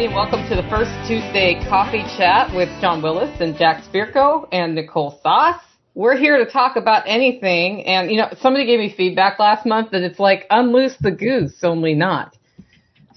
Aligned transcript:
everybody, 0.00 0.06
and 0.06 0.32
welcome 0.32 0.48
to 0.48 0.62
the 0.62 0.68
first 0.70 0.90
Tuesday 1.06 1.60
coffee 1.68 2.02
chat 2.16 2.54
with 2.56 2.68
John 2.80 3.02
Willis 3.02 3.38
and 3.38 3.54
Jack 3.56 3.84
Spirko 3.84 4.48
and 4.50 4.74
Nicole 4.74 5.20
Sauce. 5.22 5.60
We're 5.94 6.16
here 6.16 6.42
to 6.42 6.50
talk 6.50 6.76
about 6.76 7.02
anything, 7.06 7.84
and 7.84 8.10
you 8.10 8.16
know, 8.16 8.28
somebody 8.40 8.64
gave 8.64 8.78
me 8.78 8.94
feedback 8.96 9.38
last 9.38 9.66
month 9.66 9.90
that 9.90 10.02
it's 10.02 10.18
like 10.18 10.46
unloose 10.48 10.96
the 11.00 11.10
goose, 11.10 11.58
only 11.62 11.92
not. 11.92 12.34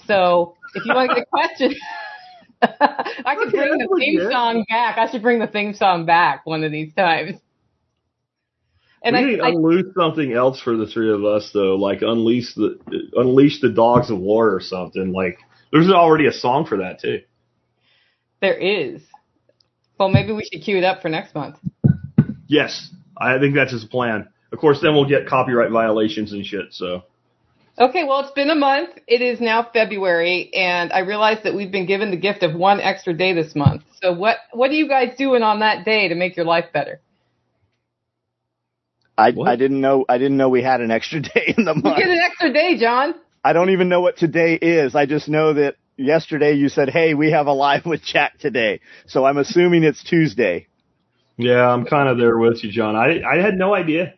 So, 0.08 0.56
if 0.76 0.86
you 0.86 0.94
want 0.94 1.12
to 1.12 1.16
get 1.16 1.24
a 1.24 1.26
question, 1.26 1.74
I 2.62 3.36
could 3.36 3.52
bring 3.52 3.78
the 3.78 3.88
theme 3.98 4.30
song 4.30 4.66
back. 4.68 4.98
I 4.98 5.10
should 5.10 5.22
bring 5.22 5.40
the 5.40 5.48
theme 5.48 5.74
song 5.74 6.06
back 6.06 6.46
one 6.46 6.66
of 6.66 6.72
these 6.74 6.94
times. 6.96 7.36
And 9.02 9.16
we 9.16 9.22
I, 9.22 9.26
need 9.26 9.38
to 9.38 9.44
unloose 9.46 9.94
something 9.96 10.34
else 10.34 10.60
for 10.60 10.76
the 10.76 10.88
three 10.88 11.14
of 11.14 11.24
us 11.24 11.52
though, 11.54 11.76
like 11.76 12.02
unleash 12.02 12.56
the 12.56 12.78
unleash 13.16 13.62
the 13.62 13.70
dogs 13.70 14.10
of 14.10 14.20
war 14.20 14.54
or 14.54 14.60
something. 14.60 15.14
Like 15.14 15.38
there's 15.74 15.90
already 15.90 16.28
a 16.28 16.32
song 16.32 16.66
for 16.66 16.78
that 16.78 17.02
too. 17.02 17.22
There 18.42 18.54
is. 18.56 19.02
Well, 20.00 20.10
maybe 20.10 20.32
we 20.32 20.48
should 20.52 20.64
cue 20.64 20.78
it 20.78 20.84
up 20.84 21.02
for 21.02 21.10
next 21.10 21.34
month. 21.34 21.58
Yes, 22.48 22.90
I 23.18 23.40
think 23.40 23.56
that's 23.56 23.72
his 23.72 23.84
plan. 23.84 24.30
Of 24.52 24.60
course, 24.60 24.80
then 24.82 24.94
we'll 24.94 25.10
get 25.10 25.28
copyright 25.28 25.72
violations 25.72 26.32
and 26.32 26.46
shit. 26.46 26.66
So. 26.72 27.04
Okay, 27.80 28.04
well, 28.04 28.20
it's 28.20 28.32
been 28.32 28.52
a 28.52 28.56
month. 28.56 28.92
It 29.08 29.24
is 29.24 29.42
now 29.42 29.68
February, 29.74 30.54
and 30.54 30.94
I 30.94 31.00
realize 31.00 31.40
that 31.44 31.56
we've 31.56 31.72
been 31.72 31.88
given 31.88 32.12
the 32.12 32.18
gift 32.18 32.44
of 32.44 32.54
one 32.54 32.80
extra 32.80 33.16
day 33.16 33.34
this 33.34 33.56
month. 33.56 33.82
So, 34.00 34.14
what 34.14 34.38
what 34.52 34.70
are 34.70 34.76
you 34.76 34.88
guys 34.88 35.16
doing 35.18 35.42
on 35.42 35.62
that 35.62 35.86
day 35.86 36.10
to 36.10 36.16
make 36.16 36.38
your 36.38 36.46
life 36.46 36.66
better? 36.72 37.02
I 39.18 39.32
what? 39.32 39.50
I 39.50 39.56
didn't 39.56 39.82
know 39.82 40.06
I 40.08 40.20
didn't 40.20 40.38
know 40.38 40.50
we 40.50 40.62
had 40.62 40.82
an 40.82 40.92
extra 40.92 41.20
day 41.34 41.56
in 41.58 41.66
the 41.66 41.74
month. 41.74 41.98
You 41.98 42.04
get 42.04 42.12
an 42.12 42.20
extra 42.24 42.54
day, 42.54 42.78
John. 42.80 43.16
I 43.44 43.54
don't 43.54 43.72
even 43.72 43.90
know 43.90 44.02
what 44.02 44.18
today 44.18 44.56
is. 44.56 44.96
I 44.96 45.06
just 45.06 45.28
know 45.28 45.54
that 45.54 45.76
yesterday 45.98 46.54
you 46.54 46.70
said, 46.70 46.90
"Hey, 46.90 47.14
we 47.14 47.32
have 47.32 47.48
a 47.48 47.54
live 47.54 47.86
with 47.86 48.04
Jack 48.04 48.40
today." 48.40 48.80
So 49.08 49.26
I'm 49.26 49.38
assuming 49.38 49.84
it's 49.84 50.04
Tuesday. 50.04 50.68
Yeah, 51.38 51.68
I'm 51.68 51.86
kind 51.86 52.08
of 52.10 52.18
there 52.18 52.38
with 52.38 52.64
you, 52.64 52.72
John. 52.72 52.96
I 52.96 53.22
I 53.24 53.42
had 53.42 53.56
no 53.56 53.74
idea. 53.74 54.14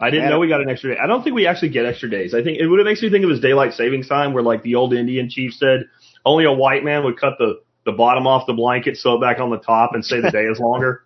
I 0.00 0.10
didn't 0.10 0.30
know 0.30 0.38
we 0.38 0.48
got 0.48 0.60
an 0.60 0.70
extra 0.70 0.94
day. 0.94 1.00
I 1.00 1.08
don't 1.08 1.24
think 1.24 1.34
we 1.34 1.48
actually 1.48 1.70
get 1.70 1.84
extra 1.84 2.08
days. 2.08 2.32
I 2.32 2.42
think 2.42 2.58
it 2.58 2.68
would 2.68 2.78
have 2.78 2.86
makes 2.86 3.02
me 3.02 3.10
think 3.10 3.24
of 3.24 3.30
his 3.30 3.40
daylight 3.40 3.72
savings 3.72 4.08
time, 4.08 4.32
where 4.32 4.44
like 4.44 4.62
the 4.62 4.76
old 4.76 4.94
Indian 4.94 5.28
chief 5.28 5.54
said, 5.54 5.86
only 6.24 6.44
a 6.44 6.52
white 6.52 6.84
man 6.84 7.02
would 7.04 7.18
cut 7.18 7.34
the 7.38 7.60
the 7.84 7.92
bottom 7.92 8.26
off 8.26 8.46
the 8.46 8.52
blanket, 8.52 8.96
sew 8.96 9.16
it 9.16 9.20
back 9.20 9.40
on 9.40 9.50
the 9.50 9.58
top, 9.58 9.94
and 9.94 10.04
say 10.04 10.20
the 10.20 10.30
day 10.32 10.44
is 10.44 10.60
longer. 10.60 11.02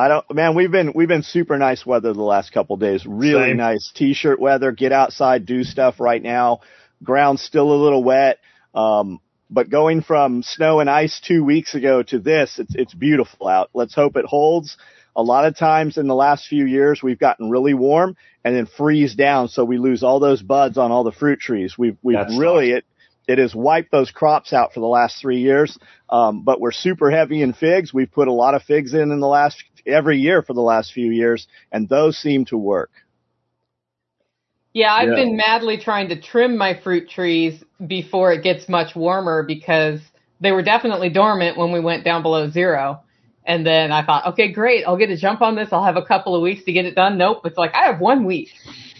I 0.00 0.08
don't, 0.08 0.34
man. 0.34 0.54
We've 0.54 0.70
been 0.70 0.94
we've 0.94 1.08
been 1.08 1.22
super 1.22 1.58
nice 1.58 1.84
weather 1.84 2.14
the 2.14 2.22
last 2.22 2.52
couple 2.52 2.78
days. 2.78 3.04
Really 3.04 3.50
Same. 3.50 3.58
nice 3.58 3.92
t-shirt 3.94 4.40
weather. 4.40 4.72
Get 4.72 4.92
outside, 4.92 5.44
do 5.44 5.62
stuff 5.62 6.00
right 6.00 6.22
now. 6.22 6.60
Ground's 7.04 7.42
still 7.42 7.70
a 7.70 7.76
little 7.76 8.02
wet, 8.02 8.38
um, 8.74 9.20
but 9.50 9.68
going 9.68 10.00
from 10.00 10.42
snow 10.42 10.80
and 10.80 10.88
ice 10.88 11.20
two 11.22 11.44
weeks 11.44 11.74
ago 11.74 12.02
to 12.04 12.18
this, 12.18 12.58
it's 12.58 12.74
it's 12.74 12.94
beautiful 12.94 13.46
out. 13.46 13.68
Let's 13.74 13.94
hope 13.94 14.16
it 14.16 14.24
holds. 14.24 14.78
A 15.14 15.22
lot 15.22 15.44
of 15.44 15.54
times 15.54 15.98
in 15.98 16.06
the 16.06 16.14
last 16.14 16.46
few 16.46 16.64
years, 16.64 17.02
we've 17.02 17.18
gotten 17.18 17.50
really 17.50 17.74
warm 17.74 18.16
and 18.42 18.56
then 18.56 18.64
freeze 18.64 19.14
down, 19.14 19.48
so 19.48 19.66
we 19.66 19.76
lose 19.76 20.02
all 20.02 20.18
those 20.18 20.40
buds 20.40 20.78
on 20.78 20.90
all 20.90 21.04
the 21.04 21.12
fruit 21.12 21.40
trees. 21.40 21.76
We've 21.76 21.98
we've 22.02 22.16
That's 22.16 22.38
really 22.38 22.70
it 22.70 22.86
it 23.30 23.38
has 23.38 23.54
wiped 23.54 23.92
those 23.92 24.10
crops 24.10 24.52
out 24.52 24.72
for 24.72 24.80
the 24.80 24.86
last 24.86 25.20
three 25.20 25.38
years. 25.38 25.78
Um, 26.08 26.42
but 26.42 26.60
we're 26.60 26.72
super 26.72 27.12
heavy 27.12 27.42
in 27.42 27.52
figs. 27.52 27.94
We've 27.94 28.10
put 28.10 28.26
a 28.26 28.32
lot 28.32 28.54
of 28.54 28.64
figs 28.64 28.92
in 28.92 29.12
in 29.12 29.20
the 29.20 29.28
last 29.28 29.62
every 29.86 30.18
year 30.18 30.42
for 30.42 30.54
the 30.54 30.60
last 30.60 30.92
few 30.92 31.10
years, 31.10 31.46
and 31.72 31.88
those 31.88 32.18
seem 32.18 32.44
to 32.46 32.56
work. 32.56 32.90
Yeah, 34.72 34.92
I've 34.92 35.08
yeah. 35.08 35.16
been 35.16 35.36
madly 35.36 35.78
trying 35.78 36.08
to 36.10 36.20
trim 36.20 36.56
my 36.56 36.80
fruit 36.80 37.10
trees 37.10 37.62
before 37.84 38.32
it 38.32 38.42
gets 38.42 38.68
much 38.68 38.94
warmer 38.94 39.42
because 39.42 40.00
they 40.40 40.52
were 40.52 40.62
definitely 40.62 41.10
dormant 41.10 41.56
when 41.56 41.72
we 41.72 41.80
went 41.80 42.04
down 42.04 42.22
below 42.22 42.48
zero. 42.48 43.00
And 43.44 43.66
then 43.66 43.90
I 43.90 44.04
thought, 44.04 44.26
okay, 44.28 44.52
great. 44.52 44.84
I'll 44.86 44.96
get 44.96 45.10
a 45.10 45.16
jump 45.16 45.42
on 45.42 45.56
this. 45.56 45.70
I'll 45.72 45.84
have 45.84 45.96
a 45.96 46.04
couple 46.04 46.36
of 46.36 46.42
weeks 46.42 46.64
to 46.64 46.72
get 46.72 46.84
it 46.84 46.94
done. 46.94 47.18
Nope. 47.18 47.40
It's 47.44 47.58
like 47.58 47.74
I 47.74 47.86
have 47.86 48.00
one 48.00 48.24
week 48.24 48.50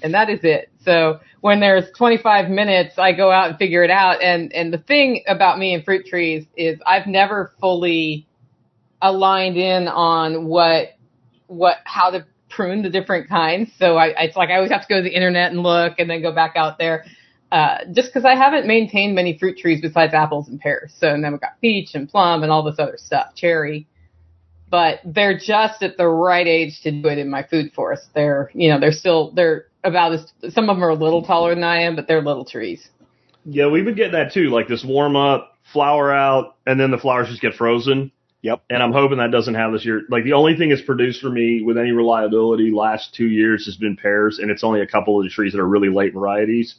and 0.03 0.15
that 0.15 0.31
is 0.31 0.41
it. 0.43 0.71
So 0.85 1.21
when 1.41 1.61
there's 1.61 1.85
25 1.97 2.49
minutes, 2.49 2.99
I 2.99 3.13
go 3.13 3.31
out 3.31 3.51
and 3.51 3.59
figure 3.59 3.85
it 3.85 3.91
out. 3.91 4.23
And, 4.23 4.53
and 4.53 4.73
the 4.73 4.79
thing 4.79 5.23
about 5.27 5.59
me 5.59 5.75
and 5.75 5.85
fruit 5.85 6.07
trees 6.07 6.47
is 6.57 6.79
I've 6.87 7.07
never 7.07 7.53
fully 7.61 8.27
aligned 9.03 9.57
in 9.57 9.89
on 9.89 10.47
what, 10.47 10.89
what, 11.47 11.77
how 11.85 12.11
to 12.11 12.27
prune 12.49 12.83
the 12.83 12.91
different 12.91 13.29
kinds. 13.29 13.71
So 13.79 13.97
I, 13.97 14.13
it's 14.19 14.37
like 14.37 14.51
I 14.51 14.57
always 14.57 14.71
have 14.71 14.83
to 14.83 14.89
go 14.89 14.97
to 14.97 15.03
the 15.03 15.15
internet 15.15 15.53
and 15.53 15.63
look 15.63 15.95
and 15.99 16.09
then 16.09 16.23
go 16.23 16.33
back 16.33 16.57
out 16.57 16.79
there. 16.79 17.05
Uh, 17.53 17.79
just 17.93 18.13
cause 18.13 18.25
I 18.25 18.37
haven't 18.37 18.67
maintained 18.67 19.15
many 19.15 19.37
fruit 19.37 19.59
trees 19.59 19.81
besides 19.81 20.15
apples 20.15 20.49
and 20.49 20.61
pears. 20.61 20.93
So, 20.99 21.09
and 21.09 21.25
then 21.25 21.33
we've 21.33 21.41
got 21.41 21.61
peach 21.61 21.95
and 21.95 22.09
plum 22.09 22.43
and 22.43 22.53
all 22.53 22.63
this 22.63 22.77
other 22.79 22.97
stuff, 22.97 23.35
cherry 23.35 23.89
but 24.71 25.01
they're 25.05 25.37
just 25.37 25.83
at 25.83 25.97
the 25.97 26.07
right 26.07 26.47
age 26.47 26.81
to 26.83 26.93
do 26.93 27.09
it 27.09 27.19
in 27.19 27.29
my 27.29 27.43
food 27.43 27.73
forest. 27.73 28.09
They're, 28.15 28.51
you 28.55 28.71
know, 28.71 28.79
they're 28.79 28.93
still, 28.93 29.33
they're 29.33 29.67
about 29.83 30.13
as, 30.13 30.33
some 30.55 30.71
of 30.71 30.77
them 30.77 30.85
are 30.85 30.91
a 30.91 30.95
little 30.95 31.23
taller 31.23 31.55
than 31.55 31.65
I 31.65 31.83
am, 31.83 31.97
but 31.97 32.07
they're 32.07 32.23
little 32.23 32.45
trees. 32.45 32.89
Yeah, 33.45 33.69
we've 33.69 33.85
been 33.85 33.97
getting 33.97 34.13
that 34.13 34.33
too, 34.33 34.51
like 34.51 34.69
this 34.69 34.85
warm 34.85 35.17
up, 35.17 35.57
flower 35.73 36.15
out, 36.15 36.57
and 36.67 36.79
then 36.79 36.91
the 36.91 36.99
flowers 36.99 37.29
just 37.29 37.43
get 37.43 37.55
frozen. 37.55 38.13
Yep. 38.43 38.63
And 38.71 38.83
I'm 38.83 38.93
hoping 38.93 39.19
that 39.19 39.31
doesn't 39.31 39.55
have 39.55 39.73
this 39.73 39.85
year. 39.85 40.03
Like 40.09 40.25
the 40.25 40.33
only 40.33 40.57
thing 40.57 40.71
that's 40.71 40.81
produced 40.81 41.21
for 41.21 41.29
me 41.29 41.63
with 41.63 41.77
any 41.77 41.91
reliability 41.91 42.71
last 42.71 43.15
two 43.15 43.27
years 43.27 43.67
has 43.67 43.77
been 43.77 43.97
pears, 43.97 44.39
and 44.39 44.51
it's 44.51 44.65
only 44.65 44.81
a 44.81 44.87
couple 44.87 45.19
of 45.19 45.25
the 45.25 45.31
trees 45.31 45.53
that 45.53 45.61
are 45.61 45.69
really 45.69 45.91
late 45.91 46.15
varieties. 46.15 46.77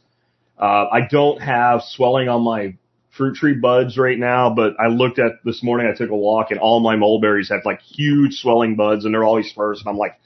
Uh, 0.57 0.87
I 0.91 1.01
don't 1.09 1.41
have 1.41 1.81
swelling 1.83 2.29
on 2.29 2.41
my 2.41 2.75
fruit 3.11 3.35
tree 3.35 3.53
buds 3.53 3.97
right 3.97 4.17
now, 4.17 4.49
but 4.49 4.73
I 4.79 4.87
looked 4.87 5.19
at 5.19 5.33
this 5.43 5.61
morning, 5.61 5.87
I 5.87 5.95
took 5.95 6.09
a 6.09 6.15
walk 6.15 6.51
and 6.51 6.59
all 6.59 6.79
my 6.79 6.95
mulberries 6.95 7.49
have 7.49 7.61
like 7.65 7.81
huge 7.81 8.35
swelling 8.35 8.75
buds 8.75 9.05
and 9.05 9.13
they're 9.13 9.23
always 9.23 9.51
first. 9.51 9.81
And 9.81 9.89
I'm 9.89 9.97
like, 9.97 10.19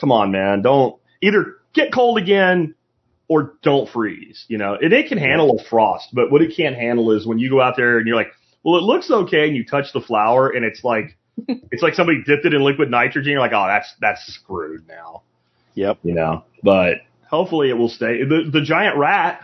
come 0.00 0.10
on, 0.10 0.30
man, 0.32 0.62
don't 0.62 0.98
either 1.20 1.58
get 1.74 1.92
cold 1.92 2.18
again 2.18 2.74
or 3.28 3.54
don't 3.62 3.88
freeze, 3.88 4.44
you 4.48 4.58
know, 4.58 4.76
and 4.80 4.92
it 4.92 5.08
can 5.08 5.18
handle 5.18 5.58
a 5.58 5.64
frost, 5.64 6.08
but 6.12 6.30
what 6.30 6.42
it 6.42 6.56
can't 6.56 6.76
handle 6.76 7.12
is 7.12 7.26
when 7.26 7.38
you 7.38 7.50
go 7.50 7.60
out 7.60 7.76
there 7.76 7.98
and 7.98 8.06
you're 8.06 8.16
like, 8.16 8.32
well, 8.64 8.76
it 8.76 8.82
looks 8.82 9.10
okay. 9.10 9.46
And 9.46 9.56
you 9.56 9.64
touch 9.64 9.92
the 9.92 10.00
flower 10.00 10.50
and 10.50 10.64
it's 10.64 10.84
like, 10.84 11.16
it's 11.48 11.82
like 11.82 11.94
somebody 11.94 12.22
dipped 12.24 12.44
it 12.44 12.54
in 12.54 12.62
liquid 12.62 12.90
nitrogen. 12.90 13.32
You're 13.32 13.40
like, 13.40 13.52
oh, 13.52 13.66
that's, 13.66 13.92
that's 14.00 14.26
screwed 14.26 14.86
now. 14.88 15.22
Yep. 15.74 15.98
You 16.02 16.14
know, 16.14 16.44
but 16.62 16.98
hopefully 17.28 17.70
it 17.70 17.74
will 17.74 17.88
stay. 17.88 18.24
The, 18.24 18.50
the 18.52 18.62
giant 18.62 18.98
rat, 18.98 19.40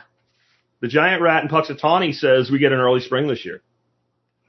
the 0.81 0.89
giant 0.89 1.23
rat 1.23 1.43
in 1.43 1.49
Punxsutawney 1.49 2.15
says 2.15 2.51
we 2.51 2.59
get 2.59 2.73
an 2.73 2.79
early 2.79 3.01
spring 3.01 3.27
this 3.27 3.45
year. 3.45 3.63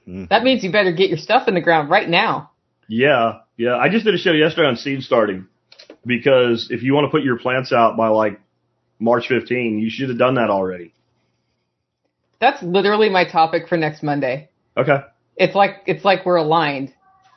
Hmm. 0.04 0.26
That 0.28 0.42
means 0.42 0.62
you 0.62 0.70
better 0.70 0.92
get 0.92 1.08
your 1.08 1.18
stuff 1.18 1.48
in 1.48 1.54
the 1.54 1.60
ground 1.60 1.90
right 1.90 2.08
now. 2.08 2.50
Yeah, 2.88 3.40
yeah. 3.56 3.76
I 3.76 3.88
just 3.88 4.04
did 4.04 4.14
a 4.14 4.18
show 4.18 4.32
yesterday 4.32 4.68
on 4.68 4.76
seed 4.76 5.02
starting 5.02 5.46
because 6.04 6.68
if 6.70 6.82
you 6.82 6.94
want 6.94 7.06
to 7.06 7.10
put 7.10 7.22
your 7.22 7.38
plants 7.38 7.72
out 7.72 7.96
by 7.96 8.08
like 8.08 8.40
March 8.98 9.26
15, 9.28 9.78
you 9.78 9.90
should 9.90 10.10
have 10.10 10.18
done 10.18 10.34
that 10.34 10.50
already. 10.50 10.92
That's 12.40 12.62
literally 12.62 13.08
my 13.08 13.24
topic 13.24 13.68
for 13.68 13.76
next 13.76 14.02
Monday. 14.02 14.49
Okay. 14.76 14.98
It's 15.36 15.54
like 15.54 15.82
it's 15.86 16.04
like 16.04 16.24
we're 16.26 16.36
aligned. 16.36 16.92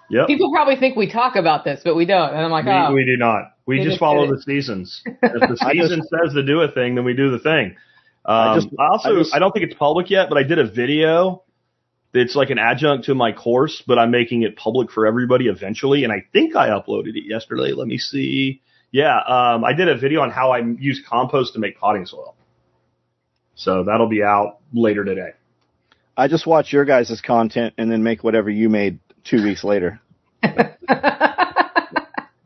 Yep. 0.10 0.28
People 0.28 0.52
probably 0.52 0.76
think 0.76 0.96
we 0.96 1.12
talk 1.12 1.36
about 1.36 1.64
this, 1.64 1.82
but 1.84 1.96
we 1.96 2.06
don't. 2.06 2.30
And 2.30 2.40
I'm 2.40 2.52
like, 2.52 2.66
we, 2.66 2.72
oh, 2.72 2.94
we 2.94 3.06
do 3.06 3.18
not. 3.18 3.54
We 3.66 3.84
just 3.84 4.00
follow 4.00 4.28
the 4.28 4.42
seasons. 4.42 5.02
if 5.06 5.18
the 5.22 5.58
season 5.72 6.00
just, 6.00 6.10
says 6.10 6.34
to 6.34 6.44
do 6.44 6.62
a 6.62 6.72
thing, 6.72 6.96
then 6.96 7.06
we 7.06 7.14
do 7.14 7.32
the 7.32 7.40
thing. 7.40 7.76
Um, 8.26 8.36
I, 8.36 8.56
just, 8.56 8.68
I 8.78 8.88
also 8.88 9.16
I, 9.16 9.20
just, 9.20 9.36
I 9.36 9.40
don't 9.40 9.52
think 9.52 9.66
it's 9.66 9.76
public 9.76 10.10
yet, 10.10 10.28
but 10.30 10.38
I 10.38 10.44
did 10.44 10.60
a 10.60 10.70
video. 10.70 11.44
It's 12.14 12.36
like 12.36 12.52
an 12.52 12.60
adjunct 12.60 13.06
to 13.06 13.16
my 13.16 13.32
course, 13.32 13.82
but 13.88 13.98
I'm 13.98 14.12
making 14.12 14.44
it 14.44 14.56
public 14.56 14.92
for 14.92 15.08
everybody 15.08 15.48
eventually. 15.48 16.04
And 16.04 16.14
I 16.14 16.24
think 16.32 16.56
I 16.56 16.70
uploaded 16.70 17.16
it 17.16 17.24
yesterday. 17.28 17.72
Let 17.72 17.88
me 17.88 17.98
see. 17.98 18.62
Yeah, 18.92 19.18
um, 19.18 19.64
I 19.64 19.74
did 19.74 19.88
a 19.88 19.98
video 19.98 20.22
on 20.22 20.30
how 20.30 20.52
I 20.52 20.60
use 20.60 21.02
compost 21.10 21.54
to 21.54 21.60
make 21.60 21.80
potting 21.80 22.06
soil. 22.06 22.36
So 23.56 23.84
that'll 23.84 24.10
be 24.10 24.22
out 24.22 24.60
later 24.74 25.04
today. 25.04 25.32
I 26.16 26.28
just 26.28 26.46
watch 26.46 26.72
your 26.72 26.86
guys' 26.86 27.22
content 27.22 27.74
and 27.78 27.92
then 27.92 28.04
make 28.04 28.24
whatever 28.24 28.50
you 28.50 28.70
made 28.70 29.00
two 29.24 29.44
weeks 29.44 29.64
later. 29.64 30.00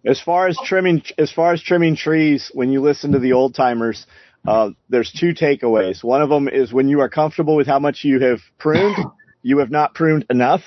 as 0.05 0.21
far 0.23 0.47
as 0.47 0.57
trimming, 0.63 1.03
as 1.17 1.31
far 1.31 1.53
as 1.53 1.61
trimming 1.61 1.95
trees, 1.95 2.49
when 2.53 2.71
you 2.71 2.81
listen 2.81 3.11
to 3.11 3.19
the 3.19 3.33
old 3.33 3.55
timers, 3.55 4.05
uh, 4.47 4.69
there's 4.89 5.11
two 5.11 5.33
takeaways. 5.33 6.03
One 6.03 6.21
of 6.21 6.29
them 6.29 6.47
is 6.47 6.71
when 6.71 6.87
you 6.87 7.01
are 7.01 7.09
comfortable 7.09 7.55
with 7.55 7.67
how 7.67 7.79
much 7.79 8.05
you 8.05 8.19
have 8.21 8.39
pruned, 8.57 8.95
you 9.41 9.59
have 9.59 9.71
not 9.71 9.93
pruned 9.93 10.25
enough. 10.29 10.61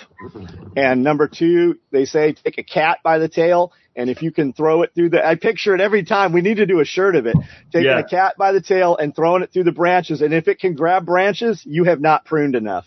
And 0.77 1.03
number 1.03 1.29
two, 1.29 1.79
they 1.91 2.05
say 2.05 2.33
take 2.33 2.59
a 2.59 2.63
cat 2.63 2.99
by 3.03 3.19
the 3.19 3.29
tail, 3.29 3.73
and 3.97 4.09
if 4.09 4.23
you 4.23 4.31
can 4.31 4.53
throw 4.53 4.83
it 4.83 4.93
through 4.95 5.11
the, 5.11 5.27
I 5.27 5.35
picture 5.35 5.75
it 5.75 5.81
every 5.81 6.05
time. 6.05 6.33
We 6.33 6.41
need 6.41 6.57
to 6.59 6.67
do 6.67 6.81
a 6.81 6.85
shirt 6.85 7.17
of 7.17 7.27
it. 7.27 7.37
Taking 7.73 7.91
yeah. 7.91 7.99
a 7.99 8.05
cat 8.05 8.37
by 8.39 8.53
the 8.53 8.61
tail 8.61 8.97
and 8.97 9.15
throwing 9.15 9.43
it 9.43 9.53
through 9.53 9.65
the 9.65 9.73
branches, 9.73 10.23
and 10.23 10.33
if 10.33 10.49
it 10.49 10.61
can 10.61 10.75
grab 10.75 11.05
branches, 11.05 11.63
you 11.65 11.85
have 11.85 12.01
not 12.01 12.25
pruned 12.25 12.55
enough. 12.55 12.87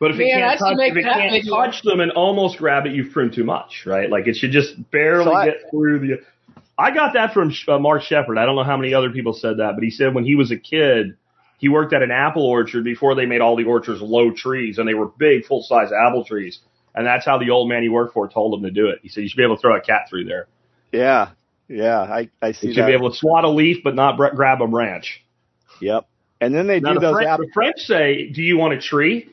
But 0.00 0.10
if 0.10 0.16
Man, 0.18 0.26
it 0.26 0.32
can't, 0.32 0.58
touch, 0.58 0.76
if 0.78 0.96
it 0.96 1.04
can't 1.04 1.48
touch 1.48 1.82
them 1.82 2.00
and 2.00 2.12
almost 2.12 2.58
grab 2.58 2.86
it, 2.86 2.92
you've 2.92 3.12
pruned 3.12 3.32
too 3.32 3.44
much, 3.44 3.84
right? 3.86 4.10
Like 4.10 4.26
it 4.26 4.36
should 4.36 4.50
just 4.50 4.74
barely 4.90 5.24
so 5.24 5.32
I, 5.32 5.46
get 5.46 5.56
through 5.70 5.98
the. 6.00 6.20
I 6.76 6.90
got 6.92 7.14
that 7.14 7.32
from 7.32 7.52
uh, 7.68 7.78
Mark 7.78 8.02
Shepard. 8.02 8.36
I 8.36 8.44
don't 8.44 8.56
know 8.56 8.64
how 8.64 8.76
many 8.76 8.92
other 8.92 9.10
people 9.10 9.32
said 9.32 9.58
that, 9.58 9.74
but 9.74 9.84
he 9.84 9.90
said 9.90 10.14
when 10.14 10.24
he 10.24 10.34
was 10.34 10.50
a 10.50 10.56
kid, 10.56 11.16
he 11.64 11.70
worked 11.70 11.94
at 11.94 12.02
an 12.02 12.10
apple 12.10 12.44
orchard 12.44 12.84
before 12.84 13.14
they 13.14 13.24
made 13.24 13.40
all 13.40 13.56
the 13.56 13.64
orchards 13.64 14.02
low 14.02 14.30
trees, 14.30 14.76
and 14.76 14.86
they 14.86 14.92
were 14.92 15.06
big, 15.06 15.46
full 15.46 15.62
size 15.62 15.88
apple 16.06 16.22
trees. 16.22 16.58
And 16.94 17.06
that's 17.06 17.24
how 17.24 17.38
the 17.38 17.48
old 17.48 17.70
man 17.70 17.82
he 17.82 17.88
worked 17.88 18.12
for 18.12 18.28
told 18.28 18.52
him 18.52 18.64
to 18.64 18.70
do 18.70 18.88
it. 18.88 18.98
He 19.02 19.08
said 19.08 19.22
you 19.22 19.30
should 19.30 19.38
be 19.38 19.44
able 19.44 19.56
to 19.56 19.62
throw 19.62 19.74
a 19.74 19.80
cat 19.80 20.02
through 20.10 20.26
there. 20.26 20.46
Yeah, 20.92 21.30
yeah, 21.66 22.00
I 22.02 22.28
I 22.42 22.52
see. 22.52 22.66
You 22.66 22.74
should 22.74 22.82
that. 22.82 22.88
be 22.88 22.92
able 22.92 23.10
to 23.12 23.16
swat 23.16 23.44
a 23.44 23.48
leaf, 23.48 23.78
but 23.82 23.94
not 23.94 24.18
br- 24.18 24.34
grab 24.36 24.60
a 24.60 24.66
branch. 24.66 25.24
Yep. 25.80 26.06
And 26.42 26.54
then 26.54 26.66
they 26.66 26.80
Now 26.80 26.92
do 26.92 26.94
the, 26.96 27.00
those 27.00 27.14
French, 27.14 27.28
apple. 27.28 27.46
the 27.46 27.52
French 27.54 27.78
say, 27.78 28.28
"Do 28.28 28.42
you 28.42 28.58
want 28.58 28.74
a 28.74 28.78
tree, 28.78 29.30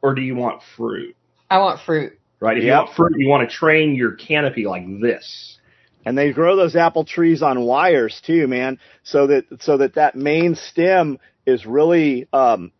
or 0.00 0.14
do 0.14 0.22
you 0.22 0.36
want 0.36 0.62
fruit?" 0.74 1.14
I 1.50 1.58
want 1.58 1.80
fruit. 1.84 2.18
Right? 2.40 2.56
If 2.56 2.64
you 2.64 2.70
want 2.70 2.94
fruit, 2.94 3.12
you 3.18 3.28
want 3.28 3.46
to 3.46 3.54
train 3.54 3.94
your 3.94 4.12
canopy 4.12 4.64
like 4.64 4.86
this. 5.02 5.58
And 6.06 6.16
they 6.16 6.32
grow 6.32 6.56
those 6.56 6.76
apple 6.76 7.04
trees 7.04 7.42
on 7.42 7.60
wires 7.60 8.22
too, 8.24 8.48
man. 8.48 8.78
So 9.02 9.26
that 9.26 9.44
so 9.60 9.76
that 9.76 9.96
that 9.96 10.16
main 10.16 10.54
stem 10.54 11.18
is 11.48 11.64
really 11.66 12.28
um, 12.32 12.72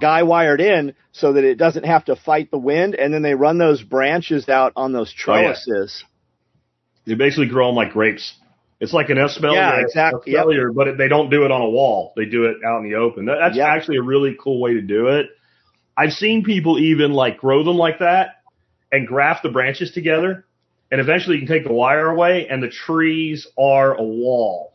guy 0.00 0.22
wired 0.22 0.60
in, 0.60 0.94
so 1.12 1.32
that 1.34 1.44
it 1.44 1.56
doesn't 1.56 1.84
have 1.84 2.04
to 2.06 2.16
fight 2.16 2.50
the 2.50 2.58
wind. 2.58 2.94
And 2.94 3.12
then 3.12 3.22
they 3.22 3.34
run 3.34 3.58
those 3.58 3.82
branches 3.82 4.48
out 4.48 4.72
on 4.76 4.92
those 4.92 5.12
Oh, 5.26 5.34
yeah. 5.34 5.42
trellises. 5.42 6.04
You 7.04 7.16
basically 7.16 7.48
grow 7.48 7.66
them 7.68 7.76
like 7.76 7.92
grapes. 7.92 8.34
It's 8.80 8.92
like 8.92 9.08
an 9.10 9.18
espalier, 9.18 9.54
Yeah, 9.54 9.80
exact- 9.80 10.26
yep. 10.26 10.46
but 10.74 10.88
it, 10.88 10.98
they 10.98 11.08
don't 11.08 11.30
do 11.30 11.44
it 11.44 11.50
on 11.50 11.60
a 11.62 11.68
wall. 11.70 12.12
They 12.16 12.24
do 12.26 12.44
it 12.44 12.56
out 12.66 12.78
in 12.82 12.90
the 12.90 12.96
open. 12.96 13.26
That, 13.26 13.36
that's 13.40 13.56
Yep. 13.56 13.66
actually 13.68 13.96
a 13.98 14.02
really 14.02 14.36
cool 14.38 14.60
way 14.60 14.74
to 14.74 14.80
do 14.82 15.08
it. 15.08 15.26
I've 15.96 16.12
seen 16.12 16.42
people 16.44 16.78
even 16.78 17.12
like 17.12 17.38
grow 17.38 17.62
them 17.64 17.76
like 17.76 18.00
that 18.00 18.42
and 18.90 19.06
graft 19.06 19.42
the 19.42 19.48
branches 19.50 19.92
together, 19.92 20.44
and 20.90 21.00
eventually 21.00 21.36
you 21.38 21.46
can 21.46 21.54
take 21.56 21.64
the 21.66 21.72
wire 21.72 22.08
away, 22.08 22.48
and 22.48 22.62
the 22.62 22.68
trees 22.68 23.46
are 23.56 23.94
a 23.94 24.02
wall, 24.02 24.74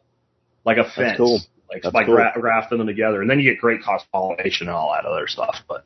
like 0.65 0.77
a 0.77 0.85
fence. 0.89 1.17
cool. 1.17 1.39
Like 1.71 1.83
That's 1.83 1.93
by 1.93 2.03
cool. 2.05 2.15
gra- 2.15 2.33
grafting 2.35 2.79
them 2.79 2.87
together, 2.87 3.21
and 3.21 3.29
then 3.29 3.39
you 3.39 3.51
get 3.51 3.59
great 3.59 3.81
cross 3.81 4.03
pollination 4.11 4.67
and 4.67 4.75
all 4.75 4.91
that 4.93 5.05
other 5.05 5.27
stuff. 5.27 5.57
But 5.67 5.85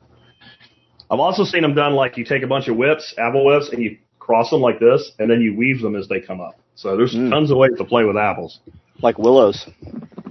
I've 1.10 1.20
also 1.20 1.44
seen 1.44 1.62
them 1.62 1.74
done 1.74 1.92
like 1.94 2.16
you 2.16 2.24
take 2.24 2.42
a 2.42 2.46
bunch 2.46 2.68
of 2.68 2.76
whips, 2.76 3.14
apple 3.18 3.44
whips, 3.44 3.68
and 3.70 3.82
you 3.82 3.98
cross 4.18 4.48
them 4.50 4.60
like 4.62 4.80
this, 4.80 5.12
and 5.18 5.30
then 5.30 5.40
you 5.42 5.54
weave 5.54 5.82
them 5.82 5.94
as 5.94 6.08
they 6.08 6.20
come 6.20 6.40
up. 6.40 6.58
So 6.74 6.96
there's 6.96 7.14
Mm. 7.14 7.30
tons 7.30 7.50
of 7.50 7.58
ways 7.58 7.72
to 7.78 7.84
play 7.84 8.04
with 8.04 8.16
apples. 8.16 8.60
like 9.02 9.18
willows. 9.18 9.66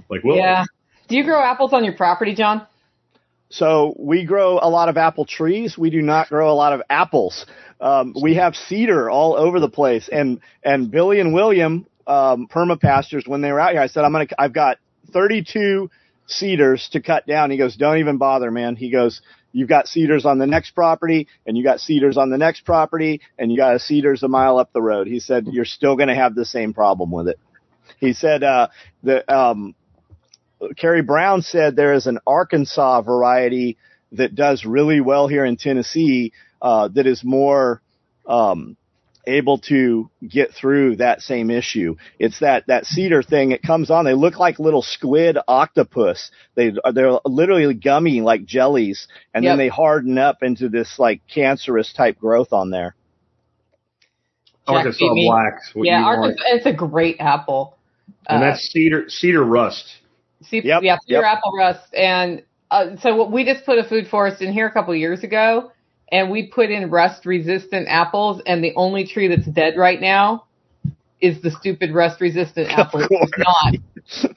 Like 0.08 0.24
Will. 0.24 0.36
Yeah. 0.36 0.64
Do 1.06 1.16
you 1.16 1.22
grow 1.24 1.40
apples 1.40 1.72
on 1.74 1.84
your 1.84 1.92
property, 1.94 2.34
John? 2.34 2.66
So 3.50 3.94
we 3.98 4.24
grow 4.24 4.58
a 4.60 4.68
lot 4.68 4.88
of 4.88 4.96
apple 4.96 5.26
trees. 5.26 5.76
We 5.78 5.90
do 5.90 6.02
not 6.02 6.28
grow 6.28 6.50
a 6.50 6.54
lot 6.54 6.72
of 6.72 6.80
apples. 6.90 7.46
Um, 7.80 8.14
we 8.20 8.34
have 8.36 8.56
cedar 8.56 9.10
all 9.10 9.36
over 9.36 9.60
the 9.60 9.68
place. 9.68 10.08
And 10.10 10.40
and 10.64 10.90
Billy 10.90 11.20
and 11.20 11.32
William, 11.34 11.86
um, 12.06 12.48
permapastures, 12.48 13.28
when 13.28 13.42
they 13.42 13.52
were 13.52 13.60
out 13.60 13.72
here, 13.72 13.80
I 13.82 13.86
said, 13.86 14.04
I'm 14.04 14.12
gonna. 14.12 14.26
I've 14.38 14.52
got 14.54 14.78
32 15.14 15.90
cedars 16.26 16.88
to 16.92 17.00
cut 17.00 17.26
down. 17.26 17.50
He 17.50 17.56
goes, 17.56 17.76
don't 17.76 17.98
even 17.98 18.18
bother, 18.18 18.50
man. 18.50 18.76
He 18.76 18.90
goes, 18.90 19.22
you've 19.52 19.68
got 19.68 19.86
cedars 19.86 20.26
on 20.26 20.38
the 20.38 20.46
next 20.46 20.72
property, 20.72 21.28
and 21.46 21.56
you 21.56 21.64
got 21.64 21.80
cedars 21.80 22.18
on 22.18 22.28
the 22.28 22.36
next 22.36 22.66
property, 22.66 23.22
and 23.38 23.50
you 23.50 23.56
got 23.56 23.76
a 23.76 23.78
cedars 23.78 24.22
a 24.22 24.28
mile 24.28 24.58
up 24.58 24.72
the 24.72 24.82
road. 24.82 25.06
He 25.06 25.20
said, 25.20 25.46
you're 25.50 25.64
still 25.64 25.96
going 25.96 26.08
to 26.08 26.14
have 26.14 26.34
the 26.34 26.44
same 26.44 26.74
problem 26.74 27.10
with 27.10 27.28
it. 27.28 27.38
He 27.98 28.12
said, 28.12 28.42
uh, 28.42 28.68
the 29.02 29.32
um, 29.34 29.74
Kerry 30.76 31.02
Brown 31.02 31.42
said 31.42 31.76
there 31.76 31.94
is 31.94 32.06
an 32.06 32.18
Arkansas 32.26 33.02
variety 33.02 33.78
that 34.12 34.34
does 34.34 34.64
really 34.64 35.00
well 35.00 35.28
here 35.28 35.44
in 35.44 35.56
Tennessee 35.56 36.32
uh, 36.62 36.88
that 36.88 37.06
is 37.06 37.22
more 37.24 37.82
um, 38.26 38.76
able 39.26 39.58
to 39.58 40.10
get 40.26 40.52
through 40.54 40.96
that 40.96 41.20
same 41.22 41.50
issue. 41.50 41.96
It's 42.18 42.40
that 42.40 42.66
that 42.68 42.86
cedar 42.86 43.22
thing. 43.22 43.50
It 43.52 43.62
comes 43.62 43.90
on. 43.90 44.04
They 44.04 44.14
look 44.14 44.38
like 44.38 44.58
little 44.58 44.82
squid 44.82 45.38
octopus. 45.48 46.30
They 46.54 46.72
they're 46.92 47.18
literally 47.24 47.72
gummy 47.74 48.20
like 48.20 48.44
jellies, 48.44 49.08
and 49.32 49.44
Yep. 49.44 49.50
then 49.50 49.58
they 49.58 49.68
harden 49.68 50.18
up 50.18 50.42
into 50.42 50.68
this 50.68 50.98
like 50.98 51.22
cancerous 51.32 51.92
type 51.92 52.18
growth 52.18 52.52
on 52.52 52.70
there. 52.70 52.94
Jack 54.66 54.76
Arkansas 54.76 54.98
beat 54.98 55.12
me. 55.12 55.28
What 55.74 55.86
yeah. 55.86 56.02
Arkansas, 56.04 56.42
it's 56.46 56.66
a 56.66 56.72
great 56.72 57.16
apple. 57.20 57.76
and 58.28 58.42
Uh, 58.42 58.46
that's 58.46 58.60
cedar 58.62 59.04
cedar 59.08 59.44
rust. 59.44 59.84
See, 60.42 60.60
Yep, 60.64 60.82
yeah, 60.82 60.96
cedar 61.06 61.20
yep. 61.20 61.36
apple 61.38 61.52
rust, 61.56 61.94
and 61.94 62.42
uh, 62.70 62.96
so 63.02 63.14
what- 63.16 63.30
we 63.32 63.44
just 63.44 63.64
put 63.66 63.78
a 63.78 63.84
food 63.84 64.08
forest 64.08 64.40
in 64.42 64.52
here 64.52 64.66
a 64.66 64.70
couple 64.72 64.94
years 64.94 65.22
ago, 65.22 65.70
and 66.14 66.30
we 66.30 66.46
put 66.46 66.70
in 66.70 66.90
rust 66.90 67.26
resistant 67.26 67.88
apples, 67.88 68.40
and 68.46 68.62
the 68.62 68.72
only 68.76 69.04
tree 69.04 69.26
that's 69.26 69.46
dead 69.48 69.74
right 69.76 70.00
now 70.00 70.44
is 71.20 71.42
the 71.42 71.50
stupid 71.50 71.92
rust 71.92 72.20
resistant 72.20 72.70
apple. 72.70 73.04
It's 73.10 73.32
not. 73.38 73.74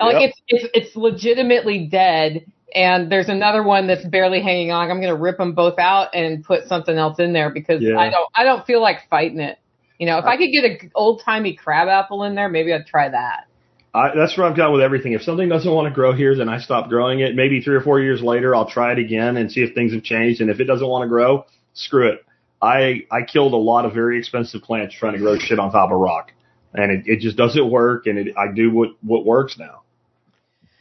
Like 0.00 0.20
Yep. 0.20 0.30
it's 0.30 0.42
it's 0.48 0.68
it's 0.74 0.96
legitimately 0.96 1.86
dead, 1.86 2.46
and 2.74 3.12
there's 3.12 3.28
another 3.28 3.62
one 3.62 3.86
that's 3.86 4.04
barely 4.06 4.40
hanging 4.42 4.72
on. 4.72 4.90
I'm 4.90 5.00
gonna 5.00 5.14
rip 5.14 5.36
them 5.38 5.52
both 5.52 5.78
out 5.78 6.14
and 6.14 6.42
put 6.42 6.66
something 6.66 6.96
else 6.96 7.18
in 7.18 7.32
there 7.32 7.50
because 7.50 7.82
Yeah. 7.82 7.98
I 7.98 8.10
don't 8.10 8.28
I 8.34 8.42
don't 8.44 8.66
feel 8.66 8.80
like 8.80 9.08
fighting 9.08 9.38
it. 9.38 9.58
You 9.98 10.06
know, 10.06 10.18
if 10.18 10.24
I 10.24 10.34
uh, 10.34 10.38
could 10.38 10.50
get 10.50 10.64
a 10.64 10.90
old 10.94 11.22
timey 11.24 11.54
crab 11.54 11.88
apple 11.88 12.24
in 12.24 12.34
there, 12.34 12.48
maybe 12.48 12.72
I'd 12.72 12.86
try 12.86 13.08
that. 13.10 13.44
I, 13.94 14.10
that's 14.16 14.38
where 14.38 14.46
I've 14.46 14.56
got 14.56 14.72
with 14.72 14.80
everything. 14.80 15.12
If 15.12 15.22
something 15.22 15.48
doesn't 15.48 15.70
want 15.70 15.86
to 15.86 15.94
grow 15.94 16.14
here, 16.14 16.34
then 16.34 16.48
I 16.48 16.58
stop 16.58 16.88
growing 16.88 17.20
it. 17.20 17.34
Maybe 17.34 17.60
three 17.60 17.76
or 17.76 17.82
four 17.82 18.00
years 18.00 18.22
later, 18.22 18.54
I'll 18.54 18.68
try 18.68 18.92
it 18.92 18.98
again 18.98 19.36
and 19.36 19.52
see 19.52 19.60
if 19.60 19.74
things 19.74 19.92
have 19.92 20.02
changed. 20.02 20.40
And 20.40 20.50
if 20.50 20.60
it 20.60 20.64
doesn't 20.64 20.86
want 20.86 21.04
to 21.04 21.08
grow, 21.08 21.44
screw 21.74 22.08
it. 22.08 22.24
I 22.62 23.02
I 23.10 23.22
killed 23.22 23.52
a 23.52 23.56
lot 23.56 23.84
of 23.84 23.92
very 23.92 24.18
expensive 24.18 24.62
plants 24.62 24.94
trying 24.94 25.12
to 25.14 25.18
grow 25.18 25.36
shit 25.38 25.58
on 25.58 25.72
top 25.72 25.90
of 25.90 25.98
rock, 25.98 26.32
and 26.72 26.92
it, 26.92 27.04
it 27.06 27.20
just 27.20 27.36
doesn't 27.36 27.70
work. 27.70 28.06
And 28.06 28.18
it, 28.18 28.34
I 28.36 28.52
do 28.54 28.70
what 28.70 28.90
what 29.02 29.26
works 29.26 29.58
now. 29.58 29.82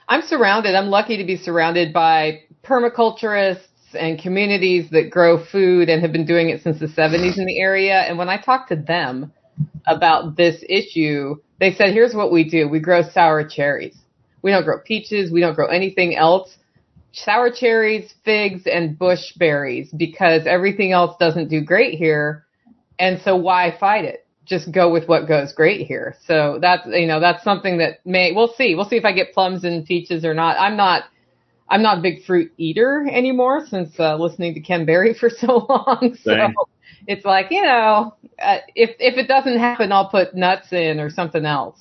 I'm 0.08 0.22
surrounded. 0.22 0.76
I'm 0.76 0.88
lucky 0.88 1.18
to 1.18 1.26
be 1.26 1.38
surrounded 1.38 1.92
by 1.92 2.44
permaculturists 2.64 3.66
and 3.94 4.22
communities 4.22 4.90
that 4.92 5.10
grow 5.10 5.44
food 5.44 5.90
and 5.90 6.02
have 6.02 6.12
been 6.12 6.26
doing 6.26 6.50
it 6.50 6.62
since 6.62 6.80
the 6.80 6.88
70s 6.88 7.38
in 7.38 7.46
the 7.46 7.60
area. 7.60 7.96
And 7.96 8.18
when 8.18 8.30
I 8.30 8.40
talk 8.40 8.70
to 8.70 8.76
them 8.76 9.34
about 9.88 10.38
this 10.38 10.64
issue, 10.68 11.36
they 11.60 11.74
said, 11.74 11.94
here's 11.94 12.14
what 12.14 12.32
we 12.32 12.48
do. 12.48 12.68
We 12.68 12.80
grow 12.80 13.02
sour 13.10 13.48
cherries. 13.48 13.98
We 14.42 14.52
don't 14.52 14.64
grow 14.64 14.80
peaches. 14.80 15.32
We 15.32 15.42
don't 15.42 15.56
grow 15.56 15.68
anything 15.68 16.16
else. 16.16 16.58
Sour 17.14 17.52
cherries, 17.52 18.14
figs, 18.24 18.64
and 18.66 18.98
bush 18.98 19.34
berries 19.34 19.92
because 19.96 20.48
everything 20.48 20.92
else 20.92 21.16
doesn't 21.20 21.50
do 21.50 21.62
great 21.62 21.98
here. 21.98 22.46
And 23.00 23.22
so 23.22 23.36
why 23.36 23.76
fight 23.80 24.06
it? 24.06 24.26
Just 24.46 24.72
go 24.72 24.92
with 24.92 25.08
what 25.08 25.28
goes 25.28 25.54
great 25.54 25.86
here. 25.88 26.16
So 26.26 26.58
that's, 26.62 26.86
you 26.88 27.08
know, 27.08 27.20
that's 27.20 27.44
something 27.44 27.78
that 27.78 28.00
may, 28.06 28.32
we'll 28.32 28.54
see. 28.54 28.76
We'll 28.76 28.90
see 28.90 28.98
if 28.98 29.06
I 29.06 29.12
get 29.12 29.34
plums 29.34 29.64
and 29.64 29.86
peaches 29.86 30.26
or 30.26 30.34
not. 30.34 30.58
I'm 30.58 30.78
not, 30.78 31.04
I'm 31.70 31.82
not 31.82 32.00
a 32.00 32.02
big 32.02 32.24
fruit 32.24 32.52
eater 32.58 33.08
anymore 33.12 33.66
since 33.68 33.98
uh, 34.00 34.16
listening 34.16 34.54
to 34.56 34.62
Ken 34.62 34.86
Berry 34.86 35.14
for 35.20 35.30
so 35.30 35.66
long. 35.70 36.18
So. 36.24 36.32
It's 37.08 37.26
like, 37.26 37.48
you 37.52 37.62
know, 37.64 38.16
uh, 38.42 38.58
if, 38.76 38.92
if 39.00 39.18
it 39.18 39.28
doesn't 39.28 39.58
happen, 39.60 39.92
I'll 39.92 40.10
put 40.10 40.36
nuts 40.36 40.72
in 40.72 41.00
or 41.00 41.10
something 41.10 41.46
else. 41.46 41.80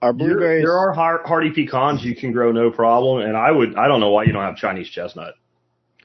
Our 0.00 0.12
There, 0.12 0.28
blueberries. 0.28 0.64
there 0.64 0.76
are 0.76 0.92
hardy 0.92 1.50
pecans 1.50 2.02
you 2.04 2.16
can 2.16 2.32
grow 2.32 2.50
no 2.52 2.70
problem. 2.70 3.22
And 3.26 3.36
I 3.36 3.50
would 3.52 3.76
I 3.76 3.86
don't 3.86 4.00
know 4.00 4.10
why 4.10 4.24
you 4.24 4.32
don't 4.32 4.42
have 4.42 4.56
Chinese 4.56 4.88
chestnut. 4.90 5.34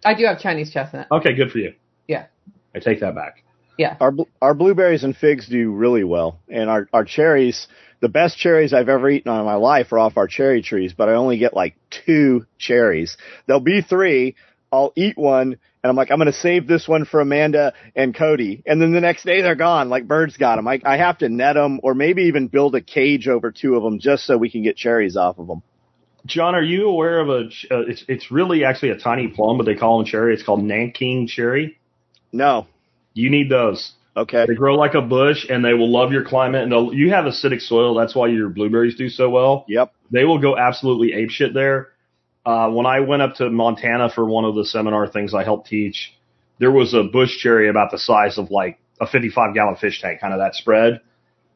I 0.06 0.13
do 0.13 0.25
have 0.25 0.39
Chinese 0.39 0.72
chestnut. 0.72 1.08
Okay, 1.12 1.34
good 1.34 1.51
for 1.51 1.58
you. 1.58 1.74
Yeah. 2.08 2.27
I 2.75 2.80
take 2.80 3.00
that 3.00 3.16
back. 3.16 3.44
Yeah. 3.77 3.98
Our 4.00 4.13
our 4.42 4.54
blueberries 4.54 5.04
and 5.04 5.16
figs 5.16 5.48
do 5.48 5.72
really 5.72 6.04
well, 6.04 6.39
and 6.50 6.70
our 6.70 6.88
our 6.94 7.06
cherries. 7.06 7.68
The 8.00 8.10
best 8.10 8.38
cherries 8.38 8.74
I've 8.74 8.89
ever 8.89 9.10
eaten 9.10 9.32
in 9.32 9.46
my 9.46 9.56
life 9.56 9.92
are 9.92 9.98
off 9.98 10.18
our 10.18 10.27
cherry 10.27 10.62
trees, 10.62 10.94
but 10.96 11.10
I 11.10 11.13
only 11.13 11.39
get 11.39 11.56
like 11.56 11.75
two 11.89 12.46
cherries. 12.60 13.18
There'll 13.48 13.60
be 13.60 13.82
three. 13.82 14.36
I'll 14.72 14.94
eat 14.96 15.18
one, 15.18 15.58
and 15.88 15.91
I'm 15.91 15.96
like, 15.96 16.12
I'm 16.12 16.17
going 16.17 16.25
to 16.25 16.34
save 16.34 16.67
this 16.67 16.86
one 16.86 17.06
for 17.06 17.22
Amanda 17.22 17.74
and 17.96 18.13
Cody, 18.13 18.62
and 18.65 18.82
then 18.82 18.91
the 18.91 19.00
next 19.00 19.24
day 19.24 19.41
they're 19.41 19.56
gone. 19.56 19.88
Like 19.88 20.06
birds 20.06 20.36
got 20.36 20.58
them. 20.58 20.67
I, 20.67 20.82
I 20.84 20.98
have 20.98 21.20
to 21.20 21.29
net 21.29 21.53
them, 21.53 21.79
or 21.82 21.96
maybe 21.96 22.24
even 22.24 22.48
build 22.48 22.75
a 22.75 22.82
cage 22.82 23.29
over 23.29 23.53
two 23.53 23.75
of 23.75 23.84
them 23.84 23.98
just 23.98 24.25
so 24.25 24.38
we 24.38 24.50
can 24.50 24.63
get 24.63 24.75
cherries 24.75 25.15
off 25.15 25.39
of 25.39 25.48
them. 25.48 25.63
John, 26.25 26.56
are 26.56 26.62
you 26.62 26.89
aware 26.89 27.22
of 27.22 27.29
a? 27.29 27.39
Uh, 27.72 27.88
it's 27.88 28.03
it's 28.10 28.32
really 28.32 28.65
actually 28.65 28.89
a 28.89 28.98
tiny 28.98 29.29
plum, 29.29 29.58
but 29.58 29.65
they 29.65 29.75
call 29.75 30.00
them 30.00 30.06
cherry. 30.06 30.34
It's 30.34 30.44
called 30.44 30.62
Nanking 30.62 31.25
cherry. 31.25 31.79
No. 32.34 32.67
You 33.13 33.29
need 33.29 33.50
those. 33.50 33.94
Okay. 34.17 34.46
They 34.46 34.56
grow 34.56 34.75
like 34.75 34.94
a 34.94 35.01
bush, 35.01 35.46
and 35.50 35.63
they 35.63 35.74
will 35.74 35.89
love 35.89 36.12
your 36.12 36.25
climate. 36.25 36.63
And 36.63 36.72
they'll, 36.72 36.94
you 36.94 37.12
have 37.12 37.24
acidic 37.24 37.62
soil. 37.62 37.96
That's 37.96 38.13
why 38.13 38.27
your 38.27 38.50
blueberries 38.50 38.96
do 38.96 39.08
so 39.08 39.29
well. 39.29 39.63
Yep. 39.70 39.94
They 40.12 40.25
will 40.25 40.39
go 40.39 40.58
absolutely 40.58 41.13
ape 41.13 41.29
shit 41.29 41.53
there. 41.53 41.89
Uh, 42.48 42.70
when 42.70 42.86
I 42.86 43.01
went 43.01 43.22
up 43.22 43.36
to 43.36 43.50
Montana 43.50 44.10
for 44.10 44.24
one 44.24 44.46
of 44.46 44.56
the 44.56 44.63
seminar 44.63 45.06
things 45.06 45.34
I 45.34 45.44
helped 45.44 45.68
teach, 45.68 46.13
there 46.60 46.72
was 46.72 46.94
a 46.94 47.04
bush 47.04 47.38
cherry 47.39 47.68
about 47.68 47.92
the 47.92 48.00
size 48.00 48.38
of 48.38 48.51
like 48.51 48.80
a 49.01 49.06
55 49.06 49.54
gallon 49.54 49.75
fish 49.75 50.01
tank, 50.01 50.22
kind 50.22 50.34
of 50.34 50.39
that 50.39 50.56
spread. 50.56 51.01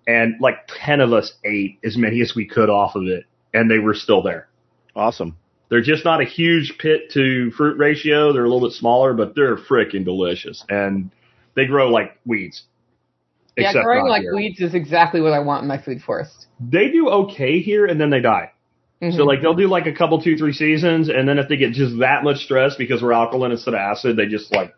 And 0.05 0.35
like 0.41 0.55
10 0.67 0.99
of 0.99 1.13
us 1.13 1.31
ate 1.45 1.79
as 1.85 1.95
many 1.95 2.19
as 2.19 2.35
we 2.35 2.45
could 2.45 2.69
off 2.69 2.95
of 2.95 3.03
it, 3.03 3.23
and 3.53 3.71
they 3.71 3.79
were 3.79 3.93
still 3.93 4.21
there. 4.21 4.49
Awesome. 4.93 5.37
They're 5.69 5.81
just 5.81 6.03
not 6.03 6.19
a 6.19 6.25
huge 6.25 6.75
pit 6.77 7.09
to 7.13 7.51
fruit 7.51 7.77
ratio. 7.77 8.33
They're 8.33 8.43
a 8.43 8.49
little 8.49 8.67
bit 8.67 8.75
smaller, 8.75 9.13
but 9.13 9.33
they're 9.33 9.55
freaking 9.55 10.03
delicious. 10.03 10.65
And 10.67 11.09
they 11.55 11.67
grow 11.67 11.87
like 11.87 12.19
weeds. 12.25 12.63
Yeah, 13.55 13.71
growing 13.81 14.07
like 14.07 14.23
here. 14.23 14.35
weeds 14.35 14.59
is 14.59 14.73
exactly 14.73 15.21
what 15.21 15.31
I 15.31 15.39
want 15.39 15.61
in 15.61 15.69
my 15.69 15.81
food 15.81 16.01
forest. 16.01 16.47
They 16.59 16.91
do 16.91 17.07
okay 17.09 17.61
here 17.61 17.85
and 17.85 17.99
then 17.99 18.09
they 18.09 18.19
die. 18.19 18.51
Mm-hmm. 19.01 19.17
So 19.17 19.23
like 19.23 19.41
they'll 19.41 19.55
do 19.55 19.67
like 19.67 19.87
a 19.87 19.93
couple, 19.93 20.21
two, 20.21 20.37
three 20.37 20.53
seasons, 20.53 21.09
and 21.09 21.27
then 21.27 21.39
if 21.39 21.49
they 21.49 21.57
get 21.57 21.73
just 21.73 21.97
that 21.99 22.23
much 22.23 22.43
stress 22.43 22.75
because 22.75 23.01
we're 23.01 23.13
alkaline 23.13 23.51
instead 23.51 23.73
of 23.73 23.79
acid, 23.79 24.15
they 24.15 24.27
just 24.27 24.53
like 24.53 24.75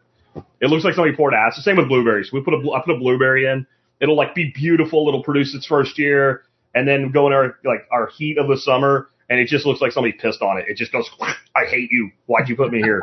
it 0.61 0.67
looks 0.67 0.85
like 0.85 0.93
somebody 0.93 1.15
poured 1.15 1.33
acid. 1.33 1.63
Same 1.63 1.75
with 1.75 1.89
blueberries. 1.89 2.31
We 2.31 2.41
put 2.41 2.53
a 2.53 2.71
I 2.71 2.81
put 2.85 2.95
a 2.95 2.99
blueberry 2.99 3.45
in. 3.45 3.67
It'll 3.99 4.15
like 4.15 4.33
be 4.33 4.51
beautiful. 4.55 5.07
It'll 5.07 5.23
produce 5.23 5.53
its 5.53 5.65
first 5.65 5.99
year, 5.99 6.43
and 6.73 6.87
then 6.87 7.11
go 7.11 7.27
in 7.27 7.33
our 7.33 7.57
like 7.65 7.85
our 7.91 8.07
heat 8.07 8.37
of 8.37 8.47
the 8.47 8.57
summer, 8.57 9.09
and 9.29 9.41
it 9.41 9.49
just 9.49 9.65
looks 9.65 9.81
like 9.81 9.91
somebody 9.91 10.13
pissed 10.13 10.41
on 10.41 10.57
it. 10.57 10.65
It 10.69 10.77
just 10.77 10.93
goes, 10.93 11.09
I 11.21 11.65
hate 11.65 11.91
you. 11.91 12.09
Why'd 12.27 12.47
you 12.47 12.55
put 12.55 12.71
me 12.71 12.81
here? 12.81 13.01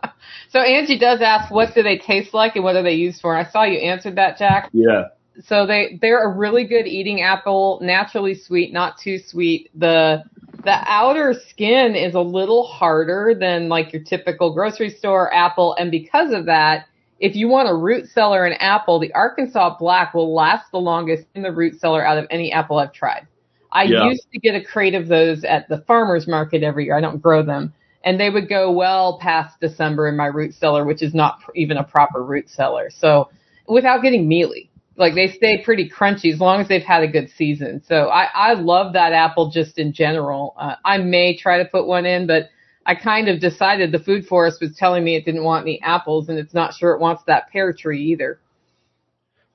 so 0.50 0.60
Angie 0.60 0.98
does 0.98 1.22
ask, 1.22 1.50
what 1.50 1.74
do 1.74 1.82
they 1.82 1.96
taste 1.96 2.34
like 2.34 2.56
and 2.56 2.64
what 2.64 2.76
are 2.76 2.82
they 2.82 2.94
used 2.94 3.22
for? 3.22 3.34
And 3.34 3.46
I 3.46 3.50
saw 3.50 3.64
you 3.64 3.78
answered 3.78 4.16
that, 4.16 4.36
Jack. 4.36 4.68
Yeah 4.72 5.04
so 5.44 5.66
they 5.66 5.98
they're 6.00 6.24
a 6.24 6.34
really 6.34 6.64
good 6.64 6.86
eating 6.86 7.22
apple, 7.22 7.78
naturally 7.82 8.34
sweet, 8.34 8.72
not 8.72 8.98
too 8.98 9.18
sweet. 9.18 9.70
The 9.74 10.24
the 10.64 10.76
outer 10.86 11.34
skin 11.48 11.94
is 11.94 12.14
a 12.14 12.20
little 12.20 12.66
harder 12.66 13.34
than 13.38 13.68
like 13.68 13.92
your 13.92 14.02
typical 14.02 14.52
grocery 14.52 14.90
store 14.90 15.32
apple, 15.32 15.74
and 15.78 15.90
because 15.90 16.32
of 16.32 16.46
that, 16.46 16.86
if 17.20 17.34
you 17.34 17.48
want 17.48 17.68
a 17.68 17.74
root 17.74 18.08
cellar 18.08 18.44
an 18.44 18.54
apple, 18.54 18.98
the 18.98 19.12
Arkansas 19.12 19.76
Black 19.78 20.14
will 20.14 20.34
last 20.34 20.70
the 20.70 20.78
longest 20.78 21.24
in 21.34 21.42
the 21.42 21.52
root 21.52 21.80
cellar 21.80 22.06
out 22.06 22.18
of 22.18 22.26
any 22.30 22.52
apple 22.52 22.78
I've 22.78 22.92
tried. 22.92 23.26
I 23.72 23.84
yeah. 23.84 24.08
used 24.08 24.26
to 24.32 24.38
get 24.38 24.54
a 24.54 24.64
crate 24.64 24.94
of 24.94 25.08
those 25.08 25.44
at 25.44 25.68
the 25.68 25.78
farmers 25.86 26.26
market 26.26 26.62
every 26.62 26.86
year. 26.86 26.96
I 26.96 27.00
don't 27.00 27.20
grow 27.20 27.42
them. 27.42 27.74
And 28.04 28.18
they 28.18 28.30
would 28.30 28.48
go 28.48 28.70
well 28.70 29.18
past 29.18 29.60
December 29.60 30.08
in 30.08 30.16
my 30.16 30.26
root 30.26 30.54
cellar, 30.54 30.84
which 30.84 31.02
is 31.02 31.12
not 31.12 31.40
even 31.54 31.76
a 31.76 31.84
proper 31.84 32.22
root 32.24 32.48
cellar. 32.48 32.88
So 32.90 33.28
without 33.66 34.02
getting 34.02 34.28
mealy 34.28 34.67
like 34.98 35.14
they 35.14 35.28
stay 35.28 35.62
pretty 35.64 35.88
crunchy 35.88 36.32
as 36.32 36.40
long 36.40 36.60
as 36.60 36.68
they've 36.68 36.82
had 36.82 37.04
a 37.04 37.08
good 37.08 37.30
season. 37.36 37.82
So 37.86 38.08
I, 38.08 38.28
I 38.34 38.52
love 38.54 38.94
that 38.94 39.12
apple 39.12 39.50
just 39.50 39.78
in 39.78 39.92
general. 39.92 40.54
Uh, 40.58 40.74
I 40.84 40.98
may 40.98 41.36
try 41.36 41.58
to 41.58 41.64
put 41.64 41.86
one 41.86 42.04
in, 42.04 42.26
but 42.26 42.50
I 42.84 42.96
kind 42.96 43.28
of 43.28 43.40
decided 43.40 43.92
the 43.92 44.00
food 44.00 44.26
forest 44.26 44.60
was 44.60 44.74
telling 44.76 45.04
me 45.04 45.14
it 45.14 45.24
didn't 45.24 45.44
want 45.44 45.64
any 45.64 45.80
apples 45.80 46.28
and 46.28 46.38
it's 46.38 46.52
not 46.52 46.74
sure 46.74 46.92
it 46.92 47.00
wants 47.00 47.22
that 47.26 47.50
pear 47.50 47.72
tree 47.72 48.06
either. 48.06 48.40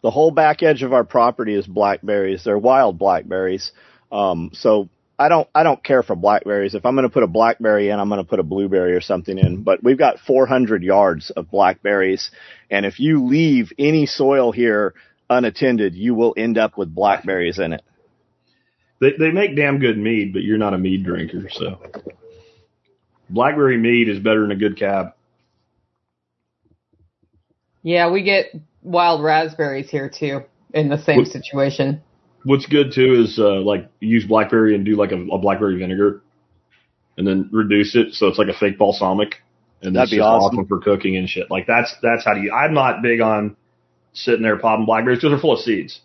The 0.02 0.12
whole 0.12 0.32
back 0.32 0.64
edge 0.64 0.82
of 0.82 0.94
our 0.94 1.04
property 1.04 1.56
is 1.56 1.68
blackberries. 1.68 2.44
They're 2.44 2.58
wild 2.58 2.98
blackberries. 2.98 3.72
Um, 4.12 4.52
so 4.54 4.88
I 5.20 5.30
don't, 5.30 5.48
I 5.54 5.64
don't 5.64 5.84
care 5.84 6.04
for 6.04 6.16
blackberries. 6.16 6.74
If 6.74 6.86
I'm 6.86 6.96
going 6.96 7.08
to 7.08 7.14
put 7.14 7.24
a 7.24 7.28
blackberry 7.28 7.90
in, 7.90 8.00
I'm 8.00 8.10
going 8.10 8.22
to 8.24 8.30
put 8.30 8.40
a 8.40 8.44
blueberry 8.44 8.94
or 8.94 9.02
something 9.02 9.38
in. 9.38 9.64
But 9.64 9.84
we've 9.84 9.98
got 9.98 10.20
400 10.20 10.84
yards 10.84 11.32
of 11.32 11.52
blackberries. 11.52 12.32
And 12.70 12.86
if 12.86 13.00
you 13.00 13.26
leave 13.26 13.72
any 13.78 14.06
soil 14.06 14.52
here 14.52 14.94
unattended, 15.30 15.96
you 15.96 16.16
will 16.16 16.34
end 16.38 16.58
up 16.58 16.78
with 16.78 16.94
blackberries 16.94 17.60
in 17.60 17.74
it. 17.74 17.84
They 19.00 19.12
they 19.18 19.32
make 19.32 19.56
damn 19.56 19.80
good 19.80 19.98
mead, 19.98 20.34
but 20.34 20.44
you're 20.44 20.58
not 20.58 20.74
a 20.74 20.78
mead 20.78 21.04
drinker, 21.04 21.50
so 21.50 21.80
blackberry 23.30 23.78
mead 23.78 24.08
is 24.08 24.20
better 24.20 24.42
than 24.42 24.52
a 24.52 24.56
good 24.56 24.78
cab. 24.78 25.08
Yeah, 27.82 28.12
we 28.12 28.24
get 28.24 28.56
wild 28.82 29.24
raspberries 29.24 29.90
here 29.90 30.10
too 30.10 30.44
in 30.74 30.90
the 30.90 30.98
same 31.04 31.18
what, 31.18 31.28
situation. 31.28 32.02
What's 32.46 32.66
good 32.66 32.94
too 32.94 33.24
is 33.26 33.38
uh, 33.40 33.62
like 33.62 33.90
use 34.00 34.26
blackberry 34.26 34.76
and 34.76 34.86
do 34.86 34.96
like 34.96 35.12
a, 35.12 35.20
a, 35.20 35.38
blackberry 35.38 35.78
vinegar, 35.78 36.22
and 37.18 37.28
then 37.28 37.50
reduce 37.52 37.96
it 37.96 38.14
so 38.14 38.28
it's 38.28 38.38
like 38.38 38.48
a 38.48 38.58
fake 38.58 38.78
balsamic, 38.78 39.42
and 39.82 39.96
that's 39.96 40.12
just 40.12 40.22
awesome. 40.22 40.60
awesome 40.60 40.68
for 40.68 40.80
cooking 40.80 41.18
and 41.18 41.28
shit. 41.28 41.52
Like 41.52 41.68
that's 41.68 41.94
that's 42.02 42.24
how 42.24 42.36
do 42.36 42.42
you. 42.42 42.54
I'm 42.54 42.74
not 42.74 43.02
big 43.02 43.20
on 43.20 43.58
sitting 44.14 44.44
there 44.44 44.58
popping 44.58 44.86
blackberries 44.86 45.20
because 45.20 45.32
they're 45.32 45.40
full 45.40 45.54
of 45.54 45.60
seeds. 45.60 46.02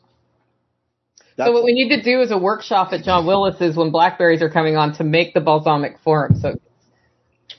That's, 1.36 1.48
so 1.48 1.52
what 1.52 1.62
we 1.62 1.72
need 1.72 1.90
to 1.90 2.02
do 2.02 2.20
is 2.20 2.32
a 2.32 2.38
workshop 2.38 2.92
at 2.92 3.04
John 3.04 3.24
Willis's 3.24 3.76
when 3.76 3.90
blackberries 3.90 4.42
are 4.42 4.50
coming 4.50 4.76
on 4.76 4.94
to 4.94 5.04
make 5.04 5.34
the 5.34 5.40
balsamic 5.40 6.00
form. 6.00 6.34
So 6.40 6.58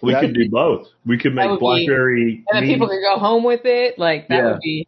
we 0.01 0.13
could 0.19 0.33
do 0.33 0.49
both. 0.49 0.87
We 1.05 1.17
could 1.17 1.33
make 1.33 1.59
blackberry, 1.59 2.25
be, 2.25 2.43
and 2.51 2.63
then 2.63 2.69
people 2.69 2.87
could 2.87 3.01
go 3.01 3.17
home 3.17 3.43
with 3.43 3.61
it. 3.63 3.97
Like 3.97 4.27
that 4.27 4.35
yeah. 4.35 4.51
would 4.51 4.59
be. 4.59 4.87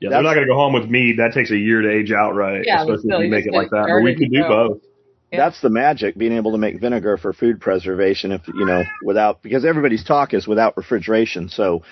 Yeah, 0.00 0.10
they're 0.10 0.22
not 0.22 0.34
going 0.34 0.46
to 0.46 0.52
go 0.52 0.56
home 0.56 0.74
with 0.74 0.90
mead. 0.90 1.18
That 1.18 1.32
takes 1.32 1.50
a 1.50 1.56
year 1.56 1.80
to 1.80 1.90
age 1.90 2.12
outright, 2.12 2.64
yeah, 2.66 2.82
especially 2.82 3.08
still, 3.08 3.20
if 3.20 3.24
you 3.24 3.30
make 3.30 3.46
it 3.46 3.54
like 3.54 3.70
that. 3.70 3.86
But 3.88 4.02
we 4.02 4.14
could 4.14 4.30
do 4.30 4.42
go. 4.42 4.48
both. 4.48 4.82
Yeah. 5.32 5.38
That's 5.38 5.60
the 5.62 5.70
magic, 5.70 6.16
being 6.16 6.32
able 6.32 6.52
to 6.52 6.58
make 6.58 6.78
vinegar 6.78 7.16
for 7.16 7.32
food 7.32 7.60
preservation. 7.60 8.30
If 8.30 8.46
you 8.46 8.66
know, 8.66 8.84
without 9.02 9.42
because 9.42 9.64
everybody's 9.64 10.04
talk 10.04 10.34
is 10.34 10.46
without 10.46 10.76
refrigeration. 10.76 11.48
So 11.48 11.82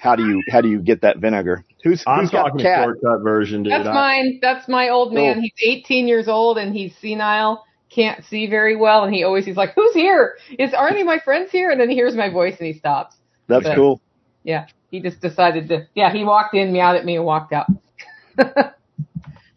how 0.00 0.16
do 0.16 0.26
you 0.26 0.42
how 0.50 0.60
do 0.60 0.68
you 0.68 0.80
get 0.80 1.02
that 1.02 1.18
vinegar? 1.18 1.64
Who's 1.82 2.02
I'm 2.06 2.20
who's 2.20 2.30
talking 2.30 2.62
got 2.62 2.84
shortcut 2.84 3.22
version, 3.22 3.62
dude. 3.62 3.72
That's 3.72 3.88
I, 3.88 3.92
mine. 3.92 4.38
That's 4.42 4.68
my 4.68 4.88
old 4.88 5.12
man. 5.12 5.38
Oh. 5.38 5.40
He's 5.40 5.84
18 5.84 6.06
years 6.06 6.28
old 6.28 6.58
and 6.58 6.74
he's 6.74 6.94
senile, 7.00 7.64
can't 7.90 8.24
see 8.24 8.46
very 8.46 8.76
well, 8.76 9.04
and 9.04 9.14
he 9.14 9.24
always 9.24 9.44
he's 9.44 9.56
like, 9.56 9.72
"Who's 9.74 9.94
here? 9.94 10.36
Is 10.58 10.74
are 10.74 10.88
any 10.88 11.00
of 11.00 11.06
my 11.06 11.18
friends 11.18 11.50
here?" 11.50 11.70
And 11.70 11.80
then 11.80 11.88
he 11.88 11.94
hears 11.94 12.14
my 12.14 12.30
voice 12.30 12.56
and 12.58 12.66
he 12.66 12.74
stops. 12.74 13.16
That's 13.48 13.64
but, 13.64 13.76
cool. 13.76 14.00
Yeah, 14.44 14.66
he 14.90 15.00
just 15.00 15.20
decided 15.20 15.68
to. 15.68 15.86
Yeah, 15.94 16.12
he 16.12 16.24
walked 16.24 16.54
in, 16.54 16.72
meowed 16.72 16.96
at 16.96 17.04
me, 17.04 17.16
and 17.16 17.24
walked 17.24 17.52
out. 17.52 17.66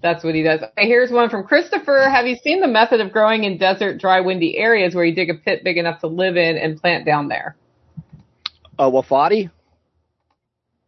That's 0.01 0.23
what 0.23 0.33
he 0.33 0.43
does. 0.43 0.61
Okay, 0.61 0.87
here's 0.87 1.11
one 1.11 1.29
from 1.29 1.43
Christopher. 1.43 2.07
Have 2.09 2.25
you 2.25 2.37
seen 2.37 2.61
the 2.61 2.67
method 2.67 3.01
of 3.01 3.11
growing 3.11 3.43
in 3.43 3.57
desert, 3.57 3.99
dry, 3.99 4.21
windy 4.21 4.57
areas 4.57 4.95
where 4.95 5.03
you 5.03 5.13
dig 5.13 5.29
a 5.29 5.33
pit 5.33 5.63
big 5.63 5.77
enough 5.77 5.99
to 6.01 6.07
live 6.07 6.37
in 6.37 6.57
and 6.57 6.79
plant 6.79 7.05
down 7.05 7.27
there? 7.27 7.57
Uh, 8.77 8.89
Wofati? 8.89 9.49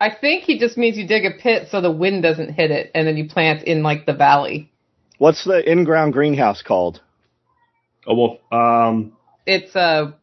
I 0.02 0.10
think 0.10 0.46
he 0.46 0.58
just 0.58 0.80
means 0.80 0.98
you 0.98 1.08
dig 1.08 1.26
a 1.26 1.32
pit 1.32 1.68
so 1.70 1.80
the 1.80 1.92
wind 1.92 2.24
doesn't 2.24 2.54
hit 2.54 2.72
it, 2.72 2.90
and 2.96 3.08
then 3.08 3.18
you 3.18 3.30
plant 3.30 3.62
in 3.64 3.84
like 3.84 4.08
the 4.08 4.14
valley. 4.14 4.72
What's 5.20 5.46
the 5.46 5.62
in-ground 5.72 6.14
greenhouse 6.14 6.64
called? 6.64 7.02
Oh 8.08 8.40
well, 8.52 8.88
um, 8.88 9.16
it's 9.46 9.76
a. 9.76 10.16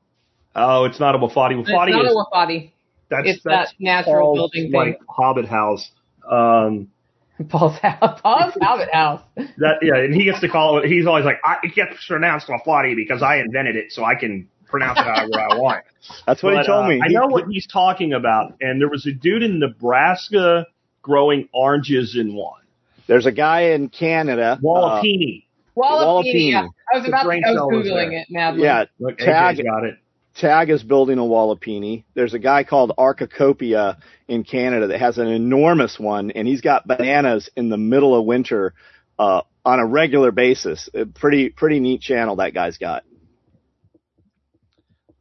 Oh, 0.56 0.84
it's 0.84 0.98
not 0.98 1.14
a 1.14 1.18
wofati. 1.18 1.54
Wofati 1.54 1.60
it's 1.60 1.70
not 1.70 1.88
is, 1.88 2.10
a 2.10 2.14
wofati. 2.14 2.72
That's 3.08 3.28
it's 3.28 3.42
that's 3.44 3.70
that 3.70 3.76
natural 3.78 4.34
Paul's, 4.34 4.38
building 4.38 4.72
thing. 4.72 4.80
Like 4.80 4.98
Hobbit 5.08 5.46
house. 5.46 5.88
Um, 6.28 6.88
Paul's 7.48 7.78
house. 7.78 8.20
Paul's 8.20 8.54
Hobbit 8.60 8.92
house. 8.92 9.22
That 9.36 9.76
yeah, 9.80 9.98
and 9.98 10.12
he 10.12 10.24
gets 10.24 10.40
to 10.40 10.48
call 10.48 10.78
it. 10.78 10.86
He's 10.86 11.06
always 11.06 11.24
like, 11.24 11.38
I, 11.44 11.58
it 11.62 11.76
gets 11.76 12.04
pronounced 12.04 12.48
wofati 12.48 12.96
because 12.96 13.22
I 13.22 13.36
invented 13.36 13.76
it, 13.76 13.92
so 13.92 14.04
I 14.04 14.16
can 14.16 14.48
pronounce 14.68 14.98
it 14.98 15.04
however 15.04 15.40
I 15.40 15.54
want. 15.58 15.84
That's 16.26 16.42
what 16.42 16.54
but, 16.54 16.60
he 16.62 16.66
told 16.66 16.84
uh, 16.84 16.88
me. 16.88 17.00
I 17.02 17.08
know 17.08 17.26
what 17.26 17.46
he's 17.48 17.66
talking 17.66 18.12
about. 18.12 18.54
And 18.60 18.80
there 18.80 18.88
was 18.88 19.06
a 19.06 19.12
dude 19.12 19.42
in 19.42 19.58
Nebraska 19.58 20.66
growing 21.02 21.48
oranges 21.52 22.16
in 22.18 22.34
one. 22.34 22.62
There's 23.06 23.26
a 23.26 23.32
guy 23.32 23.72
in 23.72 23.88
Canada. 23.88 24.58
Walipini. 24.62 25.44
Uh, 25.76 25.80
Walipini. 25.80 26.52
Yeah. 26.52 26.66
I 26.92 26.98
was 26.98 27.08
about 27.08 27.22
to, 27.24 27.28
I 27.28 27.52
was 27.52 27.86
Googling 27.86 28.12
it 28.12 28.28
now. 28.30 28.54
Yeah. 28.54 28.84
Look, 28.98 29.18
Tag, 29.18 29.56
got 29.56 29.84
it. 29.84 29.96
Tag 30.36 30.70
is 30.70 30.82
building 30.82 31.18
a 31.18 31.22
Walipini. 31.22 32.04
There's 32.14 32.34
a 32.34 32.38
guy 32.38 32.64
called 32.64 32.92
Archicopia 32.96 33.96
in 34.28 34.44
Canada 34.44 34.86
that 34.88 35.00
has 35.00 35.18
an 35.18 35.26
enormous 35.26 35.98
one, 35.98 36.30
and 36.30 36.46
he's 36.46 36.60
got 36.60 36.86
bananas 36.86 37.50
in 37.56 37.70
the 37.70 37.76
middle 37.76 38.14
of 38.14 38.24
winter 38.24 38.74
uh, 39.18 39.42
on 39.64 39.80
a 39.80 39.86
regular 39.86 40.30
basis. 40.30 40.88
A 40.94 41.06
pretty 41.06 41.48
pretty 41.48 41.80
neat 41.80 42.00
channel 42.02 42.36
that 42.36 42.54
guy's 42.54 42.78
got. 42.78 43.04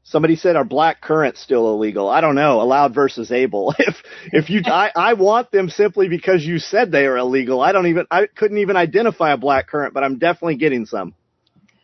Somebody 0.10 0.38
said, 0.38 0.56
"Are 0.56 0.64
black 0.64 1.02
currants 1.02 1.42
still 1.42 1.70
illegal?" 1.70 2.08
I 2.08 2.22
don't 2.22 2.36
know. 2.36 2.62
Allowed 2.62 2.94
versus 2.94 3.32
able. 3.32 3.76
If 3.80 3.96
if 4.32 4.50
you, 4.50 4.62
I, 4.66 4.90
I 4.96 5.14
want 5.14 5.52
them 5.52 5.70
simply 5.70 6.08
because 6.08 6.46
you 6.46 6.60
said 6.60 6.92
they 6.92 7.06
are 7.06 7.18
illegal. 7.18 7.60
I 7.60 7.74
don't 7.74 7.88
even, 7.88 8.06
I 8.10 8.28
couldn't 8.28 8.60
even 8.60 8.78
identify 8.78 9.34
a 9.34 9.38
black 9.38 9.68
currant, 9.68 9.94
but 9.94 10.04
I'm 10.04 10.18
definitely 10.18 10.56
getting 10.56 10.86
some. 10.86 11.14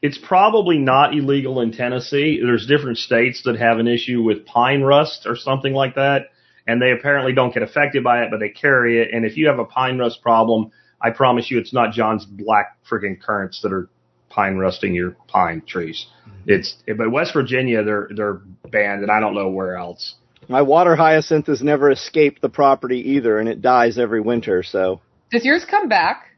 It's 0.01 0.17
probably 0.17 0.77
not 0.77 1.13
illegal 1.13 1.59
in 1.61 1.73
Tennessee. 1.73 2.39
There's 2.41 2.65
different 2.65 2.97
states 2.97 3.43
that 3.43 3.57
have 3.57 3.79
an 3.79 3.87
issue 3.87 4.21
with 4.21 4.45
pine 4.45 4.81
rust 4.83 5.25
or 5.25 5.35
something 5.35 5.73
like 5.73 5.95
that, 5.95 6.27
and 6.65 6.81
they 6.81 6.91
apparently 6.91 7.33
don't 7.33 7.53
get 7.53 7.63
affected 7.63 8.03
by 8.03 8.23
it, 8.23 8.29
but 8.31 8.39
they 8.39 8.49
carry 8.49 9.01
it. 9.01 9.13
And 9.13 9.25
if 9.25 9.35
you 9.35 9.47
have 9.47 9.59
a 9.59 9.65
pine 9.65 9.97
rust 9.97 10.21
problem, 10.21 10.71
I 11.01 11.09
promise 11.09 11.51
you, 11.51 11.59
it's 11.59 11.73
not 11.73 11.91
John's 11.91 12.25
black 12.25 12.77
freaking 12.89 13.21
currants 13.21 13.61
that 13.61 13.73
are 13.73 13.89
pine 14.29 14.57
rusting 14.57 14.93
your 14.93 15.15
pine 15.27 15.61
trees. 15.65 16.07
It's 16.45 16.75
but 16.87 17.11
West 17.11 17.33
Virginia 17.33 17.83
they're 17.83 18.09
they're 18.15 18.41
banned, 18.69 19.03
and 19.03 19.11
I 19.11 19.19
don't 19.19 19.35
know 19.35 19.49
where 19.49 19.75
else. 19.75 20.15
My 20.49 20.61
water 20.61 20.95
hyacinth 20.95 21.47
has 21.47 21.61
never 21.61 21.89
escaped 21.89 22.41
the 22.41 22.49
property 22.49 23.11
either, 23.11 23.39
and 23.39 23.47
it 23.47 23.61
dies 23.61 23.97
every 23.97 24.21
winter. 24.21 24.63
So 24.63 25.01
does 25.31 25.45
yours 25.45 25.65
come 25.69 25.87
back? 25.87 26.29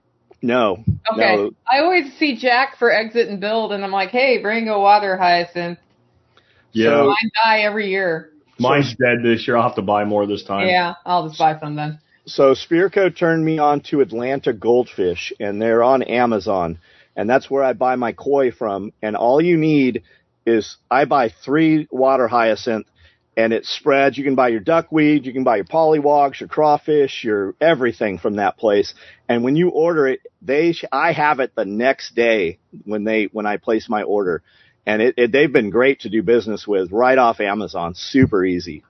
No. 0.42 0.84
Okay. 1.12 1.36
No. 1.36 1.52
I 1.68 1.80
always 1.80 2.14
see 2.18 2.38
Jack 2.38 2.78
for 2.78 2.92
exit 2.92 3.30
and 3.30 3.40
build, 3.40 3.72
and 3.72 3.84
I'm 3.84 3.92
like, 3.92 4.10
hey, 4.10 4.42
bring 4.42 4.70
a 4.70 4.80
water 4.80 5.18
hyacinth. 5.18 5.80
Yeah. 6.72 6.90
So 6.90 7.06
mine 7.08 7.32
die 7.44 7.60
every 7.62 7.90
year. 7.90 8.32
Mine's 8.60 8.96
dead 8.96 9.18
this 9.24 9.48
year. 9.48 9.58
I'll 9.58 9.64
have 9.64 9.76
to 9.76 9.82
buy 9.82 10.06
more 10.06 10.26
this 10.28 10.44
time. 10.44 10.68
Yeah, 10.68 10.94
I'll 11.06 11.28
just 11.28 11.40
buy 11.40 11.60
some 11.60 11.76
then. 11.76 12.00
So 12.26 12.54
Spirko 12.54 13.16
turned 13.16 13.44
me 13.44 13.60
on 13.60 13.82
to 13.90 14.02
Atlanta 14.02 14.54
goldfish, 14.54 15.34
and 15.40 15.62
they're 15.62 15.84
on 15.84 16.04
Amazon 16.04 16.80
and 17.16 17.30
that's 17.30 17.50
where 17.50 17.64
I 17.64 17.74
buy 17.74 17.96
my 17.96 18.12
koi 18.12 18.52
from. 18.52 18.92
And 19.02 19.16
all 19.16 19.42
you 19.42 19.58
need 19.58 20.04
is 20.46 20.78
I 20.92 21.06
buy 21.06 21.30
three 21.44 21.88
water 21.92 22.28
hyacinth 22.28 22.88
and 23.38 23.52
it 23.52 23.66
spreads. 23.66 24.18
You 24.18 24.24
can 24.24 24.36
buy 24.36 24.50
your 24.50 24.60
duckweed, 24.62 25.26
you 25.26 25.34
can 25.34 25.44
buy 25.44 25.58
your 25.58 25.66
pollywogs, 25.66 26.40
your 26.40 26.48
crawfish, 26.50 27.24
your 27.24 27.56
everything 27.60 28.18
from 28.18 28.38
that 28.38 28.58
place. 28.58 28.94
And 29.28 29.44
when 29.44 29.56
you 29.56 29.70
order 29.70 30.08
it, 30.08 30.22
they, 30.42 30.74
I 30.92 31.12
have 31.12 31.40
it 31.40 31.54
the 31.56 31.66
next 31.66 32.16
day 32.16 32.60
when 32.86 33.04
they, 33.04 33.26
when 33.26 33.46
I 33.46 33.58
place 33.58 33.90
my 33.90 34.04
order. 34.04 34.42
and 34.86 35.02
it, 35.02 35.16
it 35.18 35.32
they've 35.32 35.52
been 35.52 35.70
great 35.70 36.02
to 36.02 36.10
do 36.10 36.22
business 36.22 36.68
with 36.68 36.92
right 36.92 37.18
off 37.18 37.40
Amazon. 37.40 37.94
Super 37.96 38.46
easy. 38.46 38.84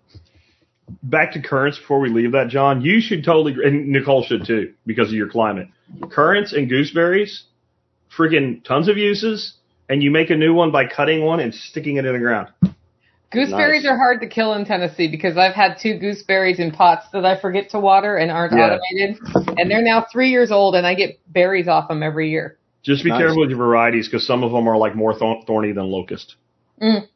Back 1.02 1.34
to 1.34 1.42
currants 1.42 1.80
before 1.80 2.00
we 2.00 2.10
leave 2.10 2.34
that, 2.34 2.50
John. 2.50 2.82
You 2.82 3.02
should 3.02 3.24
totally, 3.24 3.56
and 3.64 3.88
Nicole 3.88 4.24
should 4.24 4.46
too, 4.46 4.74
because 4.86 5.08
of 5.08 5.16
your 5.16 5.30
climate. 5.30 5.70
Currants 6.12 6.54
and 6.54 6.70
gooseberries, 6.70 7.44
freaking 8.18 8.64
tons 8.64 8.88
of 8.88 8.98
uses, 8.98 9.54
and 9.90 10.02
you 10.02 10.12
make 10.12 10.30
a 10.30 10.36
new 10.36 10.54
one 10.54 10.72
by 10.72 10.86
cutting 10.88 11.24
one 11.24 11.40
and 11.40 11.54
sticking 11.54 11.98
it 11.98 12.06
in 12.06 12.14
the 12.14 12.20
ground. 12.20 12.50
Gooseberries 13.32 13.84
nice. 13.84 13.92
are 13.92 13.98
hard 13.98 14.22
to 14.22 14.28
kill 14.28 14.54
in 14.54 14.66
Tennessee 14.66 15.10
because 15.10 15.38
I've 15.38 15.54
had 15.54 15.78
two 15.82 15.98
gooseberries 15.98 16.60
in 16.60 16.72
pots 16.72 17.06
that 17.12 17.26
I 17.26 17.40
forget 17.40 17.72
to 17.72 17.80
water 17.80 18.16
and 18.16 18.32
aren't 18.32 18.54
yeah. 18.54 18.78
automated, 18.78 19.58
and 19.58 19.70
they're 19.70 19.84
now 19.84 20.06
three 20.12 20.30
years 20.30 20.52
old, 20.52 20.76
and 20.76 20.88
I 20.88 20.96
get 20.96 21.20
berries 21.28 21.68
off 21.68 21.90
them 21.90 22.02
every 22.02 22.30
year. 22.30 22.58
Just 22.84 23.04
be 23.04 23.10
nice. 23.10 23.20
careful 23.20 23.42
with 23.42 23.50
your 23.50 23.58
varieties 23.58 24.08
because 24.08 24.26
some 24.26 24.44
of 24.44 24.52
them 24.52 24.68
are 24.68 24.78
like 24.78 24.96
more 24.96 25.14
thorny 25.14 25.72
than 25.72 25.86
locust. 25.86 26.36
Mm. 26.82 27.08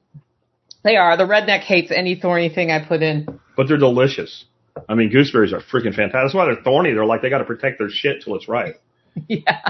They 0.83 0.95
are. 0.95 1.15
The 1.15 1.25
redneck 1.25 1.61
hates 1.61 1.91
any 1.91 2.15
thorny 2.15 2.49
thing 2.49 2.71
I 2.71 2.83
put 2.83 3.03
in. 3.03 3.39
But 3.55 3.67
they're 3.67 3.77
delicious. 3.77 4.45
I 4.87 4.95
mean, 4.95 5.11
gooseberries 5.11 5.53
are 5.53 5.61
freaking 5.61 5.95
fantastic. 5.95 6.13
That's 6.13 6.33
why 6.33 6.45
they're 6.45 6.63
thorny. 6.63 6.93
They're 6.93 7.05
like 7.05 7.21
they 7.21 7.29
got 7.29 7.39
to 7.39 7.45
protect 7.45 7.79
their 7.79 7.89
shit 7.89 8.23
till 8.23 8.35
it's 8.35 8.47
ripe. 8.47 8.81
yeah. 9.27 9.61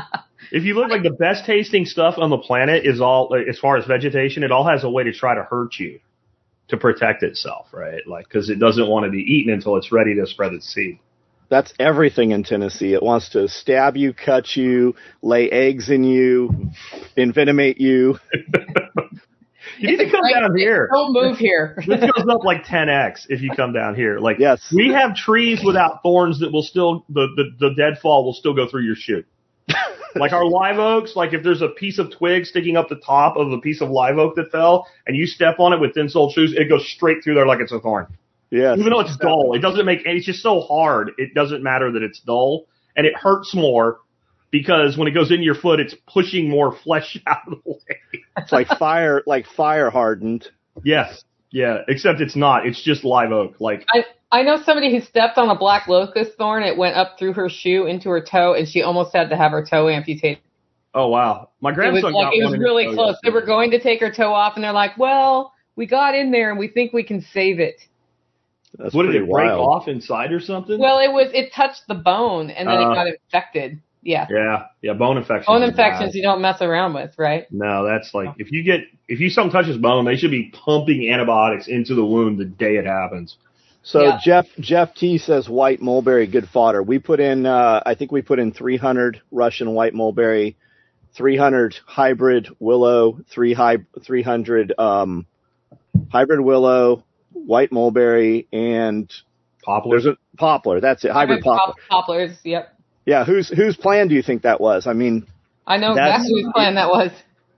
If 0.51 0.63
you 0.63 0.73
look 0.73 0.89
like 0.89 1.03
the 1.03 1.11
best 1.11 1.45
tasting 1.45 1.85
stuff 1.85 2.15
on 2.17 2.29
the 2.29 2.37
planet 2.37 2.85
is 2.85 3.01
all 3.01 3.35
as 3.47 3.59
far 3.59 3.77
as 3.77 3.85
vegetation, 3.85 4.43
it 4.43 4.51
all 4.51 4.67
has 4.67 4.83
a 4.83 4.89
way 4.89 5.03
to 5.03 5.13
try 5.13 5.35
to 5.35 5.43
hurt 5.43 5.75
you 5.77 5.99
to 6.69 6.77
protect 6.77 7.23
itself, 7.23 7.67
right? 7.71 8.01
Like 8.07 8.25
because 8.25 8.49
it 8.49 8.59
doesn't 8.59 8.87
want 8.87 9.05
to 9.05 9.11
be 9.11 9.19
eaten 9.19 9.53
until 9.53 9.75
it's 9.75 9.91
ready 9.91 10.15
to 10.15 10.25
spread 10.25 10.53
its 10.53 10.67
seed 10.73 10.99
that's 11.49 11.73
everything 11.79 12.31
in 12.31 12.43
Tennessee. 12.43 12.93
It 12.93 13.03
wants 13.03 13.29
to 13.29 13.47
stab 13.47 13.97
you, 13.97 14.13
cut 14.13 14.55
you, 14.55 14.95
lay 15.21 15.49
eggs 15.49 15.89
in 15.89 16.03
you, 16.03 16.71
envenomate 17.17 17.79
you. 17.79 18.19
you 19.79 19.89
need 19.89 19.97
to 19.97 20.09
come 20.09 20.21
down 20.31 20.55
here. 20.55 20.89
Don't 20.93 21.11
move 21.11 21.37
here. 21.37 21.75
this 21.87 21.99
goes 21.99 22.25
up 22.29 22.43
like 22.43 22.63
10x 22.63 23.25
if 23.29 23.41
you 23.41 23.51
come 23.55 23.73
down 23.73 23.95
here. 23.95 24.19
Like 24.19 24.37
yes. 24.39 24.71
we 24.73 24.93
have 24.93 25.15
trees 25.15 25.61
without 25.65 26.03
thorns 26.03 26.39
that 26.39 26.53
will 26.53 26.63
still 26.63 27.03
the, 27.09 27.27
the, 27.35 27.69
the 27.69 27.75
deadfall 27.75 28.23
will 28.23 28.33
still 28.33 28.53
go 28.53 28.69
through 28.69 28.83
your 28.83 28.95
shoe. 28.95 29.23
like 30.15 30.31
our 30.31 30.45
live 30.45 30.79
oaks, 30.79 31.15
like 31.15 31.33
if 31.33 31.43
there's 31.43 31.61
a 31.61 31.69
piece 31.69 31.99
of 31.99 32.11
twig 32.11 32.45
sticking 32.45 32.77
up 32.77 32.89
the 32.89 32.95
top 32.95 33.37
of 33.37 33.51
a 33.51 33.59
piece 33.59 33.81
of 33.81 33.89
live 33.89 34.17
oak 34.17 34.35
that 34.35 34.51
fell 34.51 34.87
and 35.07 35.15
you 35.15 35.25
step 35.25 35.59
on 35.59 35.73
it 35.73 35.79
with 35.79 35.93
thin 35.93 36.09
soled 36.09 36.33
shoes, 36.33 36.53
it 36.55 36.69
goes 36.69 36.87
straight 36.87 37.23
through 37.23 37.35
there 37.35 37.45
like 37.45 37.59
it's 37.59 37.71
a 37.71 37.79
thorn. 37.79 38.07
Yeah. 38.49 38.75
Even 38.75 38.89
though 38.89 39.01
it's 39.01 39.15
dull, 39.17 39.53
it 39.53 39.59
doesn't 39.59 39.85
make 39.85 40.01
it's 40.05 40.25
just 40.25 40.41
so 40.41 40.61
hard. 40.61 41.11
It 41.17 41.33
doesn't 41.33 41.61
matter 41.61 41.91
that 41.91 42.01
it's 42.01 42.19
dull 42.19 42.65
and 42.95 43.05
it 43.05 43.15
hurts 43.15 43.53
more 43.53 43.99
because 44.51 44.97
when 44.97 45.07
it 45.07 45.11
goes 45.11 45.31
into 45.31 45.43
your 45.43 45.55
foot, 45.55 45.79
it's 45.79 45.95
pushing 46.11 46.49
more 46.49 46.75
flesh 46.75 47.17
out 47.27 47.47
of 47.47 47.59
the 47.63 47.71
way. 47.71 48.23
It's 48.37 48.51
like 48.51 48.67
fire, 48.67 49.21
like 49.27 49.45
fire 49.45 49.89
hardened. 49.89 50.47
Yes. 50.83 51.23
Yeah. 51.51 51.79
Except 51.87 52.21
it's 52.21 52.35
not. 52.35 52.65
It's 52.65 52.83
just 52.83 53.03
live 53.03 53.31
oak. 53.31 53.59
Like 53.59 53.85
I, 53.93 54.05
I 54.31 54.43
know 54.43 54.61
somebody 54.63 54.91
who 54.95 55.01
stepped 55.01 55.37
on 55.37 55.49
a 55.49 55.55
black 55.57 55.87
locust 55.87 56.37
thorn. 56.37 56.63
It 56.63 56.77
went 56.77 56.95
up 56.95 57.17
through 57.17 57.33
her 57.33 57.49
shoe 57.49 57.87
into 57.87 58.09
her 58.09 58.21
toe, 58.21 58.53
and 58.53 58.67
she 58.67 58.83
almost 58.83 59.15
had 59.15 59.29
to 59.31 59.35
have 59.35 59.51
her 59.51 59.65
toe 59.65 59.89
amputated. 59.89 60.43
Oh 60.93 61.07
wow! 61.07 61.49
My 61.61 61.71
grandson 61.71 61.97
it 61.97 62.03
was 62.05 62.13
like 62.13 62.33
it 62.35 62.45
was 62.45 62.57
really 62.57 62.93
close. 62.93 63.15
They 63.23 63.31
were 63.31 63.45
going 63.45 63.71
to 63.71 63.79
take 63.79 63.99
her 64.01 64.11
toe 64.11 64.33
off, 64.33 64.53
and 64.55 64.63
they're 64.63 64.71
like, 64.71 64.97
"Well, 64.97 65.53
we 65.75 65.85
got 65.85 66.15
in 66.15 66.31
there, 66.31 66.49
and 66.49 66.59
we 66.59 66.67
think 66.67 66.93
we 66.93 67.03
can 67.03 67.21
save 67.21 67.59
it." 67.59 67.81
That's 68.77 68.93
what 68.93 69.03
did 69.03 69.15
it 69.15 69.29
break 69.29 69.49
wild. 69.49 69.67
off 69.67 69.87
inside 69.87 70.31
or 70.31 70.39
something? 70.39 70.79
Well, 70.79 70.99
it 70.99 71.11
was 71.11 71.31
it 71.33 71.51
touched 71.53 71.87
the 71.87 71.95
bone 71.95 72.49
and 72.49 72.67
then 72.67 72.77
uh, 72.77 72.91
it 72.91 72.95
got 72.95 73.07
infected. 73.07 73.81
Yeah. 74.01 74.27
Yeah, 74.29 74.65
yeah, 74.81 74.93
bone 74.93 75.17
infections. 75.17 75.47
Bone 75.47 75.63
infections 75.63 76.15
you 76.15 76.21
don't 76.21 76.41
mess 76.41 76.61
around 76.61 76.93
with, 76.93 77.17
right? 77.17 77.51
No, 77.51 77.85
that's 77.85 78.13
like 78.13 78.29
if 78.37 78.51
you 78.51 78.63
get 78.63 78.81
if 79.07 79.19
you 79.19 79.29
something 79.29 79.51
touches 79.51 79.77
bone, 79.77 80.05
they 80.05 80.15
should 80.15 80.31
be 80.31 80.53
pumping 80.53 81.11
antibiotics 81.11 81.67
into 81.67 81.95
the 81.95 82.05
wound 82.05 82.37
the 82.37 82.45
day 82.45 82.77
it 82.77 82.85
happens. 82.85 83.37
So 83.83 84.03
yeah. 84.03 84.19
Jeff 84.21 84.47
Jeff 84.59 84.93
T 84.93 85.17
says 85.17 85.49
white 85.49 85.81
mulberry 85.81 86.27
good 86.27 86.49
fodder. 86.49 86.83
We 86.83 86.99
put 86.99 87.19
in 87.19 87.45
uh, 87.45 87.81
I 87.85 87.95
think 87.95 88.11
we 88.11 88.21
put 88.21 88.39
in 88.39 88.51
300 88.51 89.21
Russian 89.31 89.73
white 89.73 89.93
mulberry, 89.93 90.57
300 91.15 91.75
hybrid 91.85 92.49
willow, 92.59 93.19
three 93.33 93.53
high 93.53 93.77
300 94.05 94.73
um, 94.77 95.25
hybrid 96.11 96.41
willow, 96.41 97.03
white 97.31 97.71
mulberry, 97.71 98.47
and 98.51 99.11
poplar. 99.63 99.99
There's 99.99 100.13
a 100.13 100.37
poplar. 100.37 100.81
That's 100.81 101.05
it. 101.05 101.11
Hybrid 101.11 101.43
poplar. 101.43 101.75
Poplars. 101.89 102.37
Yep. 102.43 102.73
Yeah. 103.05 103.25
Whose 103.25 103.49
whose 103.49 103.77
plan 103.77 104.07
do 104.07 104.15
you 104.15 104.21
think 104.21 104.43
that 104.43 104.59
was? 104.59 104.87
I 104.87 104.93
mean, 104.93 105.25
I 105.65 105.77
know 105.77 105.91
exactly 105.91 106.43
whose 106.43 106.51
plan 106.53 106.75
that 106.75 106.89
was. 106.89 107.11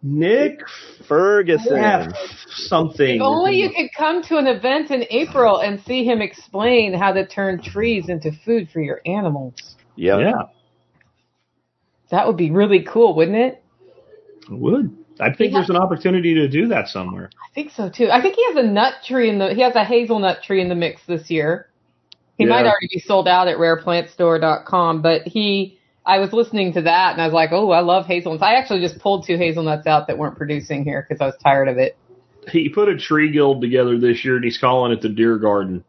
Nick 0.04 0.62
Ferguson. 1.08 1.76
Yeah, 1.76 2.08
something. 2.48 3.18
If 3.18 3.22
only 3.22 3.56
you 3.58 3.70
could 3.70 3.90
come 3.96 4.24
to 4.24 4.38
an 4.38 4.48
event 4.48 4.92
in 4.92 5.06
April 5.10 5.60
and 5.60 5.80
see 5.82 6.04
him 6.04 6.22
explain 6.22 6.94
how 6.94 7.14
to 7.14 7.26
turn 7.26 7.62
trees 7.62 8.10
into 8.10 8.32
food 8.44 8.70
for 8.72 8.82
your 8.82 9.02
animals. 9.06 9.76
Yeah. 9.96 10.20
Yeah. 10.20 10.42
That 12.10 12.28
would 12.28 12.38
be 12.38 12.52
really 12.52 12.84
cool, 12.84 13.16
wouldn't 13.16 13.38
it? 13.38 13.64
It 14.50 14.58
would. 14.58 14.98
I 15.20 15.32
think 15.32 15.54
there's 15.54 15.70
an 15.70 15.78
opportunity 15.78 16.34
to 16.34 16.48
do 16.48 16.68
that 16.70 16.88
somewhere. 16.88 17.30
I 17.36 17.54
think 17.54 17.72
so 17.72 17.90
too. 17.90 18.10
I 18.10 18.22
think 18.22 18.36
he 18.36 18.46
has 18.48 18.56
a 18.56 18.68
nut 18.68 18.96
tree 19.06 19.30
in 19.30 19.38
the 19.38 19.54
he 19.54 19.62
has 19.62 19.76
a 19.76 19.84
hazelnut 19.84 20.42
tree 20.44 20.62
in 20.62 20.68
the 20.68 20.76
mix 20.76 21.02
this 21.06 21.30
year. 21.30 21.70
He 22.38 22.46
yeah. 22.46 22.50
might 22.50 22.66
already 22.66 22.90
be 22.92 23.00
sold 23.00 23.28
out 23.28 23.48
at 23.48 23.58
rareplantstore.com, 23.58 25.02
but 25.04 25.24
he 25.24 25.80
I 26.06 26.20
was 26.20 26.34
listening 26.34 26.74
to 26.74 26.82
that 26.84 27.14
and 27.14 27.22
I 27.22 27.26
was 27.26 27.34
like, 27.34 27.52
"Oh, 27.52 27.72
I 27.72 27.82
love 27.82 28.06
hazelnuts." 28.06 28.44
I 28.44 28.56
actually 28.56 28.82
just 28.82 29.00
pulled 29.00 29.26
two 29.26 29.38
hazelnuts 29.38 29.86
out 29.88 30.08
that 30.08 30.18
weren't 30.18 30.38
producing 30.38 30.84
here 30.84 31.06
because 31.08 31.22
I 31.22 31.26
was 31.26 31.36
tired 31.44 31.68
of 31.68 31.78
it. 31.78 31.98
He 32.50 32.70
put 32.70 32.90
a 32.90 32.98
tree 32.98 33.32
guild 33.32 33.62
together 33.62 34.00
this 34.00 34.26
year 34.26 34.36
and 34.36 34.44
he's 34.44 34.58
calling 34.58 34.92
it 34.92 35.02
the 35.02 35.10
Deer 35.10 35.38
Garden. 35.38 35.84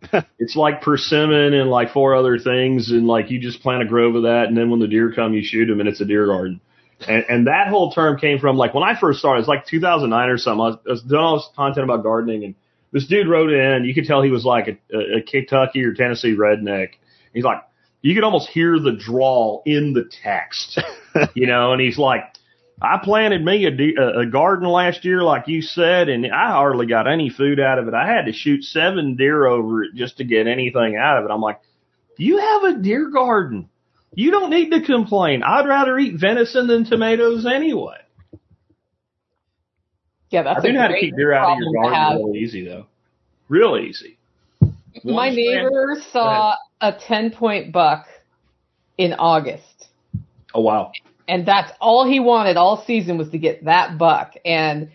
it's 0.38 0.54
like 0.54 0.82
persimmon 0.82 1.54
and 1.54 1.70
like 1.70 1.92
four 1.92 2.14
other 2.14 2.38
things, 2.38 2.90
and 2.90 3.06
like 3.06 3.30
you 3.30 3.40
just 3.40 3.62
plant 3.62 3.82
a 3.82 3.86
grove 3.86 4.14
of 4.14 4.22
that, 4.22 4.44
and 4.46 4.56
then 4.56 4.70
when 4.70 4.80
the 4.80 4.86
deer 4.86 5.12
come, 5.12 5.34
you 5.34 5.42
shoot 5.42 5.66
them, 5.66 5.80
and 5.80 5.88
it's 5.88 6.00
a 6.00 6.04
deer 6.04 6.26
garden. 6.26 6.60
And, 7.06 7.24
and 7.28 7.46
that 7.46 7.68
whole 7.68 7.92
term 7.92 8.18
came 8.18 8.38
from 8.38 8.56
like 8.56 8.74
when 8.74 8.84
I 8.84 8.98
first 8.98 9.18
started, 9.18 9.40
it's 9.40 9.48
like 9.48 9.66
2009 9.66 10.28
or 10.28 10.38
something. 10.38 10.60
I 10.60 10.68
was, 10.68 10.76
I 10.86 10.90
was 10.90 11.02
doing 11.02 11.20
all 11.20 11.36
this 11.36 11.48
content 11.56 11.84
about 11.84 12.02
gardening, 12.02 12.44
and 12.44 12.54
this 12.92 13.06
dude 13.06 13.28
wrote 13.28 13.50
in. 13.50 13.84
You 13.84 13.94
could 13.94 14.04
tell 14.04 14.22
he 14.22 14.30
was 14.30 14.44
like 14.44 14.68
a, 14.68 14.96
a, 14.96 15.18
a 15.18 15.22
Kentucky 15.22 15.84
or 15.84 15.94
Tennessee 15.94 16.36
redneck. 16.36 16.90
He's 17.34 17.44
like, 17.44 17.62
you 18.02 18.14
could 18.14 18.24
almost 18.24 18.48
hear 18.48 18.78
the 18.78 18.92
drawl 18.92 19.62
in 19.66 19.92
the 19.92 20.10
text, 20.22 20.80
you 21.34 21.46
know. 21.46 21.72
And 21.72 21.80
he's 21.80 21.98
like, 21.98 22.22
I 22.80 22.98
planted 23.02 23.44
me 23.44 23.64
a, 23.64 23.70
de- 23.70 23.94
a 24.20 24.26
garden 24.26 24.68
last 24.68 25.04
year, 25.04 25.22
like 25.22 25.48
you 25.48 25.62
said, 25.62 26.08
and 26.08 26.26
I 26.26 26.52
hardly 26.52 26.86
got 26.86 27.08
any 27.10 27.28
food 27.28 27.58
out 27.58 27.78
of 27.78 27.88
it. 27.88 27.94
I 27.94 28.06
had 28.06 28.26
to 28.26 28.32
shoot 28.32 28.62
seven 28.62 29.16
deer 29.16 29.46
over 29.46 29.82
it 29.82 29.94
just 29.94 30.18
to 30.18 30.24
get 30.24 30.46
anything 30.46 30.96
out 30.96 31.18
of 31.18 31.24
it. 31.24 31.30
I'm 31.32 31.40
like, 31.40 31.60
you 32.16 32.38
have 32.38 32.64
a 32.64 32.78
deer 32.78 33.10
garden. 33.10 33.68
You 34.14 34.30
don't 34.30 34.50
need 34.50 34.70
to 34.70 34.82
complain. 34.82 35.42
I'd 35.42 35.66
rather 35.66 35.98
eat 35.98 36.18
venison 36.18 36.66
than 36.66 36.84
tomatoes 36.84 37.46
anyway. 37.46 37.98
Yeah, 40.30 40.42
that's. 40.42 40.60
I 40.60 40.62
do 40.62 40.72
know 40.72 40.80
how 40.80 40.88
to 40.88 41.00
keep 41.00 41.16
deer 41.16 41.32
out 41.32 41.52
of 41.52 41.58
your 41.58 41.72
garden 41.72 42.24
really 42.24 42.38
easy 42.40 42.64
though. 42.64 42.86
Real 43.48 43.76
easy. 43.78 44.17
My 45.04 45.30
neighbor 45.30 45.96
saw 46.12 46.54
a 46.80 46.92
ten 46.92 47.30
point 47.30 47.72
buck 47.72 48.06
in 48.96 49.14
August. 49.14 49.88
Oh 50.54 50.60
wow. 50.60 50.92
And 51.26 51.46
that's 51.46 51.70
all 51.80 52.06
he 52.06 52.20
wanted 52.20 52.56
all 52.56 52.84
season 52.86 53.18
was 53.18 53.30
to 53.30 53.38
get 53.38 53.64
that 53.66 53.98
buck. 53.98 54.34
And 54.44 54.90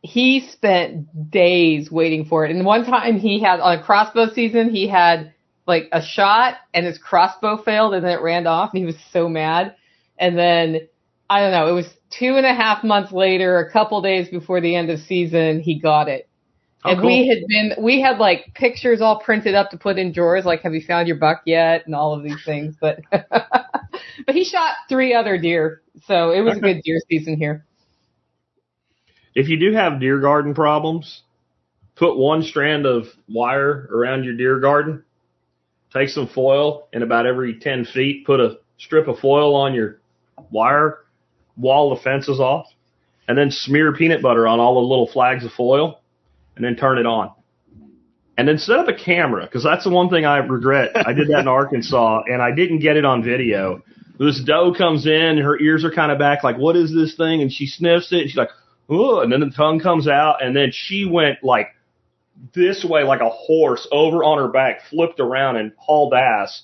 he 0.00 0.48
spent 0.52 1.30
days 1.30 1.90
waiting 1.90 2.24
for 2.24 2.44
it. 2.44 2.54
And 2.54 2.64
one 2.64 2.84
time 2.84 3.18
he 3.18 3.40
had 3.40 3.60
on 3.60 3.78
a 3.78 3.82
crossbow 3.82 4.32
season, 4.32 4.70
he 4.70 4.88
had 4.88 5.32
like 5.66 5.88
a 5.92 6.02
shot 6.02 6.56
and 6.74 6.86
his 6.86 6.98
crossbow 6.98 7.62
failed 7.62 7.94
and 7.94 8.04
then 8.04 8.18
it 8.18 8.22
ran 8.22 8.46
off 8.46 8.70
and 8.72 8.80
he 8.80 8.86
was 8.86 8.96
so 9.12 9.28
mad. 9.28 9.76
And 10.18 10.36
then 10.38 10.88
I 11.30 11.40
don't 11.40 11.52
know, 11.52 11.68
it 11.68 11.72
was 11.72 11.88
two 12.10 12.36
and 12.36 12.46
a 12.46 12.54
half 12.54 12.84
months 12.84 13.12
later, 13.12 13.58
a 13.58 13.70
couple 13.70 14.02
days 14.02 14.28
before 14.28 14.60
the 14.60 14.76
end 14.76 14.90
of 14.90 15.00
season, 15.00 15.60
he 15.60 15.78
got 15.78 16.08
it. 16.08 16.28
Oh, 16.84 16.90
and 16.90 17.00
cool. 17.00 17.06
we 17.06 17.28
had 17.28 17.46
been, 17.46 17.84
we 17.84 18.00
had 18.00 18.18
like 18.18 18.54
pictures 18.54 19.00
all 19.00 19.20
printed 19.20 19.54
up 19.54 19.70
to 19.70 19.78
put 19.78 19.98
in 19.98 20.12
drawers, 20.12 20.44
like, 20.44 20.62
have 20.62 20.74
you 20.74 20.82
found 20.86 21.06
your 21.06 21.16
buck 21.16 21.42
yet? 21.46 21.86
And 21.86 21.94
all 21.94 22.14
of 22.14 22.24
these 22.24 22.42
things. 22.44 22.74
But, 22.80 23.00
but 23.10 24.34
he 24.34 24.44
shot 24.44 24.74
three 24.88 25.14
other 25.14 25.38
deer. 25.38 25.82
So 26.06 26.32
it 26.32 26.40
was 26.40 26.56
a 26.56 26.60
good 26.60 26.82
deer 26.82 27.00
season 27.08 27.36
here. 27.36 27.64
If 29.34 29.48
you 29.48 29.58
do 29.58 29.72
have 29.72 30.00
deer 30.00 30.20
garden 30.20 30.54
problems, 30.54 31.22
put 31.94 32.18
one 32.18 32.42
strand 32.42 32.84
of 32.84 33.06
wire 33.28 33.88
around 33.92 34.24
your 34.24 34.34
deer 34.34 34.58
garden 34.58 35.04
take 35.92 36.08
some 36.08 36.28
foil 36.28 36.88
and 36.92 37.02
about 37.02 37.26
every 37.26 37.58
10 37.58 37.86
feet, 37.86 38.26
put 38.26 38.40
a 38.40 38.58
strip 38.78 39.08
of 39.08 39.18
foil 39.18 39.54
on 39.54 39.74
your 39.74 40.00
wire, 40.50 41.00
wall 41.56 41.94
the 41.94 42.00
fences 42.00 42.40
off, 42.40 42.66
and 43.28 43.36
then 43.36 43.50
smear 43.50 43.92
peanut 43.94 44.22
butter 44.22 44.46
on 44.46 44.58
all 44.58 44.74
the 44.74 44.80
little 44.80 45.08
flags 45.12 45.44
of 45.44 45.52
foil 45.52 46.00
and 46.56 46.64
then 46.64 46.76
turn 46.76 46.98
it 46.98 47.06
on. 47.06 47.32
And 48.36 48.48
then 48.48 48.58
set 48.58 48.78
up 48.78 48.88
a 48.88 48.94
camera 48.94 49.44
because 49.44 49.62
that's 49.62 49.84
the 49.84 49.90
one 49.90 50.08
thing 50.08 50.24
I 50.24 50.38
regret. 50.38 50.90
I 50.94 51.12
did 51.12 51.28
that 51.28 51.40
in 51.40 51.48
Arkansas 51.48 52.22
and 52.26 52.40
I 52.40 52.50
didn't 52.52 52.78
get 52.78 52.96
it 52.96 53.04
on 53.04 53.22
video. 53.22 53.82
This 54.18 54.42
doe 54.42 54.72
comes 54.72 55.06
in, 55.06 55.38
her 55.38 55.58
ears 55.60 55.84
are 55.84 55.90
kind 55.90 56.12
of 56.12 56.18
back, 56.18 56.44
like, 56.44 56.56
what 56.56 56.76
is 56.76 56.94
this 56.94 57.16
thing? 57.16 57.42
And 57.42 57.52
she 57.52 57.66
sniffs 57.66 58.12
it. 58.12 58.20
And 58.20 58.30
she's 58.30 58.36
like, 58.36 58.50
oh, 58.88 59.20
and 59.20 59.32
then 59.32 59.40
the 59.40 59.50
tongue 59.50 59.80
comes 59.80 60.08
out, 60.08 60.42
and 60.42 60.54
then 60.54 60.70
she 60.72 61.06
went 61.06 61.42
like 61.42 61.68
this 62.54 62.84
way, 62.84 63.02
like 63.04 63.20
a 63.20 63.28
horse, 63.28 63.86
over 63.92 64.24
on 64.24 64.38
her 64.38 64.48
back, 64.48 64.82
flipped 64.90 65.20
around 65.20 65.56
and 65.56 65.72
hauled 65.76 66.14
ass, 66.14 66.62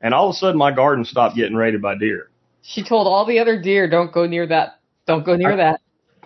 and 0.00 0.14
all 0.14 0.28
of 0.28 0.34
a 0.34 0.38
sudden 0.38 0.58
my 0.58 0.72
garden 0.72 1.04
stopped 1.04 1.36
getting 1.36 1.56
raided 1.56 1.82
by 1.82 1.96
deer. 1.96 2.30
She 2.62 2.82
told 2.82 3.06
all 3.06 3.24
the 3.24 3.38
other 3.38 3.60
deer, 3.60 3.88
"Don't 3.88 4.12
go 4.12 4.26
near 4.26 4.46
that. 4.46 4.80
Don't 5.06 5.24
go 5.24 5.36
near 5.36 5.52
I, 5.52 5.56
that." 5.56 5.80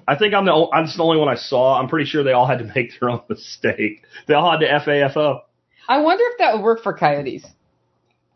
I 0.06 0.16
think 0.16 0.34
I'm 0.34 0.44
the 0.44 0.52
o- 0.52 0.70
I'm 0.72 0.84
just 0.86 0.96
the 0.96 1.02
only 1.02 1.18
one 1.18 1.28
I 1.28 1.36
saw. 1.36 1.78
I'm 1.80 1.88
pretty 1.88 2.06
sure 2.08 2.22
they 2.22 2.32
all 2.32 2.46
had 2.46 2.58
to 2.58 2.64
make 2.74 2.90
their 3.00 3.10
own 3.10 3.22
mistake. 3.28 4.02
They 4.26 4.34
all 4.34 4.50
had 4.50 4.60
to 4.60 4.66
FAFO. 4.68 5.40
I 5.88 6.00
wonder 6.00 6.24
if 6.26 6.38
that 6.38 6.54
would 6.54 6.62
work 6.62 6.82
for 6.82 6.92
coyotes. 6.94 7.44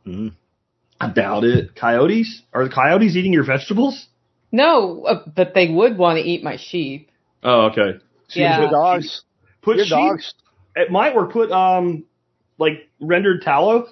Mm. 0.07 0.33
I 1.00 1.11
doubt 1.11 1.44
it. 1.44 1.74
Coyotes? 1.76 2.42
Are 2.52 2.64
the 2.68 2.74
coyotes 2.74 3.14
eating 3.16 3.33
your 3.33 3.44
vegetables? 3.44 4.07
No, 4.50 5.04
uh, 5.04 5.22
but 5.35 5.54
they 5.54 5.68
would 5.68 5.96
want 5.98 6.18
to 6.18 6.22
eat 6.24 6.42
my 6.42 6.57
sheep. 6.57 7.11
Oh, 7.42 7.66
okay. 7.66 7.98
So 8.28 8.40
Yeah. 8.40 8.59
Your 8.61 8.68
put- 8.68 8.72
dogs. 8.74 9.22
Put 9.62 9.76
your 9.76 9.85
sheep- 9.87 9.92
dogs. 9.92 10.35
It 10.76 10.90
might 10.90 11.14
work. 11.14 11.33
Put 11.33 11.50
um 11.52 12.04
like 12.59 12.88
rendered 13.00 13.42
tallow. 13.42 13.87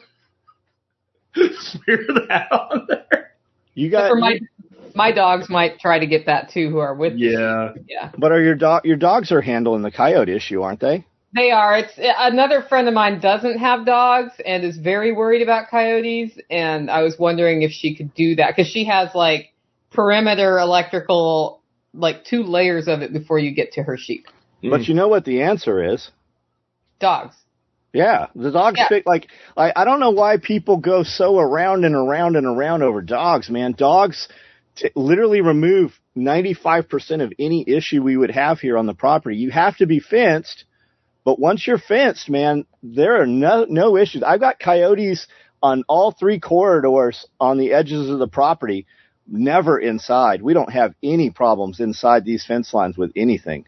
Smear 1.35 2.07
that 2.29 2.49
on 2.51 2.87
there. 2.89 3.33
You 3.75 3.91
got. 3.91 4.09
For 4.11 4.17
my 4.17 4.39
my 4.97 5.13
dogs 5.13 5.49
might 5.49 5.79
try 5.79 5.99
to 5.99 6.07
get 6.07 6.27
that 6.27 6.51
too, 6.51 6.71
who 6.71 6.79
are 6.79 6.95
with 6.95 7.15
me. 7.15 7.33
Yeah. 7.33 7.75
Yeah, 7.89 8.11
but 8.19 8.33
are 8.33 8.43
your 8.43 8.55
dog? 8.55 8.85
Your 8.85 8.97
dogs 8.97 9.31
are 9.33 9.41
handling 9.41 9.83
the 9.83 9.91
coyote 9.91 10.35
issue, 10.35 10.63
aren't 10.63 10.81
they? 10.81 11.05
they 11.37 11.51
are. 11.51 11.79
It's 11.79 11.93
another 11.99 12.63
friend 12.63 12.89
of 12.89 12.95
mine 12.95 13.21
doesn't 13.21 13.59
have 13.59 13.85
dogs 13.85 14.33
and 14.45 14.65
is 14.65 14.79
very 14.79 15.13
worried 15.13 15.43
about 15.43 15.69
coyotes, 15.71 16.33
and 16.51 16.91
I 16.91 17.03
was 17.03 17.17
wondering 17.19 17.63
if 17.63 17.71
she 17.71 17.95
could 17.95 18.15
do 18.15 18.37
that 18.37 18.57
because 18.57 18.71
she 18.71 18.87
has 18.87 19.15
like 19.15 19.53
perimeter 19.93 20.59
electrical, 20.59 21.63
like 21.93 22.25
two 22.25 22.43
layers 22.43 22.89
of 22.89 23.03
it 23.03 23.13
before 23.13 23.39
you 23.39 23.55
get 23.55 23.73
to 23.73 23.83
her 23.83 23.97
sheep. 23.97 24.27
But 24.63 24.81
mm. 24.81 24.89
you 24.89 24.95
know 24.95 25.09
what 25.09 25.25
the 25.25 25.43
answer 25.43 25.93
is? 25.93 26.11
Dogs. 26.99 27.37
Yeah, 27.93 28.27
the 28.35 28.51
dogs 28.51 28.79
Yeah. 28.79 28.89
fit 28.89 29.07
like 29.07 29.29
I 29.57 29.73
I 29.77 29.85
don't 29.85 30.01
know 30.01 30.11
why 30.11 30.39
people 30.39 30.79
go 30.79 31.03
so 31.03 31.39
around 31.39 31.85
and 31.85 31.95
around 31.95 32.37
and 32.37 32.47
around 32.47 32.83
over 32.83 33.03
dogs, 33.03 33.49
man. 33.51 33.73
Dogs 33.73 34.29
t- 34.77 34.91
literally 34.95 35.41
remove 35.41 35.99
95% 36.17 37.23
of 37.23 37.33
any 37.39 37.65
issue 37.67 38.03
we 38.03 38.17
would 38.17 38.31
have 38.31 38.61
here 38.61 38.79
on 38.79 38.87
the 38.87 38.95
property. 38.95 39.37
You 39.37 39.51
have 39.51 39.77
to 39.79 39.87
be 39.87 40.01
fenced, 40.01 40.65
but 41.25 41.39
once 41.39 41.67
you're 41.67 41.79
fenced, 41.79 42.31
man, 42.31 42.67
there 42.83 43.21
are 43.21 43.27
no 43.27 43.67
no 43.69 43.97
issues. 43.97 44.23
I've 44.23 44.41
got 44.41 44.61
coyotes 44.61 45.27
on 45.63 45.85
all 45.89 46.13
three 46.13 46.39
corridors 46.39 47.27
on 47.41 47.59
the 47.59 47.73
edges 47.73 48.09
of 48.09 48.19
the 48.19 48.29
property, 48.29 48.87
never 49.27 49.79
inside. 49.79 50.43
We 50.43 50.55
don't 50.55 50.73
have 50.73 50.95
any 51.03 51.31
problems 51.31 51.81
inside 51.81 52.25
these 52.25 52.47
fence 52.47 52.73
lines 52.73 52.97
with 52.97 53.13
anything. 53.17 53.67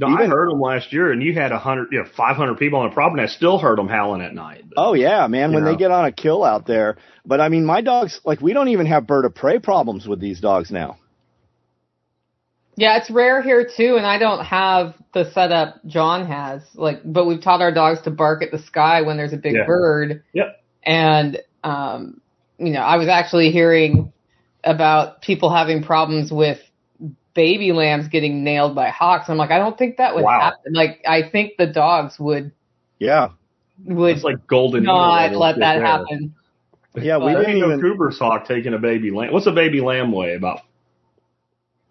No, 0.00 0.06
I 0.08 0.26
heard 0.26 0.50
them 0.50 0.60
last 0.60 0.92
year, 0.92 1.12
and 1.12 1.22
you 1.22 1.34
had 1.34 1.52
a 1.52 1.58
hundred, 1.58 1.88
you 1.92 1.98
know, 1.98 2.08
five 2.16 2.36
hundred 2.36 2.58
people 2.58 2.78
on 2.80 2.88
the 2.88 2.94
property. 2.94 3.22
I 3.22 3.26
still 3.26 3.58
heard 3.58 3.78
them 3.78 3.88
howling 3.88 4.22
at 4.22 4.34
night. 4.34 4.64
Oh 4.76 4.94
yeah, 4.94 5.26
man, 5.26 5.52
when 5.52 5.64
know. 5.64 5.70
they 5.70 5.76
get 5.76 5.90
on 5.90 6.04
a 6.06 6.12
kill 6.12 6.42
out 6.42 6.66
there. 6.66 6.96
But 7.26 7.40
I 7.40 7.48
mean, 7.48 7.64
my 7.64 7.80
dogs, 7.82 8.20
like 8.24 8.40
we 8.40 8.52
don't 8.52 8.68
even 8.68 8.86
have 8.86 9.06
bird 9.06 9.24
of 9.24 9.34
prey 9.34 9.58
problems 9.58 10.08
with 10.08 10.20
these 10.20 10.40
dogs 10.40 10.70
now. 10.70 10.98
Yeah, 12.76 12.96
it's 12.96 13.10
rare 13.10 13.42
here 13.42 13.68
too, 13.76 13.96
and 13.96 14.06
I 14.06 14.18
don't 14.18 14.42
have 14.44 14.94
the 15.12 15.30
setup 15.32 15.84
John 15.86 16.26
has. 16.26 16.62
Like, 16.74 17.00
but 17.04 17.26
we've 17.26 17.42
taught 17.42 17.60
our 17.60 17.72
dogs 17.72 18.00
to 18.02 18.10
bark 18.10 18.42
at 18.42 18.50
the 18.50 18.58
sky 18.58 19.02
when 19.02 19.16
there's 19.18 19.34
a 19.34 19.36
big 19.36 19.54
Yeah. 19.54 19.66
bird. 19.66 20.22
Yep. 20.32 20.64
And 20.82 21.42
um, 21.62 22.20
you 22.58 22.72
know, 22.72 22.80
I 22.80 22.96
was 22.96 23.08
actually 23.08 23.50
hearing 23.50 24.12
about 24.64 25.20
people 25.20 25.54
having 25.54 25.82
problems 25.82 26.30
with 26.32 26.58
baby 27.34 27.72
lambs 27.72 28.08
getting 28.08 28.42
nailed 28.44 28.74
by 28.74 28.88
hawks. 28.90 29.28
I'm 29.28 29.36
like, 29.36 29.50
I 29.50 29.58
don't 29.58 29.76
think 29.78 29.96
that 29.98 30.14
would 30.14 30.24
Wow. 30.24 30.40
happen. 30.40 30.72
Like, 30.72 31.00
I 31.06 31.22
think 31.30 31.52
the 31.58 31.66
dogs 31.66 32.18
would 32.18 32.52
Yeah, 32.98 33.28
would 33.86 34.16
It's 34.16 34.24
like 34.24 34.46
golden. 34.46 34.82
eagle 34.82 34.94
not 34.94 35.32
let 35.32 35.58
that 35.58 35.74
there. 35.78 35.86
happen. 35.86 36.34
yeah, 36.96 37.16
we 37.18 37.24
But- 37.24 37.32
There 37.32 37.36
didn't 37.42 37.50
ain't 37.56 37.60
no 37.60 37.66
even. 37.74 37.80
Cooper's 37.80 38.18
hawk 38.18 38.46
taking 38.46 38.74
a 38.74 38.78
baby 38.78 39.10
lamb. 39.10 39.32
What's 39.32 39.46
a 39.46 39.52
baby 39.52 39.80
lamb 39.80 40.12
weigh? 40.12 40.34
About 40.34 40.60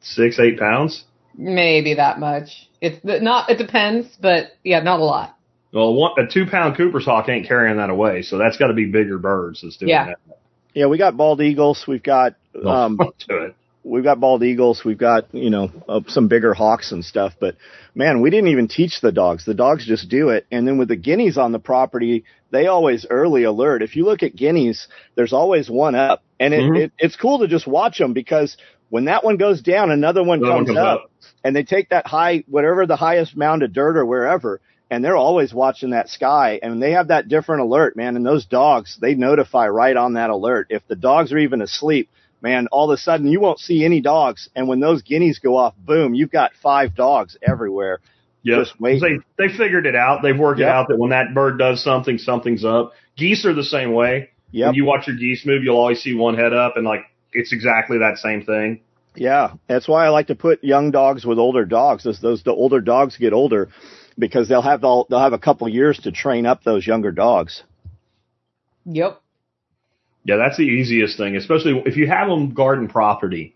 six, 0.02 0.40
eight 0.40 0.60
pounds. 0.60 1.06
Maybe 1.38 1.94
that 1.96 2.20
much. 2.20 2.68
It's 2.82 3.00
not. 3.04 3.50
It 3.50 3.58
depends, 3.58 4.08
but 4.22 4.52
yeah, 4.64 4.82
not 4.82 5.00
a 5.00 5.04
lot. 5.04 5.36
Well, 5.74 5.94
one, 5.94 6.12
a 6.18 6.28
two 6.28 6.46
pound 6.46 6.76
Cooper's 6.78 7.06
hawk 7.06 7.30
ain't 7.30 7.48
carrying 7.48 7.78
that 7.78 7.90
away, 7.90 8.22
so 8.24 8.38
that's 8.38 8.58
got 8.58 8.68
to 8.68 8.74
be 8.74 8.86
bigger 8.86 9.18
birds 9.18 9.62
that's 9.62 9.78
doing 9.78 9.90
Yeah. 9.90 10.06
that. 10.08 10.18
Yeah, 10.74 10.86
we 10.88 10.98
got 10.98 11.16
bald 11.18 11.42
eagles. 11.42 11.86
We've 11.88 12.04
got 12.04 12.36
No, 12.54 12.70
um, 12.70 12.98
to 13.30 13.38
it. 13.46 13.56
We've 13.84 14.04
got 14.04 14.20
bald 14.20 14.44
eagles. 14.44 14.84
We've 14.84 14.98
got 14.98 15.34
you 15.34 15.50
know 15.50 15.72
uh, 15.88 16.02
some 16.08 16.28
bigger 16.28 16.54
hawks 16.54 16.92
and 16.92 17.04
stuff. 17.04 17.34
But 17.40 17.56
man, 17.96 18.22
we 18.22 18.30
didn't 18.30 18.50
even 18.50 18.68
teach 18.68 19.02
the 19.02 19.12
dogs. 19.12 19.46
The 19.46 19.54
dogs 19.54 19.86
just 19.86 20.10
do 20.10 20.30
it. 20.30 20.46
And 20.52 20.68
then 20.68 20.78
with 20.78 20.88
the 20.90 20.96
guineas 20.96 21.38
on 21.38 21.52
the 21.52 21.60
property, 21.60 22.24
they 22.52 22.68
always 22.68 23.06
early 23.10 23.44
alert. 23.44 23.82
If 23.82 23.96
you 23.96 24.06
look 24.06 24.24
at 24.24 24.36
guineas, 24.36 24.88
there's 25.16 25.34
always 25.34 25.70
one 25.70 25.96
up, 25.96 26.24
and 26.40 26.54
it, 26.54 26.62
Mhm. 26.62 26.78
it 26.80 26.92
it's 26.98 27.16
cool 27.16 27.40
to 27.40 27.48
just 27.48 27.68
watch 27.68 27.98
them 27.98 28.14
because 28.14 28.58
when 28.90 29.06
that 29.06 29.24
one 29.24 29.38
goes 29.38 29.62
down, 29.62 29.92
another 29.92 30.24
one, 30.24 30.40
Another 30.40 30.54
one 30.56 30.66
comes, 30.66 30.76
comes 30.78 30.80
up, 30.80 31.00
up. 31.06 31.12
and 31.44 31.56
they 31.56 31.64
take 31.64 31.90
that 31.90 32.08
high, 32.08 32.44
whatever 32.48 32.86
the 32.88 32.96
highest 32.96 33.38
mound 33.38 33.62
of 33.62 33.72
dirt 33.72 33.98
or 33.98 34.06
wherever, 34.06 34.62
and 34.90 35.06
they're 35.06 35.16
always 35.16 35.54
watching 35.54 35.92
that 35.92 36.10
sky, 36.10 36.60
and 36.64 36.82
they 36.82 36.94
have 36.94 37.10
that 37.10 37.28
different 37.28 37.62
alert, 37.62 37.96
man. 37.96 38.16
And 38.16 38.26
those 38.26 38.48
dogs, 38.48 38.98
they 39.00 39.14
notify 39.14 39.68
right 39.68 39.96
on 39.96 40.14
that 40.14 40.32
alert. 40.32 40.68
If 40.72 40.88
the 40.88 40.96
dogs 40.96 41.32
are 41.32 41.38
even 41.38 41.62
asleep, 41.62 42.10
man, 42.42 42.68
all 42.72 42.90
of 42.92 42.98
a 42.98 43.02
sudden 43.02 43.28
you 43.28 43.40
won't 43.40 43.60
see 43.60 43.84
any 43.86 44.02
dogs, 44.02 44.50
and 44.56 44.68
when 44.68 44.80
those 44.80 45.02
guineas 45.02 45.40
go 45.40 45.58
off, 45.58 45.74
boom, 45.78 46.14
you've 46.14 46.32
got 46.32 46.52
five 46.62 46.96
dogs 46.96 47.38
everywhere. 47.42 48.00
Yep. 48.44 48.60
Just 48.60 48.80
wait. 48.80 49.02
They 49.02 49.20
they 49.48 49.54
figured 49.56 49.86
it 49.86 49.96
out. 49.96 50.22
They've 50.24 50.38
worked 50.38 50.60
it 50.60 50.64
Yep. 50.64 50.74
out 50.74 50.88
that 50.90 50.98
when 50.98 51.10
that 51.10 51.34
bird 51.34 51.60
does 51.60 51.84
something, 51.84 52.18
something's 52.18 52.64
up. 52.64 52.94
Geese 53.18 53.46
are 53.46 53.54
the 53.54 53.64
same 53.64 53.94
way. 53.94 54.30
Yep. 54.52 54.68
When 54.68 54.76
you 54.76 54.86
watch 54.86 55.08
your 55.08 55.18
geese 55.18 55.46
move, 55.46 55.64
you'll 55.64 55.78
always 55.78 56.02
see 56.02 56.16
one 56.16 56.36
head 56.36 56.54
up, 56.54 56.78
and 56.78 56.86
like 56.86 57.02
it's 57.34 57.52
exactly 57.54 57.98
that 58.00 58.18
same 58.18 58.44
thing. 58.44 58.82
Yeah, 59.16 59.54
that's 59.68 59.88
why 59.88 60.06
I 60.06 60.10
like 60.10 60.28
to 60.28 60.36
put 60.36 60.64
young 60.64 60.92
dogs 60.92 61.26
with 61.26 61.38
older 61.38 61.66
dogs. 61.66 62.06
As 62.08 62.22
those 62.22 62.44
the 62.44 62.54
older 62.54 62.80
dogs 62.80 63.18
get 63.18 63.34
older, 63.34 63.70
because 64.18 64.48
they'll 64.48 64.62
have 64.62 64.84
all, 64.84 65.06
they'll 65.10 65.20
have 65.20 65.34
a 65.34 65.40
couple 65.40 65.68
years 65.68 66.00
to 66.00 66.12
train 66.12 66.46
up 66.46 66.64
those 66.64 66.88
younger 66.88 67.12
dogs. 67.12 67.64
Yep. 68.86 69.22
Yeah, 70.30 70.36
that's 70.36 70.58
the 70.58 70.64
easiest 70.64 71.18
thing, 71.18 71.36
especially 71.36 71.82
if 71.88 71.98
you 71.98 72.06
have 72.06 72.30
them 72.30 72.54
garden 72.54 72.88
property. 72.88 73.56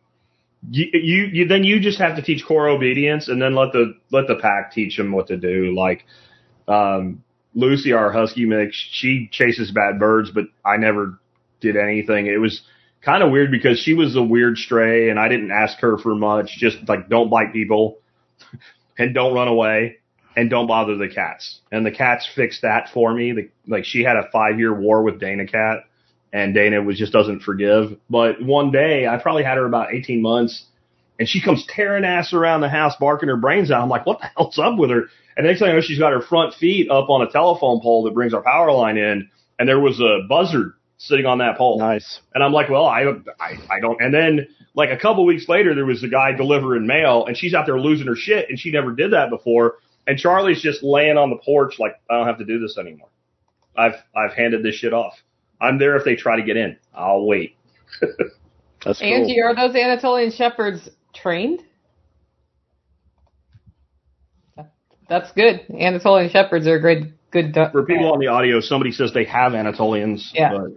You, 0.72 0.88
you, 0.92 1.30
you 1.32 1.48
then 1.48 1.64
you 1.64 1.80
just 1.80 2.00
have 2.00 2.16
to 2.16 2.24
teach 2.24 2.44
core 2.44 2.68
obedience, 2.68 3.28
and 3.28 3.40
then 3.40 3.54
let 3.54 3.74
the 3.74 3.94
let 4.10 4.26
the 4.26 4.38
pack 4.38 4.72
teach 4.72 4.98
them 4.98 5.12
what 5.12 5.28
to 5.28 5.38
do. 5.38 5.76
Like 5.78 6.04
um, 6.68 7.24
Lucy, 7.54 7.94
our 7.94 8.12
husky 8.12 8.46
mix, 8.46 8.76
she 8.76 9.30
chases 9.32 9.70
bad 9.70 10.00
birds, 10.00 10.32
but 10.32 10.46
I 10.66 10.78
never 10.78 11.20
did 11.62 11.78
anything. 11.78 12.26
It 12.26 12.42
was 12.42 12.64
kind 13.04 13.22
of 13.22 13.30
weird 13.30 13.52
because 13.52 13.78
she 13.78 13.94
was 13.94 14.16
a 14.16 14.24
weird 14.24 14.58
stray, 14.58 15.12
and 15.12 15.20
I 15.20 15.28
didn't 15.28 15.52
ask 15.52 15.78
her 15.82 16.00
for 16.00 16.16
much. 16.16 16.58
Just 16.58 16.78
like 16.90 17.08
don't 17.08 17.30
bite 17.30 17.54
people, 17.54 18.00
and 18.98 19.14
don't 19.14 19.36
run 19.36 19.48
away, 19.48 19.98
and 20.36 20.50
don't 20.50 20.66
bother 20.66 20.96
the 20.96 21.08
cats. 21.08 21.60
And 21.72 21.86
the 21.86 21.92
cats 21.92 22.28
fixed 22.36 22.64
that 22.64 22.90
for 22.92 23.14
me. 23.14 23.32
The, 23.32 23.50
like 23.68 23.86
she 23.86 24.02
had 24.02 24.16
a 24.16 24.28
five 24.32 24.58
year 24.58 24.74
war 24.74 25.04
with 25.04 25.20
Dana 25.20 25.46
Cat 25.46 25.84
and 26.34 26.54
Dana 26.54 26.82
was 26.82 26.98
just 26.98 27.14
doesn't 27.14 27.42
forgive. 27.44 27.96
But 28.10 28.42
one 28.42 28.72
day, 28.72 29.08
I 29.08 29.18
probably 29.18 29.44
had 29.44 29.58
her 29.58 29.66
about 29.66 29.94
18 29.94 30.22
months, 30.22 30.66
and 31.20 31.30
she 31.30 31.42
comes 31.42 31.66
tearing 31.70 32.04
ass 32.04 32.34
around 32.34 32.62
the 32.62 32.70
house, 32.70 32.96
barking 33.00 33.30
her 33.30 33.38
brains 33.38 33.70
out. 33.72 33.84
I'm 33.84 33.90
like, 33.90 34.08
what 34.08 34.20
the 34.20 34.30
hell's 34.36 34.58
up 34.58 34.78
with 34.78 34.90
her? 34.90 35.04
And 35.38 35.46
next 35.46 35.60
thing 35.60 35.70
I 35.70 35.74
know, 35.74 35.82
she's 35.82 36.00
got 36.00 36.12
her 36.12 36.22
front 36.22 36.56
feet 36.56 36.90
up 36.90 37.10
on 37.10 37.22
a 37.22 37.32
telephone 37.32 37.80
pole 37.82 38.04
that 38.04 38.14
brings 38.14 38.34
our 38.34 38.42
power 38.42 38.72
line 38.72 38.98
in, 38.98 39.30
and 39.60 39.70
there 39.70 39.80
was 39.80 40.00
a 40.00 40.28
buzzard 40.28 40.74
sitting 40.98 41.26
on 41.26 41.38
that 41.38 41.58
pole. 41.58 41.78
Nice. 41.80 42.20
And 42.34 42.44
I'm 42.44 42.52
like, 42.52 42.70
well, 42.70 42.86
I, 42.86 43.04
I, 43.40 43.58
I 43.70 43.80
don't. 43.80 44.02
And 44.02 44.14
then 44.14 44.48
like 44.74 44.90
a 44.90 44.98
couple 44.98 45.26
weeks 45.26 45.48
later, 45.48 45.76
there 45.76 45.86
was 45.86 46.04
a 46.04 46.08
guy 46.08 46.32
delivering 46.32 46.88
mail, 46.88 47.26
and 47.28 47.38
she's 47.38 47.54
out 47.54 47.68
there 47.68 47.80
losing 47.80 48.08
her 48.08 48.16
shit, 48.16 48.50
and 48.50 48.60
she 48.60 48.72
never 48.72 48.92
did 48.92 49.14
that 49.14 49.30
before. 49.30 49.76
And 50.08 50.18
Charlie's 50.18 50.62
just 50.62 50.82
laying 50.84 51.18
on 51.18 51.30
the 51.30 51.38
porch 51.38 51.76
like, 51.80 51.94
I 52.10 52.18
don't 52.18 52.28
have 52.28 52.40
to 52.40 52.46
do 52.46 52.60
this 52.60 52.78
anymore. 52.78 53.10
I've 53.78 53.96
I've 54.16 54.34
handed 54.34 54.64
this 54.64 54.76
shit 54.76 54.94
off. 54.94 55.14
I'm 55.64 55.78
there 55.80 55.96
if 55.96 56.04
they 56.04 56.16
try 56.16 56.36
to 56.36 56.44
get 56.44 56.58
in. 56.58 56.78
I'll 56.94 57.26
wait. 57.26 57.56
That's 58.86 59.00
cool. 59.00 59.08
Angie, 59.08 59.42
are 59.42 59.56
those 59.56 59.76
Anatolian 59.76 60.32
shepherds 60.32 60.90
trained? 61.16 61.64
That's 65.10 65.32
good. 65.34 65.62
Anatolian 65.78 66.30
shepherds 66.30 66.66
are 66.68 66.76
a 66.76 66.82
great 66.82 67.04
good. 67.32 67.54
do- 67.54 67.66
For 67.72 67.86
people 67.86 68.12
on 68.12 68.20
the 68.20 68.28
audio, 68.28 68.60
somebody 68.62 68.92
says 68.92 69.14
they 69.14 69.26
have 69.26 69.54
Anatolians, 69.54 70.32
Yeah. 70.34 70.52
but 70.54 70.72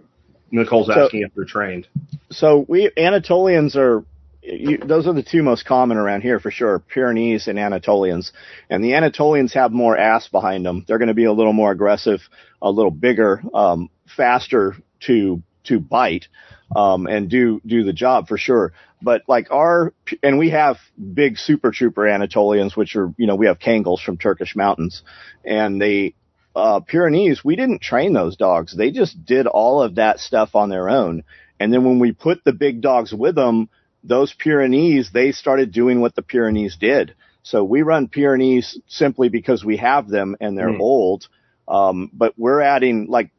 Nicole's 0.51 0.87
So- 0.87 1.05
asking 1.05 1.21
if 1.21 1.33
they're 1.35 1.45
trained. 1.45 1.87
So 2.31 2.65
we 2.67 2.91
Anatolians 2.97 3.75
are 3.75 4.03
you, 4.47 4.77
those 4.77 5.07
are 5.07 5.13
the 5.13 5.23
two 5.23 5.43
most 5.43 5.65
common 5.65 5.97
around 5.97 6.21
here 6.21 6.39
for 6.39 6.51
sure, 6.51 6.79
Pyrenees 6.79 7.47
and 7.47 7.59
Anatolians. 7.59 8.31
And 8.69 8.83
the 8.83 8.93
Anatolians 8.93 9.53
have 9.53 9.71
more 9.71 9.97
ass 9.97 10.27
behind 10.27 10.65
them. 10.65 10.85
They're 10.87 10.97
going 10.97 11.09
to 11.09 11.13
be 11.13 11.25
a 11.25 11.33
little 11.33 11.53
more 11.53 11.71
aggressive, 11.71 12.21
a 12.61 12.71
little 12.71 12.91
bigger, 12.91 13.41
um, 13.53 13.89
faster 14.15 14.75
to 15.01 15.41
to 15.65 15.79
bite 15.79 16.27
um, 16.75 17.07
and 17.07 17.29
do 17.29 17.61
do 17.65 17.83
the 17.83 17.93
job 17.93 18.27
for 18.27 18.37
sure. 18.37 18.73
But 19.01 19.23
like 19.27 19.51
our, 19.51 19.93
and 20.23 20.39
we 20.39 20.49
have 20.51 20.77
big 21.13 21.37
super 21.37 21.71
trooper 21.71 22.07
Anatolians, 22.07 22.75
which 22.75 22.95
are, 22.95 23.13
you 23.17 23.27
know, 23.27 23.35
we 23.35 23.45
have 23.45 23.59
Kangals 23.59 24.03
from 24.03 24.17
Turkish 24.17 24.55
mountains 24.55 25.03
and 25.45 25.79
the 25.79 26.15
uh, 26.55 26.79
Pyrenees, 26.79 27.45
we 27.45 27.55
didn't 27.55 27.81
train 27.81 28.13
those 28.13 28.35
dogs. 28.35 28.75
They 28.75 28.89
just 28.89 29.23
did 29.25 29.45
all 29.45 29.83
of 29.83 29.95
that 29.95 30.19
stuff 30.19 30.55
on 30.55 30.69
their 30.69 30.89
own. 30.89 31.23
And 31.59 31.71
then 31.71 31.85
when 31.85 31.99
we 31.99 32.11
put 32.11 32.43
the 32.43 32.53
big 32.53 32.81
dogs 32.81 33.13
with 33.13 33.35
them, 33.35 33.69
those 34.07 34.33
Pyrenees, 34.33 35.11
they 35.13 35.31
started 35.31 35.71
doing 35.71 36.01
what 36.01 36.15
the 36.15 36.21
Pyrenees 36.21 36.77
did. 36.79 37.15
So 37.43 37.63
we 37.63 37.81
run 37.81 38.07
Pyrenees 38.07 38.79
simply 38.87 39.29
because 39.29 39.63
we 39.63 39.77
have 39.77 40.09
them 40.09 40.35
and 40.39 40.57
they're 40.57 40.69
mm. 40.69 40.79
old. 40.79 41.27
Um, 41.67 42.09
but 42.13 42.33
we're 42.37 42.61
adding 42.61 43.07
like 43.09 43.31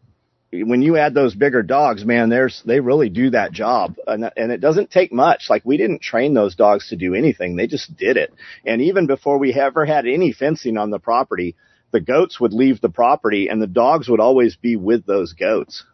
when 0.51 0.81
you 0.81 0.97
add 0.97 1.15
those 1.15 1.35
bigger 1.35 1.63
dogs, 1.63 2.05
man, 2.05 2.31
there's 2.31 2.63
they 2.65 2.81
really 2.81 3.11
do 3.11 3.31
that 3.31 3.53
job, 3.53 3.97
and, 4.07 4.31
and 4.37 4.51
it 4.51 4.61
doesn't 4.61 4.91
take 4.91 5.13
much. 5.13 5.51
Like 5.51 5.63
we 5.65 5.77
didn't 5.77 6.01
train 6.01 6.33
those 6.33 6.55
dogs 6.55 6.89
to 6.89 6.97
do 6.97 7.15
anything; 7.15 7.57
they 7.57 7.67
just 7.67 7.97
did 7.97 8.17
it. 8.17 8.33
And 8.65 8.81
even 8.81 9.07
before 9.07 9.39
we 9.39 9.53
ever 9.53 9.85
had 9.85 10.07
any 10.07 10.33
fencing 10.33 10.79
on 10.79 10.91
the 10.91 10.99
property, 10.99 11.55
the 11.91 12.01
goats 12.01 12.41
would 12.41 12.55
leave 12.55 12.81
the 12.81 12.89
property, 12.89 13.49
and 13.49 13.61
the 13.61 13.67
dogs 13.67 14.09
would 14.09 14.21
always 14.21 14.57
be 14.57 14.77
with 14.77 15.05
those 15.05 15.35
goats. 15.35 15.85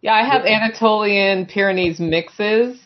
Yeah, 0.00 0.14
I 0.14 0.24
have 0.24 0.46
Anatolian 0.46 1.44
Pyrenees 1.44 2.00
mixes, 2.00 2.80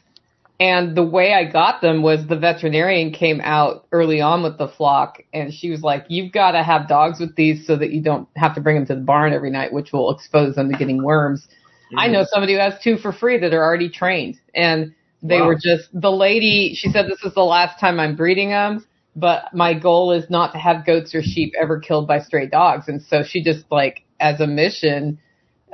and 0.60 0.96
the 0.96 1.02
way 1.02 1.34
I 1.34 1.50
got 1.50 1.80
them 1.80 2.02
was 2.02 2.26
the 2.26 2.38
veterinarian 2.38 3.12
came 3.12 3.40
out 3.40 3.86
early 3.90 4.20
on 4.20 4.42
with 4.42 4.56
the 4.56 4.68
flock 4.68 5.20
and 5.32 5.52
she 5.52 5.70
was 5.70 5.82
like, 5.82 6.04
you've 6.08 6.32
got 6.32 6.52
to 6.52 6.62
have 6.62 6.86
dogs 6.88 7.18
with 7.18 7.34
these 7.34 7.66
so 7.66 7.76
that 7.76 7.90
you 7.90 8.00
don't 8.00 8.28
have 8.36 8.54
to 8.54 8.60
bring 8.60 8.76
them 8.76 8.86
to 8.86 8.94
the 8.94 9.00
barn 9.00 9.32
every 9.32 9.50
night, 9.50 9.72
which 9.72 9.92
will 9.92 10.14
expose 10.14 10.54
them 10.54 10.70
to 10.70 10.78
getting 10.78 11.02
worms. 11.02 11.48
Mm-hmm. 11.86 11.98
I 11.98 12.06
know 12.06 12.24
somebody 12.30 12.54
who 12.54 12.60
has 12.60 12.74
two 12.82 12.98
for 12.98 13.12
free 13.12 13.38
that 13.38 13.52
are 13.52 13.64
already 13.64 13.88
trained 13.88 14.38
and 14.54 14.94
they 15.22 15.40
wow. 15.40 15.48
were 15.48 15.54
just, 15.56 15.88
the 15.92 16.12
lady, 16.12 16.74
she 16.76 16.88
said, 16.90 17.06
this 17.06 17.24
is 17.24 17.34
the 17.34 17.42
last 17.42 17.80
time 17.80 17.98
I'm 17.98 18.14
breeding 18.14 18.50
them, 18.50 18.86
but 19.16 19.52
my 19.52 19.74
goal 19.74 20.12
is 20.12 20.30
not 20.30 20.52
to 20.52 20.58
have 20.58 20.86
goats 20.86 21.14
or 21.16 21.22
sheep 21.22 21.52
ever 21.60 21.80
killed 21.80 22.06
by 22.06 22.20
stray 22.20 22.46
dogs. 22.46 22.86
And 22.86 23.02
so 23.02 23.24
she 23.24 23.42
just 23.42 23.64
like, 23.70 24.04
as 24.20 24.40
a 24.40 24.46
mission, 24.46 25.18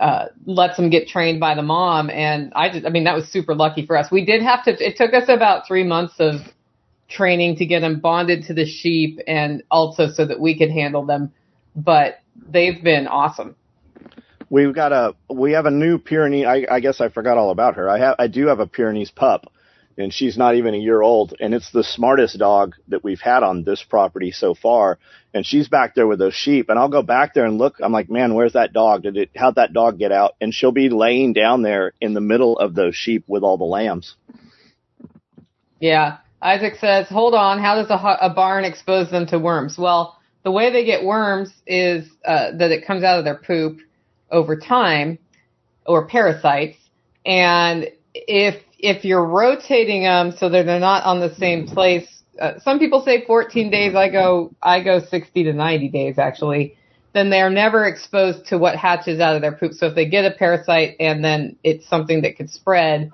uh, 0.01 0.29
lets 0.47 0.77
them 0.77 0.89
get 0.89 1.07
trained 1.07 1.39
by 1.39 1.55
the 1.55 1.63
mom. 1.63 2.09
And 2.09 2.53
I 2.57 2.71
just, 2.71 2.87
I 2.87 2.89
mean, 2.89 3.05
that 3.05 3.15
was 3.15 3.29
super 3.29 3.55
lucky 3.55 3.85
for 3.85 3.99
us. 3.99 4.11
We 4.11 4.25
did 4.25 4.43
have 4.43 4.65
to, 4.65 4.71
it 4.71 4.97
took 4.97 5.13
us 5.13 5.25
about 5.29 5.67
three 5.69 5.85
months 5.85 6.15
of 6.19 6.37
training 7.09 7.57
to 7.57 7.67
get 7.67 7.81
them 7.81 8.01
bonded 8.01 8.45
to 8.45 8.55
the 8.55 8.65
sheep 8.65 9.19
and 9.27 9.63
also 9.71 10.09
so 10.09 10.25
that 10.25 10.41
we 10.41 10.57
could 10.59 10.71
handle 10.71 11.05
them. 11.05 11.33
But 11.77 12.21
they've 12.35 12.83
been 12.83 13.09
awesome. 13.09 13.57
We've 14.49 14.75
got 14.75 14.93
a, 14.93 15.15
we 15.33 15.53
have 15.53 15.67
a 15.67 15.71
new 15.71 15.99
Pyrenees. 15.99 16.47
I, 16.47 16.67
I 16.71 16.81
guess 16.81 17.01
I 17.01 17.11
forgot 17.11 17.37
all 17.37 17.51
about 17.51 17.77
her. 17.77 17.89
I 17.89 17.99
have, 17.99 18.17
I 18.19 18.27
do 18.27 18.47
have 18.47 18.59
a 18.59 18.67
Pyrenees 18.67 19.11
pup 19.11 19.53
and 19.99 20.15
she's 20.15 20.39
not 20.39 20.55
even 20.55 20.75
a 20.75 20.79
year 20.79 21.03
old 21.03 21.35
and 21.41 21.53
it's 21.53 21.71
the 21.73 21.85
smartest 21.85 22.39
dog 22.39 22.75
that 22.89 23.05
we've 23.05 23.21
had 23.21 23.43
on 23.43 23.65
this 23.65 23.85
property 23.85 24.31
so 24.31 24.55
far 24.55 24.99
and 25.33 25.47
she's 25.47 25.69
back 25.69 25.95
there 25.95 26.07
with 26.07 26.19
those 26.19 26.35
sheep. 26.35 26.69
And 26.69 26.79
I'll 26.79 26.89
go 26.89 27.03
back 27.03 27.35
there 27.35 27.45
and 27.45 27.59
look. 27.59 27.77
I'm 27.81 27.93
like 27.93 28.11
man 28.11 28.35
where's 28.35 28.55
that 28.55 28.73
dog? 28.73 29.03
Did 29.03 29.17
it 29.17 29.31
how'd 29.35 29.57
that 29.57 29.73
dog 29.73 29.99
get 29.99 30.13
out? 30.13 30.35
And 30.41 30.53
she'll 30.53 30.73
be 30.73 30.89
laying 30.89 31.33
down 31.33 31.63
there 31.63 31.93
in 32.01 32.15
the 32.15 32.21
middle 32.21 32.59
of 32.59 32.75
those 32.75 32.95
sheep 32.95 33.25
with 33.27 33.43
all 33.43 33.57
the 33.57 33.65
lambs. 33.65 34.17
Yeah. 35.79 36.19
Isaac 36.43 36.77
says 36.77 37.09
hold 37.09 37.35
on. 37.35 37.59
How 37.59 37.77
does 37.77 37.91
a, 37.91 37.95
a 37.95 38.33
barn 38.35 38.65
expose 38.65 39.11
them 39.11 39.27
to 39.27 39.39
worms? 39.39 39.77
Well 39.79 40.17
the 40.43 40.51
way 40.51 40.73
they 40.73 40.85
get 40.85 41.05
worms 41.05 41.53
is 41.67 42.09
uh, 42.25 42.53
that 42.57 42.71
it 42.71 42.87
comes 42.87 43.05
out 43.05 43.19
of 43.19 43.25
their 43.25 43.37
poop 43.37 43.81
over 44.31 44.57
time 44.57 45.19
or 45.87 46.07
parasites. 46.07 46.79
And 47.27 47.89
if 48.15 48.63
if 48.79 49.05
you're 49.05 49.25
rotating 49.25 50.05
them 50.05 50.33
so 50.33 50.49
that 50.49 50.65
they're 50.65 50.81
not 50.81 51.05
on 51.05 51.21
the 51.21 51.35
same 51.35 51.67
place, 51.67 52.20
uh, 52.41 52.59
some 52.61 52.79
people 52.79 53.03
say 53.05 53.25
14 53.27 53.71
days. 53.71 53.95
I 53.95 54.09
go, 54.09 54.55
I 54.63 54.83
go 54.83 55.01
60 55.01 55.45
to 55.45 55.53
90 55.53 55.89
days 55.89 56.19
actually. 56.19 56.77
Then 57.13 57.31
they 57.31 57.41
are 57.41 57.51
never 57.51 57.87
exposed 57.87 58.47
to 58.47 58.59
what 58.59 58.77
hatches 58.77 59.21
out 59.21 59.35
of 59.35 59.43
their 59.43 59.53
poop. 59.53 59.73
So 59.73 59.87
if 59.87 59.95
they 59.95 60.09
get 60.09 60.25
a 60.25 60.37
parasite 60.37 60.97
and 61.01 61.25
then 61.25 61.57
it's 61.65 61.89
something 61.89 62.23
that 62.23 62.37
could 62.37 62.51
spread, 62.51 63.11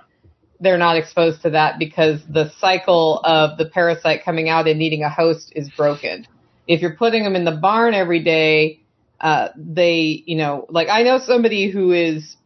they're 0.61 0.79
not 0.79 0.97
exposed 0.97 1.43
to 1.43 1.51
that 1.51 1.79
because 1.79 2.21
the 2.29 2.51
cycle 2.59 3.21
of 3.25 3.59
the 3.59 3.67
parasite 3.67 4.25
coming 4.25 4.49
out 4.49 4.69
and 4.69 4.79
needing 4.79 5.03
a 5.03 5.11
host 5.11 5.53
is 5.57 5.71
broken. 5.77 6.27
If 6.69 6.81
you're 6.81 6.97
putting 6.97 7.25
them 7.25 7.37
in 7.37 7.45
the 7.45 7.57
barn 7.57 7.95
every 7.95 8.23
day, 8.23 8.81
uh, 9.21 9.49
they, 9.57 10.23
you 10.27 10.37
know, 10.37 10.67
like 10.69 10.89
I 10.91 11.03
know 11.03 11.19
somebody 11.19 11.71
who 11.71 11.93
is 11.93 12.37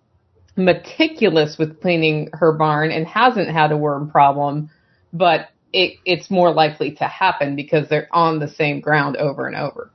meticulous 0.56 1.56
with 1.58 1.80
cleaning 1.80 2.30
her 2.32 2.52
barn 2.52 2.90
and 2.90 3.06
hasn't 3.06 3.48
had 3.48 3.72
a 3.72 3.76
worm 3.76 4.10
problem, 4.10 4.70
but 5.12 5.48
it, 5.72 5.98
it's 6.04 6.30
more 6.30 6.52
likely 6.52 6.92
to 6.92 7.04
happen 7.04 7.56
because 7.56 7.88
they're 7.88 8.08
on 8.12 8.38
the 8.38 8.48
same 8.48 8.80
ground 8.80 9.16
over 9.16 9.46
and 9.46 9.56
over. 9.56 9.90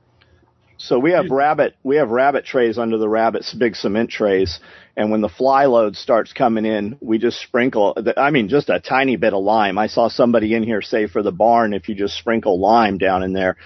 So 0.78 0.98
we 0.98 1.12
have 1.12 1.30
rabbit 1.30 1.74
we 1.82 1.96
have 1.96 2.10
rabbit 2.10 2.44
trays 2.44 2.76
under 2.76 2.98
the 2.98 3.08
rabbits 3.08 3.54
big 3.54 3.76
cement 3.76 4.10
trays 4.10 4.60
and 4.94 5.10
when 5.10 5.22
the 5.22 5.28
fly 5.28 5.64
load 5.64 5.96
starts 5.96 6.34
coming 6.34 6.66
in 6.66 6.98
we 7.00 7.16
just 7.16 7.40
sprinkle 7.40 7.96
I 8.16 8.30
mean 8.30 8.48
just 8.48 8.68
a 8.68 8.78
tiny 8.78 9.16
bit 9.16 9.32
of 9.32 9.42
lime. 9.42 9.78
I 9.78 9.86
saw 9.86 10.08
somebody 10.08 10.52
in 10.54 10.62
here 10.62 10.82
say 10.82 11.06
for 11.06 11.22
the 11.22 11.32
barn 11.32 11.72
if 11.72 11.88
you 11.88 11.94
just 11.94 12.18
sprinkle 12.18 12.60
lime 12.60 12.98
down 12.98 13.22
in 13.22 13.32
there. 13.32 13.56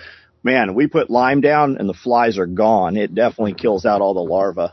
Man, 0.44 0.74
we 0.74 0.86
put 0.86 1.10
lime 1.10 1.40
down 1.40 1.76
and 1.78 1.88
the 1.88 1.94
flies 1.94 2.38
are 2.38 2.46
gone. 2.46 2.96
It 2.96 3.14
definitely 3.14 3.54
kills 3.54 3.84
out 3.84 4.00
all 4.00 4.14
the 4.14 4.20
larvae. 4.20 4.72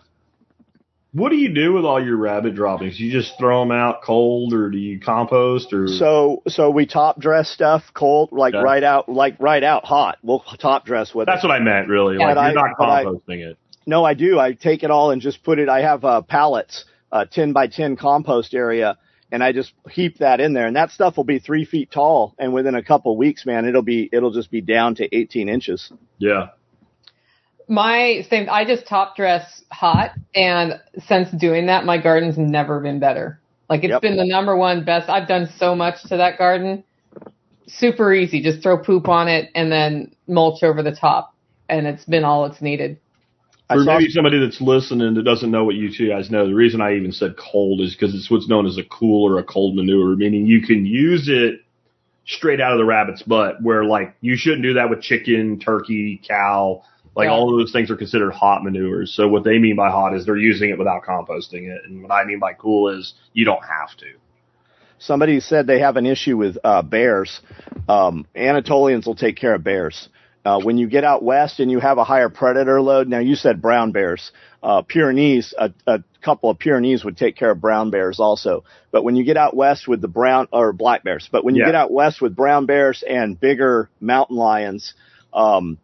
What 1.14 1.30
do 1.30 1.38
you 1.38 1.54
do 1.54 1.74
with 1.74 1.86
all 1.86 2.04
your 2.04 2.18
rabbit 2.18 2.54
droppings? 2.54 3.00
You 3.00 3.12
just 3.12 3.34
throw 3.40 3.62
them 3.62 3.72
out 3.72 4.02
cold, 4.04 4.54
or 4.54 4.70
do 4.70 4.78
you 4.78 5.00
compost, 5.00 5.72
or 5.72 5.88
so 5.88 6.44
so 6.48 6.70
we 6.70 6.86
top 6.86 7.20
dress 7.20 7.50
stuff 7.50 7.84
cold, 7.94 8.30
like 8.32 8.54
okay. 8.54 8.64
right 8.64 8.84
out, 8.84 9.08
like 9.08 9.36
right 9.40 9.64
out 9.64 9.86
hot. 9.86 10.18
We'll 10.22 10.44
top 10.60 10.86
dress 10.86 11.16
with. 11.16 11.26
That's 11.26 11.44
it. 11.44 11.48
what 11.48 11.56
I 11.56 11.60
meant, 11.60 11.88
really. 11.88 12.18
Like 12.18 12.36
you're 12.36 12.54
not 12.54 12.78
composting 12.78 13.46
I, 13.46 13.52
it. 13.52 13.58
No, 13.86 14.04
I 14.04 14.16
do. 14.16 14.38
I 14.38 14.52
take 14.52 14.84
it 14.84 14.92
all 14.92 15.12
and 15.12 15.22
just 15.22 15.44
put 15.44 15.60
it. 15.60 15.70
I 15.70 15.82
have 15.82 16.04
uh, 16.04 16.22
pallets, 16.22 16.84
uh, 17.12 17.26
ten 17.26 17.54
by 17.54 17.68
ten 17.68 17.96
compost 17.96 18.54
area, 18.54 18.98
and 19.32 19.42
I 19.42 19.54
just 19.54 19.72
heap 19.90 20.18
that 20.18 20.42
in 20.42 20.52
there, 20.52 20.68
and 20.68 20.76
that 20.76 20.92
stuff 20.92 21.16
will 21.16 21.24
be 21.24 21.40
three 21.40 21.64
feet 21.64 21.90
tall, 21.90 22.36
and 22.38 22.54
within 22.54 22.76
a 22.76 22.84
couple 22.84 23.16
weeks, 23.16 23.46
man, 23.46 23.66
it'll 23.66 23.82
be 23.82 24.10
it'll 24.12 24.34
just 24.34 24.52
be 24.52 24.60
down 24.60 24.96
to 24.96 25.16
eighteen 25.16 25.48
inches. 25.48 25.90
Yeah 26.18 26.50
my 27.68 28.26
same. 28.30 28.48
I 28.50 28.66
just 28.66 28.88
top 28.88 29.16
dress 29.16 29.64
hot, 29.72 30.12
and 30.34 30.80
since 31.08 31.30
doing 31.32 31.68
that, 31.68 31.86
my 31.86 32.02
garden's 32.02 32.38
never 32.38 32.80
been 32.80 33.00
better. 33.00 33.40
Like 33.70 33.84
it's 33.84 33.92
yep. 33.92 34.02
been 34.02 34.18
the 34.18 34.26
number 34.26 34.56
one 34.56 34.86
best. 34.86 35.10
I've 35.10 35.28
done 35.28 35.50
so 35.58 35.76
much 35.76 36.02
to 36.04 36.18
that 36.18 36.38
garden. 36.38 36.84
Super 37.68 38.14
easy. 38.14 38.42
Just 38.42 38.64
throw 38.64 38.78
poop 38.78 39.10
on 39.10 39.28
it 39.28 39.50
and 39.54 39.72
then 39.72 40.16
mulch 40.28 40.64
over 40.64 40.82
the 40.82 40.96
top, 40.96 41.34
and 41.68 41.86
it's 41.86 42.06
been 42.06 42.24
all 42.24 42.46
it's 42.46 42.62
needed. 42.62 42.98
For 43.68 43.84
maybe 43.84 44.08
somebody 44.08 44.40
that's 44.40 44.62
listening 44.62 45.16
that 45.16 45.24
doesn't 45.24 45.52
know 45.52 45.66
what 45.66 45.76
you 45.76 45.92
two 45.94 46.08
guys 46.08 46.32
know, 46.32 46.48
the 46.48 46.56
reason 46.56 46.80
I 46.80 46.96
even 46.96 47.12
said 47.12 47.36
cold 47.36 47.82
is 47.82 47.94
because 47.94 48.16
it's 48.16 48.32
what's 48.32 48.48
known 48.48 48.66
as 48.66 48.78
a 48.78 48.84
cool 48.86 49.28
or 49.30 49.40
a 49.40 49.44
cold 49.44 49.76
manure, 49.76 50.16
meaning 50.16 50.46
you 50.46 50.62
can 50.62 50.86
use 50.86 51.28
it 51.28 51.60
straight 52.26 52.62
out 52.62 52.72
of 52.72 52.78
the 52.78 52.86
rabbit's 52.86 53.24
butt, 53.24 53.62
where 53.62 53.84
like 53.84 54.16
you 54.22 54.38
shouldn't 54.38 54.64
do 54.64 54.76
that 54.76 54.90
with 54.90 55.02
chicken, 55.02 55.60
turkey, 55.60 56.22
cow 56.26 56.82
like 57.18 57.26
yeah. 57.26 57.32
all 57.32 57.52
of 57.52 57.60
those 57.60 57.72
things 57.72 57.90
are 57.90 57.96
considered 57.96 58.32
hot 58.32 58.64
manures. 58.64 59.12
So 59.12 59.28
what 59.28 59.44
they 59.44 59.58
mean 59.58 59.76
by 59.76 59.90
hot 59.90 60.16
is 60.16 60.28
they're 60.28 60.38
using 60.38 60.70
it 60.70 60.78
without 60.78 61.04
composting 61.04 61.64
it. 61.64 61.82
And 61.84 62.04
what 62.04 62.12
I 62.12 62.24
mean 62.26 62.38
by 62.38 62.54
cool 62.54 62.90
is 62.90 63.16
you 63.34 63.44
don't 63.44 63.64
have 63.64 63.98
to. 63.98 64.06
Somebody 65.00 65.40
said 65.40 65.66
they 65.66 65.80
have 65.80 65.98
an 65.98 66.06
issue 66.06 66.38
with 66.38 66.60
uh, 66.64 66.84
bears. 66.84 67.42
Um, 67.90 68.28
Anatolians 68.36 69.08
will 69.08 69.16
take 69.16 69.36
care 69.36 69.56
of 69.56 69.64
bears. 69.64 70.10
Uh, 70.46 70.62
when 70.62 70.78
you 70.78 70.88
get 70.88 71.04
out 71.04 71.24
west 71.24 71.60
and 71.60 71.72
you 71.72 71.80
have 71.80 71.98
a 71.98 72.04
higher 72.04 72.30
predator 72.30 72.80
load, 72.82 73.08
now 73.08 73.20
you 73.20 73.36
said 73.36 73.64
brown 73.64 73.92
bears. 73.92 74.32
Uh, 74.62 74.84
Pyrenees, 74.84 75.56
a, 75.58 75.74
a 75.88 76.04
couple 76.22 76.52
of 76.52 76.60
Pyrenees 76.60 77.04
would 77.04 77.18
take 77.18 77.36
care 77.36 77.50
of 77.50 77.60
brown 77.60 77.90
bears 77.90 78.20
also. 78.20 78.64
But 78.92 79.04
when 79.04 79.16
you 79.16 79.24
get 79.24 79.38
out 79.38 79.56
west 79.56 79.88
with 79.88 80.02
the 80.02 80.08
brown 80.08 80.48
or 80.54 80.72
black 80.72 81.04
bears, 81.04 81.28
but 81.32 81.44
when 81.44 81.56
you 81.56 81.62
yeah. 81.62 81.70
get 81.70 81.76
out 81.76 81.92
west 81.92 82.22
with 82.22 82.36
brown 82.36 82.68
bears 82.68 83.04
and 83.08 83.40
bigger 83.40 83.90
mountain 84.00 84.38
lions, 84.38 84.94
um, 85.34 85.80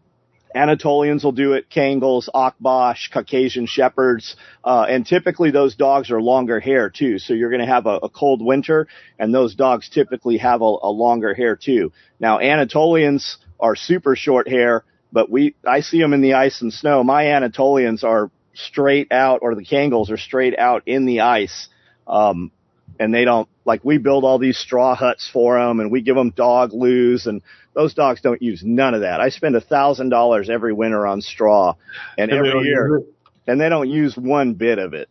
Anatolians 0.55 1.23
will 1.23 1.31
do 1.31 1.53
it, 1.53 1.69
Kangals, 1.69 2.29
Akbash, 2.33 3.11
Caucasian 3.11 3.65
Shepherds, 3.65 4.35
uh, 4.63 4.85
and 4.87 5.05
typically 5.05 5.51
those 5.51 5.75
dogs 5.75 6.11
are 6.11 6.21
longer 6.21 6.59
hair 6.59 6.89
too. 6.89 7.19
So 7.19 7.33
you're 7.33 7.49
going 7.49 7.61
to 7.61 7.67
have 7.67 7.85
a, 7.85 7.97
a, 8.03 8.09
cold 8.09 8.43
winter, 8.43 8.87
and 9.17 9.33
those 9.33 9.55
dogs 9.55 9.89
typically 9.89 10.37
have 10.37 10.61
a, 10.61 10.65
a 10.65 10.91
longer 10.91 11.33
hair 11.33 11.55
too. 11.55 11.91
Now 12.19 12.39
Anatolians 12.39 13.37
are 13.59 13.75
super 13.75 14.15
short 14.15 14.47
hair, 14.47 14.83
but 15.11 15.29
we 15.29 15.55
I 15.67 15.81
see 15.81 15.99
them 15.99 16.13
in 16.13 16.21
the 16.21 16.33
ice 16.33 16.61
and 16.61 16.71
snow. 16.71 17.03
My 17.03 17.27
Anatolians 17.27 18.03
are 18.03 18.29
straight 18.53 19.11
out, 19.11 19.39
or 19.41 19.55
the 19.55 19.65
Kangals 19.65 20.11
are 20.11 20.17
straight 20.17 20.57
out 20.57 20.83
in 20.85 21.05
the 21.05 21.21
ice. 21.21 21.67
Um, 22.07 22.51
and 22.99 23.13
they 23.13 23.25
don't 23.25 23.49
like 23.65 23.83
we 23.83 23.97
build 23.97 24.23
all 24.23 24.37
these 24.39 24.57
straw 24.57 24.95
huts 24.95 25.29
for 25.31 25.57
them 25.57 25.79
and 25.79 25.91
we 25.91 26.01
give 26.01 26.15
them 26.15 26.29
dog 26.31 26.73
loos 26.73 27.25
and 27.25 27.41
those 27.73 27.93
dogs 27.93 28.21
don't 28.21 28.41
use 28.41 28.61
none 28.63 28.93
of 28.93 29.01
that. 29.01 29.19
I 29.19 29.29
spend 29.29 29.55
a 29.55 29.61
thousand 29.61 30.09
dollars 30.09 30.49
every 30.49 30.73
winter 30.73 31.05
on 31.07 31.21
straw 31.21 31.75
and, 32.17 32.31
and 32.31 32.47
every 32.47 32.67
year 32.67 33.01
and 33.47 33.59
they 33.59 33.69
don't 33.69 33.89
use 33.89 34.15
one 34.15 34.53
bit 34.53 34.79
of 34.79 34.93
it. 34.93 35.09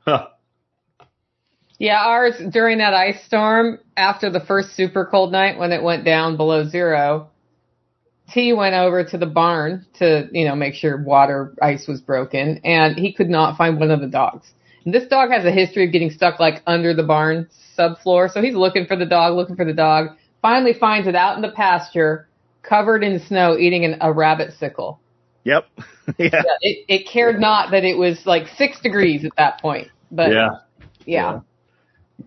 Huh. 0.00 0.28
Yeah, 1.78 1.98
ours 2.04 2.34
during 2.52 2.78
that 2.78 2.94
ice 2.94 3.24
storm 3.26 3.78
after 3.96 4.30
the 4.30 4.40
first 4.40 4.76
super 4.76 5.06
cold 5.06 5.32
night 5.32 5.58
when 5.58 5.72
it 5.72 5.82
went 5.82 6.04
down 6.04 6.36
below 6.36 6.68
zero, 6.68 7.30
T 8.32 8.52
went 8.52 8.74
over 8.74 9.04
to 9.04 9.18
the 9.18 9.26
barn 9.26 9.84
to, 9.98 10.28
you 10.32 10.46
know, 10.46 10.54
make 10.54 10.74
sure 10.74 11.02
water 11.02 11.54
ice 11.60 11.86
was 11.88 12.00
broken 12.00 12.60
and 12.64 12.96
he 12.96 13.12
could 13.12 13.28
not 13.28 13.56
find 13.56 13.78
one 13.78 13.90
of 13.90 14.00
the 14.00 14.06
dogs. 14.06 14.52
And 14.84 14.94
this 14.94 15.08
dog 15.08 15.30
has 15.30 15.44
a 15.44 15.50
history 15.50 15.86
of 15.86 15.92
getting 15.92 16.10
stuck 16.10 16.38
like 16.38 16.62
under 16.66 16.94
the 16.94 17.02
barn 17.02 17.48
subfloor. 17.76 18.30
So 18.30 18.40
he's 18.40 18.54
looking 18.54 18.86
for 18.86 18.96
the 18.96 19.06
dog, 19.06 19.34
looking 19.34 19.56
for 19.56 19.64
the 19.64 19.72
dog, 19.72 20.16
finally 20.44 20.74
finds 20.74 21.08
it 21.08 21.14
out 21.14 21.36
in 21.36 21.42
the 21.42 21.50
pasture, 21.50 22.28
covered 22.62 23.02
in 23.02 23.18
snow, 23.18 23.56
eating 23.56 23.86
an, 23.86 23.96
a 24.02 24.12
rabbit 24.12 24.52
sickle. 24.58 25.00
Yep. 25.44 25.64
yeah. 26.18 26.28
yeah 26.32 26.42
it, 26.60 26.84
it 26.86 27.08
cared 27.10 27.40
not 27.40 27.70
that 27.70 27.82
it 27.82 27.96
was 27.96 28.20
like 28.26 28.48
six 28.58 28.78
degrees 28.82 29.24
at 29.24 29.32
that 29.38 29.58
point. 29.62 29.88
But 30.10 30.32
yeah. 30.32 30.48
yeah. 31.06 31.32
yeah 31.32 31.40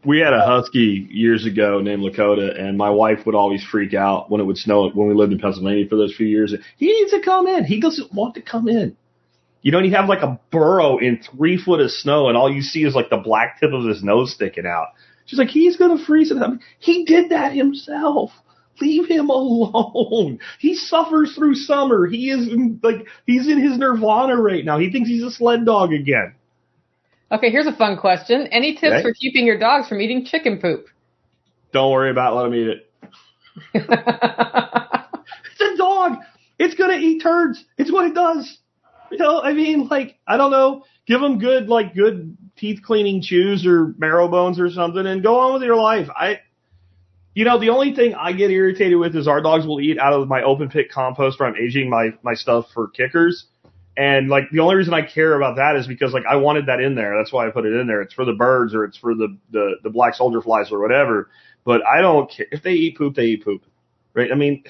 we 0.03 0.19
had 0.19 0.33
a 0.33 0.41
husky 0.45 1.07
years 1.09 1.45
ago 1.45 1.79
named 1.79 2.01
Lakota, 2.03 2.59
and 2.59 2.77
my 2.77 2.89
wife 2.89 3.19
would 3.25 3.35
always 3.35 3.63
freak 3.63 3.93
out 3.93 4.29
when 4.29 4.41
it 4.41 4.43
would 4.45 4.57
snow 4.57 4.89
when 4.89 5.07
we 5.07 5.13
lived 5.13 5.31
in 5.31 5.39
Pennsylvania 5.39 5.87
for 5.87 5.95
those 5.95 6.13
few 6.15 6.27
years. 6.27 6.53
He 6.77 6.87
needs 6.87 7.11
to 7.11 7.21
come 7.21 7.47
in. 7.47 7.63
He 7.63 7.79
doesn't 7.79 8.13
want 8.13 8.35
to 8.35 8.41
come 8.41 8.67
in. 8.67 8.97
You 9.61 9.71
know, 9.71 9.79
and 9.79 9.87
you 9.87 9.95
have 9.95 10.09
like 10.09 10.23
a 10.23 10.39
burrow 10.51 10.97
in 10.97 11.21
three 11.21 11.57
foot 11.57 11.79
of 11.79 11.91
snow, 11.91 12.27
and 12.27 12.37
all 12.37 12.51
you 12.51 12.61
see 12.61 12.83
is 12.83 12.95
like 12.95 13.09
the 13.09 13.17
black 13.17 13.59
tip 13.59 13.71
of 13.71 13.85
his 13.85 14.03
nose 14.03 14.33
sticking 14.33 14.65
out. 14.65 14.87
She's 15.27 15.37
like, 15.37 15.49
he's 15.49 15.77
gonna 15.77 16.03
freeze 16.03 16.31
it. 16.31 16.37
I 16.37 16.47
mean, 16.47 16.61
he 16.79 17.05
did 17.05 17.29
that 17.29 17.53
himself. 17.53 18.31
Leave 18.79 19.07
him 19.07 19.29
alone. 19.29 20.39
He 20.59 20.75
suffers 20.75 21.35
through 21.35 21.55
summer. 21.55 22.07
He 22.07 22.29
is 22.29 22.47
like 22.81 23.07
he's 23.25 23.47
in 23.47 23.61
his 23.61 23.77
nirvana 23.77 24.35
right 24.35 24.63
now. 24.63 24.79
He 24.79 24.91
thinks 24.91 25.09
he's 25.09 25.23
a 25.23 25.31
sled 25.31 25.65
dog 25.65 25.93
again. 25.93 26.35
Okay, 27.31 27.49
here's 27.49 27.67
a 27.67 27.75
fun 27.75 27.97
question. 27.97 28.47
Any 28.47 28.75
tips 28.75 28.93
okay. 28.93 29.01
for 29.01 29.13
keeping 29.13 29.45
your 29.45 29.59
dogs 29.59 29.89
from 29.89 29.99
eating 29.99 30.25
chicken 30.25 30.59
poop? 30.61 30.85
Don't 31.73 31.91
worry 31.91 32.09
about 32.09 32.33
it. 32.33 32.35
Let 32.35 32.43
them 32.43 32.55
eat 32.55 32.67
it. 32.67 32.83
it's 35.51 35.61
a 35.61 35.77
dog. 35.77 36.19
It's 36.57 36.75
gonna 36.75 36.97
eat 36.97 37.21
turds. 37.21 37.63
It's 37.77 37.91
what 37.91 38.05
it 38.05 38.15
does. 38.15 38.57
You 39.11 39.17
know, 39.17 39.41
I 39.41 39.53
mean, 39.53 39.87
like, 39.89 40.17
I 40.25 40.37
don't 40.37 40.51
know. 40.51 40.83
Give 41.05 41.19
them 41.19 41.39
good, 41.39 41.67
like, 41.67 41.95
good 41.95 42.37
teeth 42.57 42.81
cleaning 42.83 43.21
chews 43.21 43.65
or 43.65 43.93
marrow 43.97 44.27
bones 44.27 44.59
or 44.59 44.69
something, 44.69 45.05
and 45.05 45.23
go 45.23 45.39
on 45.39 45.53
with 45.53 45.63
your 45.63 45.75
life. 45.75 46.07
I, 46.09 46.41
you 47.33 47.45
know, 47.45 47.59
the 47.59 47.69
only 47.69 47.93
thing 47.93 48.15
I 48.15 48.33
get 48.33 48.49
irritated 48.49 48.97
with 48.97 49.15
is 49.15 49.27
our 49.27 49.41
dogs 49.41 49.65
will 49.65 49.79
eat 49.79 49.99
out 49.99 50.13
of 50.13 50.27
my 50.27 50.41
open 50.41 50.69
pit 50.69 50.91
compost 50.91 51.39
where 51.39 51.47
I'm 51.47 51.55
aging 51.55 51.89
my 51.89 52.09
my 52.23 52.33
stuff 52.33 52.65
for 52.73 52.87
kickers. 52.87 53.45
And 53.95 54.29
like 54.29 54.45
the 54.51 54.59
only 54.59 54.75
reason 54.75 54.93
I 54.93 55.01
care 55.01 55.35
about 55.35 55.55
that 55.55 55.75
is 55.75 55.87
because 55.87 56.13
like 56.13 56.25
I 56.29 56.35
wanted 56.35 56.67
that 56.67 56.79
in 56.79 56.95
there. 56.95 57.17
That's 57.17 57.33
why 57.33 57.47
I 57.47 57.51
put 57.51 57.65
it 57.65 57.73
in 57.73 57.87
there. 57.87 58.01
It's 58.01 58.13
for 58.13 58.25
the 58.25 58.33
birds 58.33 58.75
or 58.75 58.83
it's 58.83 58.97
for 58.97 59.15
the 59.15 59.37
the, 59.51 59.75
the 59.83 59.89
black 59.89 60.13
soldier 60.13 60.41
flies 60.41 60.71
or 60.71 60.79
whatever. 60.79 61.29
But 61.63 61.81
I 61.85 62.01
don't 62.01 62.29
care 62.29 62.45
if 62.51 62.63
they 62.63 62.73
eat 62.73 62.97
poop, 62.97 63.15
they 63.15 63.25
eat 63.25 63.43
poop, 63.43 63.63
right? 64.13 64.31
I 64.31 64.35
mean, 64.35 64.63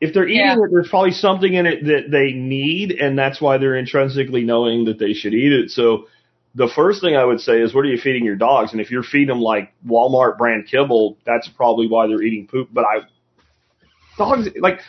if 0.00 0.12
they're 0.12 0.28
eating 0.28 0.44
yeah. 0.44 0.54
it, 0.54 0.70
there's 0.70 0.88
probably 0.88 1.12
something 1.12 1.54
in 1.54 1.66
it 1.66 1.84
that 1.84 2.10
they 2.10 2.32
need, 2.32 2.92
and 2.92 3.18
that's 3.18 3.40
why 3.40 3.58
they're 3.58 3.76
intrinsically 3.76 4.44
knowing 4.44 4.86
that 4.86 4.98
they 4.98 5.12
should 5.12 5.32
eat 5.32 5.52
it. 5.52 5.70
So 5.70 6.06
the 6.56 6.68
first 6.74 7.02
thing 7.02 7.14
I 7.16 7.24
would 7.24 7.40
say 7.40 7.60
is, 7.60 7.74
what 7.74 7.84
are 7.84 7.88
you 7.88 7.98
feeding 7.98 8.24
your 8.24 8.36
dogs? 8.36 8.72
And 8.72 8.80
if 8.80 8.90
you're 8.90 9.02
feeding 9.02 9.28
them 9.28 9.40
like 9.40 9.72
Walmart 9.86 10.38
brand 10.38 10.66
kibble, 10.68 11.18
that's 11.26 11.48
probably 11.48 11.86
why 11.86 12.06
they're 12.06 12.22
eating 12.22 12.48
poop. 12.48 12.70
But 12.72 12.84
I 12.84 13.00
dogs 14.16 14.48
like 14.58 14.80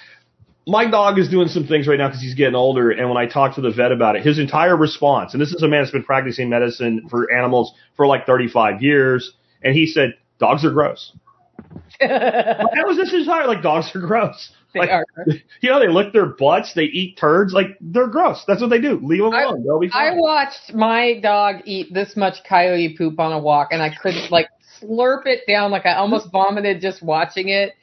my 0.66 0.90
dog 0.90 1.20
is 1.20 1.30
doing 1.30 1.50
some 1.50 1.68
things 1.68 1.88
right 1.88 1.98
now 1.98 2.08
because 2.08 2.22
he's 2.22 2.36
getting 2.36 2.56
older. 2.56 2.92
And 2.92 3.10
when 3.10 3.18
I 3.18 3.26
talk 3.26 3.56
to 3.56 3.62
the 3.62 3.72
vet 3.72 3.92
about 3.92 4.16
it, 4.16 4.26
his 4.26 4.40
entire 4.40 4.78
response, 4.78 5.34
and 5.34 5.42
this 5.42 5.54
is 5.54 5.62
a 5.62 5.68
man 5.68 5.82
that's 5.82 5.92
been 5.92 6.04
practicing 6.04 6.50
medicine 6.50 7.08
for 7.10 7.32
animals 7.34 7.74
for 7.98 8.08
like 8.08 8.26
35 8.26 8.82
years, 8.82 9.34
and 9.62 9.76
he 9.76 9.86
said, 9.86 10.14
dogs 10.40 10.64
are 10.64 10.72
gross. 10.72 11.14
that 12.00 12.84
was 12.86 12.98
this 12.98 13.14
entire, 13.14 13.48
like, 13.48 13.62
dogs 13.62 13.90
are 13.96 14.00
gross. 14.00 14.52
They 14.78 14.88
like, 14.88 14.90
are. 14.90 15.06
You 15.62 15.72
know, 15.72 15.80
they 15.80 15.88
lick 15.88 16.14
their 16.14 16.28
butts, 16.28 16.74
they 16.76 16.84
eat 16.84 17.18
turds, 17.18 17.54
like, 17.54 17.78
they're 17.82 18.08
gross. 18.08 18.44
That's 18.48 18.62
what 18.62 18.70
they 18.70 18.80
do. 18.80 19.00
Leave 19.02 19.24
them 19.24 19.34
alone. 19.34 19.64
They'll 19.64 19.80
be 19.80 19.90
fine. 19.90 20.14
I 20.14 20.16
watched 20.16 20.74
my 20.74 21.20
dog 21.20 21.58
eat 21.66 21.94
this 21.94 22.16
much 22.16 22.36
coyote 22.48 22.96
poop 22.98 23.20
on 23.20 23.32
a 23.34 23.40
walk, 23.40 23.70
and 23.72 23.82
I 23.82 23.90
couldn't, 24.02 24.32
like, 24.32 24.48
slurp 24.82 25.26
it 25.26 25.42
down. 25.48 25.72
Like, 25.72 25.86
I 25.86 25.96
almost 25.96 26.32
vomited 26.32 26.82
just 26.82 27.02
watching 27.02 27.50
it 27.50 27.74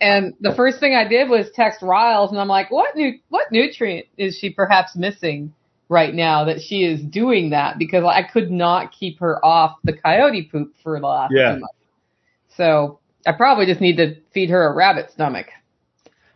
and 0.00 0.34
the 0.40 0.54
first 0.54 0.80
thing 0.80 0.94
I 0.94 1.06
did 1.06 1.28
was 1.28 1.50
text 1.54 1.82
Riles, 1.82 2.30
and 2.30 2.40
I'm 2.40 2.48
like, 2.48 2.70
what 2.70 2.96
nu- 2.96 3.18
what 3.28 3.50
nutrient 3.52 4.06
is 4.16 4.36
she 4.36 4.50
perhaps 4.50 4.96
missing 4.96 5.54
right 5.88 6.14
now 6.14 6.44
that 6.44 6.60
she 6.60 6.84
is 6.84 7.00
doing 7.00 7.50
that? 7.50 7.78
Because 7.78 8.04
I 8.04 8.22
could 8.22 8.50
not 8.50 8.92
keep 8.92 9.20
her 9.20 9.44
off 9.44 9.76
the 9.84 9.92
coyote 9.92 10.48
poop 10.50 10.74
for 10.82 10.98
the 10.98 11.06
last 11.06 11.32
yeah. 11.34 11.52
months. 11.52 11.74
So 12.56 12.98
I 13.26 13.32
probably 13.32 13.66
just 13.66 13.80
need 13.80 13.96
to 13.96 14.16
feed 14.32 14.50
her 14.50 14.68
a 14.68 14.74
rabbit 14.74 15.10
stomach. 15.12 15.46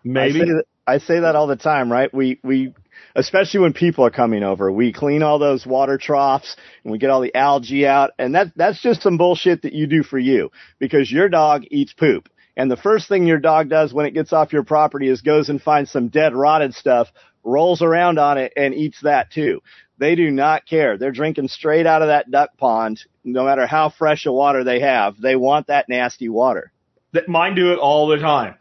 Maybe. 0.04 0.40
I 0.40 0.44
say, 0.44 0.50
that, 0.50 0.64
I 0.86 0.98
say 0.98 1.20
that 1.20 1.36
all 1.36 1.46
the 1.46 1.56
time, 1.56 1.90
right? 1.90 2.12
We 2.12 2.40
we 2.42 2.74
especially 3.14 3.60
when 3.60 3.72
people 3.72 4.04
are 4.04 4.10
coming 4.10 4.42
over. 4.42 4.70
We 4.70 4.92
clean 4.92 5.22
all 5.22 5.38
those 5.38 5.66
water 5.66 5.98
troughs 5.98 6.56
and 6.84 6.92
we 6.92 6.98
get 6.98 7.10
all 7.10 7.20
the 7.20 7.34
algae 7.34 7.86
out. 7.86 8.12
And 8.18 8.34
that, 8.34 8.48
that's 8.56 8.80
just 8.80 9.02
some 9.02 9.18
bullshit 9.18 9.62
that 9.62 9.72
you 9.72 9.86
do 9.86 10.02
for 10.02 10.18
you 10.18 10.50
because 10.78 11.10
your 11.10 11.28
dog 11.28 11.64
eats 11.70 11.92
poop. 11.92 12.28
And 12.56 12.70
the 12.70 12.76
first 12.76 13.08
thing 13.08 13.26
your 13.26 13.38
dog 13.38 13.68
does 13.68 13.94
when 13.94 14.06
it 14.06 14.12
gets 14.12 14.32
off 14.32 14.52
your 14.52 14.62
property 14.62 15.08
is 15.08 15.22
goes 15.22 15.48
and 15.48 15.60
finds 15.60 15.90
some 15.90 16.08
dead 16.08 16.34
rotted 16.34 16.74
stuff, 16.74 17.08
rolls 17.42 17.82
around 17.82 18.18
on 18.18 18.38
it 18.38 18.52
and 18.56 18.74
eats 18.74 19.00
that 19.02 19.30
too. 19.30 19.62
They 19.98 20.16
do 20.16 20.30
not 20.30 20.66
care. 20.66 20.98
They're 20.98 21.12
drinking 21.12 21.48
straight 21.48 21.86
out 21.86 22.02
of 22.02 22.08
that 22.08 22.30
duck 22.30 22.56
pond, 22.58 23.02
no 23.24 23.44
matter 23.44 23.66
how 23.66 23.88
fresh 23.88 24.26
a 24.26 24.32
water 24.32 24.64
they 24.64 24.80
have. 24.80 25.16
They 25.18 25.36
want 25.36 25.68
that 25.68 25.88
nasty 25.88 26.28
water. 26.28 26.72
That 27.12 27.28
mine 27.28 27.54
do 27.54 27.72
it 27.72 27.78
all 27.78 28.08
the 28.08 28.18
time. 28.18 28.56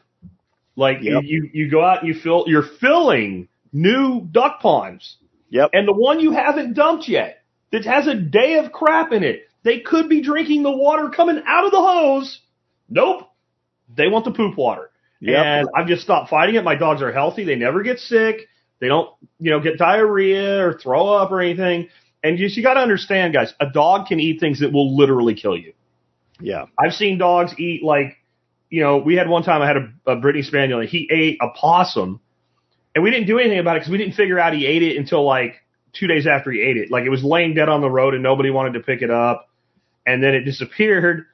Like 0.82 0.98
yep. 1.04 1.22
you, 1.24 1.48
you 1.54 1.70
go 1.70 1.86
out 1.86 2.00
and 2.00 2.08
you 2.08 2.20
fill, 2.20 2.46
you're 2.48 2.68
filling 2.80 3.48
new 3.72 4.22
duck 4.22 4.62
ponds. 4.62 5.18
Yep. 5.52 5.70
And 5.74 5.88
the 5.88 5.94
one 5.94 6.20
you 6.20 6.32
haven't 6.32 6.74
dumped 6.74 7.08
yet 7.08 7.44
that 7.72 7.86
has 7.86 8.08
a 8.08 8.16
day 8.16 8.58
of 8.58 8.72
crap 8.72 9.12
in 9.12 9.24
it, 9.24 9.44
they 9.62 9.82
could 9.82 10.10
be 10.10 10.24
drinking 10.24 10.64
the 10.64 10.76
water 10.76 11.10
coming 11.10 11.40
out 11.46 11.66
of 11.66 11.72
the 11.72 11.78
hose. 11.78 12.40
Nope. 12.90 13.30
They 13.96 14.08
want 14.08 14.26
the 14.26 14.32
poop 14.32 14.58
water. 14.58 14.90
Yep. 15.20 15.46
And 15.46 15.68
I've 15.78 15.86
just 15.86 16.02
stopped 16.02 16.32
fighting 16.32 16.56
it. 16.56 16.64
My 16.64 16.74
dogs 16.74 17.04
are 17.04 17.12
healthy. 17.12 17.44
They 17.44 17.56
never 17.56 17.84
get 17.84 18.00
sick. 18.00 18.48
They 18.80 18.88
don't, 18.88 19.08
you 19.38 19.52
know, 19.52 19.60
get 19.60 19.78
diarrhea 19.78 20.66
or 20.66 20.80
throw 20.80 21.10
up 21.10 21.32
or 21.32 21.42
anything. 21.42 21.90
And 22.24 22.40
just, 22.40 22.58
you 22.58 22.64
got 22.64 22.74
to 22.74 22.80
understand, 22.80 23.36
guys, 23.36 23.54
a 23.60 23.70
dog 23.70 24.08
can 24.08 24.20
eat 24.20 24.40
things 24.40 24.62
that 24.62 24.74
will 24.74 24.98
literally 24.98 25.36
kill 25.36 25.56
you. 25.56 25.74
Yeah. 26.40 26.66
I've 26.80 26.94
seen 26.94 27.20
dogs 27.20 27.54
eat 27.60 27.84
like, 27.84 28.18
you 28.72 28.82
know, 28.82 28.98
we 28.98 29.16
had 29.16 29.30
one 29.30 29.44
time 29.44 29.62
I 29.62 29.68
had 29.68 29.78
a, 29.78 30.14
a 30.14 30.16
Brittany 30.16 30.44
Spaniel 30.44 30.80
and 30.80 30.90
he 30.90 31.08
ate 31.12 31.38
a 31.42 31.50
possum 31.50 32.20
and 32.96 33.04
we 33.04 33.12
didn't 33.12 33.28
do 33.28 33.38
anything 33.38 33.60
about 33.60 33.76
it 33.76 33.82
because 33.82 33.92
we 33.92 33.98
didn't 33.98 34.16
figure 34.16 34.40
out 34.40 34.54
he 34.54 34.66
ate 34.66 34.82
it 34.82 34.98
until 34.98 35.24
like 35.26 35.56
two 35.94 36.08
days 36.08 36.26
after 36.26 36.52
he 36.52 36.62
ate 36.62 36.78
it. 36.78 36.90
Like 36.90 37.04
it 37.04 37.10
was 37.10 37.24
laying 37.24 37.54
dead 37.54 37.70
on 37.70 37.82
the 37.82 37.90
road 37.90 38.14
and 38.14 38.24
nobody 38.24 38.50
wanted 38.50 38.74
to 38.74 38.80
pick 38.80 39.02
it 39.02 39.12
up. 39.12 39.50
And 40.06 40.24
then 40.24 40.34
it 40.34 40.46
disappeared 40.46 41.26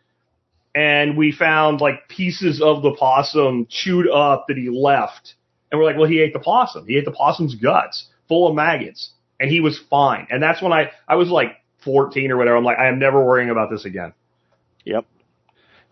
and 0.75 1.15
we 1.15 1.31
found 1.31 1.79
like 1.79 2.09
pieces 2.09 2.61
of 2.61 2.81
the 2.81 2.95
possum 2.95 3.67
chewed 3.69 4.09
up 4.09 4.45
that 4.47 4.57
he 4.57 4.69
left. 4.69 5.35
And 5.71 5.79
we're 5.79 5.85
like, 5.85 5.97
well, 5.97 6.09
he 6.09 6.19
ate 6.19 6.33
the 6.33 6.39
possum. 6.39 6.87
He 6.87 6.97
ate 6.97 7.05
the 7.05 7.11
possum's 7.11 7.55
guts 7.55 8.07
full 8.27 8.47
of 8.47 8.55
maggots 8.55 9.11
and 9.39 9.49
he 9.51 9.59
was 9.59 9.79
fine. 9.91 10.27
And 10.31 10.41
that's 10.41 10.61
when 10.61 10.73
I, 10.73 10.91
I 11.07 11.15
was 11.15 11.29
like 11.29 11.51
14 11.85 12.31
or 12.31 12.37
whatever. 12.37 12.57
I'm 12.57 12.63
like, 12.63 12.79
I 12.79 12.87
am 12.87 12.97
never 12.97 13.23
worrying 13.23 13.51
about 13.51 13.69
this 13.69 13.85
again. 13.85 14.13
Yep. 14.85 15.05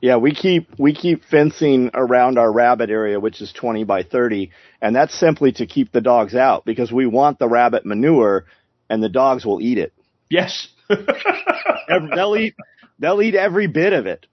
Yeah, 0.05 0.17
we 0.17 0.35
keep 0.35 0.69
we 0.77 0.93
keep 0.93 1.25
fencing 1.25 1.89
around 1.95 2.37
our 2.37 2.51
rabbit 2.51 2.91
area, 2.91 3.19
which 3.19 3.41
is 3.41 3.51
20 3.51 3.85
by 3.85 4.03
30, 4.03 4.51
and 4.79 4.95
that's 4.95 5.19
simply 5.19 5.51
to 5.53 5.65
keep 5.65 5.91
the 5.91 5.99
dogs 5.99 6.35
out 6.35 6.63
because 6.63 6.91
we 6.91 7.07
want 7.07 7.39
the 7.39 7.47
rabbit 7.47 7.87
manure, 7.87 8.45
and 8.87 9.01
the 9.01 9.09
dogs 9.09 9.47
will 9.47 9.59
eat 9.59 9.79
it. 9.79 9.93
Yes, 10.29 10.67
they'll 12.15 12.37
eat 12.37 12.53
they'll 12.99 13.19
eat 13.19 13.33
every 13.33 13.65
bit 13.65 13.93
of 13.93 14.05
it. 14.05 14.27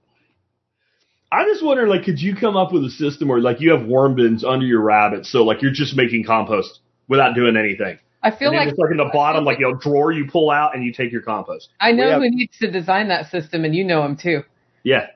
I'm 1.33 1.47
just 1.47 1.65
wonder, 1.65 1.89
like, 1.89 2.05
could 2.05 2.21
you 2.21 2.37
come 2.37 2.55
up 2.55 2.71
with 2.71 2.85
a 2.85 2.91
system 2.91 3.29
where, 3.29 3.41
like, 3.41 3.63
you 3.63 3.71
have 3.71 3.87
worm 3.87 4.15
bins 4.15 4.45
under 4.45 4.67
your 4.67 4.83
rabbits, 4.83 5.33
so 5.33 5.43
like 5.43 5.63
you're 5.63 5.73
just 5.73 5.97
making 5.97 6.25
compost 6.25 6.81
without 7.09 7.35
doing 7.35 7.57
anything. 7.57 7.99
I 8.23 8.31
feel 8.31 8.55
like 8.55 8.69
it's 8.69 8.79
like 8.79 8.91
in 8.91 8.99
the 8.99 9.09
bottom, 9.11 9.47
like 9.47 9.61
a 9.61 9.75
drawer 9.81 10.13
you 10.13 10.27
pull 10.31 10.51
out 10.51 10.77
and 10.77 10.85
you 10.85 10.93
take 10.93 11.13
your 11.13 11.23
compost. 11.23 11.71
I 11.81 11.93
know 11.93 12.11
have, 12.11 12.21
who 12.21 12.29
needs 12.29 12.59
to 12.59 12.71
design 12.71 13.09
that 13.09 13.31
system, 13.31 13.65
and 13.65 13.75
you 13.75 13.85
know 13.85 14.05
him 14.05 14.19
too. 14.19 14.43
Yeah, 14.85 15.07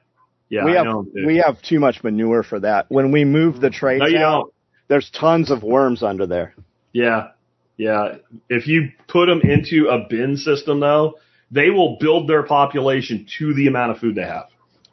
yeah, 0.48 0.64
we 0.64 0.76
I 0.76 0.84
have 0.84 1.06
we 1.14 1.36
have 1.38 1.60
too 1.62 1.80
much 1.80 2.04
manure 2.04 2.42
for 2.42 2.60
that. 2.60 2.86
When 2.88 3.12
we 3.12 3.24
move 3.24 3.60
the 3.60 3.70
trays 3.70 4.00
no, 4.00 4.06
you 4.06 4.18
out, 4.18 4.40
don't. 4.40 4.54
there's 4.88 5.10
tons 5.10 5.50
of 5.50 5.62
worms 5.62 6.02
under 6.02 6.26
there. 6.26 6.54
Yeah, 6.92 7.28
yeah. 7.76 8.16
If 8.48 8.66
you 8.66 8.90
put 9.08 9.26
them 9.26 9.40
into 9.42 9.88
a 9.88 10.06
bin 10.08 10.36
system, 10.36 10.80
though, 10.80 11.14
they 11.50 11.70
will 11.70 11.96
build 11.98 12.28
their 12.28 12.42
population 12.42 13.26
to 13.38 13.54
the 13.54 13.66
amount 13.66 13.92
of 13.92 13.98
food 13.98 14.14
they 14.14 14.22
have. 14.22 14.46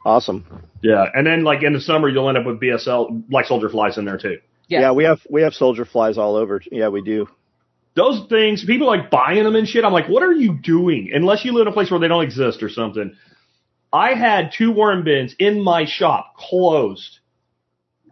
Awesome. 0.04 0.44
Yeah, 0.82 1.06
and 1.14 1.26
then 1.26 1.44
like 1.44 1.62
in 1.62 1.72
the 1.72 1.80
summer, 1.80 2.08
you'll 2.08 2.28
end 2.28 2.36
up 2.36 2.46
with 2.46 2.60
BSL 2.60 3.28
black 3.28 3.46
soldier 3.46 3.68
flies 3.68 3.96
in 3.96 4.04
there 4.04 4.18
too. 4.18 4.38
Yeah. 4.68 4.80
yeah, 4.80 4.92
we 4.92 5.04
have 5.04 5.20
we 5.30 5.42
have 5.42 5.54
soldier 5.54 5.84
flies 5.84 6.18
all 6.18 6.36
over. 6.36 6.60
Yeah, 6.70 6.88
we 6.88 7.02
do. 7.02 7.28
Those 7.94 8.26
things, 8.28 8.64
people 8.64 8.88
like 8.88 9.08
buying 9.08 9.44
them 9.44 9.54
and 9.54 9.68
shit. 9.68 9.84
I'm 9.84 9.92
like, 9.92 10.08
what 10.08 10.22
are 10.24 10.32
you 10.32 10.54
doing? 10.54 11.10
Unless 11.14 11.44
you 11.44 11.52
live 11.52 11.62
in 11.62 11.68
a 11.68 11.72
place 11.72 11.92
where 11.92 12.00
they 12.00 12.08
don't 12.08 12.24
exist 12.24 12.62
or 12.62 12.68
something. 12.68 13.14
I 13.94 14.14
had 14.14 14.50
two 14.52 14.72
worm 14.72 15.04
bins 15.04 15.36
in 15.38 15.62
my 15.62 15.84
shop 15.84 16.34
closed. 16.36 17.20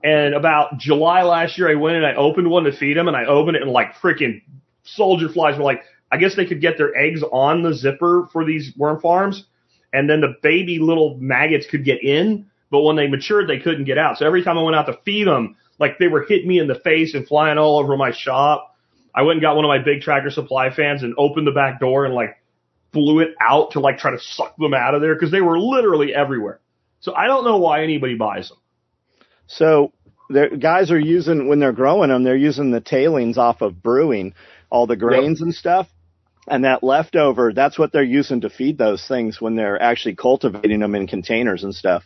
And 0.05 0.33
about 0.33 0.79
July 0.79 1.25
last 1.25 1.59
year, 1.59 1.69
I 1.69 1.75
went 1.75 1.97
and 1.97 2.07
I 2.07 2.15
opened 2.15 2.49
one 2.49 2.65
to 2.65 2.73
feed 2.73 2.97
them 2.97 3.09
and 3.09 3.17
I 3.17 3.25
opened 3.25 3.57
it 3.57 3.63
and 3.63 3.71
like 3.73 3.95
freaking 3.97 4.43
soldier 4.85 5.29
flies 5.29 5.59
were 5.59 5.65
like, 5.65 5.83
I 6.13 6.19
guess 6.19 6.37
they 6.37 6.47
could 6.47 6.61
get 6.61 6.79
their 6.79 6.97
eggs 6.97 7.25
on 7.33 7.63
the 7.63 7.75
zipper 7.75 8.29
for 8.33 8.45
these 8.45 8.73
worm 8.77 9.01
farms. 9.01 9.45
And 9.93 10.09
then 10.09 10.21
the 10.21 10.37
baby 10.41 10.79
little 10.79 11.17
maggots 11.19 11.67
could 11.69 11.85
get 11.85 12.03
in, 12.03 12.47
but 12.71 12.83
when 12.83 12.95
they 12.95 13.09
matured, 13.09 13.49
they 13.49 13.59
couldn't 13.59 13.85
get 13.85 13.99
out. 13.99 14.19
So 14.19 14.27
every 14.27 14.45
time 14.45 14.59
I 14.59 14.63
went 14.63 14.77
out 14.77 14.87
to 14.87 14.99
feed 15.05 15.27
them, 15.27 15.57
like 15.81 15.99
they 15.99 16.07
were 16.07 16.25
hitting 16.29 16.49
me 16.49 16.61
in 16.61 16.69
the 16.69 16.77
face 16.77 17.15
and 17.15 17.27
flying 17.27 17.59
all 17.59 17.81
over 17.81 17.97
my 17.97 18.13
shop. 18.13 18.77
I 19.15 19.23
went 19.23 19.39
and 19.39 19.43
got 19.43 19.57
one 19.57 19.65
of 19.65 19.69
my 19.69 19.79
big 19.79 20.01
tractor 20.01 20.31
supply 20.31 20.71
fans 20.71 21.03
and 21.03 21.15
opened 21.19 21.49
the 21.49 21.53
back 21.53 21.81
door 21.81 22.05
and 22.05 22.15
like 22.15 22.37
blew 22.93 23.21
it 23.21 23.35
out 23.41 23.73
to 23.73 23.81
like 23.81 23.99
try 23.99 24.11
to 24.11 24.21
suck 24.21 24.57
them 24.57 24.75
out 24.75 24.95
of 24.95 25.01
there 25.01 25.15
because 25.15 25.31
they 25.31 25.41
were 25.41 25.59
literally 25.59 26.15
everywhere. 26.15 26.61
So 27.01 27.15
I 27.15 27.27
don't 27.27 27.45
know 27.45 27.59
why 27.59 27.83
anybody 27.83 28.15
buys 28.15 28.49
them. 28.49 28.59
So 29.47 29.93
the 30.29 30.57
guys 30.59 30.91
are 30.91 30.99
using 30.99 31.49
when 31.49 31.59
they're 31.59 31.73
growing 31.73 32.11
them, 32.11 32.23
they're 32.23 32.37
using 32.37 32.71
the 32.71 32.81
tailings 32.81 33.39
off 33.39 33.61
of 33.61 33.83
brewing 33.83 34.35
all 34.71 34.87
the 34.87 34.97
grains 34.97 35.41
yep. 35.41 35.47
and 35.47 35.55
stuff. 35.55 35.89
And 36.49 36.65
that 36.65 36.83
leftover, 36.83 37.53
that's 37.53 37.79
what 37.79 37.93
they're 37.93 38.03
using 38.03 38.41
to 38.41 38.51
feed 38.51 38.77
those 38.77 39.07
things 39.07 39.41
when 39.41 39.55
they're 39.55 39.81
actually 39.81 40.17
cultivating 40.17 40.81
them 40.81 40.95
in 40.95 41.07
containers 41.07 41.63
and 41.63 41.75
stuff. 41.75 42.03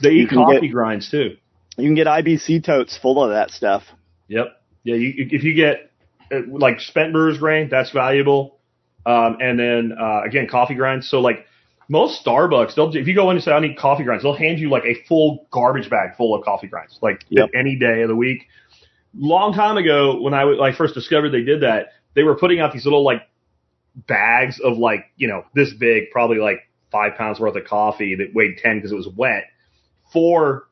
They 0.00 0.10
eat 0.10 0.30
coffee 0.30 0.68
get, 0.68 0.72
grinds 0.72 1.10
too. 1.10 1.36
You 1.76 1.88
can 1.88 1.94
get 1.94 2.06
IBC 2.06 2.64
totes 2.64 2.96
full 2.96 3.22
of 3.22 3.30
that 3.30 3.50
stuff. 3.50 3.82
Yep. 4.28 4.46
Yeah. 4.84 4.94
You, 4.94 5.12
if 5.16 5.42
you 5.42 5.54
get 5.54 5.90
uh, 6.30 6.40
like 6.46 6.80
spent 6.80 7.12
brewer's 7.12 7.38
grain, 7.38 7.68
that's 7.68 7.90
valuable. 7.90 8.53
Um, 9.06 9.38
and 9.40 9.58
then 9.58 9.92
uh, 9.98 10.22
again, 10.22 10.46
coffee 10.48 10.74
grinds. 10.74 11.08
So 11.08 11.20
like 11.20 11.46
most 11.88 12.24
Starbucks, 12.24 12.74
they'll 12.74 12.94
if 12.94 13.06
you 13.06 13.14
go 13.14 13.30
in 13.30 13.36
and 13.36 13.44
say 13.44 13.52
I 13.52 13.60
need 13.60 13.76
coffee 13.76 14.04
grinds, 14.04 14.22
they'll 14.22 14.36
hand 14.36 14.58
you 14.58 14.70
like 14.70 14.84
a 14.84 14.94
full 15.06 15.46
garbage 15.50 15.90
bag 15.90 16.16
full 16.16 16.34
of 16.34 16.44
coffee 16.44 16.66
grinds, 16.66 16.98
like 17.02 17.24
yep. 17.28 17.50
any 17.54 17.76
day 17.76 18.02
of 18.02 18.08
the 18.08 18.16
week. 18.16 18.46
Long 19.16 19.52
time 19.52 19.76
ago, 19.76 20.20
when 20.20 20.34
I 20.34 20.44
like 20.44 20.76
first 20.76 20.94
discovered 20.94 21.30
they 21.30 21.42
did 21.42 21.62
that, 21.62 21.88
they 22.14 22.22
were 22.22 22.36
putting 22.36 22.60
out 22.60 22.72
these 22.72 22.84
little 22.84 23.04
like 23.04 23.22
bags 23.94 24.60
of 24.60 24.78
like 24.78 25.06
you 25.16 25.28
know 25.28 25.44
this 25.54 25.72
big, 25.74 26.10
probably 26.10 26.38
like 26.38 26.68
five 26.90 27.16
pounds 27.16 27.38
worth 27.38 27.56
of 27.56 27.64
coffee 27.64 28.14
that 28.16 28.34
weighed 28.34 28.58
ten 28.58 28.78
because 28.78 28.92
it 28.92 28.96
was 28.96 29.08
wet 29.08 29.44
for 30.12 30.64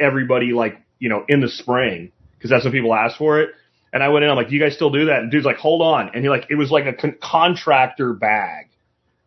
everybody 0.00 0.52
like 0.52 0.80
you 0.98 1.08
know 1.08 1.24
in 1.28 1.40
the 1.40 1.48
spring 1.48 2.10
because 2.36 2.50
that's 2.50 2.64
when 2.64 2.72
people 2.72 2.94
ask 2.94 3.16
for 3.18 3.40
it. 3.40 3.50
And 3.94 4.02
I 4.02 4.08
went 4.08 4.24
in, 4.24 4.30
I'm 4.30 4.36
like, 4.36 4.48
do 4.48 4.54
you 4.56 4.60
guys 4.60 4.74
still 4.74 4.90
do 4.90 5.06
that? 5.06 5.20
And 5.20 5.30
dude's 5.30 5.46
like, 5.46 5.56
hold 5.56 5.80
on. 5.80 6.10
And 6.12 6.24
he 6.24 6.28
like, 6.28 6.48
it 6.50 6.56
was 6.56 6.72
like 6.72 6.84
a 6.84 6.92
con- 6.92 7.16
contractor 7.22 8.12
bag. 8.12 8.68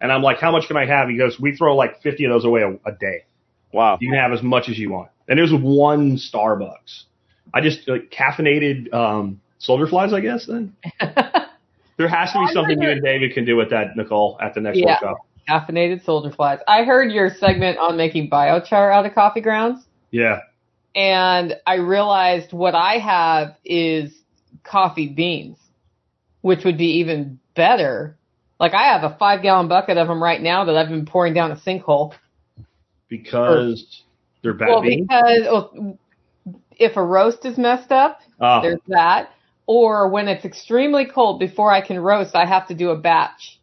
And 0.02 0.12
I'm 0.12 0.22
like, 0.22 0.40
how 0.40 0.52
much 0.52 0.68
can 0.68 0.76
I 0.76 0.86
have? 0.86 1.08
He 1.08 1.18
goes, 1.18 1.40
we 1.40 1.56
throw 1.56 1.74
like 1.76 2.02
50 2.02 2.26
of 2.26 2.32
those 2.32 2.44
away 2.44 2.64
a, 2.64 2.74
a 2.88 2.92
day. 2.92 3.24
Wow. 3.72 3.98
You 4.02 4.10
can 4.10 4.20
have 4.20 4.34
as 4.34 4.44
much 4.44 4.68
as 4.68 4.78
you 4.78 4.92
want. 4.92 5.10
And 5.30 5.40
it 5.40 5.42
was 5.42 5.54
one 5.54 6.18
Starbucks. 6.18 7.04
I 7.54 7.62
just 7.62 7.88
like 7.88 8.12
caffeinated, 8.12 8.94
um, 8.94 9.40
soldier 9.58 9.88
flies, 9.88 10.12
I 10.12 10.20
guess 10.20 10.46
then. 10.46 10.76
there 11.00 12.10
has 12.10 12.34
to 12.34 12.40
be 12.46 12.54
something 12.54 12.82
you 12.82 12.90
and 12.90 13.02
David 13.02 13.34
can 13.34 13.46
do 13.46 13.56
with 13.56 13.70
that, 13.70 13.96
Nicole, 13.96 14.38
at 14.42 14.54
the 14.54 14.60
next 14.60 14.80
yeah. 14.80 14.98
workshop. 15.02 15.18
Caffeinated 15.48 16.04
soldier 16.04 16.36
flies. 16.36 16.60
I 16.68 16.84
heard 16.84 17.14
your 17.14 17.30
segment 17.30 17.78
on 17.78 17.96
making 17.96 18.30
biochar 18.30 18.94
out 18.94 19.06
of 19.06 19.16
coffee 19.16 19.40
grounds. 19.40 19.86
Yeah. 20.12 20.42
And 20.94 21.56
I 21.66 21.76
realized 21.76 22.52
what 22.52 22.76
I 22.76 22.98
have 22.98 23.56
is 23.64 24.12
coffee 24.68 25.08
beans, 25.08 25.58
which 26.42 26.64
would 26.64 26.78
be 26.78 27.00
even 27.00 27.40
better. 27.56 28.18
Like 28.60 28.74
I 28.74 28.94
have 28.94 29.04
a 29.04 29.16
five 29.18 29.42
gallon 29.42 29.68
bucket 29.68 29.98
of 29.98 30.08
them 30.08 30.22
right 30.22 30.42
now 30.42 30.66
that 30.66 30.76
I've 30.76 30.90
been 30.90 31.06
pouring 31.06 31.34
down 31.34 31.52
a 31.52 31.56
sinkhole. 31.56 32.14
Because 33.10 34.04
or, 34.04 34.06
they're 34.44 34.54
bad 34.54 34.68
well, 34.70 34.82
beans? 34.82 35.08
because 35.08 35.42
well, 35.44 35.98
if 36.72 36.96
a 36.96 37.04
roast 37.04 37.46
is 37.46 37.58
messed 37.58 37.92
up, 37.92 38.20
oh. 38.40 38.62
there's 38.62 38.80
that. 38.88 39.32
Or 39.66 40.10
when 40.10 40.28
it's 40.30 40.46
extremely 40.46 41.06
cold 41.06 41.40
before 41.40 41.72
I 41.72 41.86
can 41.86 42.00
roast, 42.00 42.36
I 42.36 42.46
have 42.46 42.68
to 42.70 42.74
do 42.74 42.92
a 42.92 42.98
batch. 42.98 43.60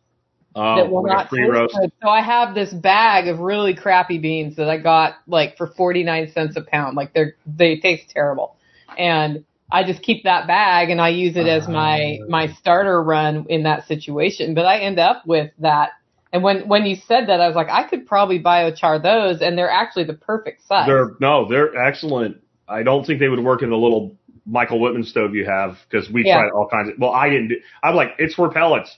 Oh, 0.56 0.76
that 0.76 0.90
will 0.90 1.02
not 1.02 1.30
taste 1.30 1.50
roast. 1.50 1.74
good. 1.74 1.90
So 2.00 2.08
I 2.08 2.22
have 2.22 2.54
this 2.54 2.72
bag 2.72 3.26
of 3.26 3.40
really 3.40 3.74
crappy 3.74 4.18
beans 4.18 4.54
that 4.56 4.68
I 4.68 4.78
got 4.78 5.14
like 5.26 5.56
for 5.56 5.66
49 5.66 6.30
cents 6.32 6.56
a 6.56 6.62
pound. 6.62 6.96
Like 6.96 7.12
they're, 7.12 7.34
they 7.44 7.78
taste 7.78 8.10
terrible. 8.10 8.56
And 8.96 9.44
I 9.70 9.84
just 9.84 10.02
keep 10.02 10.24
that 10.24 10.46
bag 10.46 10.90
and 10.90 11.00
I 11.00 11.08
use 11.08 11.36
it 11.36 11.46
as 11.46 11.68
my 11.68 12.18
ah. 12.22 12.26
my 12.28 12.48
starter 12.54 13.02
run 13.02 13.46
in 13.48 13.64
that 13.64 13.86
situation. 13.86 14.54
But 14.54 14.66
I 14.66 14.80
end 14.80 14.98
up 14.98 15.26
with 15.26 15.50
that. 15.58 15.90
And 16.32 16.42
when 16.42 16.68
when 16.68 16.84
you 16.84 16.96
said 16.96 17.28
that, 17.28 17.40
I 17.40 17.46
was 17.46 17.56
like, 17.56 17.68
I 17.70 17.84
could 17.84 18.06
probably 18.06 18.40
biochar 18.40 19.02
those, 19.02 19.40
and 19.40 19.56
they're 19.56 19.70
actually 19.70 20.04
the 20.04 20.14
perfect 20.14 20.66
size. 20.66 20.86
They're 20.86 21.12
no, 21.20 21.48
they're 21.48 21.76
excellent. 21.76 22.38
I 22.68 22.82
don't 22.82 23.04
think 23.06 23.20
they 23.20 23.28
would 23.28 23.42
work 23.42 23.62
in 23.62 23.70
the 23.70 23.76
little 23.76 24.16
Michael 24.46 24.80
Whitman 24.80 25.04
stove 25.04 25.34
you 25.34 25.46
have 25.46 25.78
because 25.88 26.10
we 26.10 26.24
yeah. 26.24 26.38
tried 26.38 26.50
all 26.50 26.68
kinds 26.68 26.90
of. 26.90 26.98
Well, 26.98 27.12
I 27.12 27.28
didn't. 27.28 27.48
Do, 27.48 27.56
I'm 27.82 27.94
like, 27.94 28.10
it's 28.18 28.34
for 28.34 28.50
pellets. 28.50 28.96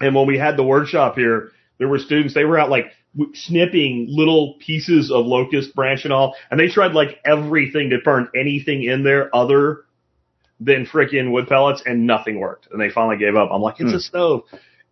And 0.00 0.14
when 0.14 0.26
we 0.26 0.38
had 0.38 0.56
the 0.56 0.62
workshop 0.62 1.16
here, 1.16 1.52
there 1.78 1.88
were 1.88 1.98
students. 1.98 2.34
They 2.34 2.44
were 2.44 2.58
out 2.58 2.70
like 2.70 2.92
snipping 3.34 4.06
little 4.08 4.54
pieces 4.60 5.10
of 5.10 5.26
locust 5.26 5.74
branch 5.74 6.04
and 6.04 6.12
all, 6.12 6.36
and 6.50 6.58
they 6.58 6.68
tried 6.68 6.92
like 6.92 7.18
everything 7.24 7.90
to 7.90 7.98
burn 8.04 8.28
anything 8.34 8.84
in 8.84 9.02
there 9.02 9.34
other 9.34 9.84
than 10.60 10.86
freaking 10.86 11.32
wood 11.32 11.48
pellets, 11.48 11.82
and 11.84 12.06
nothing 12.06 12.38
worked. 12.38 12.68
And 12.70 12.80
they 12.80 12.90
finally 12.90 13.16
gave 13.16 13.34
up. 13.34 13.48
I'm 13.50 13.62
like, 13.62 13.80
it's 13.80 13.90
hmm. 13.90 13.96
a 13.96 14.00
stove. 14.00 14.42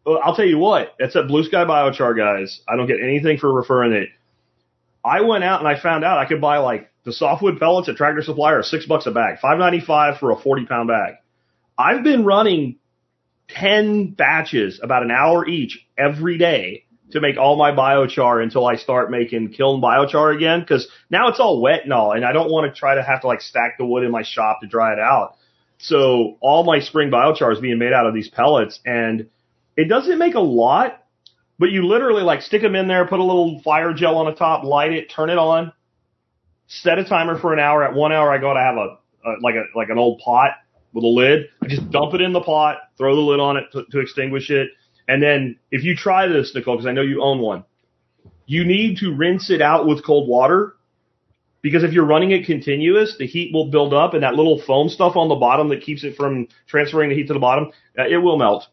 Well, 0.04 0.20
I'll 0.22 0.34
tell 0.34 0.46
you 0.46 0.58
what, 0.58 0.94
it's 0.98 1.14
at 1.16 1.28
Blue 1.28 1.44
Sky 1.44 1.64
Biochar, 1.64 2.16
guys. 2.16 2.60
I 2.66 2.76
don't 2.76 2.86
get 2.86 3.00
anything 3.02 3.38
for 3.38 3.52
referring 3.52 3.92
it. 3.92 4.08
I 5.04 5.20
went 5.20 5.44
out 5.44 5.60
and 5.60 5.68
I 5.68 5.80
found 5.80 6.04
out 6.04 6.18
I 6.18 6.26
could 6.26 6.40
buy 6.40 6.58
like 6.58 6.90
the 7.04 7.12
softwood 7.12 7.58
pellets 7.58 7.88
at 7.88 7.96
Tractor 7.96 8.22
Supply 8.22 8.52
are 8.52 8.62
six 8.62 8.86
bucks 8.86 9.06
a 9.06 9.10
bag, 9.10 9.38
five 9.40 9.58
ninety 9.58 9.80
five 9.80 10.18
for 10.18 10.30
a 10.30 10.36
forty 10.36 10.66
pound 10.66 10.88
bag. 10.88 11.14
I've 11.78 12.02
been 12.02 12.24
running 12.24 12.78
ten 13.48 14.10
batches, 14.10 14.80
about 14.82 15.02
an 15.02 15.10
hour 15.10 15.46
each, 15.46 15.86
every 15.96 16.38
day 16.38 16.84
to 17.12 17.20
make 17.20 17.36
all 17.38 17.56
my 17.56 17.72
biochar 17.72 18.42
until 18.42 18.66
I 18.66 18.76
start 18.76 19.10
making 19.10 19.52
kiln 19.52 19.80
biochar 19.80 20.34
again. 20.34 20.64
Cause 20.66 20.88
now 21.10 21.28
it's 21.28 21.40
all 21.40 21.60
wet 21.60 21.84
and 21.84 21.92
all, 21.92 22.12
and 22.12 22.24
I 22.24 22.32
don't 22.32 22.50
want 22.50 22.72
to 22.72 22.78
try 22.78 22.94
to 22.94 23.02
have 23.02 23.22
to 23.22 23.26
like 23.26 23.40
stack 23.40 23.78
the 23.78 23.86
wood 23.86 24.04
in 24.04 24.10
my 24.10 24.22
shop 24.22 24.60
to 24.60 24.66
dry 24.66 24.92
it 24.92 24.98
out. 24.98 25.36
So 25.78 26.36
all 26.40 26.64
my 26.64 26.80
spring 26.80 27.10
biochar 27.10 27.52
is 27.52 27.60
being 27.60 27.78
made 27.78 27.92
out 27.92 28.06
of 28.06 28.14
these 28.14 28.28
pellets 28.28 28.80
and 28.84 29.28
it 29.76 29.88
doesn't 29.88 30.18
make 30.18 30.34
a 30.34 30.40
lot, 30.40 31.04
but 31.58 31.70
you 31.70 31.86
literally 31.86 32.22
like 32.22 32.42
stick 32.42 32.62
them 32.62 32.74
in 32.74 32.88
there, 32.88 33.06
put 33.06 33.20
a 33.20 33.24
little 33.24 33.60
fire 33.62 33.94
gel 33.94 34.16
on 34.16 34.26
the 34.26 34.34
top, 34.34 34.64
light 34.64 34.92
it, 34.92 35.10
turn 35.10 35.30
it 35.30 35.38
on, 35.38 35.72
set 36.66 36.98
a 36.98 37.04
timer 37.04 37.38
for 37.38 37.52
an 37.52 37.60
hour. 37.60 37.84
At 37.84 37.94
one 37.94 38.12
hour, 38.12 38.30
I 38.32 38.38
go 38.38 38.52
to 38.52 38.60
have 38.60 38.76
a, 38.76 38.98
a 39.24 39.40
like 39.40 39.54
a, 39.54 39.64
like 39.76 39.88
an 39.88 39.98
old 39.98 40.20
pot 40.24 40.50
with 40.92 41.04
a 41.04 41.08
lid. 41.08 41.46
I 41.62 41.68
just 41.68 41.90
dump 41.90 42.14
it 42.14 42.20
in 42.20 42.32
the 42.32 42.40
pot, 42.40 42.78
throw 42.96 43.14
the 43.14 43.22
lid 43.22 43.40
on 43.40 43.56
it 43.56 43.64
to, 43.72 43.84
to 43.90 44.00
extinguish 44.00 44.50
it. 44.50 44.70
And 45.08 45.22
then 45.22 45.58
if 45.70 45.82
you 45.82 45.96
try 45.96 46.28
this, 46.28 46.54
Nicole, 46.54 46.76
because 46.76 46.86
I 46.86 46.92
know 46.92 47.00
you 47.00 47.22
own 47.22 47.40
one, 47.40 47.64
you 48.46 48.64
need 48.64 48.98
to 48.98 49.14
rinse 49.14 49.50
it 49.50 49.62
out 49.62 49.86
with 49.86 50.04
cold 50.04 50.28
water 50.28 50.74
because 51.62 51.82
if 51.82 51.92
you're 51.92 52.04
running 52.04 52.30
it 52.30 52.46
continuous, 52.46 53.16
the 53.18 53.26
heat 53.26 53.52
will 53.52 53.70
build 53.70 53.92
up 53.92 54.14
and 54.14 54.22
that 54.22 54.34
little 54.34 54.60
foam 54.60 54.88
stuff 54.88 55.16
on 55.16 55.28
the 55.28 55.34
bottom 55.34 55.70
that 55.70 55.82
keeps 55.82 56.04
it 56.04 56.14
from 56.14 56.46
transferring 56.68 57.08
the 57.08 57.16
heat 57.16 57.26
to 57.28 57.32
the 57.32 57.40
bottom, 57.40 57.72
uh, 57.98 58.06
it 58.06 58.18
will 58.18 58.38
melt. 58.38 58.66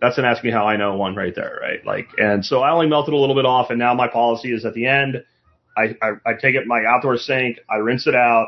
That's 0.00 0.18
an 0.18 0.24
ask 0.24 0.42
me 0.42 0.50
how 0.50 0.66
I 0.66 0.76
know 0.76 0.96
one 0.96 1.14
right 1.14 1.34
there, 1.34 1.58
right? 1.62 1.84
Like, 1.86 2.08
and 2.18 2.44
so 2.44 2.60
I 2.60 2.72
only 2.72 2.88
melted 2.88 3.14
a 3.14 3.16
little 3.16 3.36
bit 3.36 3.46
off 3.46 3.70
and 3.70 3.78
now 3.78 3.94
my 3.94 4.08
policy 4.08 4.52
is 4.52 4.64
at 4.64 4.74
the 4.74 4.86
end, 4.86 5.24
I, 5.76 5.96
I, 6.02 6.10
I 6.26 6.32
take 6.34 6.56
it 6.56 6.66
my 6.66 6.84
outdoor 6.84 7.16
sink, 7.16 7.60
I 7.70 7.76
rinse 7.76 8.06
it 8.06 8.14
out, 8.16 8.46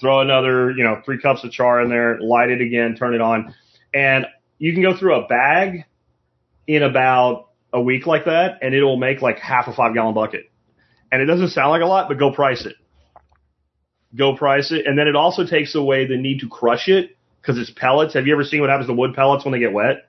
throw 0.00 0.22
another, 0.22 0.70
you 0.70 0.82
know, 0.82 1.02
three 1.04 1.20
cups 1.20 1.44
of 1.44 1.52
char 1.52 1.82
in 1.82 1.90
there, 1.90 2.18
light 2.20 2.50
it 2.50 2.60
again, 2.60 2.96
turn 2.96 3.14
it 3.14 3.20
on. 3.20 3.54
And 3.92 4.26
you 4.58 4.72
can 4.72 4.82
go 4.82 4.96
through 4.96 5.14
a 5.14 5.26
bag 5.26 5.84
in 6.66 6.82
about 6.82 7.50
a 7.72 7.80
week 7.80 8.06
like 8.06 8.26
that 8.26 8.58
and 8.62 8.74
it'll 8.74 8.96
make 8.96 9.20
like 9.20 9.38
half 9.38 9.66
a 9.68 9.72
five 9.74 9.94
gallon 9.94 10.14
bucket 10.14 10.50
and 11.14 11.22
it 11.22 11.26
doesn't 11.26 11.50
sound 11.50 11.70
like 11.70 11.80
a 11.80 11.86
lot, 11.86 12.08
but 12.08 12.18
go 12.18 12.32
price 12.32 12.66
it. 12.66 12.74
Go 14.16 14.36
price 14.36 14.72
it. 14.72 14.84
And 14.84 14.98
then 14.98 15.06
it 15.06 15.14
also 15.14 15.46
takes 15.46 15.76
away 15.76 16.08
the 16.08 16.16
need 16.16 16.40
to 16.40 16.48
crush 16.48 16.88
it 16.88 17.16
because 17.40 17.56
it's 17.56 17.70
pellets. 17.70 18.14
Have 18.14 18.26
you 18.26 18.32
ever 18.32 18.42
seen 18.42 18.60
what 18.60 18.68
happens 18.68 18.88
to 18.88 18.94
wood 18.94 19.14
pellets 19.14 19.44
when 19.44 19.52
they 19.52 19.60
get 19.60 19.72
wet? 19.72 20.08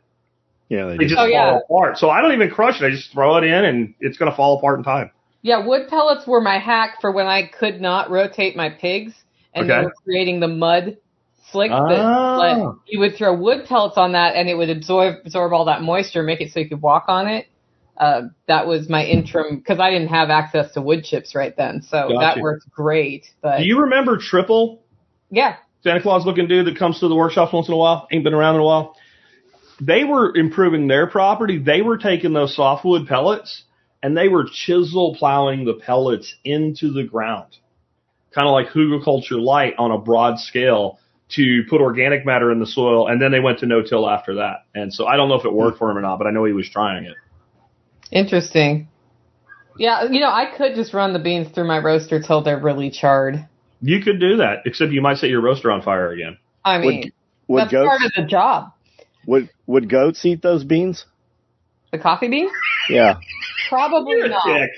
Yeah, 0.68 0.88
they, 0.88 0.98
they 0.98 1.04
just 1.04 1.14
oh, 1.14 1.26
fall 1.26 1.30
yeah. 1.30 1.60
apart. 1.60 1.98
So 2.00 2.10
I 2.10 2.22
don't 2.22 2.34
even 2.34 2.50
crush 2.50 2.82
it. 2.82 2.86
I 2.86 2.90
just 2.90 3.12
throw 3.12 3.38
it 3.38 3.44
in 3.44 3.66
and 3.66 3.94
it's 4.00 4.18
going 4.18 4.32
to 4.32 4.36
fall 4.36 4.58
apart 4.58 4.80
in 4.80 4.84
time. 4.84 5.12
Yeah, 5.44 5.64
wood 5.64 5.90
pellets 5.90 6.26
were 6.26 6.42
my 6.42 6.58
hack 6.58 6.98
for 7.02 7.12
when 7.12 7.28
I 7.28 7.48
could 7.48 7.80
not 7.80 8.10
rotate 8.10 8.56
my 8.56 8.72
pigs 8.72 9.14
and 9.54 9.70
okay. 9.70 9.80
they 9.80 9.86
were 9.86 9.94
creating 10.04 10.40
the 10.40 10.48
mud 10.48 10.98
slick 11.52 11.72
ah. 11.72 11.88
that 11.88 12.78
you 12.88 13.00
would 13.00 13.16
throw 13.16 13.36
wood 13.36 13.66
pellets 13.66 13.98
on 13.98 14.14
that 14.14 14.36
and 14.36 14.50
it 14.50 14.56
would 14.56 14.70
absorb 14.70 15.16
absorb 15.26 15.54
all 15.54 15.66
that 15.66 15.82
moisture, 15.82 16.24
make 16.24 16.42
it 16.42 16.52
so 16.52 16.60
you 16.60 16.70
could 16.70 16.82
walk 16.82 17.06
on 17.08 17.28
it 17.28 17.48
uh, 17.98 18.24
that 18.48 18.68
was 18.68 18.90
my 18.90 19.06
interim 19.06 19.58
because 19.58 19.80
I 19.80 19.90
didn't 19.90 20.10
have 20.10 20.30
access 20.30 20.74
to 20.74 20.82
wood 20.82 21.04
chips 21.04 21.34
right 21.34 21.56
then, 21.56 21.82
so 21.82 22.10
gotcha. 22.10 22.20
that 22.20 22.40
worked 22.40 22.70
great. 22.70 23.26
But 23.42 23.60
do 23.60 23.66
you 23.66 23.82
remember 23.82 24.18
Triple? 24.18 24.84
Yeah, 25.30 25.56
Santa 25.82 26.02
Claus 26.02 26.26
looking 26.26 26.48
dude 26.48 26.68
that 26.68 26.78
comes 26.78 27.00
to 27.00 27.08
the 27.08 27.16
workshop 27.16 27.54
once 27.54 27.68
in 27.68 27.74
a 27.74 27.78
while, 27.78 28.08
ain't 28.12 28.24
been 28.24 28.34
around 28.34 28.56
in 28.56 28.62
a 28.62 28.66
while. 28.66 28.96
They 29.80 30.04
were 30.04 30.36
improving 30.36 30.88
their 30.88 31.08
property. 31.08 31.58
They 31.58 31.82
were 31.82 31.98
taking 31.98 32.34
those 32.34 32.56
softwood 32.56 33.08
pellets 33.08 33.64
and 34.02 34.16
they 34.16 34.30
were 34.30 34.46
chisel 34.52 35.16
plowing 35.16 35.66
the 35.66 35.74
pellets 35.74 36.34
into 36.44 36.92
the 36.92 37.04
ground, 37.04 37.58
kind 38.34 38.48
of 38.48 38.54
like 38.54 38.68
hugelkultur 38.68 39.42
light 39.42 39.74
on 39.78 39.92
a 39.92 39.98
broad 39.98 40.40
scale 40.40 41.00
to 41.30 41.64
put 41.70 41.82
organic 41.82 42.26
matter 42.26 42.52
in 42.52 42.60
the 42.60 42.68
soil, 42.68 43.08
and 43.08 43.22
then 43.22 43.32
they 43.32 43.40
went 43.40 43.60
to 43.60 43.66
no-till 43.66 44.08
after 44.10 44.36
that. 44.36 44.66
And 44.76 44.94
so 44.94 45.08
I 45.08 45.18
don't 45.18 45.28
know 45.28 45.36
if 45.36 45.46
it 45.46 45.54
worked 45.54 45.80
for 45.80 45.90
him 45.90 45.98
or 45.98 46.02
not, 46.02 46.18
but 46.18 46.28
I 46.28 46.32
know 46.32 46.46
he 46.46 46.54
was 46.54 46.70
trying 46.70 47.06
it. 47.06 47.16
Interesting. 48.12 48.88
Yeah, 49.78 50.04
you 50.10 50.20
know, 50.20 50.30
I 50.30 50.54
could 50.56 50.76
just 50.76 50.94
run 50.94 51.14
the 51.14 51.20
beans 51.20 51.50
through 51.54 51.68
my 51.68 51.80
roaster 51.80 52.22
till 52.22 52.44
they're 52.44 52.60
really 52.60 52.92
charred. 52.92 53.48
You 53.82 54.02
could 54.02 54.20
do 54.20 54.38
that, 54.38 54.60
except 54.66 54.92
you 54.92 55.02
might 55.02 55.18
set 55.18 55.30
your 55.30 55.42
roaster 55.42 55.72
on 55.72 55.82
fire 55.82 56.12
again. 56.12 56.38
I 56.64 56.78
mean, 56.78 57.00
would, 57.00 57.12
would 57.48 57.62
that's 57.62 57.72
goats, 57.72 57.88
part 57.88 58.02
of 58.04 58.12
the 58.16 58.24
job. 58.24 58.72
Would 59.28 59.50
would 59.66 59.90
goats 59.90 60.24
eat 60.26 60.42
those 60.42 60.64
beans? 60.64 61.06
The 61.92 61.98
coffee 61.98 62.30
beans? 62.30 62.52
Yeah. 62.90 63.16
Probably 63.68 64.18
You're 64.18 64.30
not. 64.30 64.70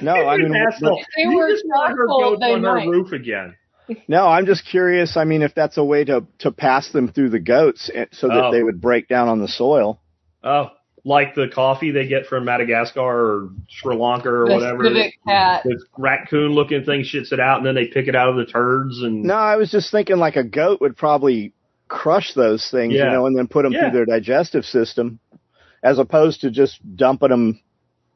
No, 0.00 0.14
I 0.14 0.36
mean, 0.36 0.54
if 0.54 1.06
they 1.16 1.34
were 1.34 1.50
just 1.50 1.64
want 1.66 1.98
her 1.98 2.06
goats 2.06 2.42
on 2.42 2.62
might. 2.62 2.84
her 2.84 2.90
roof 2.90 3.12
again. 3.12 3.56
No, 4.08 4.26
I'm 4.26 4.46
just 4.46 4.64
curious. 4.64 5.16
I 5.16 5.24
mean, 5.24 5.42
if 5.42 5.54
that's 5.54 5.76
a 5.76 5.84
way 5.84 6.04
to 6.04 6.24
to 6.40 6.52
pass 6.52 6.90
them 6.92 7.12
through 7.12 7.30
the 7.30 7.40
goats 7.40 7.90
eh, 7.92 8.06
so 8.12 8.28
that 8.28 8.44
oh. 8.44 8.52
they 8.52 8.62
would 8.62 8.80
break 8.80 9.08
down 9.08 9.28
on 9.28 9.40
the 9.40 9.48
soil. 9.48 10.00
Oh, 10.44 10.70
like 11.04 11.34
the 11.34 11.48
coffee 11.48 11.90
they 11.90 12.06
get 12.06 12.26
from 12.26 12.44
Madagascar 12.44 13.00
or 13.00 13.50
Sri 13.68 13.96
Lanka 13.96 14.28
or 14.28 14.46
the 14.46 14.54
whatever. 14.54 14.84
Cat. 15.26 15.62
This 15.64 15.82
raccoon 15.98 16.52
looking 16.52 16.84
thing 16.84 17.02
shits 17.02 17.32
it 17.32 17.40
out 17.40 17.58
and 17.58 17.66
then 17.66 17.74
they 17.74 17.86
pick 17.86 18.08
it 18.08 18.14
out 18.14 18.28
of 18.28 18.36
the 18.36 18.46
turds 18.46 19.00
and 19.02 19.24
No, 19.24 19.34
I 19.34 19.56
was 19.56 19.70
just 19.70 19.90
thinking 19.90 20.18
like 20.18 20.36
a 20.36 20.44
goat 20.44 20.80
would 20.80 20.96
probably 20.96 21.52
crush 21.88 22.34
those 22.34 22.68
things, 22.70 22.94
yeah. 22.94 23.06
you 23.06 23.10
know, 23.10 23.26
and 23.26 23.36
then 23.36 23.48
put 23.48 23.64
them 23.64 23.72
yeah. 23.72 23.90
through 23.90 24.04
their 24.04 24.06
digestive 24.06 24.64
system 24.64 25.18
as 25.82 25.98
opposed 25.98 26.42
to 26.42 26.50
just 26.50 26.78
dumping 26.96 27.30
them 27.30 27.60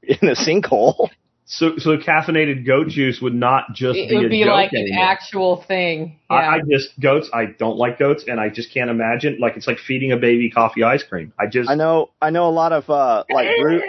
in 0.02 0.28
a 0.28 0.36
sinkhole. 0.36 1.08
So, 1.48 1.78
so 1.78 1.96
caffeinated 1.96 2.66
goat 2.66 2.88
juice 2.88 3.20
would 3.22 3.34
not 3.34 3.72
just 3.72 3.96
it 3.96 4.10
be 4.10 4.16
would 4.16 4.30
be 4.30 4.44
like 4.44 4.72
anymore. 4.72 4.98
an 5.00 5.08
actual 5.08 5.62
thing. 5.62 6.18
Yeah. 6.28 6.36
I, 6.36 6.54
I, 6.56 6.60
just 6.68 6.98
goats. 6.98 7.30
I 7.32 7.44
don't 7.46 7.76
like 7.76 8.00
goats, 8.00 8.24
and 8.26 8.40
I 8.40 8.48
just 8.48 8.74
can't 8.74 8.90
imagine. 8.90 9.38
Like 9.40 9.56
it's 9.56 9.68
like 9.68 9.78
feeding 9.78 10.10
a 10.10 10.16
baby 10.16 10.50
coffee 10.50 10.82
ice 10.82 11.04
cream. 11.04 11.32
I 11.38 11.46
just 11.46 11.70
I 11.70 11.76
know 11.76 12.10
I 12.20 12.30
know 12.30 12.48
a 12.48 12.50
lot 12.50 12.72
of 12.72 12.90
uh 12.90 13.22
like 13.30 13.46
brew, 13.60 13.80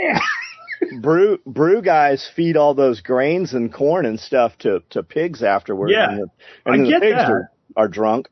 brew 1.01 1.39
brew 1.47 1.81
guys 1.81 2.29
feed 2.35 2.57
all 2.57 2.75
those 2.75 3.01
grains 3.01 3.53
and 3.53 3.73
corn 3.73 4.05
and 4.05 4.19
stuff 4.19 4.55
to 4.59 4.83
to 4.91 5.01
pigs 5.01 5.41
afterwards. 5.41 5.93
Yeah, 5.95 6.11
and 6.11 6.19
the, 6.19 6.27
and 6.67 6.85
I 6.85 6.89
get 6.89 6.99
the 6.99 7.05
pigs 7.07 7.15
that. 7.15 7.31
Are, 7.31 7.51
are 7.75 7.87
drunk. 7.87 8.29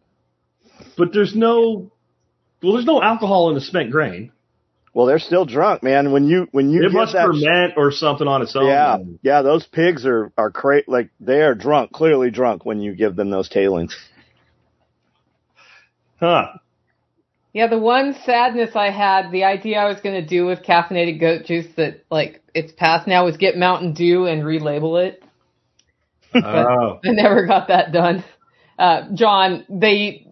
But 0.99 1.13
there's 1.13 1.36
no 1.36 1.91
well, 2.61 2.73
there's 2.73 2.86
no 2.86 3.01
alcohol 3.01 3.49
in 3.49 3.55
the 3.55 3.61
spent 3.61 3.89
grain. 3.89 4.32
Well, 4.95 5.07
they're 5.07 5.19
still 5.19 5.43
drunk, 5.43 5.83
man. 5.83 6.13
When 6.13 6.25
you 6.25 6.47
when 6.51 6.69
you 6.69 6.85
it 6.85 6.93
must 6.93 7.11
that 7.11 7.25
ferment 7.25 7.73
or 7.75 7.91
something 7.91 8.29
on 8.29 8.41
its 8.41 8.55
own. 8.55 8.67
Yeah, 8.67 8.97
yeah. 9.21 9.41
Those 9.41 9.67
pigs 9.67 10.05
are 10.05 10.31
are 10.37 10.51
cra- 10.51 10.83
like 10.87 11.09
they 11.19 11.41
are 11.41 11.53
drunk, 11.53 11.91
clearly 11.91 12.31
drunk 12.31 12.63
when 12.63 12.79
you 12.79 12.95
give 12.95 13.17
them 13.17 13.29
those 13.29 13.49
tailings. 13.49 13.93
Huh. 16.17 16.45
Yeah, 17.51 17.67
the 17.67 17.77
one 17.77 18.15
sadness 18.25 18.71
I 18.73 18.89
had, 18.89 19.31
the 19.31 19.43
idea 19.43 19.79
I 19.79 19.89
was 19.89 19.99
going 19.99 20.15
to 20.15 20.25
do 20.25 20.45
with 20.45 20.63
caffeinated 20.63 21.19
goat 21.19 21.43
juice 21.45 21.67
that 21.75 22.05
like 22.09 22.41
it's 22.53 22.71
past 22.71 23.05
now 23.05 23.25
was 23.25 23.35
get 23.35 23.57
Mountain 23.57 23.95
Dew 23.95 24.27
and 24.27 24.43
relabel 24.43 25.07
it. 25.07 25.23
Oh. 26.33 26.99
I 27.05 27.11
never 27.11 27.45
got 27.45 27.67
that 27.67 27.91
done. 27.91 28.23
Uh, 28.79 29.07
John, 29.13 29.65
they, 29.69 30.25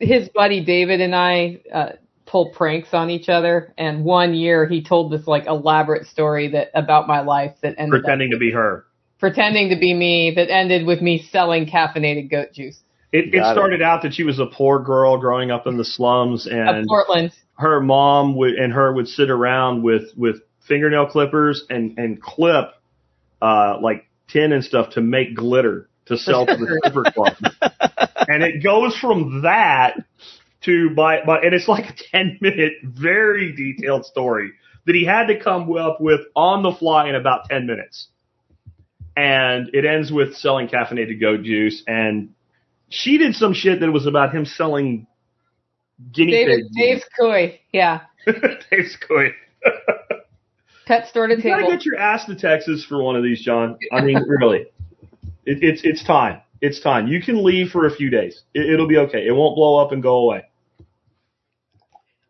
his 0.00 0.28
buddy 0.28 0.64
David 0.64 1.00
and 1.00 1.14
I, 1.14 1.60
uh, 1.72 1.92
pull 2.36 2.50
pranks 2.50 2.90
on 2.92 3.08
each 3.08 3.30
other. 3.30 3.72
And 3.78 4.04
one 4.04 4.34
year 4.34 4.66
he 4.66 4.82
told 4.82 5.10
this 5.10 5.26
like 5.26 5.46
elaborate 5.46 6.06
story 6.06 6.48
that 6.48 6.68
about 6.74 7.08
my 7.08 7.20
life 7.20 7.54
that 7.62 7.76
ended 7.78 8.02
pretending 8.02 8.28
up, 8.28 8.32
to 8.32 8.38
be 8.38 8.50
her, 8.52 8.84
pretending 9.18 9.70
to 9.70 9.76
be 9.78 9.94
me 9.94 10.34
that 10.36 10.50
ended 10.50 10.86
with 10.86 11.00
me 11.00 11.26
selling 11.30 11.66
caffeinated 11.66 12.30
goat 12.30 12.52
juice. 12.52 12.78
It, 13.10 13.34
it 13.34 13.40
started 13.52 13.80
it. 13.80 13.82
out 13.82 14.02
that 14.02 14.12
she 14.12 14.24
was 14.24 14.38
a 14.38 14.44
poor 14.44 14.80
girl 14.80 15.18
growing 15.18 15.50
up 15.50 15.66
in 15.66 15.78
the 15.78 15.84
slums 15.84 16.46
and 16.46 16.68
of 16.68 16.84
Portland. 16.86 17.32
Her 17.54 17.80
mom 17.80 18.36
would 18.36 18.54
and 18.54 18.70
her 18.74 18.92
would 18.92 19.08
sit 19.08 19.30
around 19.30 19.82
with 19.82 20.10
with 20.14 20.36
fingernail 20.68 21.06
clippers 21.06 21.64
and 21.70 21.96
and 21.98 22.20
clip 22.20 22.66
uh 23.40 23.78
like 23.80 24.08
tin 24.28 24.52
and 24.52 24.62
stuff 24.62 24.90
to 24.90 25.00
make 25.00 25.34
glitter 25.34 25.88
to 26.06 26.18
sell 26.18 26.44
to 26.44 26.54
the 26.54 26.80
stripper 26.84 27.10
club. 27.12 27.36
and 28.28 28.42
it 28.42 28.62
goes 28.62 28.94
from 28.98 29.42
that 29.42 29.96
to 30.66 30.90
my, 30.90 31.20
my, 31.24 31.38
and 31.38 31.54
it's 31.54 31.68
like 31.68 31.88
a 31.88 31.94
10 32.12 32.38
minute, 32.40 32.74
very 32.82 33.52
detailed 33.52 34.04
story 34.04 34.52
that 34.84 34.94
he 34.94 35.04
had 35.04 35.26
to 35.26 35.38
come 35.38 35.72
up 35.76 36.00
with 36.00 36.20
on 36.34 36.62
the 36.62 36.72
fly 36.72 37.08
in 37.08 37.14
about 37.14 37.48
10 37.48 37.66
minutes. 37.66 38.08
And 39.16 39.70
it 39.72 39.84
ends 39.84 40.12
with 40.12 40.36
selling 40.36 40.68
caffeinated 40.68 41.20
goat 41.20 41.42
juice. 41.42 41.82
And 41.86 42.30
she 42.88 43.18
did 43.18 43.34
some 43.34 43.54
shit 43.54 43.80
that 43.80 43.90
was 43.90 44.06
about 44.06 44.34
him 44.34 44.44
selling 44.44 45.06
guinea 46.12 46.32
David, 46.32 46.64
pigs. 46.74 46.76
Dave's 46.76 47.04
Koi, 47.18 47.60
yeah. 47.72 48.02
Dave's 48.26 48.96
Koi. 49.08 49.30
Pet 50.86 51.08
store 51.08 51.26
to 51.26 51.34
you 51.34 51.42
table. 51.42 51.60
gotta 51.60 51.72
get 51.72 51.84
your 51.84 51.96
ass 51.96 52.26
to 52.26 52.36
Texas 52.36 52.84
for 52.84 53.02
one 53.02 53.16
of 53.16 53.22
these, 53.22 53.42
John. 53.42 53.78
I 53.90 54.02
mean, 54.02 54.22
really. 54.26 54.66
It, 55.44 55.58
it's, 55.62 55.80
it's 55.84 56.04
time. 56.04 56.42
It's 56.60 56.80
time. 56.80 57.08
You 57.08 57.20
can 57.20 57.42
leave 57.44 57.70
for 57.70 57.86
a 57.86 57.94
few 57.94 58.10
days. 58.10 58.42
It, 58.54 58.70
it'll 58.70 58.86
be 58.86 58.98
okay. 58.98 59.26
It 59.26 59.32
won't 59.32 59.56
blow 59.56 59.76
up 59.78 59.92
and 59.92 60.02
go 60.02 60.16
away. 60.18 60.44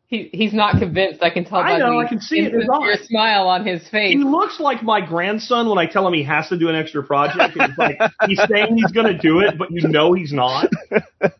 He 0.08 0.30
he's 0.32 0.54
not 0.54 0.78
convinced. 0.78 1.22
I 1.22 1.30
can 1.30 1.44
tell. 1.44 1.58
I 1.58 1.78
know. 1.78 1.98
I 1.98 2.08
can 2.08 2.20
see 2.20 2.38
it. 2.38 2.52
Your 2.52 2.94
smile 3.04 3.48
on 3.48 3.66
his 3.66 3.88
face. 3.88 4.12
He 4.12 4.22
looks 4.22 4.60
like 4.60 4.82
my 4.82 5.04
grandson 5.04 5.68
when 5.68 5.78
I 5.78 5.86
tell 5.86 6.06
him 6.06 6.14
he 6.14 6.22
has 6.22 6.48
to 6.50 6.56
do 6.56 6.68
an 6.68 6.76
extra 6.76 7.02
project. 7.02 7.56
It's 7.56 7.76
like 7.76 7.98
he's 8.26 8.40
saying 8.48 8.76
he's 8.76 8.92
going 8.92 9.08
to 9.08 9.18
do 9.18 9.40
it, 9.40 9.58
but 9.58 9.72
you 9.72 9.88
know 9.88 10.12
he's 10.12 10.32
not. 10.32 10.70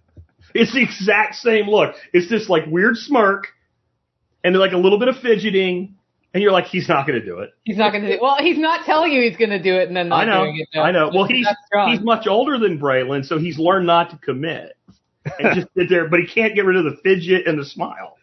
It's 0.59 0.73
the 0.73 0.83
exact 0.83 1.35
same 1.35 1.69
look. 1.69 1.97
It's 2.13 2.31
this 2.31 2.49
like 2.49 2.65
weird 2.67 2.97
smirk, 2.97 3.49
and 4.43 4.57
like 4.57 4.73
a 4.73 4.79
little 4.79 4.99
bit 4.99 5.09
of 5.09 5.19
fidgeting, 5.19 5.97
and 6.33 6.43
you're 6.43 6.53
like, 6.53 6.65
he's 6.65 6.89
not 6.89 7.07
going 7.07 7.21
to 7.21 7.25
do 7.25 7.41
it. 7.41 7.51
He's 7.65 7.77
not 7.77 7.91
going 7.91 8.03
to 8.03 8.09
do 8.09 8.15
it. 8.15 8.23
Well, 8.23 8.39
he's 8.39 8.59
not 8.59 8.87
telling 8.87 9.13
you 9.13 9.23
he's 9.23 9.37
going 9.37 9.51
to 9.51 9.63
do 9.63 9.75
it, 9.75 9.89
and 9.89 9.97
then 9.97 10.09
not 10.09 10.23
I 10.23 10.25
know. 10.25 10.45
doing 10.45 10.61
it. 10.61 10.69
No. 10.75 10.83
I 10.83 10.93
know. 10.93 11.11
Well, 11.13 11.25
he's 11.25 11.47
he's 11.89 12.01
much 12.01 12.27
older 12.27 12.59
than 12.59 12.79
Braylon, 12.79 13.25
so 13.27 13.39
he's 13.39 13.59
learned 13.59 13.87
not 13.87 14.11
to 14.11 14.19
commit 14.19 14.77
and 15.39 15.55
just 15.55 15.69
sit 15.77 15.89
there. 15.91 16.09
But 16.09 16.21
he 16.21 16.27
can't 16.27 16.55
get 16.55 16.65
rid 16.65 16.77
of 16.77 16.85
the 16.85 16.97
fidget 17.03 17.47
and 17.47 17.59
the 17.59 17.65
smile. 17.65 18.17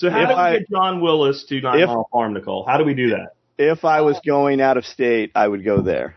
So 0.00 0.08
how 0.08 0.22
if 0.22 0.28
do 0.28 0.34
we 0.34 0.40
I, 0.40 0.52
get 0.58 0.70
John 0.70 1.02
Willis 1.02 1.44
to 1.50 1.60
Nine 1.60 1.86
Mile 1.86 2.08
Farm, 2.10 2.32
Nicole? 2.32 2.64
How 2.66 2.78
do 2.78 2.84
we 2.86 2.94
do 2.94 3.10
that? 3.10 3.34
If 3.58 3.84
I 3.84 4.00
was 4.00 4.18
going 4.26 4.58
out 4.58 4.78
of 4.78 4.86
state, 4.86 5.30
I 5.34 5.46
would 5.46 5.62
go 5.62 5.82
there. 5.82 6.16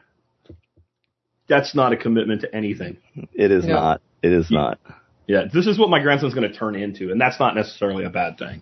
That's 1.50 1.76
not 1.76 1.92
a 1.92 1.98
commitment 1.98 2.40
to 2.42 2.56
anything. 2.56 2.96
It 3.34 3.52
is 3.52 3.66
no. 3.66 3.74
not. 3.74 4.02
It 4.22 4.32
is 4.32 4.50
not. 4.50 4.80
Yeah, 5.28 5.48
this 5.54 5.68
is 5.68 5.78
what 5.78 5.90
my 5.90 6.02
grandson's 6.02 6.34
going 6.34 6.50
to 6.50 6.58
turn 6.58 6.78
into, 6.78 7.12
and 7.12 7.20
that's 7.20 7.42
not 7.42 7.56
necessarily 7.56 8.06
a 8.06 8.10
bad 8.10 8.38
thing. 8.38 8.62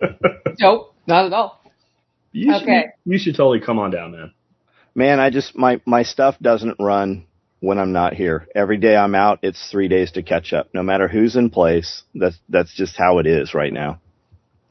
nope, 0.58 0.92
not 1.06 1.26
at 1.26 1.32
all. 1.32 1.62
You 2.32 2.56
okay. 2.56 2.64
Should, 2.64 3.12
you 3.12 3.18
should 3.20 3.36
totally 3.36 3.60
come 3.60 3.78
on 3.78 3.92
down, 3.92 4.10
man. 4.10 4.32
Man, 4.96 5.20
I 5.20 5.30
just 5.30 5.56
my 5.56 5.80
my 5.86 6.02
stuff 6.02 6.36
doesn't 6.42 6.78
run 6.80 7.26
when 7.60 7.78
I'm 7.78 7.92
not 7.92 8.14
here. 8.14 8.48
Every 8.54 8.78
day 8.78 8.96
I'm 8.96 9.14
out, 9.14 9.38
it's 9.42 9.70
three 9.70 9.88
days 9.88 10.12
to 10.12 10.22
catch 10.22 10.52
up. 10.52 10.68
No 10.74 10.82
matter 10.82 11.08
who's 11.08 11.36
in 11.36 11.50
place, 11.50 12.02
that's 12.14 12.38
that's 12.48 12.74
just 12.74 12.96
how 12.96 13.18
it 13.18 13.26
is 13.26 13.54
right 13.54 13.72
now. 13.72 14.00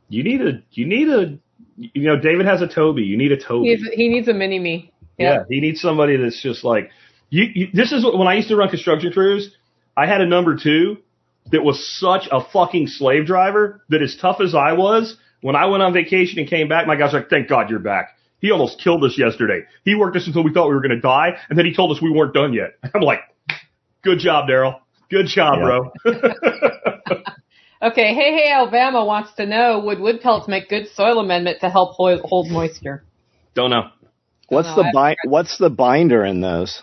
You 0.10 0.24
need 0.24 0.42
a 0.42 0.64
you 0.72 0.86
need 0.86 1.08
a 1.08 1.38
you 1.78 2.08
know 2.08 2.20
David 2.20 2.46
has 2.48 2.62
a 2.62 2.68
Toby. 2.68 3.04
You 3.04 3.18
need 3.18 3.32
a 3.32 3.42
Toby. 3.42 3.70
He 3.70 3.76
needs, 3.76 3.96
he 3.96 4.08
needs 4.10 4.28
a 4.28 4.34
mini 4.34 4.60
me. 4.60 4.92
Yeah. 5.18 5.34
yeah. 5.34 5.44
he 5.50 5.62
needs 5.62 5.80
somebody 5.82 6.18
that's 6.18 6.42
just 6.42 6.64
like 6.64 6.90
you, 7.30 7.46
you. 7.54 7.68
This 7.74 7.92
is 7.92 8.04
when 8.04 8.28
I 8.28 8.36
used 8.36 8.50
to 8.50 8.56
run 8.56 8.70
construction 8.70 9.12
crews. 9.12 9.56
I 9.96 10.08
had 10.08 10.22
a 10.22 10.26
number 10.26 10.56
two 10.56 10.98
that 11.52 11.64
was 11.64 11.86
such 12.00 12.28
a 12.32 12.44
fucking 12.44 12.88
slave 12.88 13.26
driver 13.26 13.82
that 13.90 14.02
as 14.02 14.16
tough 14.20 14.40
as 14.40 14.56
I 14.56 14.74
was, 14.74 15.18
when 15.42 15.56
I 15.56 15.66
went 15.66 15.84
on 15.84 15.94
vacation 15.94 16.40
and 16.40 16.50
came 16.50 16.68
back, 16.68 16.88
my 16.88 16.96
guys 16.96 17.14
were 17.14 17.20
like, 17.20 17.30
"Thank 17.30 17.48
God 17.50 17.70
you're 17.70 17.80
back." 17.80 18.16
He 18.40 18.52
almost 18.52 18.80
killed 18.82 19.04
us 19.04 19.18
yesterday. 19.18 19.62
He 19.84 19.96
worked 19.96 20.16
us 20.16 20.28
until 20.28 20.44
we 20.44 20.54
thought 20.54 20.70
we 20.70 20.76
were 20.76 20.82
going 20.82 20.96
to 20.96 21.02
die, 21.02 21.38
and 21.50 21.58
then 21.58 21.66
he 21.66 21.74
told 21.74 21.96
us 21.96 22.02
we 22.02 22.12
weren't 22.12 22.34
done 22.34 22.54
yet. 22.54 22.76
I'm 22.94 23.02
like, 23.02 23.20
good 24.04 24.20
job, 24.20 24.48
Daryl. 24.50 24.80
Good 25.10 25.28
job, 25.28 25.60
yeah. 25.60 25.66
bro. 25.66 25.92
okay, 27.92 28.14
hey, 28.14 28.34
hey, 28.36 28.52
Alabama 28.52 29.04
wants 29.04 29.34
to 29.36 29.46
know, 29.46 29.80
would 29.80 30.00
wood 30.00 30.22
pellets 30.22 30.48
make 30.48 30.70
good 30.70 30.88
soil 30.94 31.20
amendment 31.20 31.60
to 31.62 31.70
help 31.70 31.96
hold, 31.96 32.22
hold 32.22 32.50
moisture? 32.50 33.04
Don't 33.56 33.72
know. 33.72 33.90
What's 34.48 34.68
Don't 34.70 34.78
know. 34.78 34.84
the 34.84 34.92
bi- 34.94 35.16
What's 35.26 35.58
the 35.58 35.70
binder 35.70 36.26
in 36.26 36.42
those? 36.42 36.82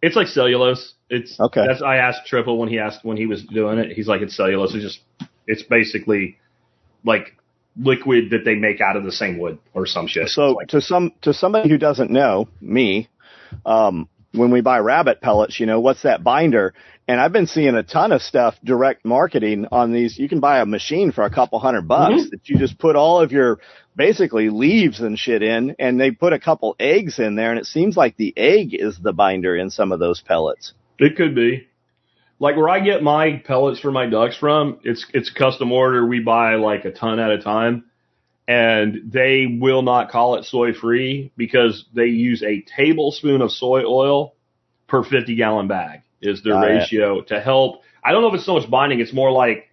It's 0.00 0.16
like 0.16 0.26
cellulose. 0.28 0.94
It's 1.10 1.38
okay. 1.38 1.64
That's 1.66 1.82
I 1.82 1.96
asked 1.96 2.26
Triple 2.26 2.58
when 2.58 2.68
he 2.68 2.78
asked 2.78 3.04
when 3.04 3.16
he 3.16 3.26
was 3.26 3.44
doing 3.44 3.78
it. 3.78 3.92
He's 3.92 4.08
like, 4.08 4.22
it's 4.22 4.36
cellulose. 4.36 4.74
It's 4.74 4.82
just, 4.82 5.00
it's 5.46 5.62
basically 5.62 6.38
like 7.04 7.36
liquid 7.76 8.30
that 8.30 8.44
they 8.44 8.54
make 8.54 8.80
out 8.80 8.96
of 8.96 9.04
the 9.04 9.12
same 9.12 9.38
wood 9.38 9.58
or 9.72 9.86
some 9.86 10.06
shit. 10.06 10.28
So 10.28 10.52
like, 10.52 10.68
to 10.68 10.80
some 10.80 11.12
to 11.22 11.32
somebody 11.32 11.68
who 11.68 11.78
doesn't 11.78 12.10
know 12.10 12.48
me, 12.60 13.08
um, 13.64 14.08
when 14.32 14.50
we 14.50 14.60
buy 14.60 14.78
rabbit 14.78 15.20
pellets, 15.20 15.58
you 15.60 15.66
know, 15.66 15.80
what's 15.80 16.02
that 16.02 16.24
binder? 16.24 16.74
And 17.08 17.20
I've 17.20 17.32
been 17.32 17.46
seeing 17.46 17.74
a 17.74 17.82
ton 17.82 18.12
of 18.12 18.22
stuff 18.22 18.54
direct 18.64 19.04
marketing 19.04 19.66
on 19.72 19.92
these. 19.92 20.18
You 20.18 20.28
can 20.28 20.40
buy 20.40 20.60
a 20.60 20.66
machine 20.66 21.12
for 21.12 21.24
a 21.24 21.30
couple 21.30 21.58
hundred 21.58 21.88
bucks 21.88 22.14
mm-hmm. 22.14 22.30
that 22.30 22.48
you 22.48 22.58
just 22.58 22.78
put 22.78 22.96
all 22.96 23.20
of 23.20 23.32
your 23.32 23.58
basically 23.96 24.48
leaves 24.48 25.00
and 25.00 25.18
shit 25.18 25.42
in 25.42 25.76
and 25.78 26.00
they 26.00 26.10
put 26.10 26.32
a 26.32 26.38
couple 26.38 26.74
eggs 26.78 27.18
in 27.18 27.34
there 27.34 27.50
and 27.50 27.58
it 27.58 27.66
seems 27.66 27.96
like 27.96 28.16
the 28.16 28.32
egg 28.36 28.72
is 28.72 28.98
the 28.98 29.12
binder 29.12 29.54
in 29.54 29.70
some 29.70 29.92
of 29.92 29.98
those 29.98 30.20
pellets. 30.20 30.72
It 30.98 31.16
could 31.16 31.34
be. 31.34 31.66
Like 32.42 32.56
where 32.56 32.68
I 32.68 32.80
get 32.80 33.04
my 33.04 33.40
pellets 33.44 33.78
for 33.78 33.92
my 33.92 34.06
ducks 34.06 34.36
from, 34.36 34.80
it's 34.82 35.06
it's 35.14 35.30
custom 35.30 35.70
order. 35.70 36.04
We 36.04 36.18
buy 36.18 36.56
like 36.56 36.84
a 36.84 36.90
ton 36.90 37.20
at 37.20 37.30
a 37.30 37.40
time 37.40 37.84
and 38.48 39.12
they 39.12 39.46
will 39.60 39.82
not 39.82 40.10
call 40.10 40.34
it 40.34 40.44
soy 40.44 40.72
free 40.72 41.30
because 41.36 41.84
they 41.94 42.06
use 42.06 42.42
a 42.42 42.64
tablespoon 42.76 43.42
of 43.42 43.52
soy 43.52 43.84
oil 43.84 44.34
per 44.88 45.04
50 45.04 45.36
gallon 45.36 45.68
bag 45.68 46.00
is 46.20 46.42
their 46.42 46.60
ratio 46.60 47.20
to 47.22 47.40
help. 47.40 47.82
I 48.04 48.10
don't 48.10 48.22
know 48.22 48.28
if 48.28 48.34
it's 48.34 48.44
so 48.44 48.54
much 48.54 48.68
binding. 48.68 48.98
It's 48.98 49.12
more 49.12 49.30
like 49.30 49.70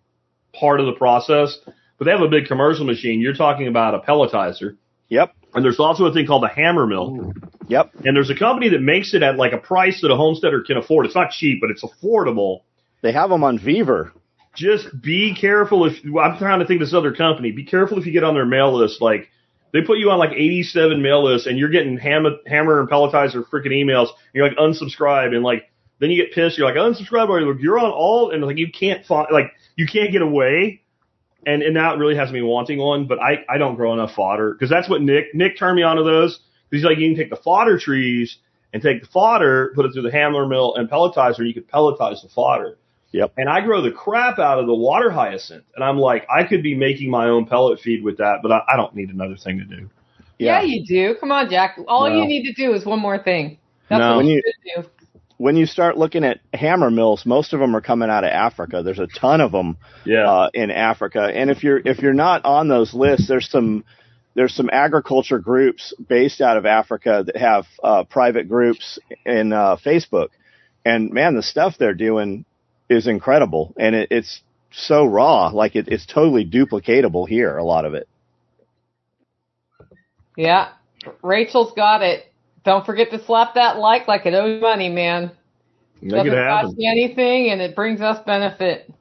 part 0.53 0.79
of 0.79 0.85
the 0.85 0.93
process, 0.93 1.57
but 1.97 2.05
they 2.05 2.11
have 2.11 2.21
a 2.21 2.27
big 2.27 2.45
commercial 2.45 2.85
machine. 2.85 3.19
You're 3.19 3.33
talking 3.33 3.67
about 3.67 3.95
a 3.95 3.99
pelletizer. 3.99 4.77
Yep. 5.07 5.33
And 5.53 5.65
there's 5.65 5.79
also 5.79 6.05
a 6.05 6.13
thing 6.13 6.27
called 6.27 6.43
the 6.43 6.49
hammer 6.49 6.85
mill. 6.85 7.33
Yep. 7.67 7.91
And 8.05 8.15
there's 8.15 8.29
a 8.29 8.35
company 8.35 8.69
that 8.69 8.81
makes 8.81 9.13
it 9.13 9.23
at 9.23 9.37
like 9.37 9.53
a 9.53 9.57
price 9.57 10.01
that 10.01 10.11
a 10.11 10.15
homesteader 10.15 10.61
can 10.61 10.77
afford. 10.77 11.05
It's 11.05 11.15
not 11.15 11.31
cheap, 11.31 11.59
but 11.61 11.71
it's 11.71 11.83
affordable. 11.83 12.61
They 13.01 13.11
have 13.11 13.29
them 13.29 13.43
on 13.43 13.57
Beaver 13.57 14.13
just 14.55 15.01
be 15.01 15.35
careful 15.39 15.85
if 15.85 15.93
I'm 16.03 16.37
trying 16.37 16.59
to 16.59 16.65
think 16.65 16.79
this 16.79 16.93
other 16.93 17.13
company. 17.13 17.51
Be 17.51 17.63
careful 17.63 17.97
if 17.97 18.05
you 18.05 18.11
get 18.11 18.23
on 18.23 18.33
their 18.33 18.45
mail 18.45 18.77
list. 18.77 19.01
Like 19.01 19.29
they 19.71 19.81
put 19.81 19.99
you 19.99 20.11
on 20.11 20.19
like 20.19 20.31
87 20.31 21.01
mail 21.01 21.23
lists, 21.23 21.47
and 21.47 21.57
you're 21.57 21.69
getting 21.69 21.97
hammer, 21.97 22.31
hammer 22.45 22.79
and 22.79 22.89
pelletizer 22.89 23.43
freaking 23.45 23.71
emails. 23.71 24.09
And 24.09 24.33
you're 24.33 24.47
like 24.47 24.57
unsubscribe, 24.57 25.33
and 25.33 25.43
like 25.43 25.71
then 25.99 26.11
you 26.11 26.21
get 26.21 26.33
pissed. 26.33 26.57
You're 26.57 26.67
like 26.67 26.75
unsubscribe, 26.75 27.29
or 27.29 27.59
you're 27.59 27.79
on 27.79 27.91
all, 27.91 28.31
and 28.31 28.43
like 28.43 28.57
you 28.57 28.71
can't 28.71 29.05
find 29.05 29.27
like 29.31 29.51
you 29.75 29.87
can't 29.87 30.11
get 30.11 30.21
away. 30.21 30.81
And 31.45 31.63
and 31.63 31.73
now 31.73 31.93
it 31.93 31.97
really 31.97 32.15
has 32.15 32.31
me 32.31 32.41
wanting 32.41 32.79
one, 32.79 33.05
but 33.05 33.19
I 33.19 33.45
I 33.47 33.57
don't 33.57 33.75
grow 33.75 33.93
enough 33.93 34.13
fodder 34.13 34.53
because 34.53 34.69
that's 34.69 34.89
what 34.89 35.01
Nick 35.01 35.33
Nick 35.33 35.57
turned 35.57 35.75
me 35.77 35.83
onto 35.83 36.03
those. 36.03 36.39
He's 36.69 36.83
like 36.83 36.97
you 36.97 37.09
can 37.09 37.17
take 37.17 37.29
the 37.29 37.41
fodder 37.41 37.79
trees 37.79 38.37
and 38.73 38.83
take 38.83 39.01
the 39.01 39.07
fodder, 39.07 39.71
put 39.75 39.85
it 39.85 39.93
through 39.93 40.03
the 40.03 40.11
hammer 40.11 40.45
mill 40.45 40.75
and 40.75 40.89
pelletizer, 40.89 41.39
and 41.39 41.47
you 41.47 41.53
could 41.53 41.69
pelletize 41.69 42.21
the 42.21 42.29
fodder. 42.29 42.77
Yep. 43.11 43.33
And 43.37 43.49
I 43.49 43.61
grow 43.61 43.81
the 43.81 43.91
crap 43.91 44.37
out 44.37 44.59
of 44.59 44.67
the 44.67 44.75
water 44.75 45.09
hyacinth. 45.09 45.63
And 45.75 45.83
I'm 45.83 45.97
like, 45.97 46.27
I 46.29 46.43
could 46.43 46.61
be 46.61 46.75
making 46.75 47.09
my 47.09 47.27
own 47.27 47.47
pellet 47.47 47.79
feed 47.79 48.03
with 48.03 48.17
that, 48.17 48.39
but 48.43 48.51
I, 48.51 48.61
I 48.69 48.75
don't 48.75 48.93
need 48.93 49.09
another 49.09 49.35
thing 49.35 49.57
to 49.57 49.65
do. 49.65 49.89
Yeah. 50.37 50.61
yeah. 50.61 50.61
you 50.61 50.85
do. 50.85 51.15
Come 51.19 51.31
on, 51.31 51.49
Jack. 51.49 51.79
All 51.87 52.07
no. 52.07 52.15
you 52.15 52.27
need 52.27 52.43
to 52.43 52.53
do 52.53 52.73
is 52.73 52.85
one 52.85 52.99
more 52.99 53.17
thing. 53.17 53.57
That's 53.89 53.99
no. 53.99 54.09
what 54.09 54.17
when 54.17 54.27
you, 54.27 54.41
you 54.63 54.83
do. 54.83 54.89
When 55.39 55.55
you 55.55 55.65
start 55.65 55.97
looking 55.97 56.25
at 56.25 56.41
hammer 56.53 56.91
mills, 56.91 57.25
most 57.25 57.53
of 57.53 57.61
them 57.61 57.73
are 57.73 57.79
coming 57.79 58.09
out 58.09 58.25
of 58.25 58.29
Africa. 58.29 58.83
There's 58.83 58.99
a 58.99 59.07
ton 59.07 59.39
of 59.39 59.53
them 59.53 59.77
yeah. 60.03 60.29
uh, 60.29 60.49
in 60.53 60.69
Africa. 60.69 61.31
And 61.33 61.49
if 61.49 61.63
you're 61.63 61.79
if 61.79 61.99
you're 61.99 62.13
not 62.13 62.43
on 62.43 62.67
those 62.67 62.93
lists, 62.93 63.29
there's 63.29 63.49
some 63.49 63.85
there's 64.35 64.53
some 64.53 64.69
agriculture 64.69 65.39
groups 65.39 65.93
based 66.09 66.41
out 66.41 66.57
of 66.57 66.65
Africa 66.65 67.23
that 67.25 67.37
have 67.37 67.65
uh, 67.81 68.03
private 68.03 68.49
groups 68.49 68.99
in 69.25 69.53
uh, 69.53 69.77
Facebook. 69.77 70.27
And 70.83 71.11
man, 71.11 71.35
the 71.35 71.41
stuff 71.41 71.75
they're 71.79 71.93
doing 71.93 72.43
is 72.89 73.07
incredible, 73.07 73.73
and 73.77 73.95
it, 73.95 74.09
it's 74.11 74.41
so 74.71 75.05
raw. 75.05 75.47
Like 75.53 75.77
it, 75.77 75.87
it's 75.87 76.05
totally 76.05 76.45
duplicatable 76.45 77.29
here. 77.29 77.55
A 77.55 77.63
lot 77.63 77.85
of 77.85 77.93
it. 77.93 78.09
Yeah, 80.35 80.73
Rachel's 81.21 81.71
got 81.71 82.01
it. 82.01 82.28
Don't 82.65 82.85
forget 82.85 83.11
to 83.11 83.23
slap 83.25 83.55
that 83.55 83.77
like 83.77 84.07
like 84.07 84.25
it 84.25 84.33
owes 84.33 84.61
money, 84.61 84.89
man. 84.89 85.31
Make 86.01 86.11
Doesn't 86.11 86.33
it 86.33 86.47
cost 86.47 86.75
you 86.77 86.89
anything, 86.89 87.51
and 87.51 87.61
it 87.61 87.75
brings 87.75 88.01
us 88.01 88.23
benefit. 88.25 88.91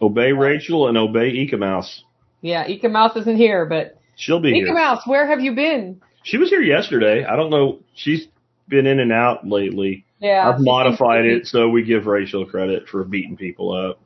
Obey 0.00 0.32
Rachel 0.32 0.88
and 0.88 0.96
obey 0.96 1.32
Eka 1.32 1.58
Mouse. 1.58 2.02
Yeah, 2.40 2.66
Eka 2.66 2.90
Mouse 2.90 3.16
isn't 3.16 3.36
here, 3.36 3.66
but 3.66 3.98
she'll 4.16 4.40
be 4.40 4.50
Eka 4.52 4.66
here. 4.66 4.74
Mouse, 4.74 5.06
where 5.06 5.26
have 5.26 5.40
you 5.40 5.54
been? 5.54 6.00
She 6.24 6.38
was 6.38 6.48
here 6.48 6.62
yesterday. 6.62 7.24
I 7.24 7.36
don't 7.36 7.50
know. 7.50 7.80
She's 7.94 8.26
been 8.68 8.86
in 8.86 9.00
and 9.00 9.12
out 9.12 9.46
lately. 9.46 10.04
Yeah. 10.20 10.48
I've 10.48 10.60
modified 10.60 11.24
it 11.24 11.46
so 11.46 11.68
we 11.68 11.82
give 11.82 12.06
Rachel 12.06 12.46
credit 12.46 12.88
for 12.88 13.04
beating 13.04 13.36
people 13.36 13.72
up. 13.72 14.00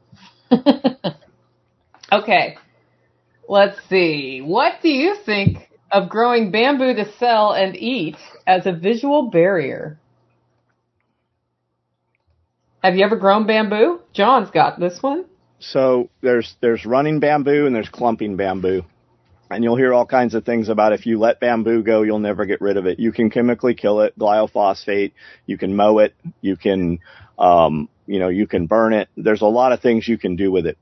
okay. 2.13 2.57
Let's 3.49 3.79
see. 3.89 4.41
What 4.41 4.75
do 4.83 4.89
you 4.89 5.17
think 5.25 5.69
of 5.91 6.09
growing 6.09 6.51
bamboo 6.51 6.95
to 6.95 7.13
sell 7.19 7.53
and 7.53 7.77
eat 7.77 8.17
as 8.47 8.67
a 8.67 8.73
visual 8.73 9.31
barrier? 9.31 9.99
Have 12.83 12.95
you 12.95 13.05
ever 13.05 13.17
grown 13.17 13.47
bamboo? 13.47 14.01
John's 14.13 14.51
got 14.51 14.79
this 14.79 15.03
one. 15.03 15.25
So 15.59 16.11
there's 16.21 16.55
there's 16.61 16.85
running 16.85 17.19
bamboo 17.21 17.67
and 17.67 17.75
there's 17.75 17.89
clumping 17.89 18.37
bamboo 18.37 18.83
and 19.51 19.63
you'll 19.63 19.77
hear 19.77 19.95
all 19.95 20.07
kinds 20.07 20.35
of 20.35 20.45
things 20.45 20.69
about 20.69 20.93
if 20.93 21.07
you 21.07 21.19
let 21.19 21.41
bamboo 21.41 21.83
go, 21.83 22.03
you'll 22.03 22.19
never 22.19 22.47
get 22.47 22.61
rid 22.61 22.77
of 22.77 22.87
it. 22.87 22.99
You 22.99 23.13
can 23.13 23.31
chemically 23.31 23.75
kill 23.75 24.01
it, 24.01 24.19
glyphosate. 24.19 25.13
You 25.47 25.57
can 25.57 25.77
mow 25.77 25.99
it. 25.99 26.15
You 26.41 26.57
can, 26.57 26.99
um, 27.39 27.89
you 28.07 28.19
know, 28.19 28.29
you 28.29 28.47
can 28.47 28.67
burn 28.67 28.93
it. 28.93 29.09
There's 29.17 29.43
a 29.43 29.47
lot 29.47 29.73
of 29.73 29.81
things 29.81 30.09
you 30.09 30.19
can 30.19 30.37
do 30.37 30.51
with 30.51 30.67
it. 30.67 30.79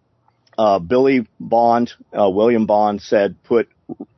Uh, 0.56 0.78
Billy 0.78 1.26
Bond, 1.38 1.92
uh, 2.18 2.30
William 2.30 2.66
Bond 2.66 3.02
said, 3.02 3.42
put 3.42 3.68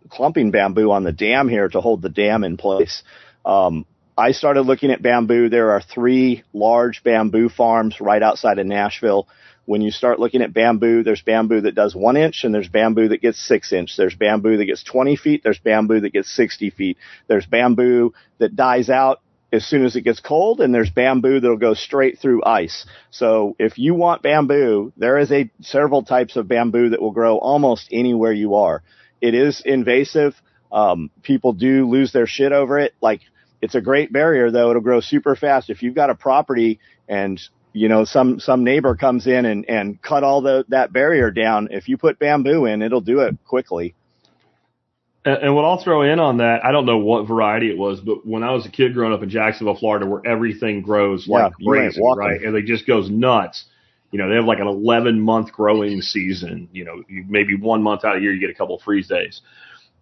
clumping 0.09 0.51
bamboo 0.51 0.91
on 0.91 1.05
the 1.05 1.13
dam 1.13 1.49
here 1.49 1.69
to 1.69 1.81
hold 1.81 2.03
the 2.03 2.09
dam 2.09 2.45
in 2.45 2.57
place. 2.57 3.03
Um, 3.45 3.87
I 4.19 4.33
started 4.33 4.63
looking 4.63 4.91
at 4.91 5.03
bamboo. 5.03 5.49
There 5.49 5.73
are 5.73 5.83
three 5.83 6.43
large 6.53 7.03
bamboo 7.03 7.49
farms 7.49 8.01
right 8.01 8.23
outside 8.23 8.59
of 8.59 8.67
Nashville 8.67 9.29
when 9.67 9.83
you 9.83 9.91
start 9.91 10.21
looking 10.21 10.43
at 10.43 10.55
bamboo, 10.55 11.03
there's 11.03 11.23
bamboo 11.23 11.61
that 11.63 11.75
does 11.75 11.95
one 11.95 12.17
inch 12.17 12.45
and 12.45 12.55
there's 12.55 12.69
bamboo 12.69 13.09
that 13.09 13.21
gets 13.21 13.45
six 13.47 13.73
inch. 13.73 13.97
There's 13.97 14.15
bamboo 14.15 14.57
that 14.57 14.65
gets 14.65 14.85
20 14.85 15.17
feet. 15.17 15.43
There's 15.43 15.59
bamboo 15.59 16.01
that 16.01 16.13
gets 16.13 16.35
60 16.35 16.71
feet. 16.71 16.97
There's 17.27 17.47
bamboo 17.47 18.15
that 18.39 18.57
dies 18.57 18.89
out 18.89 19.21
as 19.53 19.67
soon 19.67 19.85
as 19.85 19.97
it 19.97 20.03
gets 20.03 20.21
cold 20.21 20.61
and 20.61 20.73
there's 20.73 20.91
bamboo 20.91 21.41
that'll 21.41 21.57
go 21.57 21.75
straight 21.75 22.19
through 22.19 22.45
ice. 22.45 22.87
So 23.11 23.57
if 23.59 23.77
you 23.77 23.95
want 23.95 24.23
bamboo, 24.23 24.93
there 24.97 25.19
is 25.19 25.33
a 25.33 25.51
several 25.61 26.05
types 26.05 26.37
of 26.37 26.49
bamboo 26.49 26.91
that 26.91 27.03
will 27.03 27.13
grow 27.13 27.37
almost 27.37 27.89
anywhere 27.91 28.33
you 28.33 28.55
are. 28.55 28.83
It 29.21 29.35
is 29.35 29.63
invasive. 29.65 30.35
Um, 30.73 31.11
people 31.23 31.53
do 31.53 31.89
lose 31.89 32.13
their 32.13 32.27
shit 32.27 32.53
over 32.53 32.79
it. 32.79 32.95
Like 33.01 33.21
it's 33.63 33.75
a 33.75 33.81
great 33.81 34.13
barrier 34.13 34.51
though. 34.51 34.71
It'll 34.71 34.83
grow 34.83 35.01
super 35.01 35.37
fast. 35.37 35.71
If 35.71 35.83
you've 35.83 35.95
got 35.95 36.11
a 36.11 36.15
property 36.15 36.81
and 37.09 37.41
you 37.77 37.91
know, 37.91 38.07
some, 38.07 38.41
some 38.41 38.65
neighbor 38.65 38.97
comes 38.97 39.27
in 39.27 39.45
and, 39.45 39.69
and 39.69 40.01
cut 40.01 40.25
all 40.25 40.41
the, 40.41 40.65
that 40.69 40.95
barrier 40.95 41.31
down. 41.31 41.69
If 41.71 41.91
you 41.91 41.99
put 41.99 42.19
bamboo 42.19 42.65
in, 42.65 42.81
it'll 42.81 43.03
do 43.03 43.21
it 43.21 43.37
quickly. 43.45 43.95
And, 45.27 45.43
and 45.43 45.55
what 45.55 45.67
I'll 45.67 45.83
throw 45.85 46.01
in 46.01 46.19
on 46.19 46.39
that, 46.39 46.65
I 46.65 46.73
don't 46.73 46.87
know 46.87 46.97
what 46.97 47.29
variety 47.29 47.69
it 47.69 47.77
was, 47.77 48.01
but 48.01 48.27
when 48.27 48.43
I 48.43 48.53
was 48.53 48.65
a 48.65 48.71
kid 48.71 48.95
growing 48.95 49.13
up 49.13 49.23
in 49.23 49.29
Jacksonville, 49.29 49.77
Florida, 49.77 50.07
where 50.07 50.27
everything 50.27 50.81
grows 50.81 51.29
like 51.29 51.53
yeah, 51.59 51.67
crazy, 51.69 52.01
right? 52.01 52.41
And 52.41 52.57
it 52.57 52.65
just 52.65 52.87
goes 52.87 53.11
nuts. 53.11 53.67
You 54.17 54.23
know, 54.23 54.31
they 54.31 54.37
have 54.37 54.47
like 54.47 54.61
an 54.61 54.67
11 54.67 55.21
month 55.21 55.53
growing 55.53 56.01
season. 56.01 56.71
You 56.73 56.87
know, 56.87 57.03
maybe 57.29 57.55
one 57.55 57.83
month 57.83 58.03
out 58.03 58.17
of 58.17 58.23
year, 58.23 58.33
you 58.33 58.41
get 58.41 58.49
a 58.49 58.55
couple 58.55 58.77
of 58.77 58.83
freeze 58.83 59.09
days 59.09 59.43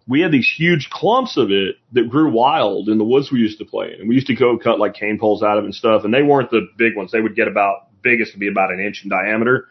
we 0.07 0.21
had 0.21 0.31
these 0.31 0.51
huge 0.55 0.89
clumps 0.89 1.37
of 1.37 1.51
it 1.51 1.77
that 1.93 2.09
grew 2.09 2.31
wild 2.31 2.89
in 2.89 2.97
the 2.97 3.03
woods 3.03 3.31
we 3.31 3.39
used 3.39 3.57
to 3.57 3.65
play 3.65 3.93
in. 3.93 4.01
And 4.01 4.09
we 4.09 4.15
used 4.15 4.27
to 4.27 4.35
go 4.35 4.57
cut 4.57 4.79
like 4.79 4.93
cane 4.93 5.17
poles 5.19 5.41
out 5.41 5.57
of 5.57 5.63
it 5.63 5.67
and 5.67 5.75
stuff. 5.75 6.03
And 6.03 6.13
they 6.13 6.21
weren't 6.21 6.51
the 6.51 6.67
big 6.77 6.95
ones. 6.95 7.11
They 7.11 7.21
would 7.21 7.35
get 7.35 7.47
about 7.47 7.87
biggest 8.01 8.33
to 8.33 8.37
be 8.37 8.47
about 8.47 8.71
an 8.71 8.79
inch 8.79 9.01
in 9.03 9.09
diameter. 9.09 9.67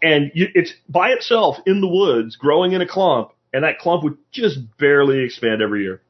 And 0.00 0.30
you, 0.34 0.46
it's 0.54 0.72
by 0.88 1.10
itself 1.10 1.56
in 1.66 1.80
the 1.80 1.88
woods 1.88 2.36
growing 2.36 2.72
in 2.72 2.80
a 2.80 2.86
clump. 2.86 3.32
And 3.52 3.64
that 3.64 3.78
clump 3.80 4.04
would 4.04 4.18
just 4.30 4.58
barely 4.78 5.24
expand 5.24 5.60
every 5.60 5.82
year. 5.82 6.02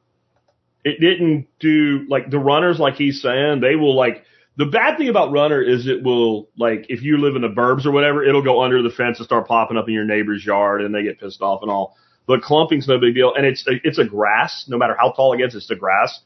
It 0.85 1.01
didn't 1.01 1.47
do 1.59 2.07
like 2.09 2.31
the 2.31 2.39
runners, 2.39 2.79
like 2.79 2.95
he's 2.95 3.23
saying, 3.23 3.61
they 3.61 3.77
will 3.77 3.97
like, 3.97 4.25
the 4.59 4.67
bad 4.67 4.99
thing 4.99 5.09
about 5.09 5.31
runner 5.31 5.63
is 5.63 5.87
it 5.87 6.03
will 6.03 6.49
like 6.59 6.87
if 6.89 7.01
you 7.01 7.17
live 7.17 7.37
in 7.37 7.43
the 7.43 7.49
burbs 7.49 7.87
or 7.87 7.93
whatever, 7.93 8.25
it'll 8.25 8.43
go 8.43 8.61
under 8.61 8.83
the 8.83 8.91
fence 8.91 9.19
and 9.19 9.25
start 9.25 9.47
popping 9.47 9.77
up 9.77 9.87
in 9.87 9.95
your 9.95 10.05
neighbor's 10.05 10.45
yard 10.45 10.83
and 10.83 10.93
they 10.93 11.05
get 11.05 11.21
pissed 11.21 11.41
off 11.41 11.63
and 11.63 11.71
all. 11.71 11.97
But 12.27 12.43
clumping's 12.43 12.89
no 12.89 12.99
big 12.99 13.15
deal, 13.15 13.33
and 13.35 13.47
it's 13.47 13.67
a, 13.67 13.81
it's 13.85 13.99
a 13.99 14.05
grass. 14.05 14.67
No 14.69 14.77
matter 14.77 14.95
how 14.99 15.13
tall 15.13 15.33
it 15.33 15.39
gets, 15.39 15.55
it's 15.55 15.71
a 15.71 15.77
grass. 15.77 16.21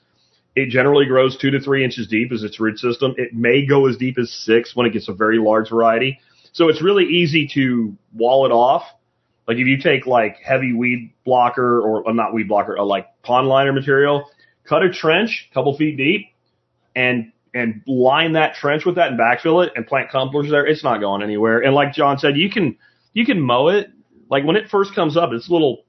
It 0.57 0.71
generally 0.71 1.07
grows 1.07 1.37
two 1.37 1.51
to 1.51 1.61
three 1.61 1.85
inches 1.85 2.09
deep 2.09 2.33
as 2.33 2.43
its 2.43 2.59
root 2.59 2.79
system. 2.79 3.15
It 3.19 3.35
may 3.35 3.65
go 3.65 3.87
as 3.87 3.97
deep 3.99 4.19
as 4.19 4.33
six 4.33 4.75
when 4.75 4.87
it 4.87 4.93
gets 4.93 5.09
a 5.09 5.13
very 5.13 5.39
large 5.39 5.69
variety. 5.69 6.19
So 6.53 6.69
it's 6.69 6.83
really 6.83 7.05
easy 7.05 7.49
to 7.55 7.95
wall 8.15 8.47
it 8.47 8.51
off. 8.51 8.83
Like 9.47 9.59
if 9.59 9.67
you 9.67 9.79
take 9.79 10.07
like 10.07 10.39
heavy 10.43 10.73
weed 10.73 11.13
blocker 11.25 11.81
or 11.81 12.09
uh, 12.09 12.13
not 12.13 12.35
weed 12.35 12.49
blocker, 12.49 12.79
uh, 12.79 12.85
like 12.85 13.07
pond 13.23 13.49
liner 13.49 13.73
material, 13.73 14.29
cut 14.65 14.83
a 14.83 14.91
trench 14.91 15.49
a 15.51 15.55
couple 15.55 15.77
feet 15.77 15.97
deep 15.97 16.29
and 16.97 17.33
and 17.55 17.83
line 17.87 18.33
that 18.33 18.55
trench 18.55 18.85
with 18.85 18.95
that 18.97 19.11
and 19.11 19.19
backfill 19.21 19.65
it 19.67 19.73
and 19.77 19.87
plant 19.87 20.11
tumblers 20.11 20.51
there. 20.51 20.67
It's 20.67 20.83
not 20.85 21.01
going 21.01 21.23
anywhere. 21.23 21.61
And 21.63 21.75
like 21.75 21.93
John 21.93 22.19
said, 22.19 22.37
you 22.37 22.51
can 22.51 22.77
you 23.13 23.25
can 23.27 23.41
mow 23.41 23.69
it. 23.69 23.91
Like 24.31 24.45
when 24.45 24.57
it 24.57 24.69
first 24.71 24.95
comes 24.95 25.17
up, 25.17 25.31
it's 25.33 25.51
little 25.51 25.85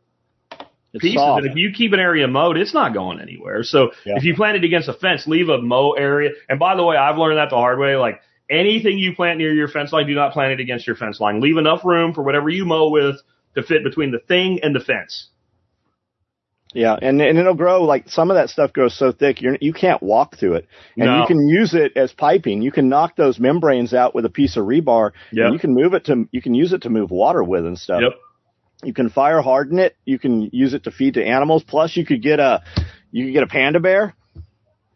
pieces. 1.02 1.16
soft. 1.16 1.44
And 1.44 1.52
if 1.52 1.58
you 1.58 1.72
keep 1.72 1.94
an 1.94 2.00
area 2.00 2.28
mowed, 2.28 2.58
it's 2.58 2.74
not 2.74 2.94
going 2.94 3.20
anywhere. 3.20 3.64
So 3.64 3.92
Yeah. 4.06 4.16
if 4.18 4.24
you 4.24 4.36
plant 4.36 4.58
it 4.58 4.64
against 4.64 4.90
a 4.90 4.94
fence, 4.94 5.26
leave 5.28 5.50
a 5.50 5.62
mow 5.62 5.92
area. 5.94 6.32
And 6.50 6.60
by 6.60 6.76
the 6.76 6.84
way, 6.84 6.98
I've 6.98 7.18
learned 7.18 7.38
that 7.38 7.50
the 7.50 7.56
hard 7.56 7.80
way. 7.80 7.96
Like 7.96 8.22
anything 8.50 8.98
you 8.98 9.16
plant 9.16 9.38
near 9.40 9.54
your 9.54 9.68
fence 9.70 9.94
line, 9.94 10.06
do 10.08 10.14
not 10.16 10.34
plant 10.34 10.52
it 10.54 10.60
against 10.60 10.86
your 10.86 10.96
fence 10.96 11.20
line. 11.20 11.40
Leave 11.40 11.58
enough 11.58 11.84
room 11.86 12.14
for 12.14 12.24
whatever 12.24 12.50
you 12.50 12.66
mow 12.66 12.90
with 12.90 13.16
to 13.56 13.64
fit 13.64 13.84
between 13.84 14.12
the 14.12 14.20
thing 14.20 14.60
and 14.64 14.76
the 14.76 14.80
fence. 14.80 15.30
Yeah, 16.74 16.96
and 17.02 17.22
and 17.22 17.38
it'll 17.38 17.54
grow 17.54 17.84
like 17.84 18.10
some 18.10 18.32
of 18.32 18.36
that 18.36 18.50
stuff 18.50 18.74
grows 18.74 18.98
so 18.98 19.12
thick 19.12 19.42
you're 19.42 19.58
you 19.62 19.74
can't 19.74 20.02
walk 20.02 20.38
through 20.38 20.56
it, 20.56 20.68
and 20.98 21.06
No. 21.06 21.22
you 21.22 21.28
can 21.28 21.48
use 21.48 21.74
it 21.74 21.96
as 21.96 22.12
piping. 22.12 22.62
You 22.62 22.72
can 22.72 22.90
knock 22.90 23.16
those 23.16 23.40
membranes 23.40 23.94
out 23.94 24.16
with 24.16 24.26
a 24.26 24.30
piece 24.30 24.58
of 24.58 24.66
rebar. 24.66 25.12
Yep. 25.32 25.46
and 25.46 25.54
you 25.54 25.60
can 25.60 25.74
move 25.74 25.94
it 25.94 26.06
to 26.06 26.28
you 26.32 26.42
can 26.42 26.54
use 26.56 26.74
it 26.74 26.82
to 26.84 26.90
move 26.90 27.12
water 27.12 27.44
with 27.44 27.66
and 27.66 27.78
stuff. 27.78 28.02
Yep. 28.02 28.14
You 28.84 28.94
can 28.94 29.10
fire 29.10 29.42
harden 29.42 29.80
it. 29.80 29.96
You 30.04 30.20
can 30.20 30.50
use 30.52 30.74
it 30.74 30.84
to 30.86 30.92
feed 30.92 31.14
to 31.14 31.24
animals. 31.24 31.64
Plus, 31.64 31.96
you 31.96 32.06
could 32.06 32.22
get 32.22 32.40
a 32.40 32.64
you 33.12 33.26
could 33.26 33.34
get 33.34 33.44
a 33.44 33.48
panda 33.48 33.80
bear. 33.80 34.14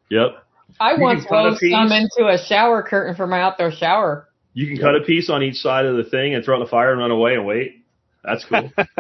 Yep. 0.10 0.44
I 0.80 0.94
You 0.96 1.02
once 1.02 1.22
can 1.22 1.30
cut 1.30 1.46
a 1.46 1.50
wove 1.52 1.60
piece. 1.60 1.72
some 1.72 1.92
into 1.92 2.28
a 2.28 2.38
shower 2.38 2.84
curtain 2.84 3.16
for 3.16 3.28
my 3.28 3.42
outdoor 3.42 3.72
shower. 3.72 4.28
You 4.54 4.68
can 4.68 4.78
cut 4.78 4.96
a 4.96 5.02
piece 5.06 5.30
on 5.30 5.44
each 5.44 5.58
side 5.58 5.86
of 5.86 5.98
the 5.98 6.04
thing 6.04 6.34
and 6.34 6.44
throw 6.44 6.56
it 6.56 6.60
in 6.60 6.64
the 6.66 6.70
fire 6.70 6.92
and 6.92 7.00
run 7.00 7.12
away 7.12 7.36
and 7.36 7.46
wait. 7.46 7.77
That's 8.28 8.44
cool. 8.44 8.70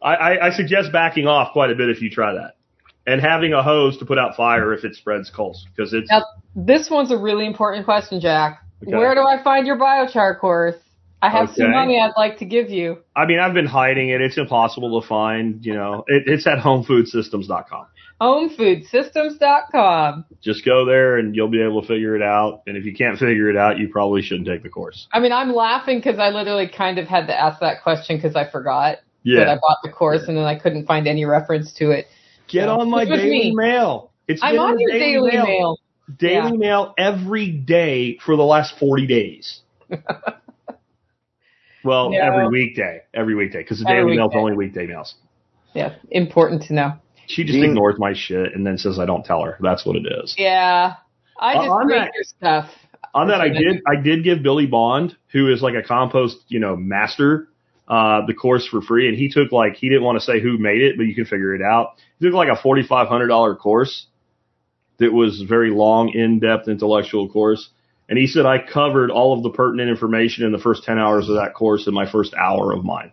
I, 0.00 0.38
I, 0.38 0.50
suggest 0.50 0.92
backing 0.92 1.26
off 1.26 1.52
quite 1.52 1.70
a 1.70 1.74
bit 1.74 1.88
if 1.90 2.00
you 2.00 2.08
try 2.08 2.34
that. 2.34 2.54
And 3.04 3.20
having 3.20 3.52
a 3.52 3.64
hose 3.64 3.98
to 3.98 4.06
put 4.06 4.16
out 4.16 4.36
fire 4.36 4.72
if 4.72 4.84
it 4.84 4.94
spreads 4.94 5.28
coals. 5.28 5.66
Because 5.74 5.92
it's, 5.92 6.08
Now, 6.08 6.22
this 6.54 6.88
one's 6.88 7.10
a 7.10 7.18
really 7.18 7.46
important 7.46 7.84
question, 7.84 8.20
Jack. 8.20 8.62
Okay. 8.82 8.96
Where 8.96 9.14
do 9.14 9.22
I 9.22 9.42
find 9.42 9.66
your 9.66 9.76
biochar 9.76 10.38
course? 10.38 10.76
I 11.20 11.30
have 11.30 11.50
some 11.50 11.66
Okay. 11.66 11.74
money 11.74 11.98
I'd 12.00 12.12
like 12.16 12.38
to 12.38 12.44
give 12.44 12.70
you. 12.70 12.98
I 13.16 13.26
mean, 13.26 13.40
I've 13.40 13.54
been 13.54 13.66
hiding 13.66 14.10
it. 14.10 14.20
It's 14.20 14.38
impossible 14.38 15.00
to 15.00 15.06
find, 15.06 15.64
you 15.64 15.74
know, 15.74 16.04
it, 16.06 16.24
it's 16.26 16.46
at 16.46 16.58
homefoodsystems.com. 16.58 17.86
Homefoodssystems.com. 18.20 20.24
Just 20.40 20.64
go 20.64 20.84
there 20.86 21.16
and 21.18 21.34
you'll 21.34 21.48
be 21.50 21.60
able 21.62 21.82
to 21.82 21.88
figure 21.88 22.14
it 22.16 22.22
out. 22.22 22.62
And 22.66 22.76
if 22.76 22.84
you 22.84 22.94
can't 22.94 23.18
figure 23.18 23.48
it 23.50 23.56
out, 23.56 23.78
you 23.78 23.88
probably 23.88 24.22
shouldn't 24.22 24.46
take 24.46 24.62
the 24.62 24.68
course. 24.68 25.08
I 25.12 25.18
mean, 25.20 25.32
I'm 25.32 25.52
laughing 25.54 25.98
because 25.98 26.18
I 26.18 26.28
literally 26.30 26.68
kind 26.68 26.98
of 26.98 27.06
had 27.08 27.26
to 27.26 27.38
ask 27.38 27.60
that 27.60 27.82
question 27.82 28.16
because 28.16 28.36
I 28.36 28.48
forgot 28.50 28.98
that 29.24 29.48
I 29.48 29.54
bought 29.54 29.78
the 29.82 29.90
course 29.90 30.28
and 30.28 30.36
then 30.36 30.44
I 30.44 30.58
couldn't 30.58 30.86
find 30.86 31.08
any 31.08 31.24
reference 31.24 31.72
to 31.74 31.90
it. 31.90 32.06
Get 32.46 32.68
on 32.68 32.90
my 32.90 33.04
daily 33.06 33.30
me. 33.30 33.52
mail. 33.54 34.10
It's 34.28 34.42
I'm 34.42 34.58
on 34.58 34.78
your 34.78 34.90
daily 34.92 35.32
mail. 35.36 35.78
Daily 36.18 36.50
Yeah. 36.52 36.56
mail 36.58 36.94
every 36.98 37.50
day 37.50 38.18
for 38.18 38.36
the 38.36 38.44
last 38.44 38.78
40 38.78 39.06
days. 39.06 39.60
well, 41.84 42.10
No. 42.10 42.18
every 42.18 42.48
weekday. 42.48 43.00
Every 43.14 43.34
weekday. 43.34 43.58
Because 43.62 43.80
the 43.80 43.88
Every 43.88 44.02
daily 44.02 44.16
mail's 44.18 44.28
weekday. 44.30 44.40
only 44.40 44.56
weekday 44.56 44.86
mails. 44.86 45.14
Yeah, 45.74 45.94
important 46.10 46.62
to 46.64 46.74
know. 46.74 46.92
She 47.26 47.44
just 47.44 47.54
Dean- 47.54 47.64
ignores 47.70 47.98
my 47.98 48.12
shit 48.14 48.54
and 48.54 48.66
then 48.66 48.78
says 48.78 48.98
I 48.98 49.06
don't 49.06 49.24
tell 49.24 49.42
her. 49.42 49.56
That's 49.60 49.84
what 49.86 49.96
it 49.96 50.06
is. 50.22 50.34
Yeah, 50.38 50.94
I 51.38 51.52
Uh, 51.54 51.58
just 51.62 51.70
on 51.70 51.86
read 51.86 52.02
that- 52.02 52.10
your 52.14 52.24
stuff. 52.24 52.74
On 53.14 53.28
that, 53.28 53.40
I 53.40 53.48
did 53.48 53.80
I 53.86 54.00
did 54.00 54.24
give 54.24 54.42
Billy 54.42 54.66
Bond, 54.66 55.14
who 55.32 55.48
is 55.52 55.62
like 55.62 55.74
a 55.74 55.82
compost, 55.82 56.44
you 56.48 56.58
know, 56.58 56.74
master, 56.74 57.48
uh, 57.86 58.26
the 58.26 58.34
course 58.34 58.66
for 58.66 58.80
free, 58.80 59.08
and 59.08 59.16
he 59.16 59.28
took 59.28 59.52
like 59.52 59.76
he 59.76 59.88
didn't 59.88 60.02
want 60.02 60.18
to 60.18 60.24
say 60.24 60.40
who 60.40 60.58
made 60.58 60.82
it, 60.82 60.96
but 60.96 61.04
you 61.06 61.14
can 61.14 61.24
figure 61.24 61.54
it 61.54 61.62
out. 61.62 61.92
He 62.18 62.26
took 62.26 62.34
like 62.34 62.48
a 62.48 62.56
forty 62.56 62.82
five 62.82 63.06
hundred 63.06 63.28
dollar 63.28 63.54
course 63.54 64.06
that 64.98 65.12
was 65.12 65.42
a 65.42 65.44
very 65.46 65.70
long, 65.70 66.08
in 66.08 66.40
depth, 66.40 66.66
intellectual 66.66 67.28
course, 67.28 67.68
and 68.08 68.18
he 68.18 68.26
said 68.26 68.46
I 68.46 68.58
covered 68.58 69.10
all 69.12 69.32
of 69.32 69.44
the 69.44 69.50
pertinent 69.50 69.90
information 69.90 70.44
in 70.44 70.50
the 70.50 70.58
first 70.58 70.82
ten 70.82 70.98
hours 70.98 71.28
of 71.28 71.36
that 71.36 71.54
course 71.54 71.86
in 71.86 71.94
my 71.94 72.10
first 72.10 72.34
hour 72.34 72.72
of 72.72 72.84
mine. 72.84 73.12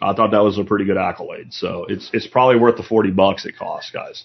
I 0.00 0.12
thought 0.14 0.30
that 0.30 0.42
was 0.42 0.58
a 0.58 0.64
pretty 0.64 0.84
good 0.84 0.96
accolade, 0.96 1.52
so 1.52 1.84
it's 1.88 2.10
it's 2.12 2.26
probably 2.26 2.58
worth 2.58 2.76
the 2.76 2.82
forty 2.82 3.10
bucks 3.10 3.46
it 3.46 3.56
costs, 3.56 3.90
guys. 3.90 4.24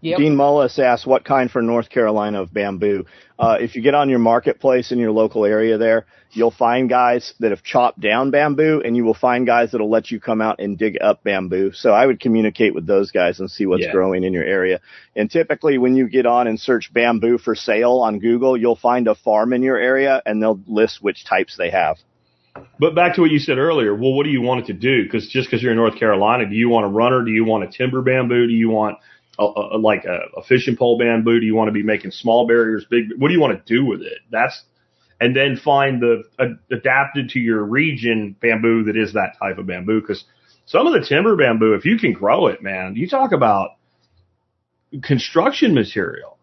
Yep. 0.00 0.18
Dean 0.18 0.36
Mullis 0.36 0.78
asked, 0.80 1.06
"What 1.06 1.24
kind 1.24 1.50
for 1.50 1.62
North 1.62 1.88
Carolina 1.88 2.42
of 2.42 2.52
bamboo?" 2.52 3.06
Uh, 3.38 3.58
if 3.60 3.76
you 3.76 3.82
get 3.82 3.94
on 3.94 4.08
your 4.10 4.18
marketplace 4.18 4.90
in 4.90 4.98
your 4.98 5.12
local 5.12 5.44
area, 5.44 5.78
there 5.78 6.06
you'll 6.32 6.50
find 6.50 6.88
guys 6.88 7.34
that 7.40 7.50
have 7.50 7.62
chopped 7.62 8.00
down 8.00 8.30
bamboo, 8.30 8.82
and 8.84 8.96
you 8.96 9.04
will 9.04 9.14
find 9.14 9.46
guys 9.46 9.70
that'll 9.70 9.90
let 9.90 10.10
you 10.10 10.18
come 10.18 10.40
out 10.40 10.60
and 10.60 10.78
dig 10.78 10.96
up 11.00 11.22
bamboo. 11.22 11.72
So 11.72 11.92
I 11.92 12.06
would 12.06 12.20
communicate 12.20 12.74
with 12.74 12.86
those 12.86 13.10
guys 13.10 13.38
and 13.38 13.50
see 13.50 13.66
what's 13.66 13.84
Yeah. 13.84 13.92
growing 13.92 14.24
in 14.24 14.32
your 14.32 14.44
area. 14.44 14.80
And 15.14 15.30
typically, 15.30 15.78
when 15.78 15.94
you 15.94 16.08
get 16.08 16.26
on 16.26 16.46
and 16.46 16.58
search 16.58 16.92
bamboo 16.92 17.38
for 17.38 17.54
sale 17.54 18.00
on 18.00 18.18
Google, 18.18 18.56
you'll 18.56 18.76
find 18.76 19.06
a 19.08 19.14
farm 19.14 19.52
in 19.52 19.62
your 19.62 19.76
area, 19.76 20.22
and 20.24 20.42
they'll 20.42 20.60
list 20.66 21.02
which 21.02 21.24
types 21.24 21.56
they 21.56 21.70
have. 21.70 21.98
But 22.78 22.94
back 22.94 23.14
to 23.14 23.20
what 23.20 23.30
you 23.30 23.38
said 23.38 23.58
earlier. 23.58 23.94
Well, 23.94 24.12
what 24.12 24.24
do 24.24 24.30
you 24.30 24.42
want 24.42 24.60
it 24.62 24.66
to 24.66 24.72
do? 24.72 25.04
Because 25.04 25.28
just 25.28 25.48
because 25.48 25.62
you're 25.62 25.72
in 25.72 25.78
North 25.78 25.98
Carolina, 25.98 26.48
do 26.48 26.54
you 26.54 26.68
want 26.68 26.86
a 26.86 26.88
runner? 26.88 27.24
Do 27.24 27.30
you 27.30 27.44
want 27.44 27.64
a 27.64 27.68
timber 27.68 28.02
bamboo? 28.02 28.46
Do 28.46 28.52
you 28.52 28.70
want 28.70 28.98
a, 29.38 29.44
a, 29.44 29.78
like 29.78 30.04
a, 30.04 30.18
a 30.36 30.42
fishing 30.42 30.76
pole 30.76 30.98
bamboo? 30.98 31.40
Do 31.40 31.46
you 31.46 31.54
want 31.54 31.68
to 31.68 31.72
be 31.72 31.82
making 31.82 32.10
small 32.10 32.46
barriers, 32.46 32.84
big? 32.90 33.04
What 33.16 33.28
do 33.28 33.34
you 33.34 33.40
want 33.40 33.64
to 33.64 33.74
do 33.74 33.84
with 33.84 34.02
it? 34.02 34.18
That's 34.30 34.64
and 35.20 35.36
then 35.36 35.56
find 35.56 36.02
the 36.02 36.24
adapted 36.72 37.30
to 37.30 37.38
your 37.38 37.62
region 37.62 38.34
bamboo 38.40 38.84
that 38.84 38.96
is 38.96 39.12
that 39.12 39.34
type 39.38 39.58
of 39.58 39.66
bamboo. 39.66 40.00
Because 40.00 40.24
some 40.66 40.86
of 40.86 40.92
the 40.92 41.06
timber 41.06 41.36
bamboo, 41.36 41.74
if 41.74 41.84
you 41.84 41.96
can 41.96 42.12
grow 42.12 42.48
it, 42.48 42.60
man, 42.60 42.96
you 42.96 43.08
talk 43.08 43.30
about 43.30 43.76
construction 45.02 45.74
material. 45.74 46.38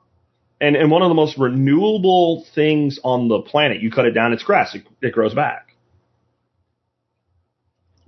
And, 0.62 0.76
and 0.76 0.90
one 0.92 1.02
of 1.02 1.10
the 1.10 1.16
most 1.16 1.38
renewable 1.38 2.46
things 2.56 3.00
on 3.04 3.28
the 3.28 3.42
planet, 3.42 3.82
you 3.82 3.92
cut 3.92 4.06
it 4.06 4.12
down, 4.12 4.34
it's 4.34 4.44
grass, 4.44 4.76
it, 4.76 4.84
it 5.02 5.14
grows 5.14 5.34
back. 5.34 5.69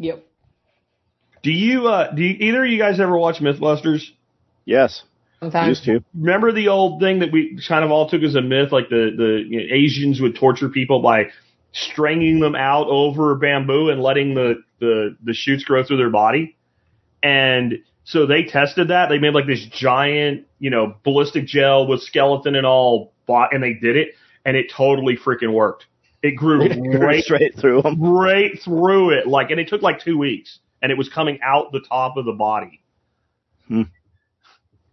Yep. 0.01 0.25
Do 1.43 1.51
you, 1.51 1.87
uh, 1.87 2.11
do 2.11 2.23
you, 2.23 2.35
either 2.39 2.65
of 2.65 2.71
you 2.71 2.77
guys 2.77 2.99
ever 2.99 3.17
watch 3.17 3.37
Mythbusters? 3.37 4.03
Yes, 4.65 5.03
Sometimes. 5.39 5.69
used 5.69 5.83
to. 5.85 6.03
Remember 6.15 6.51
the 6.51 6.67
old 6.67 6.99
thing 6.99 7.19
that 7.19 7.31
we 7.31 7.59
kind 7.67 7.85
of 7.85 7.91
all 7.91 8.09
took 8.09 8.23
as 8.23 8.35
a 8.35 8.41
myth, 8.41 8.71
like 8.71 8.89
the, 8.89 9.11
the 9.15 9.43
you 9.47 9.59
know, 9.59 9.75
Asians 9.75 10.19
would 10.21 10.35
torture 10.35 10.69
people 10.69 11.01
by 11.01 11.25
stringing 11.71 12.39
them 12.39 12.55
out 12.55 12.87
over 12.87 13.33
bamboo 13.35 13.89
and 13.89 14.01
letting 14.01 14.33
the, 14.33 14.63
the, 14.79 15.15
the 15.23 15.33
shoots 15.33 15.63
grow 15.63 15.83
through 15.83 15.97
their 15.97 16.09
body. 16.09 16.57
And 17.23 17.79
so 18.03 18.25
they 18.25 18.43
tested 18.43 18.87
that. 18.89 19.09
They 19.09 19.19
made 19.19 19.33
like 19.33 19.47
this 19.47 19.65
giant, 19.65 20.47
you 20.59 20.69
know, 20.69 20.95
ballistic 21.03 21.45
gel 21.45 21.87
with 21.87 22.01
skeleton 22.01 22.55
and 22.55 22.65
all, 22.65 23.13
bought, 23.27 23.53
and 23.53 23.63
they 23.63 23.73
did 23.73 23.95
it, 23.95 24.09
and 24.45 24.57
it 24.57 24.71
totally 24.75 25.15
freaking 25.15 25.53
worked. 25.53 25.85
It 26.23 26.35
grew 26.35 26.59
right 26.99 27.23
straight 27.23 27.55
through 27.59 27.81
them. 27.81 27.99
right 27.99 28.51
through 28.63 29.09
it. 29.17 29.27
Like, 29.27 29.49
and 29.49 29.59
it 29.59 29.67
took 29.67 29.81
like 29.81 30.03
two 30.03 30.19
weeks, 30.19 30.59
and 30.81 30.91
it 30.91 30.97
was 30.97 31.09
coming 31.09 31.39
out 31.43 31.71
the 31.71 31.81
top 31.81 32.15
of 32.15 32.25
the 32.25 32.33
body. 32.33 32.81
Hmm. 33.67 33.83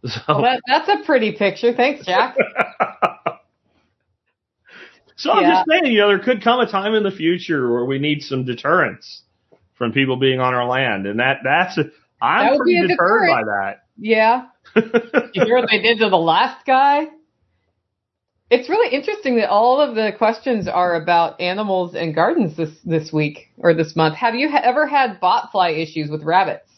So, 0.07 0.20
Well, 0.29 0.43
that, 0.43 0.61
that's 0.68 0.89
a 0.89 1.05
pretty 1.05 1.33
picture. 1.33 1.74
Thanks, 1.74 2.07
Jack. 2.07 2.37
so 5.16 5.33
I'm 5.33 5.43
just 5.43 5.64
saying, 5.68 5.87
you 5.93 5.99
know, 5.99 6.07
there 6.07 6.20
could 6.20 6.41
come 6.41 6.61
a 6.61 6.70
time 6.70 6.95
in 6.95 7.03
the 7.03 7.11
future 7.11 7.68
where 7.72 7.85
we 7.85 7.99
need 7.99 8.22
some 8.22 8.45
deterrence 8.45 9.22
from 9.74 9.91
people 9.93 10.16
being 10.16 10.39
on 10.39 10.55
our 10.55 10.64
land, 10.66 11.05
and 11.07 11.18
that 11.18 11.39
that's 11.43 11.76
a, 11.79 11.83
That 11.83 11.93
I'm 12.22 12.59
would 12.59 12.64
be 12.64 12.79
pretty 12.79 12.85
a 12.85 12.89
deterred 12.97 13.29
by 13.29 13.43
that. 13.43 13.83
Yeah. 13.97 14.47
You 15.35 15.45
hear 15.45 15.57
what 15.57 15.68
they 15.68 15.83
did 15.83 15.99
to 15.99 16.09
the 16.09 16.16
last 16.16 16.64
guy? 16.64 17.09
It's 18.51 18.68
really 18.68 18.94
interesting 18.94 19.36
that 19.36 19.51
all 19.51 19.80
of 19.80 19.94
the 19.94 20.12
questions 20.16 20.68
are 20.68 20.94
about 20.94 21.40
animals 21.40 21.94
and 21.94 22.14
gardens 22.14 22.57
this 22.57 22.70
this 22.84 23.12
week 23.12 23.49
or 23.59 23.74
this 23.74 23.94
month. 23.94 24.14
Have 24.16 24.34
you 24.34 24.51
ha- 24.51 24.62
ever 24.64 24.86
had 24.86 25.20
botfly 25.20 25.82
issues 25.82 26.11
with 26.11 26.22
rabbits? 26.22 26.68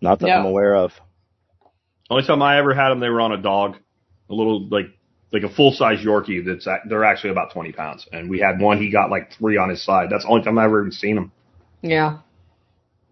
Not 0.00 0.20
that 0.20 0.28
No. 0.28 0.32
I'm 0.34 0.46
aware 0.46 0.76
of. 0.76 0.92
Only 2.08 2.24
time 2.26 2.42
I 2.42 2.58
ever 2.58 2.74
had 2.74 2.90
them, 2.90 3.00
they 3.00 3.08
were 3.08 3.20
on 3.20 3.32
a 3.32 3.40
dog, 3.40 3.76
a 4.30 4.34
little 4.34 4.68
like 4.68 4.86
like 5.32 5.42
a 5.42 5.48
full 5.48 5.72
size 5.72 6.04
Yorkie. 6.04 6.44
That's 6.44 6.66
ac- 6.66 6.88
they're 6.88 7.04
actually 7.04 7.30
about 7.30 7.52
20 7.52 7.72
pounds, 7.72 8.06
and 8.12 8.28
we 8.30 8.38
had 8.38 8.60
one. 8.60 8.78
He 8.78 8.90
got 8.90 9.10
like 9.10 9.32
three 9.32 9.56
on 9.56 9.70
his 9.70 9.84
side. 9.84 10.08
That's 10.10 10.24
the 10.24 10.30
only 10.30 10.44
time 10.44 10.58
I 10.58 10.64
ever 10.64 10.82
even 10.82 10.92
seen 10.92 11.16
him. 11.16 11.32
Yeah. 11.80 12.18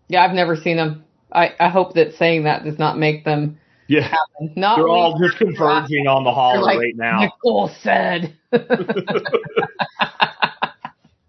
Yeah, 0.09 0.25
I've 0.25 0.35
never 0.35 0.55
seen 0.57 0.77
them. 0.77 1.05
I, 1.33 1.55
I 1.59 1.69
hope 1.69 1.95
that 1.95 2.15
saying 2.15 2.45
that 2.45 2.65
does 2.65 2.79
not 2.79 2.99
make 2.99 3.25
them 3.25 3.60
Yeah. 3.91 4.15
Not 4.55 4.77
they're 4.77 4.87
all 4.89 5.19
just 5.19 5.37
converging 5.37 6.07
on 6.07 6.23
the 6.23 6.31
holler 6.31 6.63
like 6.63 6.79
right 6.79 6.95
now. 6.95 7.23
Nicole 7.23 7.69
said. 7.83 8.33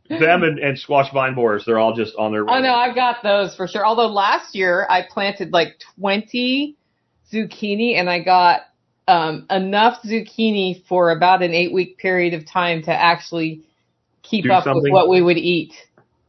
Them 0.09 0.43
and, 0.43 0.59
and 0.59 0.77
squash 0.77 1.11
vine 1.11 1.33
borers, 1.33 1.63
they're 1.65 1.79
all 1.79 1.95
just 1.95 2.13
on 2.19 2.31
their. 2.33 2.47
Oh 2.47 2.59
no, 2.59 2.75
I've 2.75 2.93
got 2.93 3.23
those 3.23 3.55
for 3.55 3.67
sure. 3.67 3.83
Although 3.83 4.07
last 4.09 4.53
year 4.53 4.85
I 4.89 5.01
planted 5.09 5.51
like 5.53 5.79
20 5.99 6.75
zucchini 7.33 7.95
and 7.95 8.07
I 8.09 8.19
got 8.19 8.61
um, 9.07 9.47
enough 9.49 10.03
zucchini 10.03 10.85
for 10.85 11.09
about 11.09 11.41
an 11.41 11.55
eight 11.55 11.73
week 11.73 11.97
period 11.97 12.35
of 12.35 12.45
time 12.45 12.83
to 12.83 12.91
actually 12.91 13.63
keep 14.21 14.43
Do 14.43 14.51
up 14.51 14.65
something? 14.65 14.83
with 14.83 14.91
what 14.91 15.09
we 15.09 15.21
would 15.23 15.37
eat. 15.37 15.73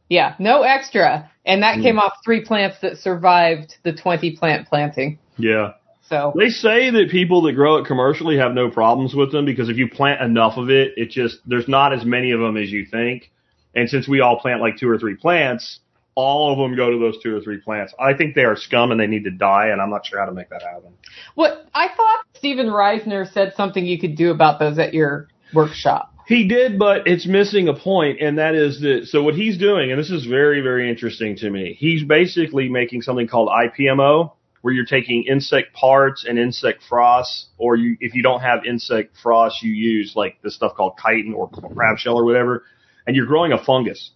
Yeah, 0.09 0.33
no 0.39 0.63
extra. 0.63 1.29
And 1.45 1.61
that 1.61 1.77
Mm. 1.77 1.83
came 1.83 1.99
off 1.99 2.13
three 2.25 2.43
plants 2.43 2.77
that 2.81 2.97
survived 2.97 3.75
the 3.83 3.93
20 3.93 4.35
plant 4.37 4.67
planting. 4.67 5.19
Yeah, 5.37 5.73
So 6.13 6.31
they 6.37 6.49
say 6.49 6.91
that 6.91 7.09
people 7.09 7.41
that 7.43 7.53
grow 7.53 7.77
it 7.77 7.87
commercially 7.87 8.37
have 8.37 8.53
no 8.53 8.69
problems 8.69 9.15
with 9.15 9.31
them 9.31 9.45
because 9.45 9.67
if 9.67 9.77
you 9.77 9.89
plant 9.89 10.21
enough 10.21 10.57
of 10.57 10.69
it, 10.69 10.93
it 10.95 11.09
just 11.09 11.39
there's 11.47 11.67
not 11.67 11.91
as 11.91 12.05
many 12.05 12.31
of 12.31 12.39
them 12.39 12.55
as 12.55 12.71
you 12.71 12.85
think. 12.85 13.31
And 13.73 13.89
since 13.89 14.07
we 14.07 14.21
all 14.21 14.39
plant 14.39 14.61
like 14.61 14.77
two 14.77 14.87
or 14.87 14.99
three 14.99 15.15
plants, 15.15 15.79
all 16.13 16.51
of 16.51 16.59
them 16.59 16.77
go 16.77 16.91
to 16.91 16.99
those 16.99 17.19
two 17.23 17.35
or 17.35 17.41
three 17.41 17.57
plants. 17.57 17.95
I 17.99 18.13
think 18.13 18.35
they 18.35 18.43
are 18.43 18.55
scum 18.55 18.91
and 18.91 18.99
they 18.99 19.07
need 19.07 19.23
to 19.23 19.31
die, 19.31 19.69
and 19.69 19.81
I'm 19.81 19.89
not 19.89 20.05
sure 20.05 20.19
how 20.19 20.27
to 20.27 20.31
make 20.31 20.49
that 20.49 20.61
happen. 20.61 20.93
What 21.33 21.65
I 21.73 21.87
thought 21.87 22.25
Stephen 22.35 22.67
Reisner 22.67 23.31
said 23.33 23.53
something 23.57 23.83
you 23.83 23.99
could 23.99 24.15
do 24.15 24.29
about 24.29 24.59
those 24.59 24.77
at 24.77 24.93
your 24.93 25.29
workshop. 25.51 26.13
He 26.27 26.47
did, 26.47 26.77
but 26.77 27.07
it's 27.07 27.25
missing 27.25 27.67
a 27.69 27.73
point, 27.73 28.21
and 28.21 28.37
that 28.37 28.53
is 28.53 28.81
that. 28.81 29.07
So 29.07 29.23
what 29.23 29.33
he's 29.33 29.57
doing, 29.57 29.91
and 29.91 29.99
this 29.99 30.11
is 30.11 30.25
very, 30.25 30.61
very 30.61 30.91
interesting 30.91 31.35
to 31.37 31.49
me. 31.49 31.75
He's 31.79 32.03
basically 32.03 32.69
making 32.69 33.01
something 33.01 33.27
called 33.27 33.49
IPMO, 33.49 34.31
where 34.63 34.73
you're 34.73 34.85
taking 34.85 35.25
insect 35.25 35.73
parts 35.73 36.23
and 36.25 36.39
insect 36.39 36.83
frass, 36.89 37.47
or 37.57 37.75
you, 37.75 37.97
if 37.99 38.15
you 38.15 38.23
don't 38.23 38.39
have 38.39 38.65
insect 38.65 39.13
frass, 39.21 39.51
you 39.61 39.73
use 39.73 40.13
like 40.15 40.41
this 40.41 40.55
stuff 40.55 40.73
called 40.73 40.93
chitin 40.97 41.33
or 41.33 41.49
crab 41.49 41.97
shell 41.97 42.15
or 42.15 42.23
whatever, 42.23 42.63
and 43.05 43.13
you're 43.13 43.25
growing 43.25 43.51
a 43.51 43.61
fungus. 43.61 44.11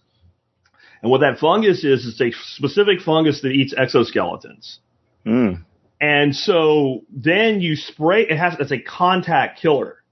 And 1.02 1.10
what 1.10 1.20
that 1.20 1.38
fungus 1.38 1.84
is, 1.84 2.06
it's 2.06 2.20
a 2.22 2.32
specific 2.54 3.02
fungus 3.02 3.42
that 3.42 3.50
eats 3.50 3.74
exoskeletons. 3.74 4.78
Mm. 5.26 5.64
And 6.00 6.34
so 6.34 7.04
then 7.10 7.60
you 7.60 7.76
spray, 7.76 8.22
it 8.22 8.38
has, 8.38 8.54
it's 8.58 8.72
a 8.72 8.80
contact 8.80 9.60
killer. 9.60 10.02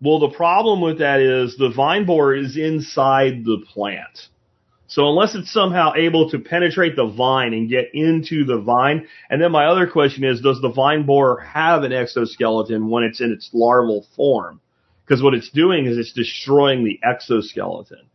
Well, 0.00 0.18
the 0.18 0.36
problem 0.36 0.80
with 0.80 0.98
that 0.98 1.20
is 1.20 1.56
the 1.56 1.70
vine 1.70 2.04
borer 2.04 2.34
is 2.34 2.56
inside 2.56 3.44
the 3.44 3.64
plant. 3.72 4.28
So 4.88 5.08
unless 5.08 5.34
it's 5.34 5.52
somehow 5.52 5.92
able 5.96 6.30
to 6.30 6.38
penetrate 6.38 6.94
the 6.94 7.06
vine 7.06 7.52
and 7.52 7.68
get 7.68 7.90
into 7.92 8.44
the 8.44 8.58
vine, 8.58 9.08
and 9.28 9.42
then 9.42 9.50
my 9.50 9.66
other 9.66 9.86
question 9.86 10.22
is, 10.24 10.40
does 10.40 10.60
the 10.60 10.70
vine 10.70 11.04
borer 11.04 11.40
have 11.40 11.82
an 11.82 11.92
exoskeleton 11.92 12.88
when 12.88 13.02
it's 13.02 13.20
in 13.20 13.32
its 13.32 13.50
larval 13.52 14.06
form? 14.14 14.60
Because 15.04 15.22
what 15.22 15.34
it's 15.34 15.50
doing 15.50 15.86
is 15.86 15.98
it's 15.98 16.12
destroying 16.12 16.84
the 16.84 17.00
exoskeleton. 17.02 18.06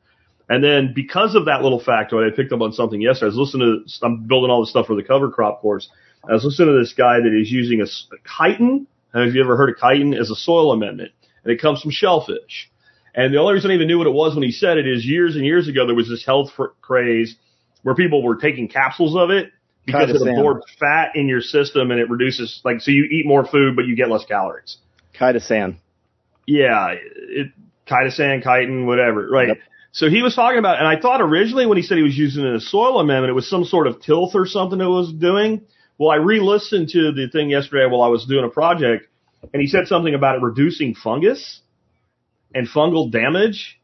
And 0.49 0.63
then 0.63 0.91
because 0.93 1.35
of 1.35 1.45
that 1.45 1.61
little 1.61 1.81
factoid, 1.81 2.29
I 2.29 2.35
picked 2.35 2.51
up 2.51 2.61
on 2.61 2.73
something 2.73 3.01
yesterday. 3.01 3.27
I 3.27 3.35
was 3.35 3.37
listening 3.37 3.85
to, 3.87 4.05
I'm 4.05 4.27
building 4.27 4.49
all 4.51 4.61
this 4.61 4.69
stuff 4.69 4.87
for 4.87 4.95
the 4.95 5.03
cover 5.03 5.29
crop 5.29 5.61
course. 5.61 5.89
I 6.27 6.33
was 6.33 6.43
listening 6.43 6.73
to 6.73 6.79
this 6.79 6.93
guy 6.93 7.19
that 7.19 7.33
is 7.33 7.49
using 7.49 7.81
a, 7.81 7.85
a 7.85 8.47
chitin. 8.47 8.87
Have 9.13 9.33
you 9.33 9.41
ever 9.41 9.57
heard 9.57 9.69
of 9.69 9.77
chitin 9.77 10.13
as 10.13 10.29
a 10.29 10.35
soil 10.35 10.71
amendment? 10.71 11.11
And 11.43 11.53
it 11.53 11.61
comes 11.61 11.81
from 11.81 11.91
shellfish. 11.91 12.69
And 13.13 13.33
the 13.33 13.39
only 13.39 13.53
reason 13.55 13.71
I 13.71 13.75
even 13.75 13.87
knew 13.87 13.97
what 13.97 14.07
it 14.07 14.13
was 14.13 14.35
when 14.35 14.43
he 14.43 14.51
said 14.51 14.77
it 14.77 14.87
is 14.87 15.05
years 15.05 15.35
and 15.35 15.45
years 15.45 15.67
ago 15.67 15.85
there 15.85 15.95
was 15.95 16.07
this 16.07 16.25
health 16.25 16.51
craze 16.81 17.35
where 17.83 17.95
people 17.95 18.23
were 18.23 18.35
taking 18.35 18.67
capsules 18.67 19.15
of 19.15 19.31
it 19.31 19.51
because 19.85 20.09
it 20.09 20.15
absorbs 20.15 20.65
fat 20.79 21.15
in 21.15 21.27
your 21.27 21.41
system 21.41 21.91
and 21.91 21.99
it 21.99 22.09
reduces 22.09 22.61
like 22.63 22.81
so 22.81 22.91
you 22.91 23.03
eat 23.03 23.25
more 23.25 23.45
food 23.45 23.75
but 23.75 23.85
you 23.85 23.95
get 23.95 24.09
less 24.09 24.25
calories. 24.25 24.77
Chitosan. 25.13 25.77
Yeah, 26.47 26.93
it 26.93 27.51
chitosan, 27.87 28.43
chitin, 28.43 28.85
whatever, 28.85 29.27
right? 29.29 29.49
Yep. 29.49 29.57
So 29.93 30.09
he 30.09 30.21
was 30.21 30.35
talking 30.35 30.57
about, 30.57 30.79
and 30.79 30.87
I 30.87 30.99
thought 30.99 31.21
originally 31.21 31.65
when 31.65 31.77
he 31.77 31.83
said 31.83 31.97
he 31.97 32.03
was 32.03 32.17
using 32.17 32.45
a 32.45 32.61
soil 32.61 32.99
amendment, 32.99 33.29
it 33.29 33.33
was 33.33 33.49
some 33.49 33.65
sort 33.65 33.87
of 33.87 34.01
tilth 34.01 34.35
or 34.35 34.45
something 34.45 34.79
it 34.79 34.85
was 34.85 35.11
doing. 35.11 35.61
Well, 35.97 36.09
I 36.09 36.15
re-listened 36.15 36.89
to 36.89 37.11
the 37.11 37.27
thing 37.29 37.49
yesterday 37.49 37.85
while 37.85 38.01
I 38.01 38.07
was 38.07 38.25
doing 38.25 38.45
a 38.45 38.49
project, 38.49 39.07
and 39.53 39.61
he 39.61 39.67
said 39.67 39.87
something 39.87 40.15
about 40.15 40.37
it 40.37 40.41
reducing 40.41 40.95
fungus 40.95 41.61
and 42.53 42.67
fungal 42.67 43.11
damage 43.11 43.79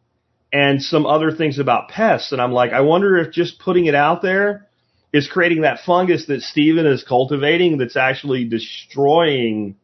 and 0.51 0.81
some 0.81 1.05
other 1.05 1.31
things 1.31 1.59
about 1.59 1.89
pests. 1.89 2.31
And 2.31 2.41
I'm 2.41 2.51
like, 2.51 2.71
I 2.71 2.81
wonder 2.81 3.17
if 3.17 3.31
just 3.31 3.59
putting 3.59 3.85
it 3.85 3.95
out 3.95 4.21
there 4.21 4.67
is 5.13 5.27
creating 5.27 5.61
that 5.61 5.79
fungus 5.85 6.25
that 6.27 6.41
Steven 6.41 6.85
is 6.85 7.03
cultivating 7.03 7.77
that's 7.77 7.95
actually 7.95 8.45
destroying 8.45 9.75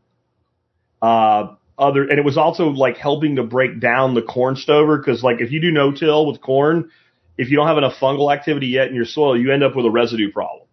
uh, 1.02 1.56
other. 1.78 2.04
And 2.04 2.20
it 2.20 2.26
was 2.26 2.38
also 2.38 2.68
like 2.70 2.98
helping 2.98 3.38
to 3.38 3.44
break 3.44 3.80
down 3.80 4.14
the 4.14 4.22
corn 4.22 4.56
stover 4.56 4.98
because, 4.98 5.24
like, 5.24 5.42
if 5.42 5.52
you 5.52 5.62
do 5.62 5.72
no 5.72 5.92
till 5.92 6.28
with 6.28 6.42
corn, 6.42 6.90
if 7.38 7.50
you 7.50 7.58
don't 7.58 7.68
have 7.68 7.78
enough 7.78 7.96
fungal 8.00 8.34
activity 8.34 8.68
yet 8.68 8.88
in 8.88 8.96
your 8.96 9.06
soil, 9.06 9.38
you 9.38 9.52
end 9.52 9.64
up 9.64 9.76
with 9.76 9.86
a 9.86 9.92
residue 9.92 10.32
problem. 10.32 10.68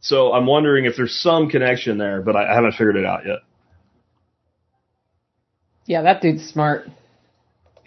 So 0.00 0.32
I'm 0.32 0.46
wondering 0.46 0.86
if 0.86 0.96
there's 0.96 1.14
some 1.20 1.50
connection 1.50 1.98
there, 1.98 2.22
but 2.22 2.34
I 2.34 2.54
haven't 2.54 2.72
figured 2.72 2.96
it 2.96 3.04
out 3.04 3.26
yet. 3.26 3.40
Yeah, 5.84 6.02
that 6.02 6.22
dude's 6.22 6.48
smart 6.48 6.88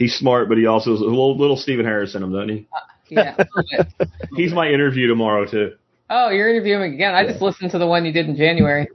he's 0.03 0.15
smart, 0.15 0.49
but 0.49 0.57
he 0.57 0.65
also 0.65 0.93
is 0.93 1.01
a 1.01 1.05
little, 1.05 1.37
little 1.37 1.57
Stephen 1.57 1.85
Harris 1.85 2.15
in 2.15 2.23
him, 2.23 2.31
doesn't 2.31 2.49
he? 2.49 2.67
Uh, 2.71 2.79
yeah. 3.09 4.05
he's 4.35 4.53
my 4.53 4.67
interview 4.67 5.07
tomorrow 5.07 5.45
too. 5.45 5.73
Oh, 6.09 6.29
you're 6.29 6.49
interviewing 6.49 6.93
again. 6.93 7.15
I 7.15 7.25
just 7.25 7.41
listened 7.41 7.71
to 7.71 7.79
the 7.79 7.87
one 7.87 8.05
you 8.05 8.11
did 8.11 8.27
in 8.27 8.35
January. 8.35 8.87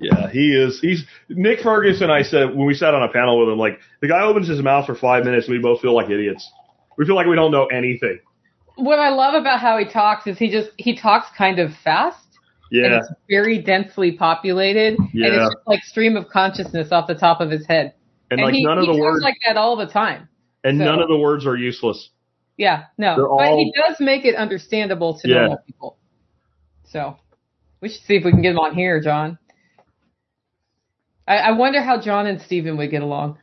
Yeah, 0.00 0.30
he 0.30 0.54
is. 0.54 0.80
He's 0.80 1.04
Nick 1.28 1.60
Ferguson. 1.60 2.10
I 2.10 2.22
said 2.22 2.56
when 2.56 2.66
we 2.66 2.74
sat 2.74 2.94
on 2.94 3.02
a 3.02 3.12
panel 3.12 3.38
with 3.38 3.52
him, 3.52 3.58
like 3.58 3.78
the 4.00 4.08
guy 4.08 4.22
opens 4.22 4.48
his 4.48 4.62
mouth 4.62 4.86
for 4.86 4.94
five 4.94 5.24
minutes, 5.24 5.46
and 5.46 5.56
we 5.56 5.62
both 5.62 5.80
feel 5.80 5.94
like 5.94 6.10
idiots. 6.10 6.50
We 6.96 7.06
feel 7.06 7.14
like 7.14 7.26
we 7.26 7.36
don't 7.36 7.52
know 7.52 7.66
anything. 7.66 8.20
What 8.76 8.98
I 8.98 9.10
love 9.10 9.34
about 9.34 9.60
how 9.60 9.78
he 9.78 9.84
talks 9.84 10.26
is 10.26 10.38
he 10.38 10.50
just 10.50 10.70
he 10.76 10.96
talks 10.96 11.28
kind 11.36 11.58
of 11.58 11.70
fast. 11.84 12.18
Yeah. 12.70 12.86
And 12.86 12.94
it's 12.94 13.08
very 13.28 13.60
densely 13.60 14.12
populated. 14.12 14.96
Yeah. 15.12 15.26
And 15.26 15.34
it's 15.34 15.54
just 15.54 15.66
like 15.66 15.82
stream 15.82 16.16
of 16.16 16.28
consciousness 16.30 16.90
off 16.90 17.06
the 17.06 17.14
top 17.14 17.40
of 17.40 17.50
his 17.50 17.66
head. 17.66 17.94
And, 18.30 18.40
and 18.40 18.46
like 18.46 18.54
he, 18.54 18.64
none 18.64 18.78
of 18.78 18.84
he 18.86 18.92
the 18.92 18.98
words 18.98 19.22
like 19.22 19.36
that 19.46 19.58
all 19.58 19.76
the 19.76 19.86
time. 19.86 20.26
And 20.64 20.78
so, 20.78 20.84
none 20.84 21.00
of 21.00 21.08
the 21.08 21.16
words 21.16 21.46
are 21.46 21.56
useless. 21.56 22.10
Yeah, 22.56 22.84
no. 22.98 23.16
They're 23.16 23.24
but 23.24 23.30
all, 23.32 23.58
he 23.58 23.72
does 23.74 23.96
make 23.98 24.24
it 24.24 24.36
understandable 24.36 25.18
to 25.20 25.28
Yeah. 25.28 25.34
normal 25.40 25.58
people. 25.66 25.96
So 26.84 27.16
we 27.80 27.88
should 27.88 28.02
see 28.02 28.16
if 28.16 28.24
we 28.24 28.30
can 28.30 28.42
get 28.42 28.52
him 28.52 28.58
on 28.58 28.74
here, 28.74 29.00
John. 29.00 29.38
I, 31.26 31.36
I 31.36 31.50
wonder 31.52 31.80
how 31.82 32.00
John 32.00 32.26
and 32.26 32.40
Steven 32.42 32.76
would 32.76 32.90
get 32.90 33.02
along. 33.02 33.38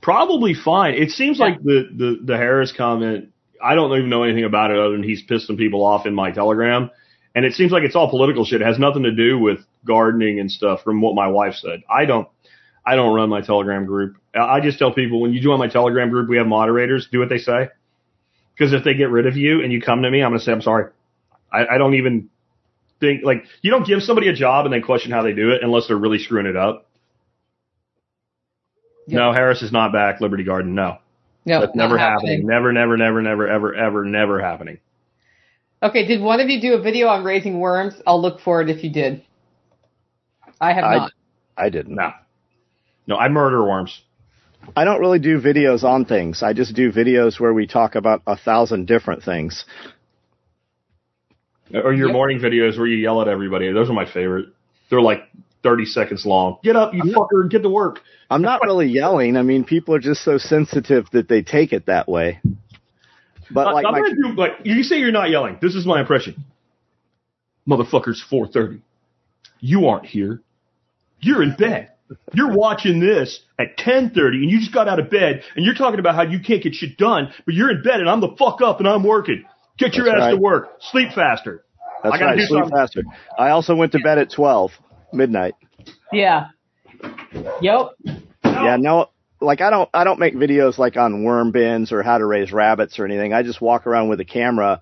Probably 0.00 0.54
fine. 0.54 0.94
It 0.94 1.10
seems 1.10 1.38
Yeah. 1.38 1.44
like 1.46 1.62
the, 1.62 1.88
the, 1.94 2.18
the 2.24 2.36
Harris 2.36 2.72
comment, 2.76 3.30
I 3.62 3.74
don't 3.74 3.96
even 3.96 4.08
know 4.08 4.22
anything 4.22 4.44
about 4.44 4.70
it 4.70 4.78
other 4.78 4.92
than 4.92 5.02
he's 5.02 5.22
pissed 5.22 5.46
some 5.46 5.56
people 5.56 5.84
off 5.84 6.06
in 6.06 6.14
my 6.14 6.30
telegram. 6.30 6.90
And 7.34 7.44
it 7.44 7.54
seems 7.54 7.72
like 7.72 7.82
it's 7.82 7.96
all 7.96 8.08
political 8.08 8.44
shit. 8.44 8.62
It 8.62 8.66
has 8.66 8.78
nothing 8.78 9.02
to 9.02 9.12
do 9.14 9.38
with 9.38 9.58
gardening 9.84 10.40
and 10.40 10.50
stuff 10.50 10.82
from 10.82 11.00
what 11.00 11.14
my 11.14 11.28
wife 11.28 11.54
said. 11.54 11.82
I 11.90 12.04
don't, 12.04 12.28
I 12.88 12.96
don't 12.96 13.14
run 13.14 13.28
my 13.28 13.42
telegram 13.42 13.84
group. 13.84 14.16
I 14.34 14.60
just 14.60 14.78
tell 14.78 14.92
people 14.94 15.20
when 15.20 15.34
you 15.34 15.40
join 15.42 15.58
my 15.58 15.68
telegram 15.68 16.08
group, 16.08 16.26
we 16.28 16.38
have 16.38 16.46
moderators, 16.46 17.06
do 17.12 17.18
what 17.18 17.28
they 17.28 17.36
say. 17.36 17.68
Because 18.56 18.72
if 18.72 18.82
they 18.82 18.94
get 18.94 19.10
rid 19.10 19.26
of 19.26 19.36
you 19.36 19.62
and 19.62 19.70
you 19.70 19.82
come 19.82 20.00
to 20.02 20.10
me, 20.10 20.22
I'm 20.22 20.30
going 20.30 20.38
to 20.38 20.44
say, 20.44 20.52
I'm 20.52 20.62
sorry. 20.62 20.90
I, 21.52 21.66
I 21.74 21.78
don't 21.78 21.94
even 21.94 22.30
think, 22.98 23.24
like, 23.24 23.44
you 23.60 23.70
don't 23.70 23.86
give 23.86 24.02
somebody 24.02 24.28
a 24.28 24.32
job 24.32 24.64
and 24.64 24.72
then 24.72 24.80
question 24.80 25.12
how 25.12 25.22
they 25.22 25.34
do 25.34 25.50
it 25.50 25.62
unless 25.62 25.86
they're 25.86 25.98
really 25.98 26.18
screwing 26.18 26.46
it 26.46 26.56
up. 26.56 26.88
Yeah. 29.06 29.18
No, 29.18 29.32
Harris 29.32 29.60
is 29.60 29.70
not 29.70 29.92
back. 29.92 30.22
Liberty 30.22 30.44
Garden, 30.44 30.74
no. 30.74 30.96
No, 31.44 31.60
That's 31.60 31.74
never 31.74 31.98
happening. 31.98 32.40
happening. 32.40 32.46
Never, 32.46 32.72
never, 32.72 32.96
never, 32.96 33.20
never, 33.20 33.48
ever, 33.48 33.74
ever, 33.74 34.04
never 34.04 34.40
happening. 34.40 34.78
Okay, 35.82 36.06
did 36.06 36.22
one 36.22 36.40
of 36.40 36.48
you 36.48 36.60
do 36.60 36.72
a 36.74 36.80
video 36.82 37.08
on 37.08 37.22
raising 37.22 37.60
worms? 37.60 37.94
I'll 38.06 38.20
look 38.20 38.40
for 38.40 38.62
it 38.62 38.70
if 38.70 38.82
you 38.82 38.90
did. 38.90 39.22
I 40.58 40.72
have 40.72 40.84
I- 40.84 40.96
not. 40.96 41.12
I 41.56 41.68
didn't. 41.70 41.94
No. 41.94 42.12
No, 43.08 43.16
I 43.16 43.28
murder 43.28 43.64
worms. 43.64 44.00
I 44.76 44.84
don't 44.84 45.00
really 45.00 45.18
do 45.18 45.40
videos 45.40 45.82
on 45.82 46.04
things. 46.04 46.42
I 46.42 46.52
just 46.52 46.74
do 46.74 46.92
videos 46.92 47.40
where 47.40 47.54
we 47.54 47.66
talk 47.66 47.94
about 47.94 48.22
a 48.26 48.36
thousand 48.36 48.86
different 48.86 49.22
things. 49.24 49.64
Or 51.72 51.92
your 51.94 52.08
Yep. 52.08 52.12
morning 52.12 52.38
videos 52.38 52.76
where 52.78 52.86
you 52.86 52.96
yell 52.96 53.20
at 53.22 53.28
everybody. 53.28 53.72
Those 53.72 53.88
are 53.88 53.94
my 53.94 54.04
favorite. 54.04 54.50
They're 54.90 55.00
like 55.00 55.22
30 55.62 55.86
seconds 55.86 56.26
long. 56.26 56.58
Get 56.62 56.76
up, 56.76 56.94
you 56.94 57.02
fucker, 57.02 57.42
and 57.42 57.50
get 57.50 57.62
to 57.62 57.70
work. 57.70 58.00
I'm 58.30 58.42
not 58.42 58.62
really 58.62 58.88
yelling. 58.88 59.36
I 59.36 59.42
mean, 59.42 59.64
people 59.64 59.94
are 59.94 59.98
just 59.98 60.22
so 60.22 60.36
sensitive 60.38 61.06
that 61.12 61.28
they 61.28 61.42
take 61.42 61.72
it 61.72 61.86
that 61.86 62.08
way. 62.08 62.40
But 63.50 63.68
Uh, 63.68 63.72
like 63.74 63.86
I'm 63.86 63.92
my, 63.92 64.00
gonna 64.00 64.14
do, 64.14 64.32
like, 64.34 64.52
you 64.64 64.82
say 64.82 64.98
you're 64.98 65.12
not 65.12 65.30
yelling. 65.30 65.58
This 65.62 65.74
is 65.74 65.86
my 65.86 66.00
impression. 66.00 66.44
Motherfuckers, 67.66 68.20
4:30. 68.22 68.80
You 69.60 69.88
aren't 69.88 70.06
here. 70.06 70.42
You're 71.20 71.42
in 71.42 71.54
bed. 71.56 71.90
You're 72.32 72.54
watching 72.54 73.00
this 73.00 73.40
at 73.58 73.76
10:30, 73.78 74.42
and 74.42 74.50
you 74.50 74.58
just 74.60 74.72
got 74.72 74.88
out 74.88 74.98
of 74.98 75.10
bed, 75.10 75.42
and 75.56 75.64
you're 75.64 75.74
talking 75.74 76.00
about 76.00 76.14
how 76.14 76.22
you 76.22 76.40
can't 76.40 76.62
get 76.62 76.74
shit 76.74 76.96
done, 76.96 77.32
but 77.44 77.54
you're 77.54 77.70
in 77.70 77.82
bed, 77.82 78.00
and 78.00 78.08
I'm 78.08 78.20
the 78.20 78.34
fuck 78.38 78.60
up, 78.62 78.78
and 78.78 78.88
I'm 78.88 79.02
working. 79.02 79.44
Get 79.78 79.94
your 79.94 80.06
That's 80.06 80.22
ass 80.22 80.30
to 80.30 80.36
work. 80.36 80.70
Sleep 80.80 81.12
faster. 81.12 81.64
that's 82.02 82.14
I 82.14 82.18
gotta 82.18 82.30
right, 82.32 82.38
do 82.38 82.46
sleep 82.46 82.60
something. 82.64 82.76
faster. 82.76 83.02
I 83.38 83.50
also 83.50 83.74
went 83.76 83.92
to 83.92 83.98
bed 84.00 84.18
at 84.18 84.30
12 84.30 84.72
midnight. 85.12 85.54
Yeah. 86.12 86.48
Yep. 87.60 87.90
Yeah, 88.44 88.76
no, 88.78 89.10
like 89.40 89.60
I 89.60 89.70
don't, 89.70 89.88
I 89.94 90.04
don't 90.04 90.18
make 90.18 90.34
videos 90.34 90.78
like 90.78 90.96
on 90.96 91.22
worm 91.22 91.52
bins 91.52 91.92
or 91.92 92.02
how 92.02 92.18
to 92.18 92.24
raise 92.26 92.52
rabbits 92.52 92.98
or 92.98 93.04
anything. 93.04 93.32
I 93.32 93.42
just 93.42 93.60
walk 93.60 93.86
around 93.86 94.08
with 94.08 94.20
a 94.20 94.24
camera 94.24 94.80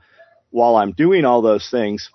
while 0.51 0.77
I'm 0.77 0.93
doing 0.93 1.25
all 1.25 1.43
those 1.43 1.69
things. 1.71 2.09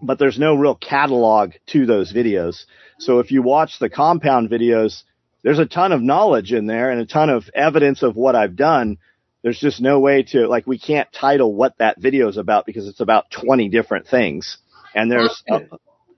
But 0.00 0.18
there's 0.18 0.38
no 0.38 0.54
real 0.54 0.74
catalog 0.74 1.52
to 1.68 1.86
those 1.86 2.12
videos. 2.12 2.64
So 2.98 3.18
if 3.18 3.30
you 3.30 3.42
watch 3.42 3.78
the 3.78 3.90
compound 3.90 4.50
videos, 4.50 5.02
there's 5.42 5.58
a 5.58 5.66
ton 5.66 5.92
of 5.92 6.02
knowledge 6.02 6.52
in 6.52 6.66
there 6.66 6.90
and 6.90 7.00
a 7.00 7.06
ton 7.06 7.30
of 7.30 7.48
evidence 7.54 8.02
of 8.02 8.16
what 8.16 8.34
I've 8.34 8.56
done. 8.56 8.98
There's 9.42 9.58
just 9.58 9.80
no 9.80 10.00
way 10.00 10.24
to, 10.30 10.48
like, 10.48 10.66
we 10.66 10.78
can't 10.78 11.08
title 11.12 11.54
what 11.54 11.78
that 11.78 12.00
video 12.00 12.28
is 12.28 12.36
about 12.36 12.66
because 12.66 12.88
it's 12.88 13.00
about 13.00 13.30
20 13.30 13.68
different 13.68 14.08
things. 14.08 14.58
And 14.94 15.10
there's, 15.10 15.42
a, 15.48 15.60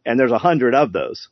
and 0.06 0.18
there's 0.18 0.32
a 0.32 0.38
hundred 0.38 0.74
of 0.74 0.92
those. 0.92 1.28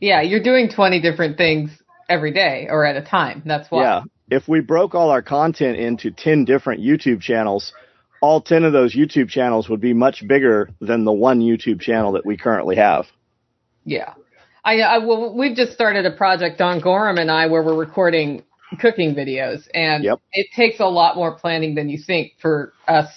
Yeah, 0.00 0.20
you're 0.20 0.42
doing 0.42 0.68
20 0.70 1.00
different 1.00 1.38
things 1.38 1.70
every 2.08 2.32
day 2.32 2.66
or 2.70 2.84
at 2.84 2.96
a 2.96 3.04
time. 3.04 3.42
That's 3.46 3.70
why. 3.70 3.82
Yeah. 3.82 4.02
If 4.30 4.46
we 4.46 4.60
broke 4.60 4.94
all 4.94 5.10
our 5.10 5.22
content 5.22 5.78
into 5.78 6.10
10 6.10 6.44
different 6.44 6.82
YouTube 6.82 7.20
channels, 7.20 7.72
all 8.20 8.40
10 8.40 8.64
of 8.64 8.72
those 8.72 8.94
YouTube 8.94 9.28
channels 9.28 9.68
would 9.68 9.80
be 9.80 9.92
much 9.94 10.26
bigger 10.26 10.70
than 10.80 11.04
the 11.04 11.12
one 11.12 11.40
YouTube 11.40 11.80
channel 11.80 12.12
that 12.12 12.26
we 12.26 12.36
currently 12.36 12.76
have. 12.76 13.06
Yeah. 13.84 14.14
I, 14.64 14.80
I 14.80 14.98
well, 14.98 15.34
we've 15.36 15.56
just 15.56 15.72
started 15.72 16.04
a 16.04 16.10
project 16.10 16.60
on 16.60 16.80
Gorham 16.80 17.16
and 17.18 17.30
I 17.30 17.46
where 17.46 17.62
we're 17.62 17.76
recording 17.76 18.42
cooking 18.80 19.14
videos 19.14 19.66
and 19.72 20.04
Yep. 20.04 20.20
it 20.32 20.48
takes 20.54 20.78
a 20.80 20.86
lot 20.86 21.16
more 21.16 21.34
planning 21.38 21.74
than 21.74 21.88
you 21.88 21.98
think 21.98 22.32
for 22.40 22.72
us 22.86 23.08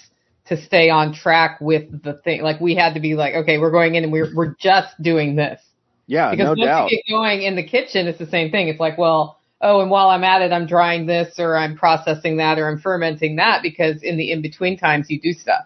to 0.46 0.56
stay 0.56 0.88
on 0.88 1.12
track 1.12 1.58
with 1.60 2.02
the 2.02 2.14
thing. 2.14 2.42
Like 2.42 2.60
we 2.60 2.74
had 2.74 2.94
to 2.94 3.00
be 3.00 3.14
like, 3.14 3.34
okay, 3.34 3.58
we're 3.58 3.70
going 3.70 3.94
in 3.96 4.04
and 4.04 4.12
we're, 4.12 4.34
we're 4.34 4.54
just 4.58 5.00
doing 5.02 5.36
this. 5.36 5.60
Yeah, 6.06 6.30
Because 6.30 6.44
no 6.44 6.50
once 6.50 6.60
doubt. 6.64 6.90
you 6.90 7.02
get 7.06 7.12
going 7.12 7.42
in 7.42 7.54
the 7.56 7.62
kitchen, 7.66 8.06
it's 8.06 8.18
the 8.18 8.26
same 8.26 8.50
thing. 8.50 8.68
It's 8.68 8.80
like, 8.80 8.98
well, 8.98 9.38
oh, 9.62 9.80
and 9.80 9.90
while 9.90 10.08
I'm 10.08 10.24
at 10.24 10.42
it, 10.42 10.52
I'm 10.52 10.66
drying 10.66 11.06
this 11.06 11.38
or 11.38 11.56
I'm 11.56 11.76
processing 11.76 12.36
that 12.38 12.58
or 12.58 12.68
I'm 12.68 12.78
fermenting 12.78 13.36
that 13.36 13.62
because 13.62 14.02
in 14.02 14.16
the 14.16 14.32
in 14.32 14.42
between 14.42 14.76
times 14.76 15.06
you 15.08 15.20
do 15.20 15.32
stuff. 15.32 15.64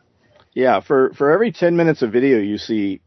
Yeah, 0.55 0.81
for 0.81 1.13
for 1.15 1.31
every 1.33 1.53
10 1.53 1.77
minutes 1.77 2.03
of 2.03 2.13
video 2.13 2.39
you 2.39 2.59
see 2.59 3.01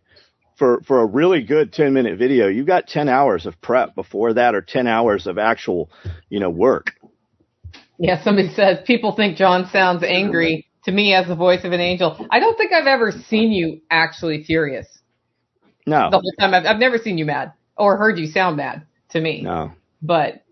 for 0.58 0.82
for 0.82 1.02
a 1.02 1.06
really 1.06 1.42
good 1.44 1.72
10 1.74 1.94
minute 1.94 2.18
video, 2.18 2.48
you've 2.48 2.68
got 2.68 2.88
10 2.88 3.08
hours 3.10 3.46
of 3.46 3.60
prep 3.62 3.96
before 3.96 4.34
that 4.34 4.56
or 4.56 4.62
10 4.62 4.88
hours 4.88 5.26
of 5.28 5.38
actual, 5.38 5.90
you 6.30 6.40
know, 6.40 6.50
work. 6.50 6.92
Yeah, 7.98 8.24
somebody 8.24 8.50
says 8.54 8.80
people 8.86 9.14
think 9.16 9.38
John 9.38 9.68
sounds 9.72 10.04
angry 10.04 10.68
to 10.86 10.92
me 10.92 11.14
as 11.14 11.28
the 11.28 11.36
voice 11.36 11.64
of 11.66 11.72
an 11.72 11.82
angel. 11.82 12.26
I 12.32 12.40
don't 12.40 12.58
think 12.58 12.72
I've 12.72 12.88
ever 12.88 13.12
seen 13.12 13.52
you 13.52 13.82
actually 13.92 14.44
furious 14.44 14.88
No. 15.86 16.10
the 16.10 16.20
whole 16.20 16.34
time. 16.40 16.54
I've, 16.54 16.66
I've 16.66 16.80
never 16.80 16.98
seen 16.98 17.18
you 17.18 17.26
mad 17.26 17.54
or 17.78 17.98
heard 17.98 18.18
you 18.18 18.28
sound 18.28 18.58
mad 18.58 18.86
to 19.10 19.20
me. 19.20 19.42
No. 19.42 19.74
But 20.02 20.44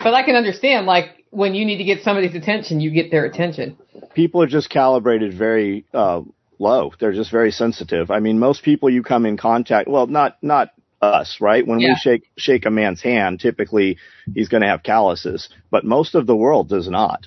but 0.00 0.14
I 0.14 0.22
can 0.22 0.34
understand 0.36 0.86
like 0.86 1.24
when 1.30 1.54
you 1.54 1.64
need 1.64 1.78
to 1.78 1.84
get 1.84 2.02
somebody's 2.02 2.34
attention, 2.34 2.80
you 2.80 2.90
get 2.90 3.10
their 3.10 3.24
attention. 3.24 3.76
People 4.14 4.42
are 4.42 4.46
just 4.46 4.70
calibrated 4.70 5.34
very 5.34 5.84
uh 5.94 6.22
low. 6.58 6.92
They're 6.98 7.12
just 7.12 7.30
very 7.30 7.50
sensitive. 7.50 8.10
I 8.10 8.20
mean, 8.20 8.38
most 8.38 8.62
people 8.62 8.90
you 8.90 9.02
come 9.02 9.26
in 9.26 9.36
contact, 9.36 9.88
well, 9.88 10.06
not 10.06 10.36
not 10.42 10.70
us, 11.00 11.38
right? 11.40 11.66
When 11.66 11.80
Yeah. 11.80 11.90
we 11.90 11.94
shake 11.96 12.22
shake 12.36 12.66
a 12.66 12.70
man's 12.70 13.02
hand, 13.02 13.40
typically 13.40 13.98
he's 14.34 14.48
going 14.48 14.62
to 14.62 14.68
have 14.68 14.82
calluses, 14.82 15.48
but 15.70 15.84
most 15.84 16.14
of 16.14 16.26
the 16.26 16.36
world 16.36 16.68
does 16.68 16.88
not. 16.88 17.26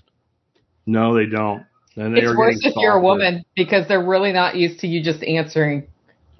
No, 0.85 1.15
they 1.15 1.25
don't. 1.25 1.63
And 1.95 2.15
they 2.15 2.21
It's 2.21 2.31
are 2.31 2.37
worse 2.37 2.55
getting 2.55 2.71
if 2.71 2.81
you're 2.81 2.97
a 2.97 3.01
woman 3.01 3.43
because 3.55 3.87
they're 3.87 4.03
really 4.03 4.33
not 4.33 4.55
used 4.55 4.79
to 4.79 4.87
you 4.87 5.03
just 5.03 5.23
answering 5.23 5.87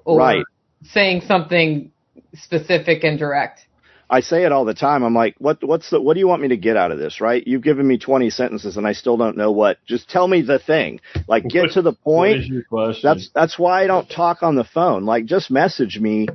or 0.04 0.18
Right. 0.18 0.44
saying 0.84 1.22
something 1.22 1.92
specific 2.34 3.04
and 3.04 3.18
direct. 3.18 3.66
I 4.10 4.20
say 4.20 4.44
it 4.44 4.52
all 4.52 4.64
the 4.64 4.74
time. 4.74 5.02
I'm 5.02 5.14
like, 5.14 5.34
what, 5.38 5.62
what's 5.62 5.90
the, 5.90 6.00
what 6.00 6.14
do 6.14 6.20
you 6.20 6.28
want 6.28 6.42
me 6.42 6.48
to 6.48 6.56
get 6.56 6.76
out 6.76 6.92
of 6.92 6.98
this? 6.98 7.20
Right? 7.20 7.42
You've 7.46 7.62
given 7.62 7.86
me 7.86 7.98
20 7.98 8.30
sentences 8.30 8.76
and 8.76 8.86
I 8.86 8.92
still 8.92 9.16
don't 9.16 9.36
know 9.36 9.50
what. 9.52 9.78
Just 9.86 10.08
tell 10.08 10.28
me 10.28 10.42
the 10.42 10.58
thing. 10.58 11.00
Like, 11.26 11.44
get 11.48 11.62
What- 11.62 11.72
to 11.72 11.82
the 11.82 11.92
point. 11.94 12.40
is 12.40 12.48
your 12.48 12.62
question? 12.64 13.08
That's 13.08 13.30
that's 13.34 13.58
why 13.58 13.82
I 13.84 13.86
don't 13.86 14.08
talk 14.08 14.42
on 14.42 14.54
the 14.56 14.64
phone. 14.64 15.04
Like, 15.04 15.24
just 15.26 15.50
message 15.50 15.98
me 15.98 16.28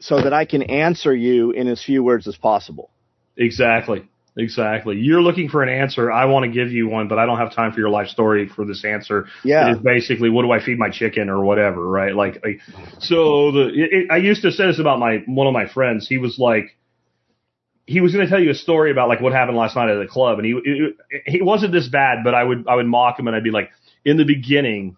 so 0.00 0.20
that 0.20 0.32
I 0.32 0.44
can 0.44 0.62
answer 0.62 1.14
you 1.14 1.50
in 1.52 1.68
as 1.68 1.82
few 1.82 2.02
words 2.02 2.26
as 2.28 2.36
possible. 2.36 2.90
exactly. 3.36 4.08
Exactly. 4.36 4.96
You're 4.96 5.22
looking 5.22 5.48
for 5.48 5.62
an 5.62 5.68
answer. 5.68 6.10
I 6.10 6.24
want 6.24 6.44
to 6.44 6.50
give 6.50 6.72
you 6.72 6.88
one, 6.88 7.06
but 7.06 7.20
I 7.20 7.24
don't 7.26 7.38
have 7.38 7.54
time 7.54 7.70
for 7.72 7.78
your 7.78 7.88
life 7.88 8.08
story 8.08 8.48
for 8.48 8.64
this 8.64 8.84
answer. 8.84 9.26
Yeah. 9.44 9.68
It 9.68 9.76
is 9.76 9.78
basically, 9.78 10.28
what 10.28 10.42
do 10.42 10.50
I 10.50 10.58
feed 10.60 10.76
my 10.76 10.90
chicken 10.90 11.28
or 11.30 11.44
whatever, 11.44 11.86
right? 11.88 12.12
Like, 12.16 12.44
like 12.44 12.58
so 12.98 13.52
the, 13.52 13.68
it, 13.68 13.92
it, 13.92 14.06
I 14.10 14.16
used 14.16 14.42
to 14.42 14.50
say 14.50 14.66
this 14.66 14.80
about 14.80 14.98
my, 14.98 15.18
one 15.26 15.46
of 15.46 15.52
my 15.52 15.68
friends. 15.68 16.08
He 16.08 16.18
was 16.18 16.36
like, 16.36 16.76
he 17.86 18.00
was 18.00 18.12
going 18.12 18.24
to 18.24 18.30
tell 18.30 18.40
you 18.42 18.50
a 18.50 18.54
story 18.54 18.90
about 18.90 19.08
like 19.08 19.20
what 19.20 19.32
happened 19.32 19.56
last 19.56 19.76
night 19.76 19.90
at 19.90 19.98
the 19.98 20.06
club. 20.06 20.38
And 20.38 20.46
he, 20.46 20.60
it, 20.64 20.96
he 21.26 21.42
wasn't 21.42 21.72
this 21.72 21.88
bad, 21.88 22.24
but 22.24 22.34
I 22.34 22.42
would, 22.42 22.66
I 22.66 22.76
would 22.76 22.86
mock 22.86 23.18
him 23.18 23.26
and 23.26 23.36
I'd 23.36 23.44
be 23.44 23.50
like, 23.50 23.70
in 24.04 24.16
the 24.16 24.24
beginning, 24.24 24.96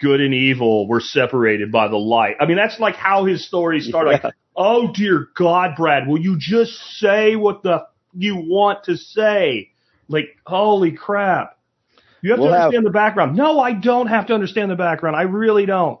good 0.00 0.20
and 0.20 0.34
evil 0.34 0.88
were 0.88 1.00
separated 1.00 1.70
by 1.70 1.88
the 1.88 1.96
light. 1.96 2.36
I 2.40 2.46
mean, 2.46 2.56
that's 2.56 2.80
like 2.80 2.96
how 2.96 3.24
his 3.24 3.46
story 3.46 3.80
started. 3.80 4.12
Yeah. 4.12 4.20
Like, 4.24 4.34
oh 4.56 4.92
dear 4.92 5.28
God, 5.36 5.76
Brad, 5.76 6.08
will 6.08 6.20
you 6.20 6.36
just 6.38 6.72
say 6.98 7.36
what 7.36 7.62
the 7.62 7.86
you 8.14 8.36
want 8.36 8.84
to 8.84 8.96
say? 8.96 9.70
Like, 10.08 10.36
holy 10.46 10.92
crap. 10.92 11.58
You 12.20 12.30
have 12.30 12.40
We'll 12.40 12.48
to 12.48 12.54
have- 12.54 12.62
understand 12.66 12.86
the 12.86 12.90
background. 12.90 13.36
No, 13.36 13.60
I 13.60 13.72
don't 13.72 14.06
have 14.08 14.26
to 14.28 14.34
understand 14.34 14.70
the 14.70 14.76
background. 14.76 15.16
I 15.16 15.22
really 15.22 15.66
don't. 15.66 15.98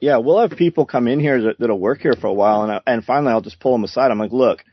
Yeah, 0.00 0.16
we'll 0.16 0.40
have 0.40 0.52
people 0.56 0.86
come 0.86 1.06
in 1.06 1.20
here 1.20 1.42
that, 1.42 1.58
that'll 1.58 1.78
work 1.78 2.00
here 2.00 2.14
for 2.18 2.26
a 2.28 2.32
while, 2.32 2.62
and 2.62 2.72
I, 2.72 2.80
and 2.86 3.04
finally 3.04 3.32
I'll 3.32 3.42
just 3.42 3.60
pull 3.60 3.72
them 3.72 3.84
aside. 3.84 4.10
I'm 4.10 4.18
like, 4.18 4.32
look, 4.32 4.64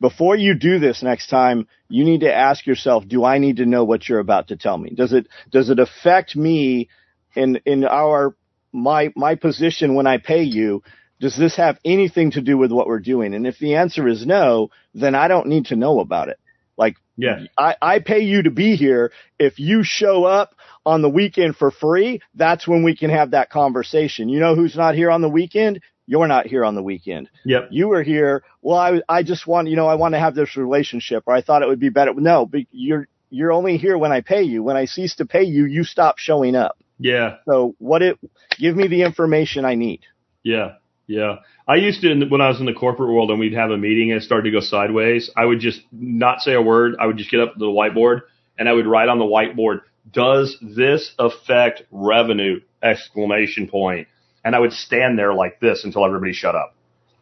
before 0.00 0.36
you 0.36 0.54
do 0.54 0.78
this 0.78 1.02
next 1.02 1.28
time, 1.28 1.66
you 1.88 2.04
need 2.04 2.20
to 2.20 2.34
ask 2.34 2.66
yourself, 2.66 3.06
do 3.06 3.24
I 3.24 3.38
need 3.38 3.56
to 3.56 3.66
know 3.66 3.84
what 3.84 4.08
you're 4.08 4.20
about 4.20 4.48
to 4.48 4.56
tell 4.56 4.76
me? 4.78 4.90
Does 4.90 5.12
it 5.12 5.28
does 5.50 5.70
it 5.70 5.78
affect 5.78 6.36
me 6.36 6.88
in 7.34 7.60
in 7.64 7.84
our 7.84 8.36
my 8.72 9.12
my 9.16 9.34
position 9.34 9.94
when 9.94 10.06
I 10.06 10.18
pay 10.18 10.42
you? 10.42 10.82
Does 11.20 11.36
this 11.36 11.56
have 11.56 11.78
anything 11.84 12.30
to 12.32 12.40
do 12.40 12.56
with 12.56 12.70
what 12.70 12.86
we're 12.86 13.00
doing? 13.00 13.34
And 13.34 13.46
if 13.46 13.58
the 13.58 13.74
answer 13.74 14.06
is 14.06 14.24
no, 14.24 14.70
then 14.94 15.16
I 15.16 15.26
don't 15.26 15.48
need 15.48 15.66
to 15.66 15.76
know 15.76 15.98
about 15.98 16.28
it. 16.28 16.38
Like 16.76 16.94
Yeah. 17.16 17.46
I, 17.56 17.74
I 17.82 17.98
pay 17.98 18.20
you 18.20 18.44
to 18.44 18.50
be 18.52 18.76
here. 18.76 19.10
If 19.38 19.58
you 19.58 19.82
show 19.82 20.24
up 20.24 20.54
on 20.86 21.02
the 21.02 21.08
weekend 21.08 21.56
for 21.56 21.72
free, 21.72 22.20
that's 22.34 22.68
when 22.68 22.84
we 22.84 22.96
can 22.96 23.10
have 23.10 23.32
that 23.32 23.50
conversation. 23.50 24.28
You 24.28 24.38
know 24.38 24.54
who's 24.54 24.76
not 24.76 24.94
here 24.94 25.10
on 25.10 25.22
the 25.22 25.28
weekend? 25.28 25.80
You're 26.08 26.26
not 26.26 26.46
here 26.46 26.64
on 26.64 26.74
the 26.74 26.82
weekend. 26.82 27.28
Yep. 27.44 27.68
You 27.70 27.88
were 27.88 28.02
here. 28.02 28.42
Well, 28.62 28.78
I, 28.78 29.02
I 29.06 29.22
just 29.22 29.46
want, 29.46 29.68
you 29.68 29.76
know, 29.76 29.86
I 29.86 29.96
want 29.96 30.14
to 30.14 30.18
have 30.18 30.34
this 30.34 30.56
relationship 30.56 31.24
or 31.26 31.34
I 31.34 31.42
thought 31.42 31.60
it 31.60 31.68
would 31.68 31.78
be 31.78 31.90
better. 31.90 32.14
No, 32.14 32.46
but 32.46 32.62
you're, 32.72 33.06
you're 33.28 33.52
only 33.52 33.76
here 33.76 33.98
when 33.98 34.10
I 34.10 34.22
pay 34.22 34.42
you. 34.42 34.62
When 34.62 34.74
I 34.74 34.86
cease 34.86 35.16
to 35.16 35.26
pay 35.26 35.42
you, 35.42 35.66
you 35.66 35.84
stop 35.84 36.16
showing 36.16 36.56
up. 36.56 36.78
Yeah. 36.98 37.36
So 37.46 37.74
what 37.78 38.00
it, 38.00 38.18
give 38.58 38.74
me 38.74 38.88
the 38.88 39.02
information 39.02 39.66
I 39.66 39.74
need. 39.74 40.00
Yeah. 40.42 40.76
Yeah. 41.06 41.40
I 41.68 41.74
used 41.74 42.00
to, 42.00 42.24
when 42.24 42.40
I 42.40 42.48
was 42.48 42.58
in 42.58 42.64
the 42.64 42.72
corporate 42.72 43.10
world 43.10 43.30
and 43.30 43.38
we'd 43.38 43.52
have 43.52 43.70
a 43.70 43.76
meeting 43.76 44.10
and 44.10 44.22
it 44.22 44.24
started 44.24 44.44
to 44.44 44.50
go 44.50 44.60
sideways, 44.60 45.30
I 45.36 45.44
would 45.44 45.60
just 45.60 45.82
not 45.92 46.40
say 46.40 46.54
a 46.54 46.62
word. 46.62 46.96
I 46.98 47.04
would 47.04 47.18
just 47.18 47.30
get 47.30 47.40
up 47.40 47.52
to 47.52 47.58
the 47.58 47.66
whiteboard 47.66 48.22
and 48.58 48.66
I 48.66 48.72
would 48.72 48.86
write 48.86 49.10
on 49.10 49.18
the 49.18 49.26
whiteboard, 49.26 49.82
does 50.10 50.56
this 50.62 51.12
affect 51.18 51.82
revenue? 51.90 52.60
Exclamation 52.82 53.68
point. 53.68 54.08
And 54.48 54.56
I 54.56 54.60
would 54.60 54.72
stand 54.72 55.18
there 55.18 55.34
like 55.34 55.60
this 55.60 55.84
until 55.84 56.06
everybody 56.06 56.32
shut 56.32 56.54
up. 56.54 56.74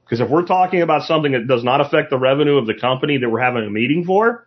Because 0.05 0.21
if 0.21 0.31
we're 0.31 0.47
talking 0.47 0.81
about 0.81 1.03
something 1.03 1.33
that 1.33 1.49
does 1.49 1.65
not 1.65 1.81
affect 1.81 2.11
the 2.11 2.17
revenue 2.17 2.57
of 2.57 2.69
the 2.69 2.75
company 2.75 3.19
that 3.19 3.29
we're 3.29 3.41
having 3.41 3.67
a 3.67 3.69
meeting 3.69 4.05
for, 4.05 4.47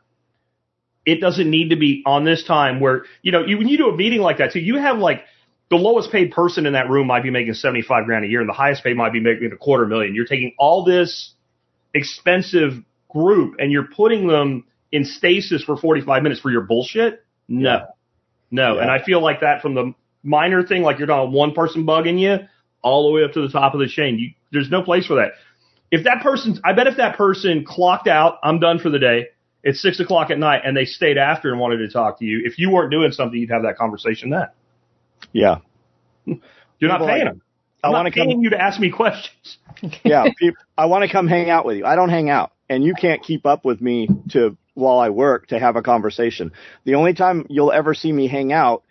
it 1.05 1.19
doesn't 1.19 1.49
need 1.49 1.71
to 1.71 1.75
be 1.75 2.03
on 2.05 2.23
this 2.23 2.41
time 2.45 2.80
where, 2.80 3.03
you 3.21 3.34
know, 3.34 3.45
you, 3.45 3.57
when 3.57 3.67
you 3.67 3.77
do 3.77 3.89
a 3.89 3.97
meeting 3.97 4.21
like 4.21 4.38
that 4.38 4.53
too, 4.53 4.61
you 4.61 4.77
have 4.77 4.97
like, 4.97 5.23
the 5.69 5.75
lowest 5.75 6.09
paid 6.09 6.32
person 6.32 6.65
in 6.65 6.71
that 6.71 6.89
room 6.89 7.07
might 7.07 7.21
be 7.21 7.32
making 7.32 7.53
75 7.53 8.05
grand 8.05 8.23
a 8.23 8.30
year 8.30 8.39
and 8.39 8.47
the 8.47 8.53
highest 8.53 8.82
paid 8.82 8.95
might 8.95 9.11
be 9.11 9.19
making 9.19 9.51
a 9.51 9.57
quarter 9.57 9.86
million. 9.86 10.15
You're 10.15 10.23
taking 10.23 10.53
all 10.57 10.86
this 10.86 11.34
expensive 11.93 12.82
group 13.09 13.55
and 13.59 13.73
you're 13.73 13.89
putting 13.93 14.25
them 14.25 14.63
in 14.89 15.03
stasis 15.03 15.65
for 15.65 15.75
45 15.75 16.23
minutes 16.23 16.39
for 16.39 16.49
your 16.49 16.61
bullshit. 16.61 17.25
No, 17.49 17.88
no. 18.51 18.75
Yeah. 18.75 18.84
And 18.84 18.89
I 18.89 19.03
feel 19.03 19.21
like 19.21 19.41
that 19.41 19.61
from 19.61 19.75
the 19.75 19.93
minor 20.23 20.65
thing, 20.65 20.82
like 20.82 20.97
you're 20.97 21.07
not 21.07 21.30
one 21.30 21.51
person 21.51 21.86
bugging 21.86 22.17
you 22.21 22.47
all 22.82 23.07
the 23.09 23.13
way 23.15 23.23
up 23.23 23.34
to 23.34 23.41
the 23.41 23.49
top 23.49 23.73
of 23.73 23.80
the 23.80 23.88
chain. 23.88 24.17
You, 24.19 24.30
there's 24.51 24.69
no 24.69 24.82
place 24.84 25.05
for 25.05 25.15
that. 25.15 25.32
If 25.91 26.03
that 26.05 26.21
person's, 26.21 26.59
I 26.63 26.73
bet 26.73 26.88
if 26.88 26.97
that 26.97 27.17
person 27.17 27.65
clocked 27.65 28.07
out, 28.07 28.39
I'm 28.43 28.59
done 28.59 28.80
for 28.80 28.89
the 28.89 28.99
day. 28.99 29.27
It's 29.63 29.82
six 29.82 29.99
o'clock 29.99 30.30
at 30.32 30.38
night 30.39 30.61
and 30.63 30.75
they 30.77 30.86
stayed 30.86 31.17
after 31.17 31.51
and 31.51 31.59
wanted 31.59 31.77
to 31.77 31.89
talk 31.89 32.19
to 32.19 32.25
you. 32.25 32.41
If 32.45 32.57
you 32.59 32.69
weren't 32.71 32.91
doing 32.91 33.11
something, 33.11 33.38
you'd 33.39 33.49
have 33.49 33.63
that 33.63 33.77
conversation 33.77 34.30
then. 34.30 34.47
Yeah. 35.34 35.57
You're 36.25 36.38
not 36.82 36.95
People 36.99 37.07
paying 37.07 37.25
like- 37.25 37.34
them. 37.34 37.41
I 37.82 37.88
I'm 37.88 37.93
want 37.93 38.05
not 38.05 38.09
to 38.13 38.19
come. 38.19 38.27
paying 38.27 38.41
you 38.43 38.49
to 38.49 38.61
ask 38.61 38.77
me 38.80 38.91
questions. 38.91 39.57
yeah, 40.03 40.25
peop 40.38 40.53
I 40.77 40.88
want 40.88 41.05
to 41.05 41.09
come 41.09 41.27
hang 41.27 41.49
out 41.49 41.65
with 41.65 41.77
you. 41.77 41.86
I 41.86 41.95
don't 41.95 42.09
hang 42.09 42.30
out, 42.30 42.51
and 42.69 42.84
you 42.84 42.93
can't 42.93 43.23
keep 43.23 43.45
up 43.45 43.63
with 43.63 43.80
me 43.80 44.09
to 44.32 44.57
while 44.73 44.99
I 44.99 45.09
work 45.11 45.47
to 45.47 45.59
have 45.59 45.77
a 45.77 45.82
conversation. 45.82 46.51
The 46.84 46.95
only 46.95 47.13
time 47.13 47.45
you'll 47.49 47.71
ever 47.71 47.93
see 47.93 48.11
me 48.11 48.27
hang 48.27 48.51
out 48.51 48.84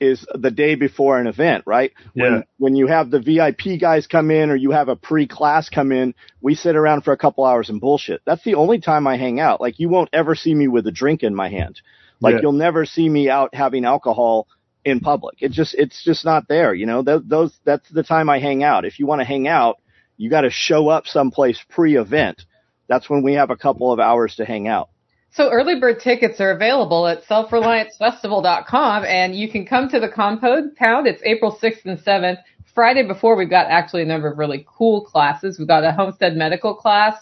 is 0.00 0.26
the 0.34 0.50
day 0.50 0.74
before 0.74 1.18
an 1.18 1.26
event, 1.26 1.64
right? 1.66 1.92
Yeah. 2.14 2.22
When 2.24 2.44
when 2.58 2.76
you 2.76 2.86
have 2.86 3.10
the 3.10 3.20
VIP 3.20 3.80
guys 3.80 4.06
come 4.06 4.30
in 4.30 4.50
or 4.50 4.56
you 4.56 4.70
have 4.72 4.88
a 4.88 4.96
pre-class 4.96 5.68
come 5.68 5.92
in, 5.92 6.14
we 6.40 6.54
sit 6.54 6.76
around 6.76 7.02
for 7.02 7.12
a 7.12 7.16
couple 7.16 7.44
hours 7.44 7.70
and 7.70 7.80
bullshit. 7.80 8.20
That's 8.24 8.44
the 8.44 8.54
only 8.56 8.80
time 8.80 9.06
I 9.06 9.16
hang 9.16 9.40
out. 9.40 9.60
Like 9.60 9.78
you 9.78 9.88
won't 9.88 10.10
ever 10.12 10.34
see 10.34 10.54
me 10.54 10.68
with 10.68 10.86
a 10.86 10.92
drink 10.92 11.22
in 11.22 11.34
my 11.34 11.48
hand. 11.48 11.80
Like 12.20 12.34
Yeah. 12.34 12.40
you'll 12.42 12.52
never 12.52 12.84
see 12.84 13.08
me 13.08 13.28
out 13.30 13.54
having 13.54 13.84
alcohol 13.84 14.48
in 14.84 15.00
public. 15.00 15.38
It 15.40 15.52
just 15.52 15.74
it's 15.74 16.02
just 16.04 16.24
not 16.24 16.48
there, 16.48 16.72
you 16.74 16.86
know. 16.86 17.02
Th- 17.02 17.22
those 17.24 17.52
that's 17.64 17.88
the 17.90 18.02
time 18.02 18.28
I 18.30 18.38
hang 18.38 18.62
out. 18.62 18.84
If 18.84 18.98
you 18.98 19.06
want 19.06 19.20
to 19.20 19.24
hang 19.26 19.48
out, 19.48 19.76
you 20.16 20.30
got 20.30 20.42
to 20.42 20.50
show 20.50 20.88
up 20.88 21.06
someplace 21.06 21.62
pre-event. 21.70 22.42
That's 22.88 23.10
when 23.10 23.22
we 23.22 23.34
have 23.34 23.50
a 23.50 23.56
couple 23.56 23.92
of 23.92 23.98
hours 23.98 24.36
to 24.36 24.44
hang 24.44 24.68
out. 24.68 24.90
So 25.32 25.50
early 25.50 25.78
bird 25.78 26.00
tickets 26.00 26.40
are 26.40 26.50
available 26.50 27.06
at 27.06 27.24
selfreliancefestival.com 27.24 29.04
and 29.04 29.34
you 29.34 29.50
can 29.50 29.66
come 29.66 29.88
to 29.90 30.00
the 30.00 30.08
Compound 30.08 30.76
Pound. 30.76 31.06
It's 31.06 31.22
April 31.24 31.58
6th 31.62 31.84
and 31.84 31.98
7th. 31.98 32.38
Friday 32.74 33.06
before 33.06 33.36
we've 33.36 33.50
got 33.50 33.66
actually 33.70 34.02
a 34.02 34.06
number 34.06 34.30
of 34.30 34.38
really 34.38 34.66
cool 34.66 35.04
classes. 35.04 35.58
We've 35.58 35.68
got 35.68 35.84
a 35.84 35.92
homestead 35.92 36.36
medical 36.36 36.74
class. 36.74 37.14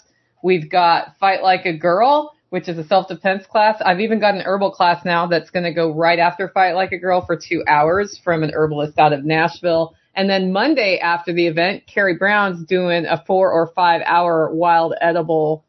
We've 0.43 0.71
got 0.71 1.17
fight 1.19 1.43
like 1.43 1.67
a 1.67 1.77
girl. 1.77 2.35
which 2.51 2.69
is 2.69 2.79
a 2.79 2.85
self-defense 2.85 3.47
class. 3.47 3.83
I've 3.85 3.99
even 3.99 4.21
got 4.21 4.37
an 4.37 4.43
herbal 4.43 4.71
class 4.71 5.05
now 5.05 5.27
that's 5.27 5.51
going 5.51 5.65
to 5.65 5.73
go 5.73 5.93
right 5.93 6.21
after 6.21 6.49
Fight 6.49 6.75
Like 6.75 6.93
a 6.93 6.99
Girl 6.99 7.21
for 7.27 7.37
two 7.37 7.65
hours 7.67 8.21
from 8.23 8.45
an 8.45 8.53
herbalist 8.55 8.97
out 8.97 9.13
of 9.13 9.25
Nashville. 9.25 9.97
And 10.15 10.31
then 10.31 10.53
Monday 10.53 11.01
after 11.01 11.33
the 11.33 11.49
event, 11.49 11.83
Carrie 11.93 12.17
Brown's 12.17 12.65
doing 12.65 13.07
a 13.07 13.21
four 13.27 13.51
or 13.51 13.73
five 13.75 14.03
hour 14.07 14.55
wild 14.55 14.95
edible 15.01 15.65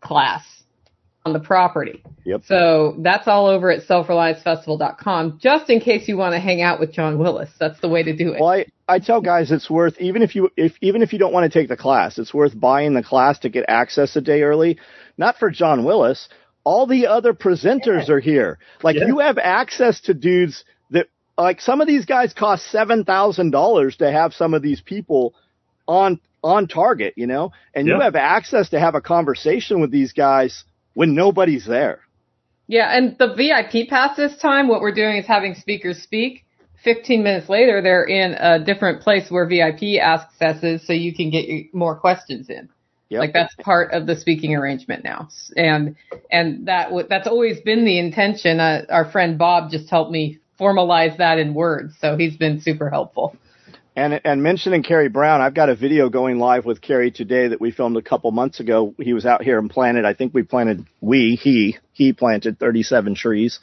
class 0.00 0.61
on 1.24 1.32
the 1.32 1.40
property. 1.40 2.02
Yep. 2.24 2.42
So 2.46 2.96
that's 2.98 3.28
all 3.28 3.46
over 3.46 3.70
at 3.70 3.86
selfreliancefestival.com, 3.86 5.38
just 5.40 5.70
in 5.70 5.80
case 5.80 6.08
you 6.08 6.16
want 6.16 6.34
to 6.34 6.40
hang 6.40 6.62
out 6.62 6.80
with 6.80 6.92
John 6.92 7.18
Willis. 7.18 7.50
That's 7.58 7.80
the 7.80 7.88
way 7.88 8.02
to 8.02 8.14
do 8.14 8.32
it. 8.32 8.40
Well, 8.40 8.50
I, 8.50 8.66
I 8.88 8.98
tell 8.98 9.20
guys 9.20 9.50
it's 9.52 9.70
worth 9.70 10.00
even 10.00 10.22
if 10.22 10.34
you 10.34 10.50
if 10.56 10.74
even 10.80 11.02
if 11.02 11.12
you 11.12 11.18
don't 11.18 11.32
want 11.32 11.50
to 11.50 11.58
take 11.58 11.68
the 11.68 11.76
class, 11.76 12.18
it's 12.18 12.34
worth 12.34 12.58
buying 12.58 12.94
the 12.94 13.02
class 13.02 13.38
to 13.40 13.48
get 13.48 13.64
access 13.68 14.16
a 14.16 14.20
day 14.20 14.42
early. 14.42 14.78
Not 15.16 15.36
for 15.36 15.50
John 15.50 15.84
Willis. 15.84 16.28
All 16.64 16.86
the 16.86 17.06
other 17.08 17.34
presenters 17.34 18.08
yeah. 18.08 18.14
are 18.14 18.20
here. 18.20 18.58
Like 18.82 18.96
yeah. 18.96 19.06
you 19.06 19.18
have 19.18 19.38
access 19.38 20.00
to 20.02 20.14
dudes 20.14 20.64
that 20.90 21.06
like 21.38 21.60
some 21.60 21.80
of 21.80 21.86
these 21.86 22.04
guys 22.04 22.32
cost 22.32 22.70
seven 22.70 23.04
thousand 23.04 23.50
dollars 23.50 23.96
to 23.96 24.10
have 24.10 24.34
some 24.34 24.54
of 24.54 24.62
these 24.62 24.80
people 24.80 25.34
on 25.86 26.20
on 26.42 26.66
target, 26.66 27.14
you 27.16 27.26
know, 27.26 27.52
and 27.74 27.86
yeah. 27.86 27.94
you 27.94 28.00
have 28.00 28.16
access 28.16 28.70
to 28.70 28.80
have 28.80 28.96
a 28.96 29.00
conversation 29.00 29.80
with 29.80 29.92
these 29.92 30.12
guys 30.12 30.64
when 30.94 31.14
nobody's 31.14 31.66
there. 31.66 32.00
Yeah, 32.66 32.96
and 32.96 33.16
the 33.18 33.34
VIP 33.34 33.88
pass 33.88 34.16
this 34.16 34.36
time, 34.38 34.68
what 34.68 34.80
we're 34.80 34.94
doing 34.94 35.16
is 35.16 35.26
having 35.26 35.54
speakers 35.54 36.02
speak. 36.02 36.44
15 36.84 37.22
minutes 37.22 37.48
later, 37.48 37.80
they're 37.80 38.04
in 38.04 38.32
a 38.32 38.64
different 38.64 39.02
place 39.02 39.30
where 39.30 39.46
VIP 39.46 40.00
access 40.00 40.62
is, 40.64 40.86
so 40.86 40.92
you 40.92 41.14
can 41.14 41.30
get 41.30 41.72
more 41.72 41.96
questions 41.96 42.48
in. 42.48 42.68
Yep. 43.08 43.20
Like 43.20 43.32
that's 43.34 43.54
part 43.56 43.92
of 43.92 44.06
the 44.06 44.16
speaking 44.16 44.54
arrangement 44.56 45.04
now, 45.04 45.28
and 45.54 45.96
and 46.30 46.66
that 46.66 46.84
w- 46.84 47.06
that's 47.06 47.28
always 47.28 47.60
been 47.60 47.84
the 47.84 47.98
intention. 47.98 48.58
Uh, 48.58 48.86
our 48.88 49.04
friend 49.04 49.36
Bob 49.36 49.70
just 49.70 49.90
helped 49.90 50.10
me 50.10 50.38
formalize 50.58 51.18
that 51.18 51.38
in 51.38 51.52
words, 51.52 51.94
so 52.00 52.16
he's 52.16 52.38
been 52.38 52.62
super 52.62 52.88
helpful. 52.88 53.36
And 53.94 54.20
and 54.24 54.42
mentioning 54.42 54.82
Carrie 54.82 55.10
Brown, 55.10 55.42
I've 55.42 55.54
got 55.54 55.68
a 55.68 55.74
video 55.74 56.08
going 56.08 56.38
live 56.38 56.64
with 56.64 56.80
Carrie 56.80 57.10
today 57.10 57.48
that 57.48 57.60
we 57.60 57.70
filmed 57.70 57.98
a 57.98 58.02
couple 58.02 58.30
months 58.30 58.58
ago. 58.58 58.94
He 58.98 59.12
was 59.12 59.26
out 59.26 59.42
here 59.42 59.58
and 59.58 59.68
planted. 59.68 60.06
I 60.06 60.14
think 60.14 60.32
we 60.32 60.44
planted. 60.44 60.86
We 61.02 61.38
he 61.40 61.76
he 61.92 62.14
planted 62.14 62.58
37 62.58 63.14
trees, 63.14 63.60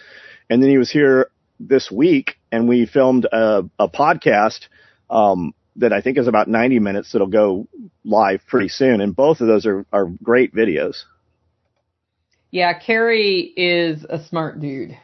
and 0.48 0.62
then 0.62 0.70
he 0.70 0.78
was 0.78 0.92
here 0.92 1.32
this 1.60 1.90
week, 1.90 2.36
and 2.52 2.70
we 2.70 2.86
filmed 2.86 3.26
a, 3.26 3.64
a 3.80 3.90
podcast 3.90 4.68
um, 5.10 5.56
that 5.78 5.94
I 5.94 6.02
think 6.02 6.20
is 6.20 6.28
about 6.28 6.48
90 6.48 6.78
minutes. 6.78 7.12
That'll 7.12 7.28
go 7.28 7.68
live 8.06 8.42
pretty 8.48 8.70
soon, 8.70 9.02
and 9.02 9.16
both 9.16 9.42
of 9.42 9.48
those 9.48 9.66
are 9.66 9.84
are 9.92 10.06
great 10.22 10.54
videos. 10.54 11.06
Yeah, 12.52 12.78
Carrie 12.78 13.52
is 13.58 14.06
a 14.08 14.24
smart 14.26 14.60
dude. 14.60 14.96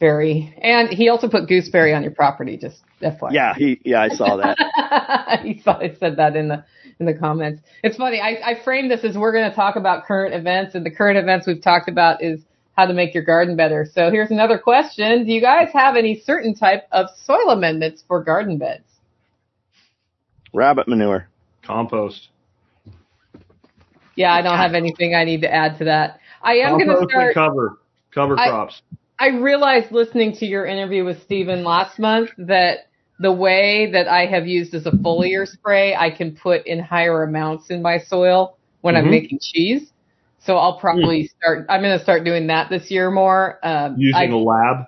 Very, 0.00 0.56
and 0.60 0.88
he 0.88 1.08
also 1.08 1.28
put 1.28 1.46
gooseberry 1.46 1.94
on 1.94 2.02
your 2.02 2.12
property. 2.12 2.56
Just 2.56 2.80
FYI. 3.00 3.32
Yeah, 3.32 3.54
he 3.54 3.80
yeah, 3.84 4.02
I 4.02 4.08
saw 4.08 4.36
that. 4.36 5.40
he 5.42 5.60
saw 5.60 5.78
I 5.78 5.94
said 5.98 6.16
that 6.16 6.36
in 6.36 6.48
the 6.48 6.64
in 6.98 7.06
the 7.06 7.14
comments. 7.14 7.62
It's 7.82 7.96
funny. 7.96 8.20
I, 8.20 8.38
I 8.44 8.62
framed 8.62 8.90
this 8.90 9.04
as 9.04 9.16
we're 9.16 9.32
going 9.32 9.48
to 9.48 9.56
talk 9.56 9.76
about 9.76 10.04
current 10.04 10.34
events, 10.34 10.74
and 10.74 10.84
the 10.84 10.90
current 10.90 11.18
events 11.18 11.46
we've 11.46 11.62
talked 11.62 11.88
about 11.88 12.22
is 12.22 12.40
how 12.76 12.86
to 12.86 12.92
make 12.92 13.14
your 13.14 13.24
garden 13.24 13.56
better. 13.56 13.88
So 13.92 14.10
here's 14.10 14.30
another 14.30 14.58
question: 14.58 15.24
Do 15.24 15.32
you 15.32 15.40
guys 15.40 15.68
have 15.72 15.96
any 15.96 16.20
certain 16.20 16.54
type 16.54 16.86
of 16.92 17.06
soil 17.24 17.50
amendments 17.50 18.04
for 18.06 18.22
garden 18.22 18.58
beds? 18.58 18.84
Rabbit 20.52 20.88
manure, 20.88 21.28
compost. 21.62 22.28
Yeah, 24.16 24.34
I 24.34 24.42
don't 24.42 24.58
have 24.58 24.74
anything 24.74 25.14
I 25.14 25.24
need 25.24 25.40
to 25.42 25.52
add 25.52 25.78
to 25.78 25.84
that. 25.84 26.20
I 26.42 26.54
am 26.56 26.78
going 26.78 26.88
to 26.88 27.06
start 27.08 27.34
cover 27.34 27.78
cover 28.12 28.36
crops. 28.36 28.82
I 29.18 29.28
realized 29.28 29.92
listening 29.92 30.34
to 30.36 30.46
your 30.46 30.64
interview 30.64 31.04
with 31.04 31.22
Stephen 31.22 31.62
last 31.62 31.98
month 31.98 32.30
that 32.38 32.89
the 33.20 33.30
way 33.30 33.90
that 33.92 34.08
I 34.08 34.24
have 34.26 34.46
used 34.46 34.74
as 34.74 34.86
a 34.86 34.90
foliar 34.90 35.46
spray, 35.46 35.94
I 35.94 36.10
can 36.10 36.34
put 36.34 36.66
in 36.66 36.80
higher 36.80 37.22
amounts 37.22 37.68
in 37.68 37.82
my 37.82 37.98
soil 37.98 38.56
when 38.80 38.94
mm-hmm. 38.94 39.04
I'm 39.04 39.10
making 39.10 39.38
cheese. 39.42 39.92
So 40.38 40.56
I'll 40.56 40.80
probably 40.80 41.24
mm. 41.24 41.28
start. 41.38 41.66
I'm 41.68 41.82
going 41.82 41.96
to 41.96 42.02
start 42.02 42.24
doing 42.24 42.46
that 42.46 42.70
this 42.70 42.90
year 42.90 43.10
more. 43.10 43.58
Um, 43.62 43.96
Using 43.98 44.16
I, 44.16 44.24
a 44.24 44.36
lab. 44.36 44.86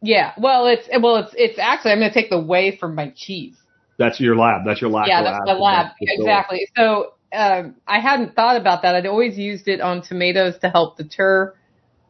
Yeah. 0.00 0.32
Well, 0.38 0.66
it's 0.66 0.88
well, 1.02 1.16
it's 1.16 1.34
it's 1.36 1.58
actually 1.58 1.92
I'm 1.92 1.98
going 1.98 2.10
to 2.10 2.14
take 2.14 2.30
the 2.30 2.40
whey 2.40 2.74
from 2.78 2.94
my 2.94 3.12
cheese. 3.14 3.56
That's 3.98 4.18
your 4.18 4.34
lab. 4.34 4.62
That's 4.64 4.80
your 4.80 4.88
lab. 4.88 5.08
Yeah, 5.08 5.22
that's 5.22 5.44
the 5.44 5.52
lab. 5.52 5.92
Exactly. 6.00 6.66
So 6.74 7.12
um, 7.34 7.74
I 7.86 8.00
hadn't 8.00 8.34
thought 8.34 8.56
about 8.56 8.80
that. 8.80 8.94
I'd 8.94 9.06
always 9.06 9.36
used 9.36 9.68
it 9.68 9.82
on 9.82 10.00
tomatoes 10.00 10.54
to 10.62 10.70
help 10.70 10.96
deter 10.96 11.54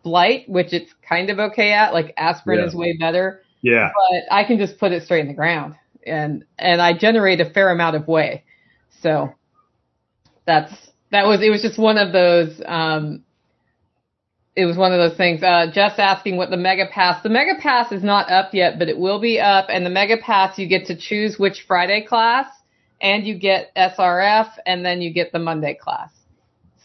blight, 0.05 0.49
which 0.49 0.73
it's 0.73 0.93
kind 1.09 1.31
of 1.31 1.41
okay 1.41 1.73
at. 1.73 1.93
Like 1.93 2.15
aspirin 2.17 2.61
yeah. 2.61 2.67
is 2.67 2.77
way 2.77 2.97
better. 2.97 3.43
Yeah. 3.67 3.91
But 4.11 4.33
I 4.33 4.45
can 4.45 4.59
just 4.59 4.79
put 4.79 4.93
it 4.93 5.03
straight 5.03 5.23
in 5.23 5.29
the 5.29 5.35
ground 5.35 5.75
and, 6.07 6.45
and 6.57 6.81
I 6.81 6.97
generate 6.97 7.41
a 7.41 7.51
fair 7.51 7.71
amount 7.71 7.97
of 7.97 8.07
whey. 8.07 8.45
So 9.03 9.35
that's, 10.47 10.73
that 11.11 11.27
was, 11.27 11.43
it 11.43 11.51
was 11.51 11.63
just 11.63 11.77
one 11.77 11.99
of 11.99 12.13
those, 12.13 12.63
um, 12.65 13.25
it 14.55 14.67
was 14.67 14.77
one 14.77 14.93
of 14.93 14.99
those 14.99 15.17
things. 15.17 15.43
Uh, 15.43 15.67
just 15.73 15.99
asking 15.99 16.37
what 16.37 16.51
the 16.51 16.57
Mega 16.57 16.87
Pass. 16.91 17.25
The 17.25 17.29
Mega 17.29 17.61
Pass 17.61 17.91
is 17.91 18.05
not 18.05 18.31
up 18.31 18.55
yet, 18.55 18.79
but 18.79 18.89
it 18.89 18.97
will 18.97 19.21
be 19.21 19.41
up. 19.41 19.67
And 19.69 19.85
the 19.85 19.91
Mega 19.91 20.17
Pass, 20.17 20.59
you 20.59 20.69
get 20.69 20.87
to 20.87 20.97
choose 20.97 21.37
which 21.39 21.65
Friday 21.67 22.07
class, 22.07 22.47
and 23.01 23.27
you 23.27 23.37
get 23.37 23.75
SRF, 23.75 24.49
and 24.65 24.87
then 24.87 25.03
you 25.03 25.13
get 25.13 25.33
the 25.33 25.41
Monday 25.41 25.75
class. 25.75 26.11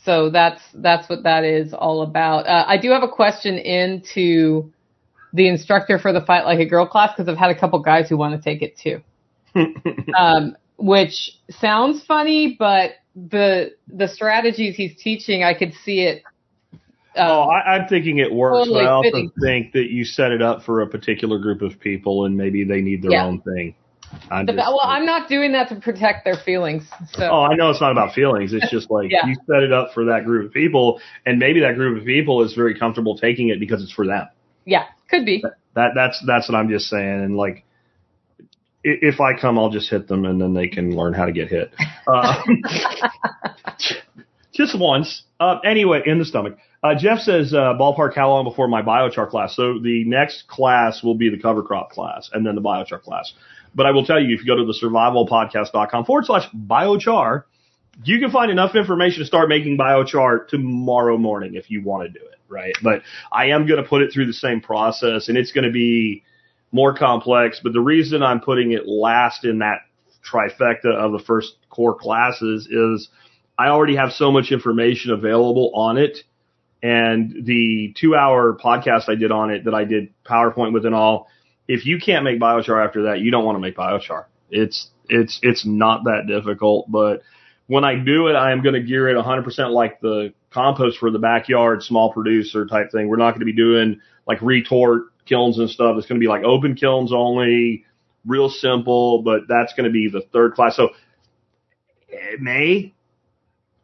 So 0.04 0.32
that's 0.32 0.62
that's 0.74 1.08
what 1.08 1.24
that 1.24 1.44
is 1.44 1.74
all 1.74 2.02
about. 2.02 2.48
Uh, 2.48 2.66
I 2.68 2.78
do 2.78 2.90
have 2.90 3.04
a 3.04 3.08
question 3.08 3.58
into 3.58 4.74
the 5.34 5.48
instructor 5.48 6.00
for 6.00 6.14
the 6.14 6.22
Fight 6.22 6.46
Like 6.46 6.60
a 6.60 6.66
Girl 6.66 6.88
class 6.88 7.14
because 7.16 7.30
I've 7.30 7.38
had 7.38 7.52
a 7.52 7.60
couple 7.60 7.80
guys 7.80 8.10
who 8.10 8.18
want 8.18 8.36
to 8.36 8.42
take 8.42 8.62
it 8.62 8.78
too. 8.78 9.02
um, 10.18 10.56
which 10.78 11.32
sounds 11.50 12.04
funny, 12.06 12.56
but 12.58 12.92
the 13.16 13.72
the 13.88 14.08
strategies 14.08 14.76
he's 14.76 14.96
teaching, 14.98 15.44
I 15.44 15.54
could 15.54 15.74
see 15.84 16.02
it. 16.02 16.24
Um, 17.14 17.28
oh, 17.28 17.42
I, 17.42 17.76
am 17.76 17.88
thinking 17.90 18.20
it 18.20 18.34
works, 18.34 18.60
totally 18.60 18.86
but 18.86 18.88
I 18.88 18.92
also 18.92 19.10
fitting. 19.12 19.32
think 19.42 19.74
that 19.74 19.90
you 19.90 20.06
set 20.06 20.32
it 20.32 20.42
up 20.42 20.64
for 20.64 20.82
a 20.82 20.88
particular 20.88 21.40
group 21.40 21.62
of 21.62 21.80
people, 21.80 22.26
and 22.26 22.38
maybe 22.38 22.64
they 22.64 22.82
need 22.82 23.02
their 23.02 23.12
yeah. 23.12 23.26
own 23.26 23.42
thing. 23.42 23.76
I'm 24.30 24.46
just, 24.46 24.58
well, 24.58 24.82
I'm 24.84 25.06
not 25.06 25.30
doing 25.30 25.54
that 25.54 25.70
to 25.70 25.76
protect 25.76 26.26
their 26.26 26.36
feelings. 26.36 26.84
So. 27.14 27.30
Oh, 27.30 27.44
I 27.44 27.56
know 27.56 27.70
it's 27.70 27.80
not 27.82 27.92
about 27.92 28.14
feelings. 28.14 28.54
It's 28.54 28.70
just 28.70 28.92
like 28.92 29.08
yeah. 29.12 29.26
you 29.26 29.36
set 29.48 29.64
it 29.64 29.72
up 29.72 29.94
for 29.94 30.06
that 30.06 30.26
group 30.26 30.48
of 30.48 30.54
people, 30.54 31.02
and 31.26 31.40
maybe 31.40 31.62
that 31.62 31.76
group 31.76 32.00
of 32.00 32.06
people 32.06 32.44
is 32.44 32.54
very 32.54 32.78
comfortable 32.78 33.18
taking 33.18 33.50
it 33.50 33.60
because 33.60 33.84
it's 33.84 33.92
for 33.92 34.06
them. 34.06 34.28
Yeah, 34.66 34.86
could 35.10 35.26
be. 35.26 35.42
That, 35.42 35.56
that 35.76 35.92
that's 35.96 36.24
that's 36.26 36.50
what 36.50 36.58
I'm 36.58 36.70
just 36.70 36.88
saying. 36.88 37.24
And 37.24 37.36
like, 37.36 37.64
if 38.84 39.20
I 39.20 39.40
come, 39.40 39.58
I'll 39.58 39.70
just 39.70 39.90
hit 39.90 40.08
them, 40.08 40.26
and 40.26 40.40
then 40.40 40.54
they 40.54 40.68
can 40.68 40.96
learn 40.96 41.14
how 41.14 41.26
to 41.26 41.32
get 41.32 41.50
hit. 41.50 41.74
Uh, 42.08 42.42
just 44.54 44.78
once. 44.78 45.24
Uh, 45.40 45.60
anyway, 45.66 46.02
in 46.06 46.20
the 46.20 46.26
stomach. 46.26 46.58
Uh, 46.84 46.96
Jeff 46.96 47.20
says, 47.20 47.54
uh, 47.54 47.74
ballpark, 47.80 48.16
how 48.16 48.30
long 48.30 48.44
before 48.44 48.68
my 48.68 48.82
biochar 48.82 49.30
class? 49.30 49.56
So 49.56 49.80
the 49.80 50.04
next 50.06 50.48
class 50.48 51.04
will 51.04 51.14
be 51.14 51.30
the 51.30 51.38
cover 51.38 51.62
crop 51.62 51.92
class 51.92 52.30
and 52.34 52.46
then 52.46 52.56
the 52.56 52.62
biochar 52.62 53.02
class. 53.02 53.34
But 53.76 53.86
I 53.86 53.92
will 53.92 54.06
tell 54.06 54.20
you, 54.20 54.34
if 54.34 54.42
you 54.42 54.48
go 54.48 54.56
to 54.56 54.66
the 54.66 54.78
survivalpodcast.com 54.82 56.06
forward 56.06 56.26
slash 56.26 56.50
biochar, 56.52 57.44
you 58.04 58.20
can 58.20 58.32
find 58.32 58.52
enough 58.52 58.76
information 58.76 59.20
to 59.20 59.26
start 59.26 59.48
making 59.48 59.78
biochar 59.78 60.48
tomorrow 60.48 61.18
morning 61.18 61.56
if 61.56 61.70
you 61.70 61.84
want 61.84 62.12
to 62.12 62.20
do 62.20 62.26
it, 62.26 62.40
right? 62.52 62.74
But 62.84 63.02
I 63.32 63.48
am 63.48 63.66
going 63.66 63.82
to 63.82 63.88
put 63.88 64.02
it 64.02 64.12
through 64.14 64.28
the 64.28 64.34
same 64.34 64.62
process 64.62 65.30
and 65.30 65.38
it's 65.38 65.52
going 65.52 65.66
to 65.66 65.72
be 65.72 66.24
more 66.72 66.96
complex. 66.96 67.60
But 67.64 67.74
the 67.74 67.82
reason 67.82 68.22
I'm 68.22 68.42
putting 68.42 68.72
it 68.72 68.88
last 68.88 69.46
in 69.46 69.60
that 69.60 69.80
trifecta 70.30 70.94
of 70.94 71.12
the 71.12 71.24
first 71.26 71.56
core 71.70 71.96
classes 71.96 72.68
is 72.70 73.10
I 73.58 73.68
already 73.68 73.96
have 73.96 74.12
so 74.12 74.32
much 74.32 74.52
information 74.52 75.12
available 75.12 75.72
on 75.76 75.98
it. 75.98 76.20
And 76.84 77.46
the 77.46 77.94
two 78.00 78.16
hour 78.16 78.58
podcast 78.58 79.08
I 79.08 79.16
did 79.16 79.32
on 79.32 79.52
it 79.52 79.66
that 79.66 79.74
I 79.74 79.86
did 79.86 80.10
PowerPoint 80.26 80.74
with 80.74 80.86
and 80.86 80.96
all, 80.96 81.28
if 81.68 81.86
you 81.86 82.00
can't 82.00 82.24
make 82.24 82.40
biochar 82.40 82.84
after 82.84 83.04
that, 83.04 83.20
you 83.20 83.30
don't 83.30 83.46
want 83.46 83.56
to 83.56 83.60
make 83.60 83.76
biochar. 83.76 84.26
It's 84.50 84.90
it's 85.08 85.40
it's 85.44 85.66
not 85.66 86.06
that 86.06 86.24
difficult, 86.28 86.90
but 86.90 87.22
when 87.72 87.86
I 87.86 87.96
do 87.96 88.28
it, 88.28 88.34
I 88.34 88.52
am 88.52 88.62
going 88.62 88.76
to 88.76 88.82
gear 88.82 89.08
it 89.08 89.16
100% 89.16 89.72
like 89.72 90.02
the 90.02 90.34
compost 90.50 90.98
for 90.98 91.10
the 91.10 91.20
backyard 91.20 91.84
small 91.84 92.12
producer 92.12 92.66
type 92.66 92.92
thing. 92.92 93.08
We're 93.08 93.16
not 93.16 93.32
going 93.32 93.40
to 93.40 93.46
be 93.46 93.56
doing 93.56 94.02
like 94.28 94.42
retort 94.42 95.04
kilns 95.26 95.58
and 95.58 95.70
stuff. 95.70 95.96
It's 95.98 96.06
going 96.06 96.20
to 96.20 96.24
be 96.24 96.28
like 96.28 96.44
open 96.44 96.76
kilns 96.76 97.14
only, 97.14 97.86
real 98.26 98.50
simple, 98.50 99.22
but 99.22 99.44
that's 99.48 99.74
going 99.74 99.86
to 99.86 99.90
be 99.90 100.10
the 100.10 100.20
third 100.34 100.54
class. 100.54 100.76
So 100.76 100.90
it 102.10 102.42
may 102.42 102.94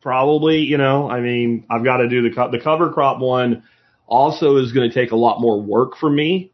probably, 0.01 0.57
you 0.57 0.77
know, 0.77 1.09
I 1.09 1.21
mean, 1.21 1.65
I've 1.69 1.85
got 1.85 1.97
to 1.97 2.09
do 2.09 2.21
the 2.23 2.35
co- 2.35 2.51
the 2.51 2.59
cover 2.59 2.91
crop 2.91 3.21
one 3.21 3.63
also 4.05 4.57
is 4.57 4.73
going 4.73 4.89
to 4.89 4.93
take 4.93 5.13
a 5.13 5.15
lot 5.15 5.39
more 5.39 5.61
work 5.61 5.95
for 5.95 6.09
me 6.09 6.51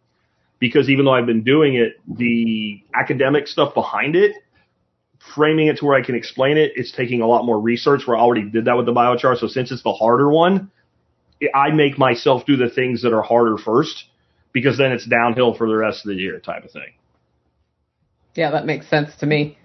because 0.59 0.87
even 0.87 1.05
though 1.05 1.15
I've 1.15 1.25
been 1.25 1.43
doing 1.43 1.73
it, 1.73 1.93
the 2.07 2.83
academic 2.93 3.47
stuff 3.47 3.73
behind 3.73 4.15
it, 4.15 4.35
framing 5.35 5.67
it 5.67 5.77
to 5.77 5.85
where 5.85 5.97
I 5.97 6.03
can 6.03 6.15
explain 6.15 6.57
it, 6.57 6.73
it's 6.75 6.91
taking 6.91 7.21
a 7.21 7.27
lot 7.27 7.45
more 7.45 7.59
research 7.59 8.05
where 8.05 8.17
I 8.17 8.21
already 8.21 8.49
did 8.49 8.65
that 8.65 8.77
with 8.77 8.85
the 8.85 8.93
biochar. 8.93 9.37
So 9.37 9.47
since 9.47 9.71
it's 9.71 9.83
the 9.83 9.93
harder 9.93 10.29
one, 10.29 10.71
I 11.53 11.71
make 11.71 11.97
myself 11.97 12.45
do 12.45 12.55
the 12.55 12.69
things 12.69 13.01
that 13.03 13.13
are 13.13 13.21
harder 13.21 13.57
first 13.57 14.05
because 14.53 14.77
then 14.77 14.91
it's 14.91 15.05
downhill 15.05 15.55
for 15.55 15.67
the 15.67 15.75
rest 15.75 16.05
of 16.05 16.09
the 16.09 16.15
year 16.15 16.39
type 16.39 16.63
of 16.63 16.71
thing. 16.71 16.93
Yeah, 18.35 18.51
that 18.51 18.65
makes 18.65 18.89
sense 18.89 19.15
to 19.17 19.25
me. 19.25 19.57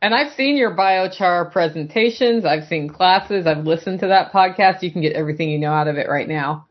And 0.00 0.14
I've 0.14 0.34
seen 0.34 0.56
your 0.56 0.76
biochar 0.76 1.50
presentations. 1.50 2.44
I've 2.44 2.64
seen 2.64 2.90
classes. 2.90 3.46
I've 3.46 3.64
listened 3.64 4.00
to 4.00 4.08
that 4.08 4.32
podcast. 4.32 4.82
You 4.82 4.92
can 4.92 5.00
get 5.00 5.14
everything 5.14 5.48
you 5.48 5.58
know 5.58 5.72
out 5.72 5.88
of 5.88 5.96
it 5.96 6.08
right 6.08 6.28
now. 6.28 6.66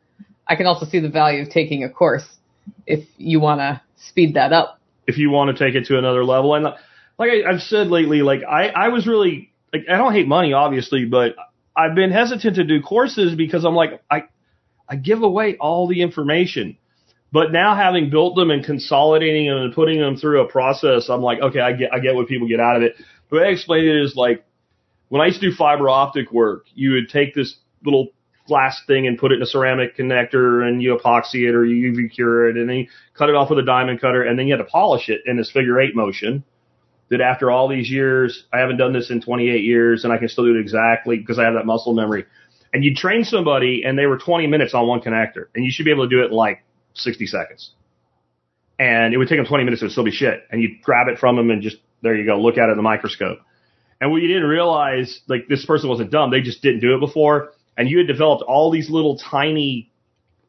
I 0.48 0.56
can 0.56 0.68
also 0.68 0.86
see 0.86 1.00
the 1.00 1.10
value 1.10 1.42
of 1.42 1.50
taking 1.50 1.84
a 1.84 1.90
course 1.90 2.28
if 2.86 3.08
you 3.18 3.40
want 3.40 3.60
to 3.60 3.82
speed 3.98 4.36
that 4.36 4.54
up. 4.54 4.80
If 5.08 5.18
you 5.18 5.32
want 5.32 5.56
to 5.56 5.66
take 5.66 5.76
it 5.76 5.88
to 5.88 5.98
another 5.98 6.24
level. 6.24 6.54
And 6.56 6.68
like 7.18 7.32
I, 7.32 7.52
have 7.52 7.62
said 7.62 7.88
lately, 7.88 8.22
like 8.22 8.42
I, 8.44 8.68
I 8.68 8.90
was 8.90 9.08
really, 9.08 9.52
like, 9.72 9.86
I 9.90 9.98
don't 9.98 10.14
hate 10.14 10.28
money, 10.28 10.54
obviously, 10.54 11.06
but 11.06 11.36
I've 11.76 11.96
been 11.96 12.12
hesitant 12.12 12.56
to 12.56 12.64
do 12.64 12.82
courses 12.82 13.36
because 13.36 13.66
I'm 13.66 13.76
like, 13.76 14.02
I, 14.10 14.24
I 14.88 14.96
give 14.96 15.24
away 15.24 15.58
all 15.60 15.88
the 15.88 16.02
information. 16.02 16.78
But 17.32 17.52
now 17.52 17.76
having 17.76 18.10
built 18.12 18.36
them 18.36 18.52
and 18.52 18.64
consolidating 18.64 19.48
them 19.48 19.58
and 19.58 19.74
putting 19.74 20.00
them 20.00 20.18
through 20.18 20.42
a 20.42 20.48
process, 20.48 21.10
I'm 21.10 21.22
like, 21.22 21.42
okay, 21.42 21.60
I 21.60 21.74
get, 21.74 21.92
I 21.92 22.00
get 22.00 22.14
what 22.14 22.28
people 22.28 22.48
get 22.48 22.60
out 22.60 22.76
of 22.76 22.84
it. 22.84 22.96
The 23.30 23.38
way 23.38 23.44
I 23.44 23.50
explain 23.50 23.86
it 23.86 23.96
is 23.96 24.16
like, 24.16 24.46
when 25.10 25.22
I 25.22 25.26
used 25.26 25.42
to 25.42 25.50
do 25.50 25.56
fiber 25.56 25.90
optic 25.90 26.32
work, 26.32 26.66
you 26.76 26.92
would 26.94 27.10
take 27.10 27.34
this 27.34 27.56
little 27.84 28.10
glass 28.48 28.82
thing 28.88 29.08
and 29.08 29.18
put 29.18 29.32
it 29.32 29.36
in 29.36 29.42
a 29.42 29.46
ceramic 29.46 29.98
connector 29.98 30.68
and 30.68 30.82
you 30.82 30.96
epoxy 30.96 31.48
it 31.48 31.56
or 31.56 31.66
you 31.66 31.92
UV 31.92 32.14
cure 32.14 32.50
it 32.50 32.58
and 32.58 32.70
then 32.70 32.76
you 32.78 32.88
cut 33.14 33.30
it 33.30 33.36
off 33.36 33.50
with 33.50 33.60
a 33.60 33.64
diamond 33.64 34.02
cutter 34.02 34.24
and 34.24 34.38
then 34.38 34.48
you 34.48 34.54
had 34.54 34.64
to 34.64 34.70
polish 34.70 35.08
it 35.08 35.22
in 35.26 35.38
this 35.38 35.50
figure 35.50 35.80
eight 35.80 35.96
motion 35.96 36.44
that 37.14 37.22
after 37.22 37.50
all 37.50 37.68
these 37.68 37.90
years, 37.90 38.44
I 38.52 38.60
haven't 38.60 38.78
done 38.78 38.94
this 38.94 39.10
in 39.10 39.22
28 39.22 39.64
years 39.64 40.04
and 40.04 40.12
I 40.12 40.18
can 40.18 40.28
still 40.28 40.44
do 40.44 40.56
it 40.56 40.60
exactly 40.60 41.18
because 41.18 41.40
I 41.40 41.44
have 41.46 41.54
that 41.54 41.66
muscle 41.66 41.94
memory. 41.94 42.26
And 42.74 42.84
you 42.84 42.94
train 42.96 43.24
somebody 43.24 43.84
and 43.86 43.98
they 43.98 44.06
were 44.06 44.18
20 44.18 44.48
minutes 44.48 44.74
on 44.74 44.88
one 44.88 45.00
connector 45.00 45.46
and 45.56 45.64
you 45.64 45.72
should 45.72 45.86
be 45.86 45.92
able 45.92 46.08
to 46.08 46.16
do 46.16 46.22
it 46.24 46.28
in 46.28 46.32
like 46.32 46.64
60 46.94 47.26
seconds. 47.28 47.72
And 48.80 49.14
it 49.14 49.18
would 49.18 49.30
take 49.30 49.38
them 49.38 49.46
20 49.46 49.64
minutes 49.64 49.82
to 49.82 49.90
still 49.90 50.04
be 50.04 50.12
shit. 50.12 50.44
And 50.52 50.62
you'd 50.62 50.82
grab 50.82 51.08
it 51.08 51.20
from 51.20 51.36
them 51.36 51.50
and 51.52 51.62
just, 51.62 51.78
there 52.02 52.16
you 52.16 52.26
go, 52.26 52.40
look 52.40 52.58
at 52.58 52.68
it 52.68 52.72
in 52.72 52.78
the 52.78 52.84
microscope. 52.84 53.40
And 54.02 54.12
what 54.12 54.22
you 54.22 54.28
didn't 54.28 54.50
realize, 54.50 55.22
like 55.28 55.48
this 55.48 55.66
person 55.66 55.90
wasn't 55.90 56.12
dumb, 56.12 56.32
they 56.32 56.42
just 56.42 56.62
didn't 56.62 56.82
do 56.82 56.96
it 56.96 57.00
before. 57.00 57.54
And 57.78 57.90
you 57.90 58.00
had 58.00 58.08
developed 58.08 58.44
all 58.44 58.72
these 58.72 58.90
little 58.90 59.18
tiny 59.18 59.92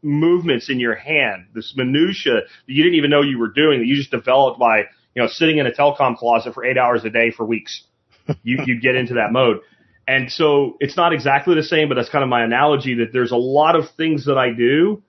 movements 0.04 0.68
in 0.68 0.78
your 0.78 0.94
hand, 0.94 1.46
this 1.54 1.74
minutia 1.76 2.34
that 2.34 2.42
you 2.66 2.82
didn't 2.82 2.96
even 2.96 3.10
know 3.10 3.22
you 3.22 3.38
were 3.38 3.48
doing 3.48 3.80
that 3.80 3.86
you 3.86 3.96
just 3.96 4.10
developed 4.10 4.58
by, 4.58 4.84
you 5.14 5.22
know, 5.22 5.28
sitting 5.28 5.58
in 5.58 5.66
a 5.66 5.70
telecom 5.70 6.16
closet 6.16 6.54
for 6.54 6.64
eight 6.64 6.78
hours 6.78 7.04
a 7.04 7.10
day 7.10 7.30
for 7.30 7.44
weeks. 7.44 7.84
you, 8.42 8.58
you 8.66 8.80
get 8.80 8.94
into 8.94 9.14
that 9.14 9.32
mode. 9.32 9.60
And 10.06 10.30
so 10.30 10.76
it's 10.80 10.96
not 10.96 11.12
exactly 11.12 11.54
the 11.54 11.62
same, 11.62 11.88
but 11.88 11.94
that's 11.94 12.10
kind 12.10 12.22
of 12.22 12.28
my 12.28 12.44
analogy 12.44 12.94
that 12.96 13.12
there's 13.12 13.32
a 13.32 13.36
lot 13.36 13.76
of 13.76 13.84
things 13.96 14.26
that 14.26 14.36
I 14.36 14.52
do 14.52 15.02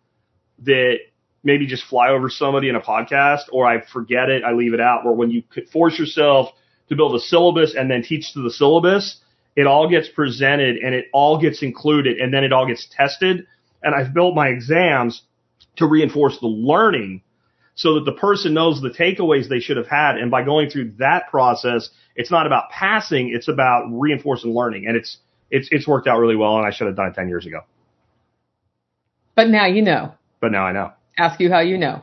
that 0.63 0.97
maybe 1.43 1.67
just 1.67 1.83
fly 1.83 2.09
over 2.09 2.29
somebody 2.29 2.69
in 2.69 2.75
a 2.75 2.81
podcast 2.81 3.43
or 3.51 3.67
I 3.67 3.81
forget 3.81 4.29
it, 4.29 4.43
I 4.43 4.53
leave 4.53 4.73
it 4.73 4.79
out. 4.79 5.03
Where 5.03 5.13
when 5.13 5.31
you 5.31 5.43
force 5.71 5.99
yourself 5.99 6.49
to 6.89 6.95
build 6.95 7.15
a 7.15 7.19
syllabus 7.19 7.75
and 7.77 7.89
then 7.89 8.03
teach 8.03 8.33
to 8.33 8.41
the 8.41 8.51
syllabus, 8.51 9.17
it 9.55 9.67
all 9.67 9.89
gets 9.89 10.07
presented 10.07 10.77
and 10.77 10.95
it 10.95 11.05
all 11.13 11.39
gets 11.39 11.61
included 11.61 12.17
and 12.17 12.33
then 12.33 12.43
it 12.43 12.53
all 12.53 12.67
gets 12.67 12.87
tested. 12.89 13.47
And 13.83 13.93
I've 13.93 14.13
built 14.13 14.33
my 14.33 14.47
exams 14.47 15.21
to 15.77 15.87
reinforce 15.87 16.39
the 16.39 16.47
learning 16.47 17.21
so 17.75 17.95
that 17.95 18.05
the 18.05 18.13
person 18.13 18.53
knows 18.53 18.81
the 18.81 18.89
takeaways 18.89 19.49
they 19.49 19.59
should 19.59 19.77
have 19.77 19.87
had. 19.87 20.17
And 20.17 20.31
by 20.31 20.43
going 20.43 20.69
through 20.69 20.93
that 20.99 21.29
process, 21.29 21.89
it's 22.15 22.31
not 22.31 22.47
about 22.47 22.69
passing, 22.69 23.31
it's 23.33 23.49
about 23.49 23.87
reinforcing 23.91 24.53
learning. 24.53 24.87
And 24.87 24.95
it's, 24.95 25.17
it's, 25.51 25.67
it's 25.71 25.87
worked 25.87 26.07
out 26.07 26.19
really 26.19 26.37
well 26.37 26.57
and 26.57 26.65
I 26.65 26.71
should 26.71 26.87
have 26.87 26.95
done 26.95 27.07
it 27.07 27.15
10 27.15 27.27
years 27.27 27.45
ago. 27.45 27.61
But 29.35 29.49
now 29.49 29.65
you 29.65 29.81
know. 29.81 30.13
But 30.39 30.53
now 30.53 30.65
I 30.65 30.71
know. 30.71 30.93
Ask 31.17 31.39
you 31.39 31.51
how 31.51 31.59
you 31.59 31.77
know. 31.77 32.01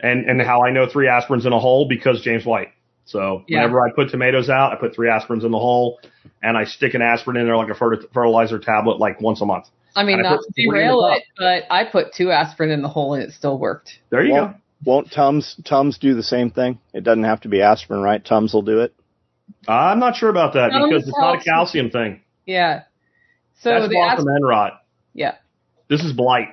And, 0.00 0.28
and 0.28 0.42
how 0.42 0.64
I 0.64 0.72
know 0.72 0.88
three 0.88 1.06
aspirins 1.06 1.46
in 1.46 1.52
a 1.52 1.60
hole 1.60 1.86
because 1.88 2.20
James 2.22 2.44
White. 2.44 2.70
So 3.04 3.44
yeah. 3.46 3.58
whenever 3.58 3.80
I 3.80 3.92
put 3.94 4.10
tomatoes 4.10 4.50
out, 4.50 4.72
I 4.72 4.76
put 4.76 4.94
three 4.94 5.08
aspirins 5.08 5.44
in 5.44 5.52
the 5.52 5.58
hole 5.58 6.00
and 6.42 6.56
I 6.56 6.64
stick 6.64 6.94
an 6.94 7.02
aspirin 7.02 7.36
in 7.36 7.46
there 7.46 7.56
like 7.56 7.70
a 7.70 7.74
fertilizer 7.74 8.58
tablet 8.58 8.98
like 8.98 9.20
once 9.20 9.40
a 9.40 9.46
month. 9.46 9.66
I 9.94 10.04
mean, 10.04 10.22
not 10.22 10.40
to 10.40 10.52
derail 10.56 11.04
it, 11.12 11.22
but 11.36 11.64
I 11.70 11.84
put 11.84 12.14
two 12.14 12.30
aspirin 12.30 12.70
in 12.70 12.82
the 12.82 12.88
hole 12.88 13.14
and 13.14 13.22
it 13.22 13.32
still 13.32 13.58
worked. 13.58 13.98
There 14.10 14.24
you 14.24 14.34
go. 14.34 14.54
Won't 14.84 15.12
Tums 15.12 15.56
Tums 15.64 15.98
do 15.98 16.14
the 16.14 16.22
same 16.22 16.50
thing? 16.50 16.78
It 16.92 17.04
doesn't 17.04 17.24
have 17.24 17.42
to 17.42 17.48
be 17.48 17.62
aspirin, 17.62 18.00
right? 18.00 18.24
Tums 18.24 18.52
will 18.52 18.62
do 18.62 18.80
it. 18.80 18.94
I'm 19.68 19.98
not 19.98 20.16
sure 20.16 20.28
about 20.28 20.54
that 20.54 20.70
Tums 20.70 20.88
because 20.88 21.08
it's 21.08 21.18
not 21.18 21.40
a 21.40 21.44
calcium 21.44 21.90
thing. 21.90 22.20
Yeah. 22.46 22.82
So 23.60 23.70
that's 23.70 23.88
the 23.88 24.00
asp- 24.00 24.26
and 24.26 24.46
rot. 24.46 24.82
Yeah. 25.14 25.36
This 25.88 26.02
is 26.02 26.12
blight. 26.12 26.48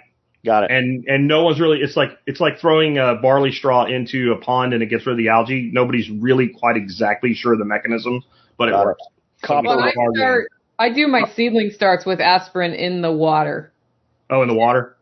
Got 0.45 0.65
it. 0.65 0.71
And 0.71 1.05
and 1.07 1.27
no 1.27 1.43
one's 1.43 1.59
really. 1.59 1.79
It's 1.79 1.97
like 1.97 2.11
it's 2.25 2.39
like 2.39 2.59
throwing 2.59 2.97
a 2.97 3.15
barley 3.15 3.51
straw 3.51 3.85
into 3.85 4.31
a 4.31 4.41
pond 4.41 4.73
and 4.73 4.83
it 4.83 4.87
gets 4.87 5.05
rid 5.05 5.13
of 5.13 5.17
the 5.17 5.29
algae. 5.29 5.69
Nobody's 5.73 6.09
really 6.09 6.49
quite 6.49 6.77
exactly 6.77 7.33
sure 7.33 7.53
of 7.53 7.59
the 7.59 7.65
mechanism, 7.65 8.23
but 8.57 8.69
it 8.69 8.71
Got 8.71 8.85
works. 8.85 9.01
It. 9.01 9.45
Copper. 9.45 9.67
Well, 9.67 9.79
I, 9.79 9.91
start, 10.15 10.51
I 10.77 10.93
do 10.93 11.07
my 11.07 11.23
seedling 11.35 11.71
starts 11.71 12.05
with 12.05 12.19
aspirin 12.19 12.73
in 12.73 13.01
the 13.01 13.11
water. 13.11 13.71
Oh, 14.29 14.41
in 14.41 14.47
the 14.47 14.53
water. 14.53 14.95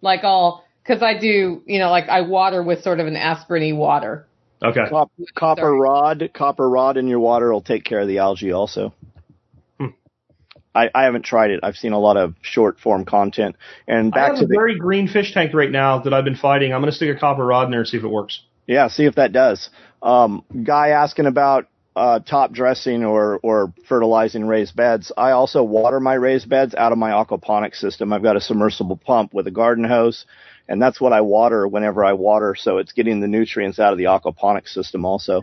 Like 0.00 0.22
all 0.22 0.63
because 0.84 1.02
I 1.02 1.18
do, 1.18 1.62
you 1.66 1.78
know, 1.78 1.90
like 1.90 2.08
I 2.08 2.22
water 2.22 2.62
with 2.62 2.82
sort 2.82 3.00
of 3.00 3.06
an 3.06 3.16
aspiriny 3.16 3.72
water. 3.72 4.26
Okay. 4.62 4.88
Cop, 4.88 5.10
copper 5.34 5.72
rod, 5.72 6.30
copper 6.34 6.68
rod 6.68 6.96
in 6.96 7.08
your 7.08 7.20
water 7.20 7.52
will 7.52 7.62
take 7.62 7.84
care 7.84 8.00
of 8.00 8.08
the 8.08 8.18
algae 8.18 8.52
also. 8.52 8.94
Hmm. 9.78 9.88
I, 10.74 10.90
I 10.94 11.04
haven't 11.04 11.24
tried 11.24 11.50
it. 11.50 11.60
I've 11.62 11.76
seen 11.76 11.92
a 11.92 11.98
lot 11.98 12.16
of 12.16 12.34
short 12.40 12.80
form 12.80 13.04
content. 13.04 13.56
And 13.88 14.12
back 14.12 14.18
I 14.20 14.26
have 14.26 14.36
to 14.36 14.44
a 14.44 14.46
the 14.46 14.54
very 14.54 14.78
green 14.78 15.08
fish 15.08 15.32
tank 15.32 15.52
right 15.54 15.70
now 15.70 16.00
that 16.00 16.14
I've 16.14 16.24
been 16.24 16.36
fighting. 16.36 16.72
I'm 16.72 16.80
going 16.80 16.90
to 16.90 16.96
stick 16.96 17.14
a 17.14 17.18
copper 17.18 17.44
rod 17.44 17.66
in 17.66 17.70
there 17.70 17.80
and 17.80 17.88
see 17.88 17.96
if 17.96 18.04
it 18.04 18.08
works. 18.08 18.40
Yeah, 18.66 18.88
see 18.88 19.04
if 19.04 19.16
that 19.16 19.32
does. 19.32 19.68
Um, 20.02 20.44
guy 20.64 20.88
asking 20.88 21.26
about 21.26 21.68
uh, 21.96 22.18
top 22.20 22.52
dressing 22.52 23.04
or 23.04 23.38
or 23.42 23.72
fertilizing 23.88 24.46
raised 24.46 24.74
beds. 24.74 25.12
I 25.16 25.30
also 25.30 25.62
water 25.62 26.00
my 26.00 26.14
raised 26.14 26.48
beds 26.48 26.74
out 26.74 26.92
of 26.92 26.98
my 26.98 27.10
aquaponics 27.10 27.76
system. 27.76 28.12
I've 28.12 28.22
got 28.22 28.36
a 28.36 28.40
submersible 28.40 28.96
pump 28.96 29.32
with 29.32 29.46
a 29.46 29.50
garden 29.50 29.84
hose 29.84 30.24
and 30.68 30.80
that's 30.80 31.00
what 31.00 31.12
I 31.12 31.20
water 31.20 31.66
whenever 31.66 32.04
I 32.04 32.12
water. 32.14 32.54
So 32.56 32.78
it's 32.78 32.92
getting 32.92 33.20
the 33.20 33.28
nutrients 33.28 33.78
out 33.78 33.92
of 33.92 33.98
the 33.98 34.04
aquaponics 34.04 34.68
system 34.68 35.04
also. 35.04 35.42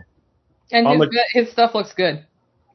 And 0.70 0.86
his, 0.86 0.98
the, 0.98 1.24
his 1.32 1.50
stuff 1.50 1.74
looks 1.74 1.92
good. 1.92 2.24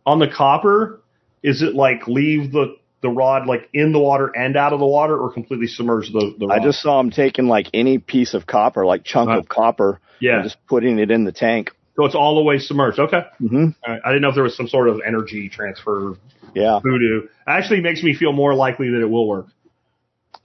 On 0.06 0.20
the 0.20 0.28
copper, 0.28 1.02
is 1.44 1.62
it 1.62 1.74
like 1.74 2.08
leave 2.08 2.52
the 2.52 2.78
the 3.02 3.10
rod 3.10 3.48
like 3.48 3.70
in 3.74 3.92
the 3.92 4.00
water 4.00 4.32
and 4.36 4.58
out 4.58 4.74
of 4.74 4.80
the 4.80 4.86
water, 4.86 5.18
or 5.18 5.32
completely 5.32 5.68
submerge 5.68 6.12
the 6.12 6.36
the 6.38 6.48
rod? 6.48 6.60
I 6.60 6.64
just 6.64 6.82
saw 6.82 7.00
him 7.00 7.10
taking 7.10 7.48
like 7.48 7.68
any 7.74 7.98
piece 7.98 8.34
of 8.34 8.46
copper, 8.46 8.86
like 8.86 9.04
chunk 9.04 9.30
of 9.30 9.50
copper, 9.50 10.00
yeah, 10.20 10.36
and 10.36 10.44
just 10.44 10.58
putting 10.68 11.00
it 11.00 11.12
in 11.12 11.26
the 11.26 11.32
tank. 11.32 11.72
So 11.96 12.06
it's 12.06 12.16
all 12.16 12.36
the 12.36 12.44
way 12.44 12.60
submerged. 12.60 13.00
Okay. 13.00 13.22
Mm-hmm. 13.42 13.66
Right. 13.88 14.02
I 14.06 14.10
didn't 14.10 14.22
know 14.22 14.30
if 14.30 14.36
there 14.36 14.44
was 14.44 14.56
some 14.56 14.68
sort 14.68 14.88
of 14.88 15.02
energy 15.06 15.50
transfer. 15.50 16.16
Yeah. 16.54 16.80
Voodoo 16.80 17.28
actually 17.48 17.82
makes 17.82 18.04
me 18.04 18.16
feel 18.16 18.34
more 18.34 18.54
likely 18.54 18.90
that 18.92 19.02
it 19.02 19.10
will 19.10 19.28
work. 19.28 19.48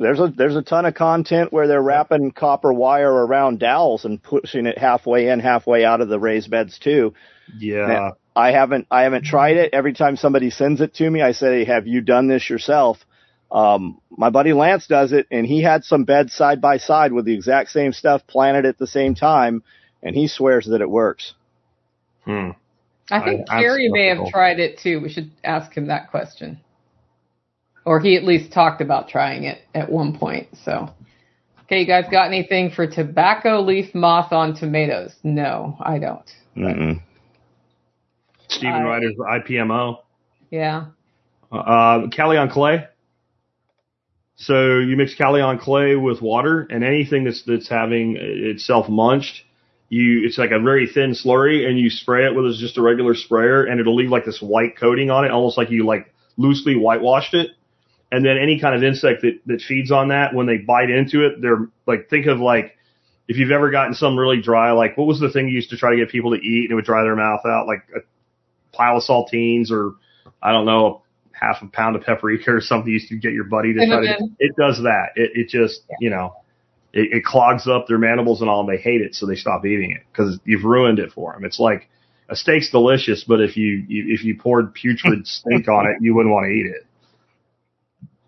There's 0.02 0.20
a 0.20 0.28
there's 0.28 0.56
a 0.56 0.62
ton 0.62 0.84
of 0.84 0.94
content 0.94 1.52
where 1.52 1.66
they're 1.66 1.82
wrapping 1.82 2.32
copper 2.32 2.72
wire 2.72 3.10
around 3.10 3.60
dowels 3.60 4.04
and 4.04 4.22
pushing 4.22 4.66
it 4.66 4.78
halfway 4.78 5.28
in, 5.28 5.40
halfway 5.40 5.84
out 5.84 6.00
of 6.00 6.08
the 6.08 6.18
raised 6.18 6.50
beds 6.50 6.78
too. 6.78 7.14
Yeah. 7.56 8.10
I 8.34 8.52
haven't 8.52 8.86
I 8.90 9.02
haven't 9.02 9.24
tried 9.24 9.56
it. 9.56 9.74
Every 9.74 9.92
time 9.92 10.16
somebody 10.16 10.50
sends 10.50 10.80
it 10.80 10.94
to 10.94 11.10
me, 11.10 11.22
I 11.22 11.32
say, 11.32 11.64
"Have 11.64 11.86
you 11.86 12.00
done 12.00 12.28
this 12.28 12.48
yourself?" 12.48 12.98
Um, 13.50 14.00
my 14.10 14.30
buddy 14.30 14.54
Lance 14.54 14.86
does 14.86 15.12
it, 15.12 15.26
and 15.30 15.46
he 15.46 15.62
had 15.62 15.84
some 15.84 16.04
beds 16.04 16.32
side 16.32 16.60
by 16.60 16.78
side 16.78 17.12
with 17.12 17.26
the 17.26 17.34
exact 17.34 17.70
same 17.70 17.92
stuff 17.92 18.26
planted 18.26 18.64
at 18.64 18.78
the 18.78 18.86
same 18.86 19.14
time, 19.14 19.62
and 20.02 20.16
he 20.16 20.28
swears 20.28 20.66
that 20.66 20.80
it 20.80 20.88
works. 20.88 21.34
Hmm. 22.24 22.50
I 23.10 23.22
think 23.22 23.50
I, 23.50 23.60
Carrie 23.60 23.90
may 23.90 24.08
have 24.08 24.28
tried 24.28 24.58
it 24.58 24.78
too. 24.78 25.00
We 25.00 25.10
should 25.10 25.30
ask 25.44 25.74
him 25.76 25.88
that 25.88 26.10
question 26.10 26.60
or 27.84 28.00
he 28.00 28.16
at 28.16 28.24
least 28.24 28.52
talked 28.52 28.80
about 28.80 29.08
trying 29.08 29.44
it 29.44 29.60
at 29.74 29.90
one 29.90 30.18
point. 30.18 30.48
So, 30.64 30.90
okay, 31.62 31.80
you 31.80 31.86
guys 31.86 32.04
got 32.10 32.26
anything 32.26 32.70
for 32.70 32.86
tobacco 32.86 33.60
leaf 33.60 33.94
moth 33.94 34.32
on 34.32 34.54
tomatoes? 34.54 35.14
No, 35.22 35.76
I 35.80 35.98
don't. 35.98 36.30
Mm-mm. 36.56 37.02
Stephen 38.48 38.82
Ryder's 38.82 39.16
IPMO. 39.16 39.98
Yeah. 40.50 40.86
Uh, 41.50 42.06
on 42.08 42.50
clay. 42.50 42.86
So 44.36 44.78
you 44.78 44.96
mix 44.96 45.14
kaolin 45.14 45.60
clay 45.60 45.94
with 45.96 46.20
water, 46.20 46.66
and 46.68 46.82
anything 46.82 47.24
that's 47.24 47.42
that's 47.46 47.68
having 47.68 48.16
itself 48.18 48.88
munched, 48.88 49.42
you 49.88 50.24
it's 50.24 50.36
like 50.36 50.50
a 50.50 50.58
very 50.58 50.88
thin 50.88 51.12
slurry, 51.12 51.66
and 51.66 51.78
you 51.78 51.90
spray 51.90 52.26
it 52.26 52.34
with 52.34 52.52
just 52.58 52.76
a 52.76 52.82
regular 52.82 53.14
sprayer, 53.14 53.64
and 53.64 53.80
it'll 53.80 53.94
leave 53.94 54.10
like 54.10 54.24
this 54.24 54.40
white 54.40 54.76
coating 54.76 55.10
on 55.10 55.24
it, 55.24 55.30
almost 55.30 55.56
like 55.56 55.70
you 55.70 55.86
like 55.86 56.12
loosely 56.36 56.74
whitewashed 56.74 57.34
it 57.34 57.50
and 58.12 58.24
then 58.24 58.36
any 58.36 58.60
kind 58.60 58.76
of 58.76 58.84
insect 58.84 59.22
that, 59.22 59.40
that 59.46 59.62
feeds 59.62 59.90
on 59.90 60.08
that, 60.08 60.34
when 60.34 60.46
they 60.46 60.58
bite 60.58 60.90
into 60.90 61.26
it, 61.26 61.40
they're 61.40 61.68
like, 61.86 62.10
think 62.10 62.26
of 62.26 62.38
like, 62.38 62.76
if 63.26 63.38
you've 63.38 63.50
ever 63.50 63.70
gotten 63.70 63.94
some 63.94 64.18
really 64.18 64.40
dry, 64.40 64.72
like 64.72 64.98
what 64.98 65.06
was 65.06 65.18
the 65.18 65.30
thing 65.30 65.48
you 65.48 65.54
used 65.54 65.70
to 65.70 65.78
try 65.78 65.90
to 65.90 65.96
get 65.96 66.10
people 66.10 66.36
to 66.36 66.36
eat 66.36 66.64
and 66.64 66.72
it 66.72 66.74
would 66.74 66.84
dry 66.84 67.02
their 67.02 67.16
mouth 67.16 67.40
out, 67.46 67.66
like 67.66 67.84
a 67.96 68.00
pile 68.76 68.98
of 68.98 69.02
saltines 69.02 69.70
or 69.70 69.94
I 70.42 70.52
don't 70.52 70.66
know, 70.66 71.02
half 71.32 71.62
a 71.62 71.66
pound 71.66 71.96
of 71.96 72.02
paprika 72.02 72.52
or 72.52 72.60
something 72.60 72.88
you 72.88 72.94
used 72.94 73.08
to 73.08 73.16
get 73.16 73.32
your 73.32 73.44
buddy 73.44 73.72
to 73.72 73.86
try 73.86 74.00
to. 74.00 74.28
It 74.38 74.54
does 74.56 74.82
that. 74.82 75.12
It 75.16 75.30
it 75.34 75.48
just 75.48 75.80
yeah. 75.88 75.96
you 76.00 76.10
know. 76.10 76.36
It, 76.94 77.10
it 77.10 77.24
clogs 77.24 77.66
up 77.66 77.86
their 77.88 77.96
mandibles 77.96 78.42
and 78.42 78.50
all, 78.50 78.60
and 78.60 78.68
they 78.68 78.76
hate 78.76 79.00
it, 79.00 79.14
so 79.14 79.24
they 79.24 79.34
stop 79.34 79.64
eating 79.64 79.92
it 79.92 80.02
because 80.12 80.38
you've 80.44 80.64
ruined 80.64 80.98
it 80.98 81.10
for 81.10 81.32
them. 81.32 81.42
It's 81.42 81.58
like 81.58 81.88
a 82.28 82.36
steak's 82.36 82.70
delicious, 82.70 83.24
but 83.26 83.40
if 83.40 83.56
you, 83.56 83.82
you 83.88 84.12
if 84.12 84.22
you 84.22 84.36
poured 84.36 84.74
putrid 84.74 85.26
stink 85.26 85.68
on 85.68 85.86
it, 85.86 85.96
you 86.02 86.14
wouldn't 86.14 86.34
want 86.34 86.44
to 86.44 86.50
eat 86.50 86.66
it. 86.66 86.86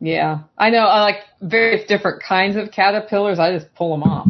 Yeah, 0.05 0.41
I 0.59 0.69
know. 0.69 0.85
I 0.85 1.01
like 1.01 1.17
various 1.41 1.89
different 1.89 2.23
kinds 2.23 2.57
of 2.57 2.71
caterpillars. 2.71 3.39
I 3.39 3.57
just 3.57 3.75
pull 3.75 3.91
them 3.91 4.03
off. 4.03 4.29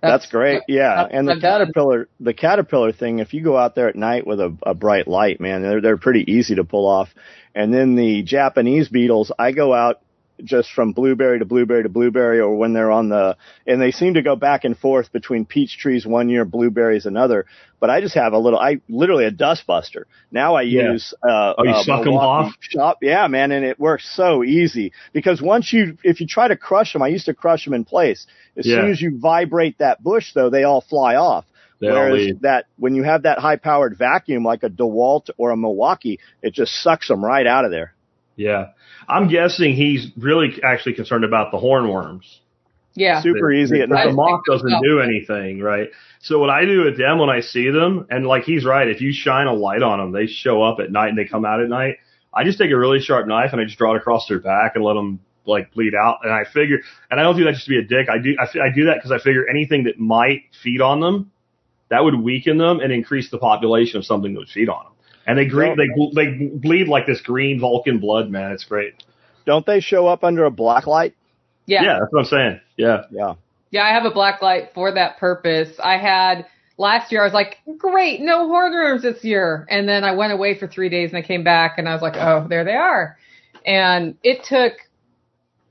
That's, 0.00 0.24
That's 0.24 0.32
great. 0.32 0.62
Yeah, 0.66 1.06
and 1.10 1.28
the 1.28 1.38
caterpillar, 1.38 2.08
the 2.18 2.32
caterpillar 2.32 2.92
thing. 2.92 3.18
If 3.18 3.34
you 3.34 3.44
go 3.44 3.58
out 3.58 3.74
there 3.74 3.88
at 3.88 3.96
night 3.96 4.26
with 4.26 4.40
a, 4.40 4.56
a 4.62 4.72
bright 4.72 5.06
light, 5.06 5.42
man, 5.42 5.60
they're 5.60 5.82
they're 5.82 5.98
pretty 5.98 6.24
easy 6.26 6.54
to 6.54 6.64
pull 6.64 6.88
off. 6.88 7.10
And 7.54 7.72
then 7.72 7.96
the 7.96 8.22
Japanese 8.22 8.88
beetles, 8.88 9.30
I 9.38 9.52
go 9.52 9.74
out 9.74 10.00
just 10.44 10.70
from 10.72 10.92
blueberry 10.92 11.38
to 11.38 11.44
blueberry 11.44 11.82
to 11.82 11.88
blueberry 11.88 12.40
or 12.40 12.56
when 12.56 12.72
they're 12.72 12.90
on 12.90 13.08
the 13.08 13.36
and 13.66 13.80
they 13.80 13.90
seem 13.90 14.14
to 14.14 14.22
go 14.22 14.36
back 14.36 14.64
and 14.64 14.76
forth 14.78 15.12
between 15.12 15.44
peach 15.44 15.78
trees 15.78 16.06
one 16.06 16.28
year 16.28 16.44
blueberries 16.44 17.06
another. 17.06 17.46
But 17.80 17.90
i 17.90 18.00
just 18.00 18.14
have 18.14 18.32
a 18.32 18.38
little 18.38 18.58
i 18.58 18.80
literally 18.88 19.24
a 19.24 19.30
dust 19.30 19.66
buster 19.66 20.06
now 20.30 20.54
i 20.54 20.62
yeah. 20.62 20.92
use 20.92 21.14
uh 21.22 21.54
oh 21.58 21.64
you 21.64 21.70
uh, 21.70 21.82
suck 21.82 22.04
them 22.04 22.14
off? 22.14 22.54
shop. 22.60 22.98
Yeah 23.02 23.26
man 23.28 23.52
and 23.52 23.64
it 23.64 23.78
works 23.78 24.10
so 24.14 24.44
easy. 24.44 24.92
Because 25.12 25.40
once 25.40 25.72
you 25.72 25.98
if 26.02 26.20
you 26.20 26.26
try 26.26 26.48
to 26.48 26.56
crush 26.56 26.92
them 26.92 27.02
i 27.02 27.08
used 27.08 27.26
to 27.26 27.34
crush 27.34 27.64
them 27.64 27.74
in 27.74 27.84
place. 27.84 28.26
As 28.56 28.66
yeah. 28.66 28.76
soon 28.76 28.90
as 28.90 29.00
you 29.00 29.18
vibrate 29.18 29.78
that 29.78 30.02
bush 30.02 30.32
though 30.34 30.50
they 30.50 30.64
all 30.64 30.80
fly 30.80 31.16
off. 31.16 31.44
Whereas 31.80 32.36
that 32.42 32.66
when 32.76 32.94
you 32.94 33.02
have 33.02 33.24
that 33.24 33.38
high 33.40 33.56
powered 33.56 33.98
vacuum 33.98 34.44
like 34.44 34.62
a 34.62 34.70
DeWalt 34.70 35.30
or 35.36 35.50
a 35.50 35.56
Milwaukee, 35.56 36.20
it 36.40 36.54
just 36.54 36.80
sucks 36.80 37.08
them 37.08 37.24
right 37.24 37.44
out 37.44 37.64
of 37.64 37.72
there. 37.72 37.92
Yeah. 38.36 38.68
I'm 39.08 39.28
guessing 39.28 39.74
he's 39.74 40.10
really 40.16 40.60
actually 40.62 40.94
concerned 40.94 41.24
about 41.24 41.50
the 41.50 41.58
hornworms. 41.58 42.24
Yeah. 42.94 43.22
Super 43.22 43.52
easy. 43.52 43.80
The, 43.80 43.86
the 43.86 44.12
moth 44.12 44.42
doesn't 44.46 44.82
do 44.82 45.00
anything, 45.00 45.60
right? 45.60 45.88
So 46.20 46.38
what 46.38 46.50
I 46.50 46.64
do 46.64 46.84
with 46.84 46.98
them 46.98 47.18
when 47.18 47.30
I 47.30 47.40
see 47.40 47.70
them, 47.70 48.06
and 48.10 48.26
like 48.26 48.44
he's 48.44 48.64
right, 48.64 48.88
if 48.88 49.00
you 49.00 49.12
shine 49.12 49.46
a 49.46 49.54
light 49.54 49.82
on 49.82 49.98
them, 49.98 50.12
they 50.12 50.26
show 50.26 50.62
up 50.62 50.78
at 50.78 50.90
night 50.90 51.08
and 51.08 51.18
they 51.18 51.24
come 51.24 51.44
out 51.44 51.60
at 51.60 51.68
night. 51.68 51.96
I 52.34 52.44
just 52.44 52.58
take 52.58 52.70
a 52.70 52.76
really 52.76 53.00
sharp 53.00 53.26
knife 53.26 53.52
and 53.52 53.60
I 53.60 53.64
just 53.64 53.78
draw 53.78 53.94
it 53.94 53.98
across 53.98 54.26
their 54.28 54.40
back 54.40 54.72
and 54.74 54.84
let 54.84 54.94
them 54.94 55.20
like 55.46 55.72
bleed 55.72 55.94
out. 55.94 56.18
And 56.22 56.32
I 56.32 56.44
figure, 56.44 56.78
and 57.10 57.18
I 57.18 57.22
don't 57.22 57.36
do 57.36 57.44
that 57.44 57.54
just 57.54 57.64
to 57.64 57.70
be 57.70 57.78
a 57.78 57.82
dick. 57.82 58.08
I 58.08 58.18
do, 58.18 58.36
I, 58.38 58.44
I 58.44 58.74
do 58.74 58.86
that 58.86 58.96
because 58.96 59.10
I 59.10 59.18
figure 59.18 59.48
anything 59.48 59.84
that 59.84 59.98
might 59.98 60.42
feed 60.62 60.80
on 60.80 61.00
them, 61.00 61.32
that 61.88 62.04
would 62.04 62.14
weaken 62.14 62.56
them 62.58 62.80
and 62.80 62.92
increase 62.92 63.30
the 63.30 63.38
population 63.38 63.98
of 63.98 64.06
something 64.06 64.32
that 64.32 64.38
would 64.38 64.48
feed 64.48 64.68
on 64.68 64.84
them. 64.84 64.92
And 65.26 65.38
they 65.38 65.46
green, 65.46 65.76
they 65.76 65.88
they 66.14 66.46
bleed 66.46 66.88
like 66.88 67.06
this 67.06 67.20
green 67.20 67.60
Vulcan 67.60 67.98
blood, 67.98 68.30
man. 68.30 68.52
It's 68.52 68.64
great. 68.64 69.04
Don't 69.46 69.64
they 69.66 69.80
show 69.80 70.06
up 70.06 70.24
under 70.24 70.44
a 70.44 70.50
black 70.50 70.86
light? 70.86 71.14
Yeah. 71.66 71.82
Yeah, 71.82 71.98
that's 72.00 72.12
what 72.12 72.20
I'm 72.20 72.26
saying. 72.26 72.60
Yeah. 72.76 73.02
Yeah. 73.10 73.34
Yeah, 73.70 73.84
I 73.84 73.90
have 73.90 74.04
a 74.04 74.10
black 74.10 74.42
light 74.42 74.70
for 74.74 74.92
that 74.92 75.18
purpose. 75.18 75.70
I 75.82 75.96
had 75.96 76.46
last 76.76 77.10
year 77.12 77.22
I 77.22 77.24
was 77.24 77.32
like, 77.32 77.58
great, 77.78 78.20
no 78.20 78.48
hornworms 78.48 79.02
this 79.02 79.24
year. 79.24 79.66
And 79.70 79.88
then 79.88 80.04
I 80.04 80.14
went 80.14 80.32
away 80.32 80.58
for 80.58 80.66
three 80.66 80.88
days 80.88 81.10
and 81.10 81.18
I 81.18 81.26
came 81.26 81.44
back 81.44 81.78
and 81.78 81.88
I 81.88 81.92
was 81.92 82.02
like, 82.02 82.16
oh, 82.16 82.46
there 82.48 82.64
they 82.64 82.74
are. 82.74 83.16
And 83.64 84.16
it 84.22 84.44
took 84.44 84.74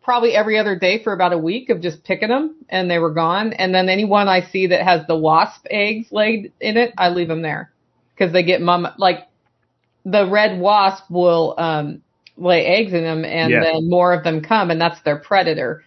probably 0.01 0.31
every 0.31 0.57
other 0.57 0.75
day 0.75 1.03
for 1.03 1.13
about 1.13 1.33
a 1.33 1.37
week 1.37 1.69
of 1.69 1.81
just 1.81 2.03
picking 2.03 2.29
them 2.29 2.55
and 2.69 2.89
they 2.89 2.97
were 2.97 3.13
gone. 3.13 3.53
And 3.53 3.73
then 3.73 3.87
anyone 3.87 4.27
I 4.27 4.41
see 4.41 4.67
that 4.67 4.81
has 4.81 5.05
the 5.05 5.15
wasp 5.15 5.67
eggs 5.69 6.07
laid 6.11 6.53
in 6.59 6.77
it, 6.77 6.93
I 6.97 7.09
leave 7.09 7.27
them 7.27 7.41
there 7.43 7.71
because 8.15 8.33
they 8.33 8.43
get 8.43 8.61
mum, 8.61 8.87
like 8.97 9.27
the 10.05 10.29
red 10.29 10.59
wasp 10.59 11.03
will 11.09 11.55
um, 11.57 12.01
lay 12.37 12.65
eggs 12.65 12.93
in 12.93 13.03
them, 13.03 13.25
and 13.25 13.51
yeah. 13.51 13.61
then 13.61 13.89
more 13.89 14.13
of 14.13 14.23
them 14.23 14.41
come, 14.41 14.71
and 14.71 14.79
that's 14.79 15.01
their 15.01 15.17
predator. 15.17 15.83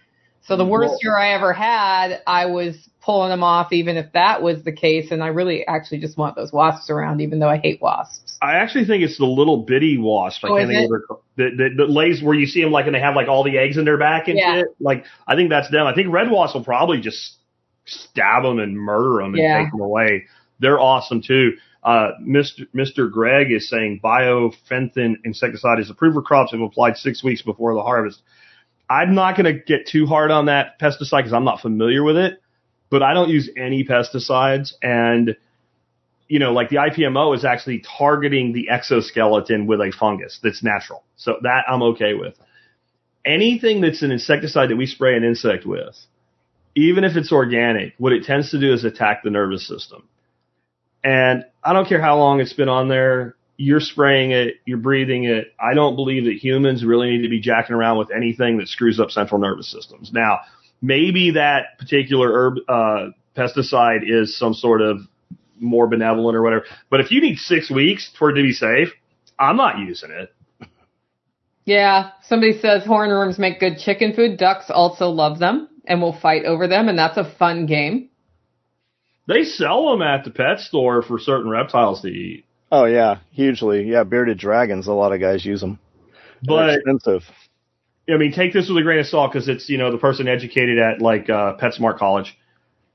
So 0.47 0.55
the 0.57 0.65
worst 0.65 1.03
year 1.03 1.17
I 1.17 1.33
ever 1.33 1.53
had, 1.53 2.21
I 2.27 2.45
was 2.45 2.77
pulling 3.01 3.29
them 3.29 3.43
off, 3.43 3.73
even 3.73 3.97
if 3.97 4.11
that 4.13 4.43
was 4.43 4.63
the 4.63 4.71
case. 4.71 5.09
And 5.09 5.23
I 5.23 5.27
really 5.27 5.65
actually 5.65 5.99
just 5.99 6.19
want 6.19 6.35
those 6.35 6.53
wasps 6.53 6.91
around, 6.91 7.19
even 7.21 7.39
though 7.39 7.49
I 7.49 7.57
hate 7.57 7.81
wasps. 7.81 8.37
I 8.43 8.55
actually 8.57 8.85
think 8.85 9.03
it's 9.03 9.17
the 9.17 9.25
little 9.25 9.63
bitty 9.63 9.97
wasp. 9.97 10.45
I 10.45 10.49
oh, 10.49 10.57
can't 10.57 10.69
think 10.69 10.91
of 11.09 11.17
that, 11.37 11.73
that, 11.77 11.89
lays 11.89 12.21
where 12.21 12.35
you 12.35 12.45
see 12.45 12.61
them 12.61 12.71
like, 12.71 12.85
and 12.85 12.93
they 12.93 12.99
have 12.99 13.15
like 13.15 13.27
all 13.27 13.43
the 13.43 13.57
eggs 13.57 13.77
in 13.77 13.85
their 13.85 13.97
back 13.97 14.27
and 14.27 14.37
yeah. 14.37 14.57
shit. 14.57 14.67
Like, 14.79 15.05
I 15.27 15.35
think 15.35 15.49
that's 15.49 15.71
them. 15.71 15.87
I 15.87 15.95
think 15.95 16.13
red 16.13 16.29
wasps 16.29 16.53
will 16.53 16.63
probably 16.63 17.01
just 17.01 17.37
stab 17.85 18.43
them 18.43 18.59
and 18.59 18.77
murder 18.77 19.23
them 19.23 19.33
and 19.33 19.41
yeah. 19.41 19.63
take 19.63 19.71
them 19.71 19.81
away. 19.81 20.25
They're 20.59 20.79
awesome 20.79 21.23
too. 21.23 21.53
Uh, 21.85 22.13
Mr. 22.19 22.65
Mr. 22.73 23.11
Greg 23.11 23.51
is 23.51 23.69
saying 23.69 24.01
bifenthrin 24.03 25.17
insecticide 25.23 25.79
is 25.79 25.91
approved 25.91 26.15
for 26.15 26.23
crops 26.23 26.51
if 26.51 26.59
applied 26.59 26.97
six 26.97 27.23
weeks 27.23 27.43
before 27.43 27.75
the 27.75 27.83
harvest. 27.83 28.23
I'm 28.89 29.13
not 29.13 29.37
going 29.37 29.45
to 29.45 29.53
get 29.53 29.87
too 29.87 30.07
hard 30.07 30.31
on 30.31 30.47
that 30.47 30.79
pesticide 30.79 31.19
because 31.19 31.33
I'm 31.33 31.43
not 31.43 31.61
familiar 31.61 32.03
with 32.03 32.17
it, 32.17 32.41
but 32.89 33.03
I 33.03 33.13
don't 33.13 33.29
use 33.29 33.51
any 33.55 33.83
pesticides. 33.83 34.73
And, 34.81 35.37
you 36.27 36.39
know, 36.39 36.53
like 36.53 36.69
the 36.69 36.77
IPMO 36.77 37.35
is 37.35 37.45
actually 37.45 37.83
targeting 37.97 38.53
the 38.53 38.69
exoskeleton 38.69 39.67
with 39.67 39.79
a 39.79 39.93
fungus 39.99 40.39
that's 40.41 40.63
natural. 40.63 41.03
So 41.17 41.35
that 41.43 41.65
I'm 41.69 41.83
okay 41.83 42.15
with. 42.15 42.33
Anything 43.23 43.81
that's 43.81 44.01
an 44.01 44.11
insecticide 44.11 44.71
that 44.71 44.75
we 44.75 44.87
spray 44.87 45.15
an 45.15 45.23
insect 45.23 45.67
with, 45.67 45.95
even 46.75 47.03
if 47.03 47.15
it's 47.15 47.31
organic, 47.31 47.93
what 47.99 48.11
it 48.11 48.23
tends 48.23 48.49
to 48.51 48.59
do 48.59 48.73
is 48.73 48.83
attack 48.83 49.21
the 49.23 49.29
nervous 49.29 49.67
system. 49.67 50.07
And 51.05 51.45
I 51.63 51.73
don't 51.73 51.87
care 51.87 52.01
how 52.01 52.17
long 52.17 52.41
it's 52.41 52.53
been 52.53 52.67
on 52.67 52.89
there. 52.89 53.35
You're 53.57 53.79
spraying 53.79 54.31
it, 54.31 54.55
you're 54.65 54.79
breathing 54.79 55.25
it. 55.25 55.53
I 55.59 55.75
don't 55.75 55.95
believe 55.95 56.25
that 56.25 56.33
humans 56.33 56.83
really 56.83 57.11
need 57.11 57.21
to 57.21 57.29
be 57.29 57.39
jacking 57.39 57.75
around 57.75 57.99
with 57.99 58.09
anything 58.11 58.57
that 58.57 58.67
screws 58.67 58.99
up 58.99 59.11
central 59.11 59.39
nervous 59.39 59.71
systems. 59.71 60.11
Now, 60.11 60.39
maybe 60.81 61.31
that 61.31 61.77
particular 61.77 62.33
herb, 62.33 62.57
uh, 62.67 63.11
pesticide 63.37 64.01
is 64.03 64.37
some 64.37 64.53
sort 64.53 64.81
of 64.81 64.97
more 65.59 65.87
benevolent 65.87 66.35
or 66.35 66.41
whatever. 66.41 66.65
But 66.89 67.01
if 67.01 67.11
you 67.11 67.21
need 67.21 67.37
six 67.37 67.69
weeks 67.69 68.11
for 68.17 68.31
it 68.31 68.33
to 68.33 68.41
be 68.41 68.51
safe, 68.51 68.89
I'm 69.37 69.57
not 69.57 69.77
using 69.77 70.09
it. 70.11 70.33
Yeah, 71.65 72.11
somebody 72.23 72.59
says 72.59 72.83
hornworms 72.83 73.39
make 73.39 73.59
good 73.59 73.77
chicken 73.77 74.13
food. 74.13 74.37
Ducks 74.37 74.65
also 74.69 75.09
love 75.09 75.39
them 75.39 75.69
and 75.85 76.01
will 76.01 76.17
fight 76.19 76.45
over 76.45 76.67
them, 76.67 76.89
and 76.89 76.97
that's 76.97 77.17
a 77.17 77.35
fun 77.37 77.67
game. 77.67 78.09
They 79.27 79.43
sell 79.43 79.91
them 79.91 80.01
at 80.01 80.23
the 80.23 80.31
pet 80.31 80.59
store 80.59 81.01
for 81.01 81.19
certain 81.19 81.49
reptiles 81.49 82.01
to 82.01 82.07
eat. 82.07 82.45
Oh 82.71 82.85
yeah, 82.85 83.19
hugely. 83.31 83.83
Yeah, 83.83 84.03
bearded 84.03 84.37
dragons. 84.37 84.87
A 84.87 84.93
lot 84.93 85.13
of 85.13 85.19
guys 85.19 85.45
use 85.45 85.61
them. 85.61 85.79
But 86.43 86.67
They're 86.67 86.75
expensive. 86.77 87.23
I 88.07 88.17
mean, 88.17 88.31
take 88.31 88.53
this 88.53 88.69
with 88.69 88.77
a 88.77 88.83
grain 88.83 88.99
of 88.99 89.07
salt 89.07 89.31
because 89.33 89.47
it's 89.47 89.67
you 89.69 89.77
know 89.77 89.91
the 89.91 89.97
person 89.97 90.27
educated 90.27 90.77
at 90.77 91.01
like 91.01 91.29
uh, 91.29 91.57
PetSmart 91.57 91.97
College. 91.97 92.37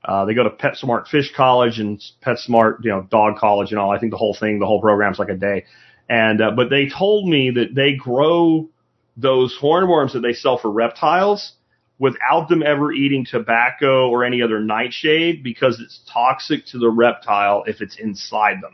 Uh, 0.03 0.25
they 0.25 0.33
go 0.33 0.43
to 0.43 0.49
PetSmart 0.49 1.07
Fish 1.07 1.31
College 1.35 1.79
and 1.79 2.01
PetSmart 2.25 2.83
you 2.83 2.91
know 2.91 3.01
Dog 3.09 3.37
College 3.37 3.71
and 3.71 3.79
all. 3.79 3.91
I 3.91 3.99
think 3.99 4.11
the 4.11 4.17
whole 4.17 4.35
thing, 4.39 4.59
the 4.59 4.65
whole 4.65 4.81
program's 4.81 5.19
like 5.19 5.29
a 5.29 5.35
day. 5.35 5.65
And 6.09 6.41
uh, 6.41 6.51
but 6.51 6.69
they 6.69 6.89
told 6.89 7.27
me 7.27 7.51
that 7.51 7.75
they 7.75 7.95
grow 7.95 8.69
those 9.17 9.57
hornworms 9.61 10.13
that 10.13 10.21
they 10.21 10.33
sell 10.33 10.57
for 10.57 10.71
reptiles 10.71 11.53
without 12.01 12.49
them 12.49 12.63
ever 12.63 12.91
eating 12.91 13.23
tobacco 13.23 14.09
or 14.09 14.25
any 14.25 14.41
other 14.41 14.59
nightshade 14.59 15.43
because 15.43 15.79
it's 15.79 16.01
toxic 16.11 16.65
to 16.65 16.79
the 16.79 16.89
reptile 16.89 17.63
if 17.67 17.79
it's 17.79 17.99
inside 17.99 18.55
them. 18.59 18.73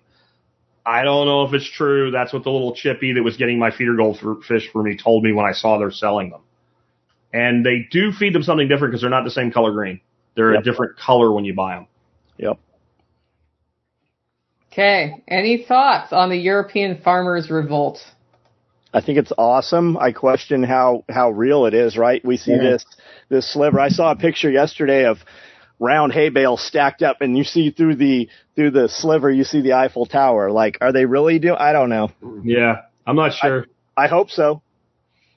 I 0.86 1.04
don't 1.04 1.28
know 1.28 1.44
if 1.44 1.54
it's 1.54 1.70
true. 1.70 2.10
That's 2.10 2.32
what 2.32 2.46
the 2.46 2.50
little 2.50 2.74
chippy 2.74 3.12
that 3.12 3.22
was 3.22 3.36
getting 3.36 3.60
my 3.60 3.70
feeder 3.70 3.98
goldfish 3.98 4.72
for 4.72 4.82
me 4.82 4.98
told 4.98 5.26
me 5.26 5.34
when 5.34 5.46
I 5.46 5.52
saw 5.52 5.78
they're 5.78 5.92
selling 5.92 6.30
them. 6.30 6.40
And 7.34 7.66
they 7.66 7.86
do 7.92 8.14
feed 8.14 8.34
them 8.34 8.44
something 8.44 8.70
different 8.70 8.94
because 8.94 9.02
they're 9.02 9.10
not 9.10 9.26
the 9.26 9.32
same 9.32 9.52
color 9.52 9.74
green. 9.74 10.00
They're 10.38 10.54
yep. 10.54 10.62
a 10.62 10.64
different 10.64 10.98
color 10.98 11.34
when 11.34 11.44
you 11.44 11.54
buy 11.54 11.76
them. 11.76 11.88
Yep. 12.38 12.60
Okay. 14.72 15.22
Any 15.28 15.66
thoughts 15.68 16.14
on 16.14 16.30
the 16.30 16.38
European 16.38 17.02
farmers 17.02 17.52
revolt? 17.52 18.00
I 18.98 19.02
think 19.02 19.20
it's 19.20 19.32
awesome. 19.38 19.96
I 19.96 20.12
question 20.12 20.64
how 20.64 21.06
how 21.08 21.30
real 21.30 21.68
it 21.68 21.76
is. 21.76 21.98
Right? 21.98 22.24
We 22.26 22.38
see 22.38 22.52
yeah. 22.52 22.72
this 22.72 22.86
this 23.30 23.54
sliver. 23.54 23.80
I 23.80 23.90
saw 23.90 24.12
a 24.12 24.16
picture 24.16 24.50
yesterday 24.50 25.06
of 25.06 25.20
round 25.80 26.14
hay 26.14 26.30
bales 26.30 26.66
stacked 26.66 27.04
up, 27.04 27.22
and 27.22 27.38
you 27.38 27.44
see 27.44 27.70
through 27.70 27.96
the 27.96 28.28
through 28.56 28.72
the 28.72 28.90
sliver, 28.90 29.30
you 29.30 29.44
see 29.44 29.62
the 29.62 29.74
Eiffel 29.74 30.08
Tower. 30.08 30.52
Like, 30.52 30.80
are 30.82 30.92
they 30.92 31.06
really 31.06 31.38
doing? 31.38 31.58
I 31.60 31.74
don't 31.74 31.90
know. 31.90 32.10
Yeah, 32.44 32.82
I'm 33.06 33.16
not 33.16 33.34
sure. 33.34 33.68
I, 33.96 34.06
I 34.06 34.08
hope 34.08 34.32
so. 34.32 34.64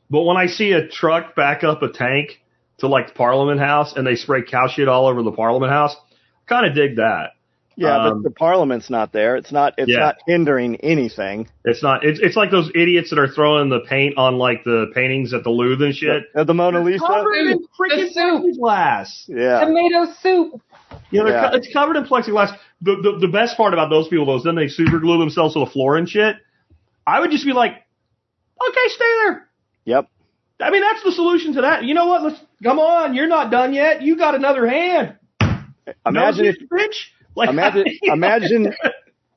But 0.09 0.23
when 0.23 0.39
I 0.39 0.47
see 0.47 0.73
a 0.73 0.89
truck 0.89 1.37
back 1.37 1.63
up 1.63 1.83
a 1.83 1.93
tank 1.93 2.41
to 2.79 2.89
like 2.89 3.09
the 3.09 3.13
Parliament 3.13 3.61
House 3.61 3.95
and 3.95 4.07
they 4.07 4.17
spray 4.17 4.43
cow 4.43 4.69
shit 4.69 4.89
all 4.89 5.07
over 5.07 5.23
the 5.23 5.33
Parliament 5.33 5.71
House, 5.71 5.95
kind 6.47 6.67
of 6.67 6.75
dig 6.75 6.97
that. 6.97 7.35
Yeah, 7.81 7.97
um, 7.97 8.23
but 8.23 8.29
the 8.29 8.35
parliament's 8.35 8.91
not 8.91 9.13
there. 9.13 9.37
It's 9.37 9.51
not. 9.51 9.75
It's 9.79 9.91
yeah. 9.91 9.99
not 9.99 10.17
hindering 10.27 10.77
anything. 10.77 11.49
It's 11.65 11.83
not. 11.83 12.05
It's 12.05 12.21
it's 12.21 12.37
like 12.37 12.51
those 12.51 12.71
idiots 12.75 13.11
that 13.11 13.19
are 13.19 13.29
throwing 13.29 13.71
the 13.71 13.81
paint 13.81 14.19
on 14.19 14.37
like 14.37 14.65
the 14.65 14.91
paintings 14.95 15.33
at 15.33 15.45
the 15.45 15.51
Louvre 15.51 15.87
and 15.87 15.95
shit. 15.95 16.25
At 16.37 16.47
the 16.47 16.55
Mona 16.55 16.83
Lisa. 16.83 17.05
Covered 17.07 17.35
in 17.35 17.67
freaking 17.81 18.15
plexiglass. 18.15 19.29
Yeah. 19.29 19.65
Tomato 19.65 20.13
soup. 20.21 20.61
You 21.11 21.25
know, 21.25 21.31
yeah. 21.31 21.55
it's 21.55 21.73
covered 21.73 21.97
in 21.97 22.05
plexiglass. 22.05 22.57
The, 22.83 22.97
the 22.97 23.27
the 23.27 23.33
best 23.33 23.57
part 23.57 23.73
about 23.73 23.89
those 23.89 24.09
people 24.09 24.27
though 24.27 24.37
is 24.37 24.45
then 24.45 24.57
they 24.57 24.69
super 24.69 24.99
glue 24.99 25.19
themselves 25.19 25.55
to 25.55 25.61
the 25.61 25.71
floor 25.71 25.97
and 25.97 26.09
shit. 26.09 26.37
I 27.07 27.21
would 27.21 27.31
just 27.31 27.47
be 27.47 27.53
like, 27.53 27.73
Okay, 28.69 28.89
stay 28.89 29.15
there. 29.25 29.49
Yep. 29.87 30.09
I 30.61 30.71
mean, 30.71 30.83
that's 30.83 31.03
the 31.03 31.13
solution 31.13 31.55
to 31.55 31.63
that. 31.63 31.85
You 31.85 31.95
know 31.95 32.07
what? 32.07 32.23
Let's 32.23 32.41
come 32.63 32.79
on. 32.79 33.15
You're 33.15 33.29
not 33.29 33.51
done 33.51 33.73
yet. 33.73 34.03
You 34.03 34.17
got 34.17 34.35
another 34.35 34.67
hand. 34.67 35.17
Imagine 36.05 36.45
no, 36.45 36.51
if 36.51 36.57
rich. 36.71 37.13
Like, 37.35 37.49
imagine 37.49 37.85
imagine 38.03 38.75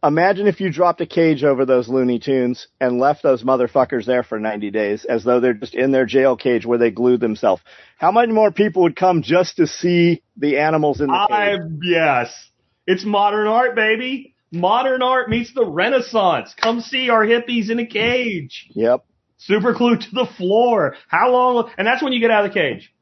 imagine 0.03 0.47
if 0.47 0.59
you 0.59 0.71
dropped 0.71 1.01
a 1.01 1.05
cage 1.05 1.43
over 1.43 1.65
those 1.65 1.87
Looney 1.87 2.19
Tunes 2.19 2.67
and 2.79 2.99
left 2.99 3.23
those 3.23 3.43
motherfuckers 3.43 4.05
there 4.05 4.23
for 4.23 4.39
90 4.39 4.71
days 4.71 5.05
as 5.05 5.23
though 5.23 5.39
they're 5.39 5.53
just 5.53 5.75
in 5.75 5.91
their 5.91 6.05
jail 6.05 6.35
cage 6.35 6.65
where 6.65 6.77
they 6.77 6.91
glued 6.91 7.21
themselves. 7.21 7.61
How 7.97 8.11
many 8.11 8.33
more 8.33 8.51
people 8.51 8.83
would 8.83 8.95
come 8.95 9.21
just 9.21 9.57
to 9.57 9.67
see 9.67 10.21
the 10.37 10.59
animals 10.59 11.01
in 11.01 11.07
the 11.07 11.13
I, 11.13 11.57
cage? 11.57 11.61
yes. 11.83 12.49
It's 12.85 13.05
modern 13.05 13.47
art, 13.47 13.75
baby. 13.75 14.35
Modern 14.51 15.01
art 15.01 15.29
meets 15.29 15.53
the 15.53 15.65
Renaissance. 15.65 16.53
Come 16.61 16.81
see 16.81 17.09
our 17.09 17.25
hippies 17.25 17.71
in 17.71 17.79
a 17.79 17.87
cage. 17.87 18.69
Yep. 18.75 19.05
Super 19.37 19.73
glued 19.73 20.01
to 20.01 20.11
the 20.11 20.27
floor. 20.37 20.95
How 21.07 21.31
long? 21.31 21.71
And 21.77 21.87
that's 21.87 22.03
when 22.03 22.13
you 22.13 22.19
get 22.19 22.29
out 22.29 22.45
of 22.45 22.53
the 22.53 22.59
cage. 22.59 22.92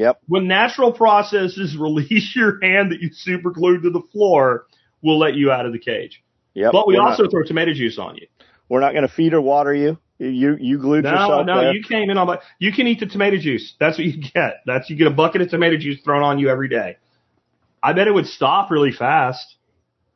Yep. 0.00 0.20
When 0.28 0.48
natural 0.48 0.92
processes 0.92 1.76
release 1.78 2.34
your 2.34 2.58
hand 2.62 2.90
that 2.92 3.00
you 3.00 3.10
super 3.12 3.50
glued 3.50 3.82
to 3.82 3.90
the 3.90 4.02
floor, 4.12 4.66
we'll 5.02 5.18
let 5.18 5.34
you 5.34 5.50
out 5.52 5.66
of 5.66 5.72
the 5.72 5.78
cage. 5.78 6.22
Yep. 6.54 6.72
But 6.72 6.86
we 6.88 6.94
We're 6.94 7.02
also 7.02 7.24
not, 7.24 7.30
throw 7.30 7.42
tomato 7.44 7.72
juice 7.72 7.98
on 7.98 8.16
you. 8.16 8.26
we're 8.68 8.80
not 8.80 8.92
going 8.92 9.06
to 9.06 9.12
feed 9.12 9.34
or 9.34 9.40
water 9.40 9.74
you. 9.74 9.98
You 10.18 10.56
you 10.60 10.78
glued 10.78 11.04
No, 11.04 11.12
yourself 11.12 11.46
no, 11.46 11.60
there. 11.60 11.72
you 11.72 11.82
came 11.82 12.10
in 12.10 12.18
on, 12.18 12.26
but 12.26 12.42
you 12.58 12.72
can 12.72 12.86
eat 12.86 13.00
the 13.00 13.06
tomato 13.06 13.38
juice. 13.38 13.74
That's 13.80 13.96
what 13.96 14.06
you 14.06 14.20
get. 14.34 14.56
That's 14.66 14.90
you 14.90 14.96
get 14.96 15.06
a 15.06 15.10
bucket 15.10 15.40
of 15.42 15.48
tomato 15.50 15.76
juice 15.78 16.00
thrown 16.02 16.22
on 16.22 16.38
you 16.38 16.48
every 16.50 16.68
day. 16.68 16.98
I 17.82 17.94
bet 17.94 18.06
it 18.06 18.12
would 18.12 18.26
stop 18.26 18.70
really 18.70 18.92
fast 18.92 19.56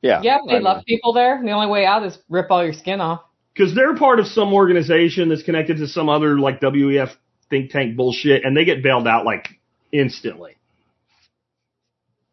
yeah. 0.04 0.20
Yeah, 0.22 0.38
they 0.46 0.56
I 0.56 0.60
mean, 0.60 0.82
people 0.86 1.14
there, 1.14 1.40
the 1.42 1.50
only 1.52 1.66
way 1.66 1.86
out 1.86 2.04
is 2.04 2.18
rip 2.28 2.50
all 2.50 2.62
your 2.62 2.74
skin 2.74 3.00
off. 3.00 3.22
because 3.54 3.74
they're 3.74 3.96
part 3.96 4.20
of 4.20 4.26
some 4.26 4.52
organization 4.52 5.30
that's 5.30 5.42
connected 5.42 5.78
to 5.78 5.88
some 5.88 6.10
other 6.10 6.38
like 6.38 6.60
WEF 6.60 7.08
think 7.48 7.70
tank 7.70 7.96
bullshit, 7.96 8.44
and 8.44 8.54
they 8.54 8.66
get 8.66 8.82
bailed 8.82 9.08
out 9.08 9.24
like 9.24 9.48
instantly. 9.94 10.56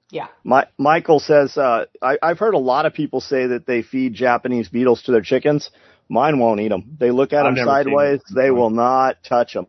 Yeah. 0.09 0.27
My, 0.43 0.67
Michael 0.77 1.19
says, 1.19 1.55
uh, 1.55 1.85
I, 2.01 2.17
I've 2.21 2.39
heard 2.39 2.53
a 2.53 2.59
lot 2.59 2.85
of 2.85 2.93
people 2.93 3.21
say 3.21 3.47
that 3.47 3.65
they 3.65 3.81
feed 3.81 4.13
Japanese 4.13 4.67
beetles 4.67 5.03
to 5.03 5.13
their 5.13 5.21
chickens. 5.21 5.69
Mine 6.09 6.37
won't 6.39 6.59
eat 6.59 6.67
them. 6.67 6.97
They 6.99 7.11
look 7.11 7.31
at 7.31 7.45
I've 7.45 7.55
them 7.55 7.65
sideways. 7.65 8.19
it. 8.19 8.35
They 8.35 8.51
will 8.51 8.71
not 8.71 9.23
touch 9.23 9.53
them. 9.53 9.67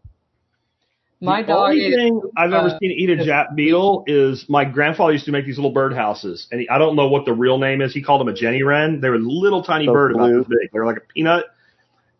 My 1.20 1.43
the 1.43 1.48
dog 1.48 1.70
only 1.70 1.86
is, 1.86 1.94
thing 1.94 2.20
I've 2.36 2.52
ever 2.52 2.66
uh, 2.66 2.78
seen 2.81 2.90
eat 2.90 3.10
a 3.10 3.16
Jap 3.23 3.55
beetle 3.55 4.02
is 4.09 4.44
my 4.48 4.64
grandfather 4.64 5.12
used 5.12 5.27
to 5.27 5.31
make 5.31 5.47
these 5.47 5.56
little 5.56 5.70
bird 5.70 5.94
houses, 5.94 6.48
and 6.51 6.62
he, 6.62 6.69
I 6.69 6.78
don't 6.78 6.97
know 6.97 7.06
what 7.06 7.27
the 7.27 7.32
real 7.32 7.59
name 7.59 7.81
is. 7.81 7.94
He 7.94 8.02
called 8.02 8.20
them 8.20 8.27
a 8.27 8.35
Jenny 8.35 8.64
Wren. 8.64 9.01
They 9.01 9.09
were 9.09 9.20
little 9.20 9.62
tiny 9.62 9.86
So 9.86 9.93
bird 9.93 10.16
about 10.16 10.32
this 10.32 10.47
big. 10.48 10.73
They 10.73 10.78
were 10.81 10.85
like 10.85 10.97
a 10.97 11.12
peanut, 11.14 11.44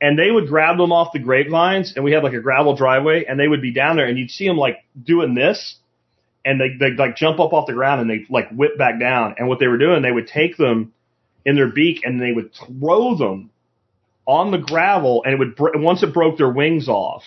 and 0.03 0.19
they 0.19 0.31
would 0.31 0.49
grab 0.49 0.77
them 0.77 0.93
off 0.93 1.13
the 1.15 1.19
grapevines, 1.19 1.95
and 1.97 2.05
we 2.05 2.13
had 2.13 2.23
like 2.23 2.35
a 2.35 2.41
gravel 2.41 2.77
driveway, 2.77 3.25
and 3.25 3.41
they 3.41 3.49
would 3.49 3.63
be 3.63 3.73
down 3.73 3.97
there, 3.97 4.07
and 4.07 4.19
you'd 4.19 4.31
see 4.31 4.47
them 4.47 4.59
like 4.59 4.85
doing 5.03 5.35
this, 5.35 5.77
and 6.45 6.61
they 6.61 6.77
they 6.79 6.95
like 6.95 7.17
jump 7.17 7.41
up 7.41 7.55
off 7.55 7.67
the 7.67 7.73
ground 7.73 8.03
and 8.03 8.11
they 8.11 8.27
like 8.29 8.51
whip 8.51 8.77
back 8.77 9.01
down, 9.01 9.37
and 9.39 9.49
what 9.49 9.59
they 9.61 9.69
were 9.69 9.79
doing, 9.79 10.03
they 10.03 10.13
would 10.13 10.27
take 10.27 10.59
them 10.59 10.93
in 11.47 11.57
their 11.57 11.69
beak 11.69 12.01
and 12.05 12.21
they 12.21 12.33
would 12.33 12.51
throw 12.53 13.17
them 13.17 13.51
on 14.27 14.51
the 14.51 14.59
gravel, 14.59 15.23
and 15.25 15.33
it 15.33 15.39
would 15.39 15.57
br- 15.57 15.77
once 15.77 16.03
it 16.03 16.13
broke 16.13 16.37
their 16.37 16.51
wings 16.51 16.89
off 16.89 17.23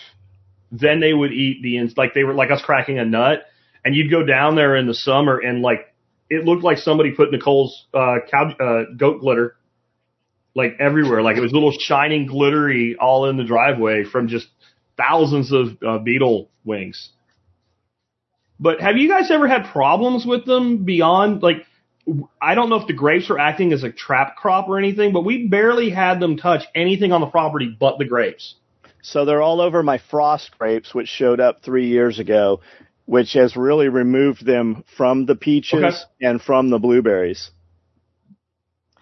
then 0.72 1.00
they 1.00 1.12
would 1.12 1.32
eat 1.32 1.62
the 1.62 1.78
ins 1.78 1.96
like 1.96 2.14
they 2.14 2.24
were 2.24 2.34
like 2.34 2.50
us 2.50 2.62
cracking 2.62 2.98
a 2.98 3.04
nut 3.04 3.44
and 3.84 3.94
you'd 3.94 4.10
go 4.10 4.24
down 4.24 4.56
there 4.56 4.76
in 4.76 4.86
the 4.86 4.94
summer 4.94 5.38
and 5.38 5.62
like 5.62 5.94
it 6.28 6.44
looked 6.44 6.64
like 6.64 6.78
somebody 6.78 7.12
put 7.12 7.30
Nicole's 7.30 7.86
uh 7.94 8.16
cow 8.30 8.50
uh 8.50 8.84
goat 8.96 9.20
glitter 9.20 9.56
like 10.56 10.76
everywhere 10.80 11.22
like 11.22 11.36
it 11.36 11.40
was 11.40 11.52
little 11.52 11.72
shining 11.78 12.26
glittery 12.26 12.96
all 12.98 13.28
in 13.28 13.36
the 13.36 13.44
driveway 13.44 14.02
from 14.02 14.26
just 14.26 14.48
thousands 14.96 15.52
of 15.52 15.76
uh, 15.86 15.98
beetle 15.98 16.48
wings 16.64 17.10
but 18.58 18.80
have 18.80 18.96
you 18.96 19.08
guys 19.08 19.30
ever 19.30 19.46
had 19.46 19.66
problems 19.66 20.26
with 20.26 20.44
them 20.46 20.84
beyond 20.84 21.42
like 21.42 21.66
I 22.40 22.54
don't 22.54 22.68
know 22.68 22.76
if 22.76 22.86
the 22.86 22.92
grapes 22.92 23.30
are 23.30 23.38
acting 23.38 23.72
as 23.72 23.82
a 23.82 23.90
trap 23.90 24.36
crop 24.36 24.68
or 24.68 24.78
anything, 24.78 25.12
but 25.12 25.24
we 25.24 25.48
barely 25.48 25.90
had 25.90 26.20
them 26.20 26.36
touch 26.36 26.62
anything 26.74 27.10
on 27.12 27.20
the 27.20 27.26
property 27.26 27.76
but 27.78 27.98
the 27.98 28.04
grapes. 28.04 28.54
So 29.02 29.24
they're 29.24 29.42
all 29.42 29.60
over 29.60 29.82
my 29.82 29.98
frost 30.10 30.56
grapes, 30.56 30.94
which 30.94 31.08
showed 31.08 31.40
up 31.40 31.62
three 31.62 31.88
years 31.88 32.18
ago, 32.18 32.60
which 33.06 33.32
has 33.32 33.56
really 33.56 33.88
removed 33.88 34.44
them 34.46 34.84
from 34.96 35.26
the 35.26 35.34
peaches 35.34 35.82
Okay. 35.82 35.96
and 36.20 36.40
from 36.40 36.70
the 36.70 36.78
blueberries. 36.78 37.50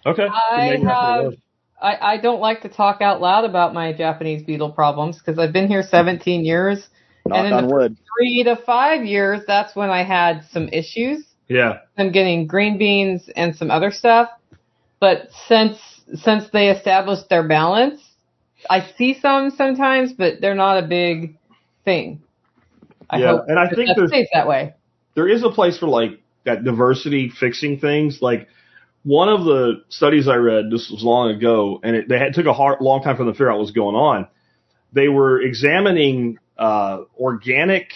Okay. 0.07 0.27
I 0.27 0.77
have. 0.83 1.35
I, 1.81 2.15
I 2.15 2.17
don't 2.19 2.41
like 2.41 2.63
to 2.63 2.69
talk 2.69 3.01
out 3.03 3.21
loud 3.21 3.45
about 3.45 3.75
my 3.75 3.93
Japanese 3.93 4.43
beetle 4.43 4.71
problems 4.73 5.19
because 5.19 5.39
I've 5.39 5.53
been 5.53 5.69
here 5.69 5.83
17 5.83 6.45
years. 6.45 6.89
Knock 7.27 7.39
and 7.39 7.47
in 7.49 7.53
on 7.53 7.69
the 7.69 7.75
wood. 7.75 7.97
three 8.19 8.43
to 8.45 8.57
five 8.57 9.05
years, 9.05 9.43
that's 9.47 9.75
when 9.75 9.91
I 9.91 10.03
had 10.05 10.45
some 10.51 10.69
issues. 10.69 11.25
Yeah. 11.49 11.79
I'm 11.99 12.13
getting 12.13 12.47
green 12.47 12.79
beans 12.79 13.29
and 13.37 13.55
some 13.57 13.71
other 13.71 13.91
stuff. 13.91 14.29
But 15.01 15.29
since 15.49 15.79
since 16.15 16.49
they 16.53 16.69
established 16.69 17.29
their 17.31 17.47
balance, 17.49 18.01
I 18.69 18.87
see 18.97 19.19
some 19.19 19.51
sometimes, 19.51 20.13
but 20.13 20.41
they're 20.41 20.55
not 20.55 20.83
a 20.83 20.87
big 20.87 21.37
thing. 21.85 22.23
I 23.11 23.19
Yeah, 23.19 23.27
hope 23.29 23.45
and 23.49 23.59
I 23.59 23.69
think 23.69 23.89
that 23.89 23.97
there's- 23.97 24.11
stays 24.11 24.29
that 24.33 24.47
way. 24.47 24.75
there 25.15 25.29
is 25.29 25.43
a 25.45 25.51
place 25.51 25.79
for 25.79 25.87
like 25.87 26.21
that 26.45 26.63
diversity 26.65 27.31
fixing 27.31 27.79
things. 27.79 28.21
Like 28.23 28.49
one 29.05 29.29
of 29.29 29.45
the 29.45 29.85
studies 29.91 30.29
I 30.29 30.37
read, 30.37 30.71
this 30.71 30.91
was 30.91 31.05
long 31.05 31.31
ago, 31.31 31.79
and 31.83 31.95
it, 31.95 32.09
they 32.09 32.19
had 32.19 32.33
took 32.33 32.47
a 32.47 32.55
hard, 32.55 32.81
long 32.81 33.03
time 33.03 33.17
for 33.17 33.25
them 33.25 33.33
to 33.33 33.35
figure 33.35 33.51
out 33.51 33.57
what 33.57 33.63
was 33.63 33.71
going 33.71 33.95
on. 33.95 34.27
They 34.93 35.09
were 35.09 35.41
examining 35.41 36.39
uh, 36.59 37.03
organic 37.19 37.91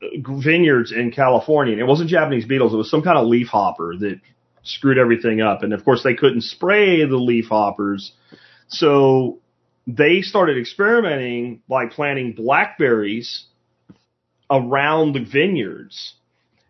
vineyards 0.00 0.92
in 0.92 1.12
California, 1.12 1.74
and 1.74 1.80
it 1.80 1.86
wasn't 1.86 2.08
Japanese 2.08 2.46
beetles; 2.46 2.72
it 2.72 2.76
was 2.76 2.90
some 2.90 3.02
kind 3.02 3.18
of 3.18 3.26
leaf 3.26 3.48
hopper 3.48 3.94
that 3.98 4.20
screwed 4.62 4.98
everything 4.98 5.42
up. 5.42 5.62
And 5.62 5.74
of 5.74 5.84
course, 5.84 6.02
they 6.02 6.14
couldn't 6.14 6.42
spray 6.42 7.04
the 7.04 7.16
leaf 7.16 7.46
hoppers, 7.46 8.12
so 8.68 9.40
they 9.86 10.22
started 10.22 10.56
experimenting 10.56 11.62
by 11.68 11.86
planting 11.86 12.32
blackberries 12.32 13.44
around 14.50 15.14
the 15.14 15.24
vineyards. 15.24 16.14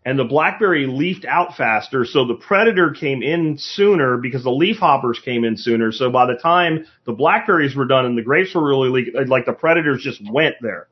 And 0.05 0.19
the 0.19 0.25
blackberry 0.25 0.87
leafed 0.87 1.27
out 1.27 1.57
faster, 1.57 2.07
so 2.07 2.25
the 2.25 2.35
predator 2.35 2.91
came 2.91 3.23
in 3.23 3.59
sooner 3.59 4.17
because 4.17 4.43
the 4.43 4.51
leaf 4.51 4.79
hoppers 4.79 5.21
came 5.23 5.45
in 5.45 5.59
sooner. 5.59 5.93
So 5.93 6.11
by 6.11 6.27
the 6.27 6.39
time 6.41 6.87
the 7.05 7.13
blackberries 7.13 7.77
were 7.77 7.85
done 7.85 8.07
and 8.07 8.17
the 8.17 8.23
grapes 8.23 8.55
were 8.55 8.67
really 8.67 8.89
le- 8.89 9.21
uh, 9.21 9.27
like 9.27 9.45
the 9.45 9.53
predators 9.53 10.03
just 10.03 10.23
went 10.33 10.57
there. 10.63 10.89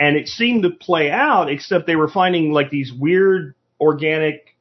And 0.00 0.16
it 0.16 0.26
seemed 0.26 0.64
to 0.64 0.70
play 0.70 1.10
out, 1.10 1.50
except 1.50 1.86
they 1.86 1.94
were 1.94 2.08
finding 2.08 2.50
like 2.50 2.70
these 2.70 2.92
weird 2.92 3.54
organic 3.80 4.56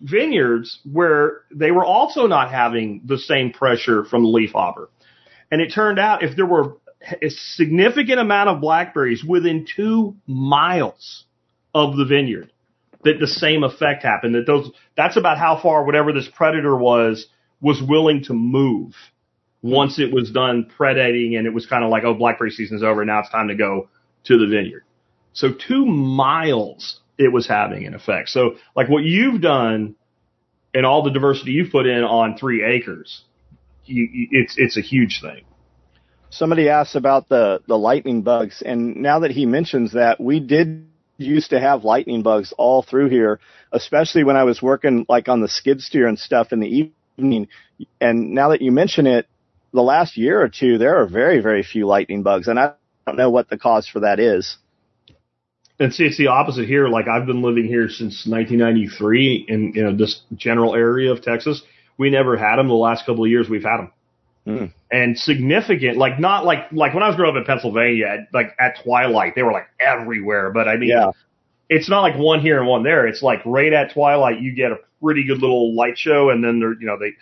vineyards 0.00 0.80
where 0.90 1.42
they 1.54 1.70
were 1.70 1.84
also 1.84 2.26
not 2.26 2.50
having 2.50 3.02
the 3.04 3.18
same 3.18 3.52
pressure 3.52 4.04
from 4.04 4.22
the 4.22 4.28
leaf 4.28 4.50
hopper. 4.52 4.90
And 5.52 5.60
it 5.60 5.72
turned 5.72 6.00
out 6.00 6.24
if 6.24 6.34
there 6.34 6.46
were 6.46 6.76
a 7.22 7.30
significant 7.30 8.18
amount 8.18 8.48
of 8.48 8.60
blackberries 8.60 9.24
within 9.24 9.66
two 9.76 10.16
miles 10.26 11.24
of 11.74 11.96
the 11.96 12.04
vineyard, 12.04 12.50
that 13.04 13.20
the 13.20 13.26
same 13.26 13.64
effect 13.64 14.02
happened. 14.02 14.34
That 14.34 14.46
those 14.46 14.70
that's 14.96 15.16
about 15.16 15.38
how 15.38 15.60
far 15.60 15.84
whatever 15.84 16.12
this 16.12 16.28
predator 16.28 16.76
was 16.76 17.26
was 17.60 17.82
willing 17.82 18.24
to 18.24 18.34
move 18.34 18.94
once 19.62 19.98
it 19.98 20.12
was 20.12 20.30
done 20.30 20.70
predating 20.78 21.36
and 21.36 21.46
it 21.46 21.52
was 21.52 21.66
kind 21.66 21.84
of 21.84 21.90
like 21.90 22.04
oh 22.04 22.14
blackberry 22.14 22.50
season's 22.50 22.82
over 22.82 23.04
now 23.04 23.20
it's 23.20 23.30
time 23.30 23.48
to 23.48 23.54
go 23.54 23.88
to 24.24 24.38
the 24.38 24.46
vineyard. 24.46 24.84
So 25.32 25.48
two 25.52 25.86
miles 25.86 27.00
it 27.18 27.32
was 27.32 27.46
having 27.48 27.86
an 27.86 27.94
effect. 27.94 28.28
So 28.28 28.56
like 28.76 28.88
what 28.88 29.02
you've 29.02 29.40
done 29.40 29.96
and 30.72 30.86
all 30.86 31.02
the 31.02 31.10
diversity 31.10 31.52
you've 31.52 31.72
put 31.72 31.86
in 31.86 32.04
on 32.04 32.36
three 32.38 32.64
acres, 32.64 33.24
you, 33.84 34.08
it's 34.30 34.54
it's 34.56 34.76
a 34.76 34.80
huge 34.80 35.20
thing. 35.20 35.44
Somebody 36.30 36.68
asked 36.68 36.94
about 36.94 37.28
the, 37.30 37.62
the 37.66 37.78
lightning 37.78 38.20
bugs, 38.20 38.62
and 38.64 38.96
now 38.96 39.20
that 39.20 39.30
he 39.30 39.46
mentions 39.46 39.92
that, 39.92 40.20
we 40.20 40.40
did 40.40 40.88
used 41.18 41.50
to 41.50 41.60
have 41.60 41.84
lightning 41.84 42.22
bugs 42.22 42.52
all 42.56 42.82
through 42.82 43.10
here, 43.10 43.40
especially 43.72 44.24
when 44.24 44.36
I 44.36 44.44
was 44.44 44.62
working 44.62 45.04
like 45.08 45.28
on 45.28 45.40
the 45.40 45.48
skid 45.48 45.80
steer 45.80 46.06
and 46.06 46.18
stuff 46.18 46.52
in 46.52 46.60
the 46.60 46.92
evening. 47.18 47.48
And 48.00 48.30
now 48.30 48.50
that 48.50 48.62
you 48.62 48.72
mention 48.72 49.06
it, 49.06 49.26
the 49.72 49.82
last 49.82 50.16
year 50.16 50.40
or 50.40 50.48
two, 50.48 50.78
there 50.78 51.02
are 51.02 51.06
very, 51.06 51.40
very 51.40 51.62
few 51.62 51.86
lightning 51.86 52.22
bugs, 52.22 52.48
and 52.48 52.58
I 52.58 52.72
don't 53.06 53.16
know 53.16 53.30
what 53.30 53.50
the 53.50 53.58
cause 53.58 53.86
for 53.86 54.00
that 54.00 54.18
is. 54.18 54.56
And 55.80 55.92
see, 55.94 56.04
it's 56.04 56.16
the 56.16 56.28
opposite 56.28 56.66
here. 56.66 56.88
Like 56.88 57.06
I've 57.06 57.26
been 57.26 57.42
living 57.42 57.66
here 57.66 57.88
since 57.88 58.26
1993 58.26 59.46
in 59.48 59.72
you 59.74 59.84
know 59.84 59.96
this 59.96 60.22
general 60.34 60.74
area 60.74 61.12
of 61.12 61.22
Texas. 61.22 61.62
We 61.98 62.10
never 62.10 62.36
had 62.36 62.56
them. 62.56 62.68
The 62.68 62.74
last 62.74 63.06
couple 63.06 63.24
of 63.24 63.30
years 63.30 63.48
we've 63.48 63.62
had 63.62 63.78
them, 63.78 63.92
Mm. 64.48 64.72
and 64.90 65.18
significant. 65.18 65.98
Like 65.98 66.18
not 66.18 66.46
like 66.46 66.72
like 66.72 66.94
when 66.94 67.02
I 67.02 67.08
was 67.08 67.16
growing 67.16 67.36
up 67.36 67.40
in 67.40 67.44
Pennsylvania, 67.44 68.26
like 68.32 68.54
at 68.58 68.82
twilight 68.82 69.34
they 69.34 69.42
were 69.42 69.52
like 69.52 69.68
everywhere. 69.78 70.50
But 70.50 70.68
I 70.68 70.76
mean, 70.78 70.88
Yeah. 70.88 71.10
it's 71.68 71.88
not 71.90 72.00
like 72.00 72.16
one 72.16 72.40
here 72.40 72.58
and 72.58 72.66
one 72.66 72.82
there. 72.82 73.06
It's 73.06 73.22
like 73.22 73.40
right 73.44 73.72
at 73.72 73.92
twilight 73.92 74.40
you 74.40 74.54
get 74.54 74.72
a 74.72 74.78
pretty 75.02 75.24
good 75.24 75.40
little 75.40 75.74
light 75.74 75.98
show, 75.98 76.30
and 76.30 76.42
then 76.42 76.60
they're 76.60 76.72
you 76.80 76.86
know 76.86 76.98
they 76.98 77.12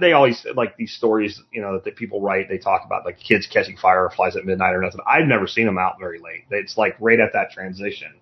they 0.00 0.12
always 0.12 0.44
like 0.56 0.76
these 0.76 0.92
stories, 0.92 1.40
you 1.52 1.60
know, 1.62 1.80
that 1.84 1.94
people 1.96 2.20
write. 2.20 2.48
They 2.48 2.58
talk 2.58 2.82
about 2.84 3.04
like 3.04 3.20
kids 3.20 3.46
catching 3.46 3.76
fireflies 3.76 4.34
at 4.36 4.44
midnight 4.44 4.74
or 4.74 4.80
nothing. 4.82 5.00
I've 5.06 5.26
never 5.26 5.46
seen 5.46 5.66
them 5.66 5.78
out 5.78 6.00
very 6.00 6.18
late. 6.18 6.44
It's 6.50 6.76
like 6.76 6.96
right 6.98 7.20
at 7.20 7.32
that 7.34 7.52
transition. 7.52 8.12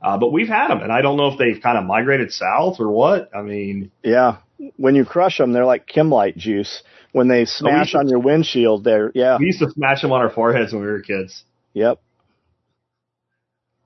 Uh, 0.00 0.18
but 0.18 0.32
we've 0.32 0.48
had 0.48 0.68
them, 0.68 0.80
and 0.82 0.92
I 0.92 1.00
don't 1.00 1.16
know 1.16 1.28
if 1.28 1.38
they've 1.38 1.60
kind 1.62 1.78
of 1.78 1.84
migrated 1.84 2.30
south 2.30 2.78
or 2.78 2.88
what. 2.90 3.34
I 3.34 3.40
mean, 3.42 3.90
yeah, 4.02 4.36
when 4.76 4.94
you 4.94 5.04
crush 5.04 5.38
them, 5.38 5.52
they're 5.52 5.66
like 5.66 5.86
Kimlite 5.86 6.36
juice. 6.36 6.82
When 7.12 7.28
they 7.28 7.42
oh, 7.42 7.46
smash 7.46 7.94
on 7.94 8.08
your 8.08 8.18
windshield, 8.18 8.84
they're 8.84 9.12
yeah. 9.14 9.36
We 9.38 9.46
used 9.46 9.60
to 9.60 9.70
smash 9.70 10.02
them 10.02 10.12
on 10.12 10.20
our 10.20 10.30
foreheads 10.30 10.72
when 10.72 10.82
we 10.82 10.88
were 10.88 11.00
kids. 11.00 11.44
Yep. 11.74 12.00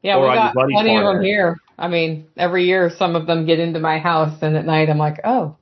Yeah, 0.03 0.17
or 0.17 0.29
we 0.29 0.35
got 0.35 0.55
plenty 0.55 0.97
of 0.97 1.05
them 1.05 1.23
here. 1.23 1.59
I 1.79 1.89
mean, 1.89 2.29
every 2.37 2.65
year 2.65 2.91
some 2.97 3.17
of 3.17 3.27
them 3.27 3.47
get 3.47 3.59
into 3.59 3.81
my 3.81 3.99
house, 3.99 4.39
and 4.43 4.57
at 4.57 4.65
night 4.65 4.89
I'm 4.89 4.99
like, 4.99 5.21
oh, 5.25 5.57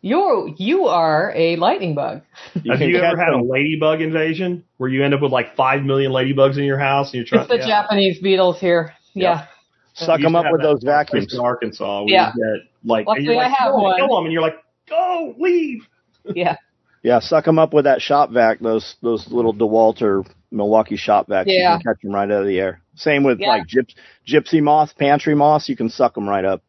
you're 0.00 0.48
you 0.56 0.86
are 0.86 1.32
a 1.34 1.56
lightning 1.56 1.94
bug. 1.94 2.22
Have 2.54 2.80
you 2.80 2.98
ever 2.98 3.16
had 3.16 3.32
a 3.32 3.42
ladybug 3.42 4.00
invasion 4.00 4.64
where 4.76 4.88
you 4.88 5.04
end 5.04 5.14
up 5.14 5.22
with 5.22 5.32
like 5.32 5.56
five 5.56 5.82
million 5.82 6.12
ladybugs 6.12 6.56
in 6.56 6.64
your 6.64 6.78
house 6.78 7.08
and 7.08 7.14
you're 7.14 7.24
trying? 7.24 7.42
It's 7.42 7.50
the 7.50 7.68
yeah. 7.68 7.82
Japanese 7.82 8.20
beetles 8.20 8.60
here. 8.60 8.94
Yeah. 9.14 9.46
Suck 9.94 10.20
them 10.20 10.36
up 10.36 10.44
with 10.50 10.60
those 10.60 10.82
vacuums. 10.84 11.32
In 11.32 11.40
Arkansas, 11.40 12.04
yeah. 12.06 12.32
Get, 12.36 12.68
like, 12.86 13.06
Luckily, 13.06 13.34
like, 13.34 13.46
I 13.46 13.48
have 13.48 13.74
one. 13.74 13.96
Kill 13.96 14.14
them, 14.14 14.24
and 14.24 14.32
you're 14.32 14.42
like, 14.42 14.56
go, 14.88 15.34
leave. 15.38 15.86
Yeah. 16.34 16.56
Yeah, 17.04 17.20
suck 17.20 17.44
them 17.44 17.60
up 17.60 17.72
with 17.72 17.84
that 17.84 18.00
shop 18.00 18.32
vac. 18.32 18.58
Those 18.58 18.96
those 19.00 19.28
little 19.30 19.54
DeWalt 19.54 20.02
or 20.02 20.24
Milwaukee 20.50 20.96
shop 20.96 21.28
vacs. 21.28 21.44
Yeah. 21.46 21.74
You 21.74 21.78
can 21.78 21.94
catch 21.94 22.02
them 22.02 22.12
right 22.12 22.24
out 22.24 22.40
of 22.40 22.48
the 22.48 22.58
air. 22.58 22.82
Same 22.96 23.22
with 23.22 23.38
yeah. 23.38 23.48
like 23.50 23.68
gyps, 23.68 23.94
gypsy 24.26 24.60
moth, 24.60 24.96
pantry 24.98 25.36
moss. 25.36 25.68
You 25.68 25.76
can 25.76 25.88
suck 25.88 26.16
them 26.16 26.28
right 26.28 26.44
up. 26.44 26.64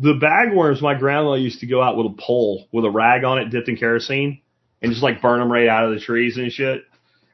The 0.00 0.14
bagworms, 0.14 0.82
my 0.82 0.94
grandma 0.94 1.34
used 1.34 1.60
to 1.60 1.66
go 1.66 1.80
out 1.80 1.96
with 1.96 2.06
a 2.06 2.16
pole 2.18 2.66
with 2.72 2.84
a 2.84 2.90
rag 2.90 3.22
on 3.22 3.38
it 3.38 3.50
dipped 3.50 3.68
in 3.68 3.76
kerosene 3.76 4.42
and 4.82 4.90
just 4.90 5.04
like 5.04 5.22
burn 5.22 5.38
them 5.38 5.52
right 5.52 5.68
out 5.68 5.84
of 5.84 5.94
the 5.94 6.00
trees 6.00 6.36
and 6.36 6.50
shit. 6.50 6.82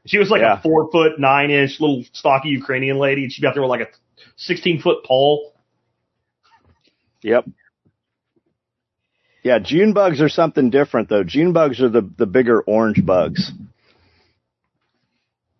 She 0.06 0.18
was 0.18 0.30
like 0.30 0.42
yeah. 0.42 0.58
a 0.58 0.62
four 0.62 0.90
foot 0.90 1.18
nine 1.18 1.50
inch 1.50 1.80
little 1.80 2.04
stocky 2.12 2.50
Ukrainian 2.50 2.98
lady, 2.98 3.24
and 3.24 3.32
she 3.32 3.42
got 3.42 3.54
there 3.54 3.62
with 3.62 3.70
like 3.70 3.80
a 3.80 3.88
sixteen 4.36 4.80
foot 4.80 5.04
pole. 5.04 5.54
Yep. 7.22 7.46
Yeah, 9.42 9.58
June 9.60 9.92
bugs 9.92 10.20
are 10.20 10.28
something 10.28 10.70
different 10.70 11.08
though. 11.08 11.24
June 11.24 11.52
bugs 11.52 11.80
are 11.80 11.88
the 11.88 12.08
the 12.18 12.26
bigger 12.26 12.60
orange 12.60 13.04
bugs. 13.04 13.52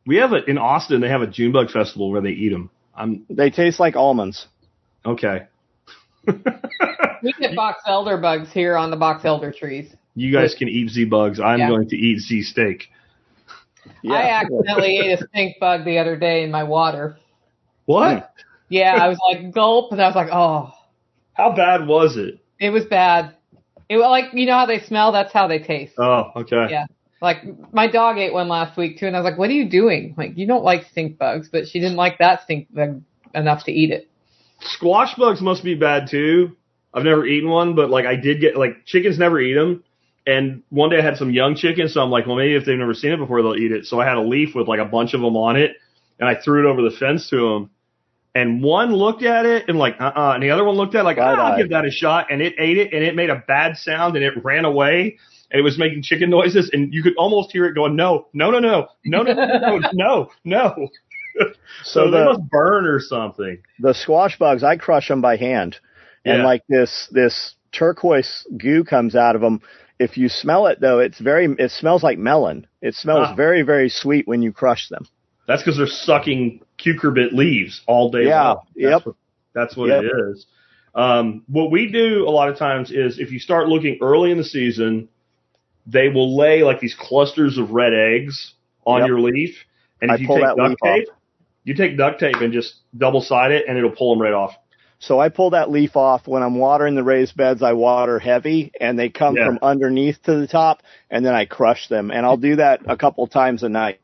We 0.07 0.17
have 0.17 0.33
it 0.33 0.49
in 0.49 0.59
Austin. 0.59 1.01
They 1.01 1.09
have 1.09 1.23
a 1.23 1.27
June 1.27 1.53
bug 1.53 1.71
festival 1.71 2.11
where 2.11 2.23
they 2.23 2.31
eat 2.31 2.51
them. 2.51 2.71
I'm, 2.95 3.27
they 3.29 3.51
taste 3.51 3.79
like 3.79 3.95
almonds. 3.95 4.47
Okay. 5.05 5.47
we 6.27 7.33
get 7.39 7.55
box 7.55 7.83
elder 7.87 8.17
bugs 8.17 8.51
here 8.51 8.77
on 8.77 8.91
the 8.91 8.97
box 8.97 9.25
elder 9.25 9.53
trees. 9.53 9.95
You 10.15 10.33
guys 10.33 10.55
can 10.55 10.69
eat 10.69 10.91
Z 10.91 11.05
bugs. 11.05 11.41
I'm 11.41 11.59
yeah. 11.59 11.69
going 11.69 11.89
to 11.91 11.97
eat 11.97 12.21
Z 12.21 12.43
steak. 12.43 12.89
Yeah. 14.03 14.15
I 14.15 14.23
accidentally 14.41 14.97
ate 14.97 15.21
a 15.21 15.27
stink 15.29 15.57
bug 15.61 15.85
the 15.85 15.99
other 15.99 16.17
day 16.17 16.43
in 16.43 16.51
my 16.51 16.65
water. 16.65 17.19
What? 17.85 18.33
Yeah, 18.69 18.97
I 19.01 19.09
was 19.09 19.19
like 19.31 19.53
gulp, 19.55 19.93
and 19.93 20.03
I 20.03 20.07
was 20.07 20.17
like, 20.17 20.29
oh. 20.33 20.73
How 21.39 21.55
bad 21.55 21.87
was 21.87 22.17
it? 22.17 22.41
It 22.59 22.71
was 22.71 22.85
bad. 22.85 23.37
It 23.89 23.97
like 23.99 24.35
you 24.35 24.45
know 24.45 24.55
how 24.55 24.67
they 24.67 24.81
smell. 24.81 25.13
That's 25.13 25.33
how 25.33 25.47
they 25.47 25.61
taste. 25.61 25.95
Oh, 25.97 26.33
okay. 26.37 26.67
Yeah. 26.69 26.87
Like 27.23 27.45
my 27.73 27.89
dog 27.89 28.19
ate 28.19 28.33
one 28.33 28.49
last 28.49 28.77
week 28.77 28.99
too, 28.99 29.07
and 29.07 29.17
I 29.17 29.21
was 29.21 29.25
like, 29.25 29.39
"What 29.39 29.49
are 29.49 29.55
you 29.55 29.69
doing? 29.69 30.15
Like 30.19 30.37
you 30.37 30.47
don't 30.47 30.65
like 30.65 30.85
stink 30.91 31.17
bugs, 31.17 31.49
but 31.51 31.67
she 31.67 31.81
didn't 31.81 31.97
like 31.97 32.19
that 32.19 32.43
stink 32.43 32.73
bug 32.75 33.03
enough 33.35 33.65
to 33.65 33.73
eat 33.73 33.91
it." 33.91 34.09
Squash 34.61 35.15
bugs 35.15 35.41
must 35.41 35.65
be 35.65 35.75
bad 35.75 36.09
too. 36.11 36.57
I've 36.93 37.05
never 37.05 37.25
eaten 37.25 37.49
one, 37.49 37.75
but 37.75 37.89
like 37.89 38.05
I 38.05 38.17
did 38.17 38.41
get 38.41 38.57
like 38.57 38.85
chickens 38.85 39.19
never 39.19 39.41
eat 39.41 39.55
them. 39.55 39.85
And 40.27 40.63
one 40.69 40.91
day 40.91 40.99
I 40.99 41.03
had 41.03 41.17
some 41.17 41.31
young 41.31 41.55
chickens, 41.55 41.95
so 41.95 42.03
I'm 42.03 42.11
like, 42.11 42.27
well, 42.27 42.37
maybe 42.37 42.55
if 42.55 42.67
they've 42.67 42.77
never 42.77 42.93
seen 42.93 43.13
it 43.13 43.17
before, 43.17 43.41
they'll 43.41 43.57
eat 43.57 43.73
it. 43.73 43.87
So 43.87 43.99
I 43.99 44.07
had 44.07 44.19
a 44.19 44.21
leaf 44.21 44.55
with 44.55 44.69
like 44.69 44.81
a 44.81 44.85
bunch 44.85 45.15
of 45.15 45.23
them 45.23 45.37
on 45.37 45.57
it, 45.57 45.77
and 46.19 46.29
I 46.29 46.35
threw 46.35 46.67
it 46.67 46.71
over 46.71 46.83
the 46.83 46.95
fence 46.95 47.31
to 47.31 47.37
them. 47.37 47.71
And 48.35 48.63
one 48.63 48.93
looked 48.93 49.23
at 49.23 49.47
it 49.47 49.65
and 49.69 49.79
like, 49.79 49.97
uh, 50.01 50.13
uh 50.15 50.33
and 50.35 50.43
the 50.43 50.51
other 50.51 50.65
one 50.65 50.77
looked 50.77 50.95
at 50.95 51.01
it 51.01 51.05
like, 51.05 51.19
oh, 51.19 51.23
I'll 51.23 51.57
give 51.57 51.71
that 51.71 51.85
a 51.85 51.91
shot, 51.91 52.27
and 52.31 52.41
it 52.41 52.55
ate 52.59 52.79
it, 52.79 52.93
and 52.93 53.03
it 53.03 53.17
made 53.17 53.31
a 53.31 53.43
bad 53.49 53.77
sound, 53.77 54.17
and 54.17 54.25
it 54.25 54.45
ran 54.45 54.65
away 54.65 55.19
and 55.51 55.59
it 55.59 55.63
was 55.63 55.79
making 55.79 56.03
chicken 56.03 56.31
noises, 56.31 56.71
and 56.73 56.93
you 56.93 57.03
could 57.03 57.17
almost 57.17 57.53
hear 57.53 57.65
it 57.65 57.75
going, 57.75 57.97
no, 57.97 58.29
no, 58.33 58.51
no, 58.51 58.59
no, 58.59 58.89
no, 59.05 59.23
no, 59.23 59.33
no, 59.33 59.81
no, 59.93 60.31
no. 60.45 60.89
so, 61.39 61.45
so 61.83 62.11
they 62.11 62.25
must 62.25 62.43
burn 62.51 62.87
or 62.87 63.01
something. 63.01 63.59
The 63.79 63.95
squash 63.95 64.39
bugs, 64.39 64.63
I 64.63 64.77
crush 64.77 65.09
them 65.09 65.21
by 65.21 65.37
hand, 65.37 65.77
and 66.25 66.39
yeah. 66.39 66.45
like 66.45 66.65
this 66.69 67.09
this 67.13 67.55
turquoise 67.73 68.47
goo 68.57 68.85
comes 68.85 69.15
out 69.15 69.37
of 69.37 69.41
them. 69.41 69.61
If 69.99 70.17
you 70.17 70.29
smell 70.29 70.67
it 70.67 70.81
though, 70.81 70.99
it's 70.99 71.19
very 71.19 71.47
it 71.59 71.71
smells 71.71 72.03
like 72.03 72.19
melon. 72.19 72.67
It 72.83 72.95
smells 72.95 73.29
ah. 73.31 73.35
very 73.35 73.63
very 73.63 73.89
sweet 73.89 74.29
when 74.29 74.43
you 74.43 74.53
crush 74.53 74.89
them. 74.89 75.07
That's 75.49 75.63
because 75.63 75.79
they're 75.79 75.87
sucking 75.87 76.61
cucurbit 76.79 77.33
leaves 77.33 77.81
all 77.87 78.11
day 78.11 78.27
yeah, 78.27 78.49
long. 78.49 78.57
That's 78.77 78.77
yep. 78.77 79.07
What, 79.07 79.17
that's 79.55 79.77
what 79.77 79.89
yep. 79.89 80.05
it 80.05 80.13
is. 80.31 80.47
Um, 80.95 81.43
what 81.49 81.71
we 81.71 81.91
do 81.91 82.29
a 82.29 82.31
lot 82.31 82.51
of 82.51 82.59
times 82.59 82.91
is 82.91 83.19
if 83.19 83.33
you 83.33 83.39
start 83.39 83.67
looking 83.67 83.99
early 84.03 84.31
in 84.31 84.37
the 84.37 84.45
season, 84.45 85.09
they 85.87 86.11
will 86.11 86.37
lay 86.37 86.63
like 86.63 86.81
these 86.81 86.95
clusters 86.95 87.57
of 87.57 87.71
red 87.71 87.95
eggs 87.95 88.53
on 88.87 89.01
yep. 89.01 89.09
your 89.09 89.21
leaf. 89.21 89.57
And 90.03 90.11
if 90.11 90.19
I 90.19 90.21
you 90.21 90.29
take 90.29 90.57
duct 90.57 90.77
tape, 90.85 91.09
off. 91.09 91.17
you 91.65 91.75
take 91.75 91.97
duct 91.97 92.21
tape 92.21 92.37
and 92.37 92.53
just 92.53 92.75
double 92.97 93.23
side 93.23 93.51
it 93.51 93.65
and 93.67 93.79
it'll 93.79 93.91
pull 93.91 94.15
them 94.15 94.23
right 94.23 94.35
off. 94.35 94.53
So 94.99 95.19
I 95.19 95.31
pull 95.31 95.51
that 95.51 95.71
leaf 95.71 95.97
off 95.97 96.27
when 96.27 96.43
I'm 96.43 96.57
watering 96.57 96.95
the 96.95 97.05
raised 97.05 97.37
beds. 97.37 97.63
I 97.63 97.73
water 97.73 98.19
heavy 98.19 98.71
and 98.79 98.99
they 98.99 99.09
come 99.09 99.37
yeah. 99.37 99.47
from 99.47 99.61
underneath 99.63 100.23
to 100.25 100.37
the 100.37 100.47
top 100.47 100.83
and 101.11 101.25
then 101.25 101.35
I 101.35 101.47
crush 101.47 101.89
them. 101.89 102.11
And 102.11 102.27
I'll 102.27 102.37
do 102.37 102.57
that 102.57 102.83
a 102.87 102.99
couple 102.99 103.27
times 103.29 103.63
a 103.63 103.71
night. 103.71 104.01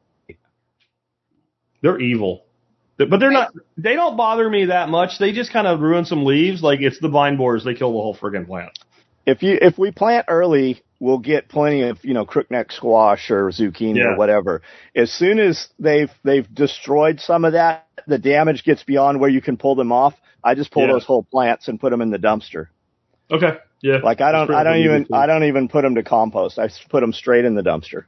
They're 1.84 2.00
evil. 2.00 2.46
But 2.96 3.18
they're 3.20 3.30
not, 3.30 3.52
they 3.76 3.94
don't 3.94 4.16
bother 4.16 4.48
me 4.48 4.66
that 4.66 4.88
much. 4.88 5.18
They 5.18 5.32
just 5.32 5.52
kind 5.52 5.66
of 5.66 5.80
ruin 5.80 6.06
some 6.06 6.24
leaves. 6.24 6.62
Like 6.62 6.80
it's 6.80 6.98
the 6.98 7.10
vine 7.10 7.36
borers. 7.36 7.62
They 7.62 7.74
kill 7.74 7.92
the 7.92 7.98
whole 7.98 8.16
friggin' 8.16 8.46
plant. 8.46 8.70
If 9.26 9.42
you, 9.42 9.58
if 9.60 9.76
we 9.76 9.90
plant 9.90 10.24
early, 10.28 10.82
we'll 10.98 11.18
get 11.18 11.50
plenty 11.50 11.82
of 11.82 12.02
you 12.02 12.14
know 12.14 12.24
crookneck 12.24 12.72
squash 12.72 13.30
or 13.30 13.50
zucchini 13.50 13.96
yeah. 13.96 14.04
or 14.04 14.16
whatever. 14.16 14.62
As 14.96 15.12
soon 15.12 15.38
as 15.38 15.68
they've 15.78 16.10
they've 16.24 16.46
destroyed 16.54 17.20
some 17.20 17.44
of 17.44 17.52
that, 17.52 17.86
the 18.06 18.18
damage 18.18 18.64
gets 18.64 18.82
beyond 18.82 19.20
where 19.20 19.28
you 19.28 19.42
can 19.42 19.58
pull 19.58 19.74
them 19.74 19.92
off. 19.92 20.14
I 20.42 20.54
just 20.54 20.70
pull 20.70 20.86
yeah. 20.86 20.92
those 20.92 21.04
whole 21.04 21.24
plants 21.24 21.68
and 21.68 21.78
put 21.78 21.90
them 21.90 22.00
in 22.00 22.10
the 22.10 22.18
dumpster. 22.18 22.68
Okay. 23.30 23.58
Yeah. 23.82 23.98
Like 24.02 24.22
I 24.22 24.32
don't 24.32 24.50
I 24.54 24.64
don't 24.64 24.78
even 24.78 25.06
I 25.12 25.26
don't 25.26 25.44
even 25.44 25.68
put 25.68 25.82
them 25.82 25.96
to 25.96 26.02
compost. 26.02 26.58
I 26.58 26.70
put 26.88 27.02
them 27.02 27.12
straight 27.12 27.44
in 27.44 27.54
the 27.54 27.62
dumpster. 27.62 28.04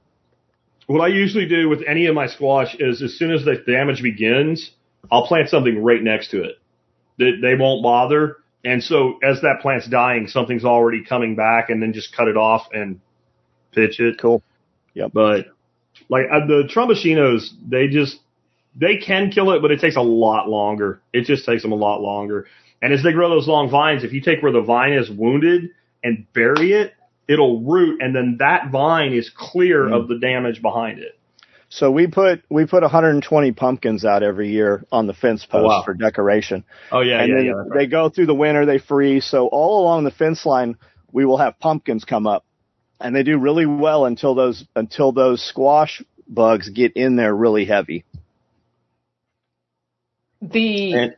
What 0.87 1.01
I 1.01 1.09
usually 1.09 1.47
do 1.49 1.69
with 1.69 1.83
any 1.87 2.07
of 2.07 2.15
my 2.15 2.29
squash 2.29 2.77
is 2.79 3.03
as 3.03 3.19
soon 3.19 3.33
as 3.33 3.45
the 3.45 3.57
damage 3.67 4.03
begins, 4.03 4.71
I'll 5.11 5.27
plant 5.27 5.49
something 5.49 5.83
right 5.83 6.03
next 6.03 6.31
to 6.31 6.43
it. 6.45 6.59
They, 7.19 7.33
they 7.41 7.55
won't 7.57 7.83
bother 7.83 8.37
and 8.67 8.83
so 8.83 9.19
as 9.23 9.43
that 9.43 9.61
plant's 9.63 9.87
dying, 9.87 10.27
something's 10.27 10.65
already 10.65 11.05
coming 11.05 11.37
back 11.37 11.71
and 11.71 11.81
then 11.81 11.93
just 11.93 12.15
cut 12.15 12.27
it 12.27 12.37
off 12.37 12.67
and 12.73 13.01
pitch 13.73 14.01
it. 14.01 14.19
Cool. 14.21 14.43
Yeah. 14.93 15.07
But 15.07 15.47
like 16.09 16.25
uh, 16.31 16.45
the 16.47 16.69
Tromboncinos, 16.69 17.51
they 17.65 17.87
just, 17.87 18.19
they 18.75 18.97
can 18.97 19.31
kill 19.31 19.53
it, 19.53 19.63
but 19.63 19.71
it 19.71 19.79
takes 19.79 19.95
a 19.95 20.03
lot 20.03 20.49
longer. 20.49 21.01
It 21.13 21.27
just 21.27 21.47
takes 21.47 21.63
them 21.63 21.71
a 21.71 21.77
lot 21.77 22.01
longer. 22.01 22.49
And 22.83 22.93
as 22.93 23.05
they 23.05 23.13
grow 23.13 23.31
those 23.31 23.47
long 23.47 23.71
vines, 23.71 24.03
if 24.03 24.13
you 24.13 24.21
take 24.21 24.43
where 24.43 24.53
the 24.53 24.63
vine 24.63 24.95
is 24.95 25.09
wounded 25.09 25.71
and 26.03 26.27
bury 26.33 26.73
it, 26.73 26.93
it'll 27.29 27.61
root 27.63 28.01
and 28.01 28.15
then 28.15 28.37
that 28.39 28.71
vine 28.71 29.13
is 29.13 29.31
clear 29.35 29.85
mm. 29.85 30.01
of 30.01 30.09
the 30.09 30.19
damage 30.19 30.63
behind 30.63 30.99
it. 30.99 31.19
So 31.69 31.91
we 31.91 32.07
put 32.07 32.43
we 32.49 32.65
put 32.67 32.83
120 32.83 33.53
pumpkins 33.53 34.05
out 34.05 34.23
every 34.23 34.51
year 34.51 34.85
on 34.93 35.07
the 35.07 35.15
fence 35.15 35.45
post 35.45 35.65
oh, 35.65 35.67
wow. 35.67 35.83
for 35.85 35.95
decoration. 35.95 36.65
Oh 36.93 37.01
yeah, 37.01 37.21
and 37.21 37.29
yeah, 37.29 37.37
then 37.37 37.45
yeah. 37.45 37.53
Right. 37.53 37.79
They 37.79 37.87
go 37.87 38.09
through 38.09 38.27
the 38.27 38.35
winter, 38.35 38.67
they 38.67 38.79
freeze. 38.79 39.27
So 39.29 39.49
all 39.49 39.83
along 39.83 40.05
the 40.05 40.13
fence 40.13 40.47
line, 40.47 40.77
we 41.11 41.25
will 41.25 41.39
have 41.39 41.59
pumpkins 41.59 42.05
come 42.05 42.27
up, 42.27 42.45
and 43.01 43.15
they 43.15 43.25
do 43.25 43.39
really 43.39 43.67
well 43.67 44.05
until 44.07 44.35
those 44.35 44.65
until 44.77 45.11
those 45.11 45.43
squash 45.43 46.03
bugs 46.29 46.69
get 46.69 46.93
in 46.95 47.17
there 47.17 47.35
really 47.35 47.65
heavy. 47.65 48.05
The 50.41 50.93
and 50.95 51.17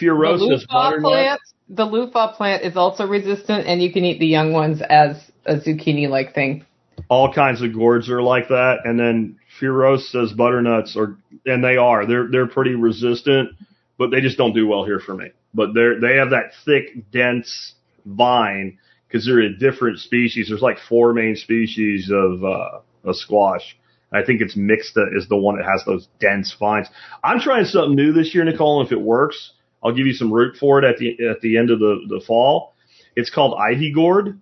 Furossa's 0.00 0.66
the 0.68 0.98
plant, 1.02 1.40
the 1.68 1.84
loofah 1.84 2.34
plant 2.36 2.62
is 2.62 2.76
also 2.76 3.06
resistant, 3.06 3.66
and 3.66 3.82
you 3.82 3.92
can 3.92 4.04
eat 4.04 4.20
the 4.20 4.26
young 4.26 4.52
ones 4.54 4.80
as 4.80 5.31
a 5.46 5.56
zucchini-like 5.56 6.34
thing. 6.34 6.64
All 7.08 7.32
kinds 7.32 7.62
of 7.62 7.72
gourds 7.72 8.08
are 8.08 8.22
like 8.22 8.48
that, 8.48 8.80
and 8.84 8.98
then 8.98 9.38
Furos 9.60 10.10
says 10.10 10.32
butternuts 10.32 10.96
are, 10.96 11.16
and 11.46 11.62
they 11.62 11.76
are. 11.76 12.06
They're 12.06 12.28
they're 12.30 12.46
pretty 12.46 12.74
resistant, 12.74 13.50
but 13.98 14.10
they 14.10 14.20
just 14.20 14.38
don't 14.38 14.54
do 14.54 14.66
well 14.66 14.84
here 14.84 15.00
for 15.00 15.14
me. 15.14 15.30
But 15.54 15.74
they're 15.74 16.00
they 16.00 16.16
have 16.16 16.30
that 16.30 16.52
thick, 16.64 17.10
dense 17.10 17.74
vine 18.04 18.78
because 19.06 19.26
they're 19.26 19.40
a 19.40 19.56
different 19.56 19.98
species. 19.98 20.48
There's 20.48 20.62
like 20.62 20.78
four 20.88 21.12
main 21.12 21.36
species 21.36 22.10
of 22.10 22.44
uh, 22.44 22.80
a 23.08 23.12
squash. 23.12 23.76
I 24.12 24.22
think 24.22 24.40
it's 24.40 24.56
mixta 24.56 25.16
is 25.16 25.28
the 25.28 25.36
one 25.36 25.56
that 25.56 25.64
has 25.64 25.84
those 25.86 26.08
dense 26.20 26.54
vines. 26.58 26.88
I'm 27.24 27.40
trying 27.40 27.64
something 27.64 27.94
new 27.94 28.12
this 28.12 28.34
year, 28.34 28.44
Nicole, 28.44 28.80
and 28.80 28.86
if 28.86 28.92
it 28.92 29.00
works, 29.00 29.52
I'll 29.82 29.94
give 29.94 30.06
you 30.06 30.12
some 30.12 30.32
root 30.32 30.56
for 30.58 30.78
it 30.78 30.84
at 30.84 30.98
the 30.98 31.16
at 31.28 31.40
the 31.40 31.56
end 31.56 31.70
of 31.70 31.78
the 31.78 32.00
the 32.08 32.22
fall. 32.26 32.74
It's 33.16 33.30
called 33.30 33.58
ivy 33.58 33.92
gourd, 33.92 34.40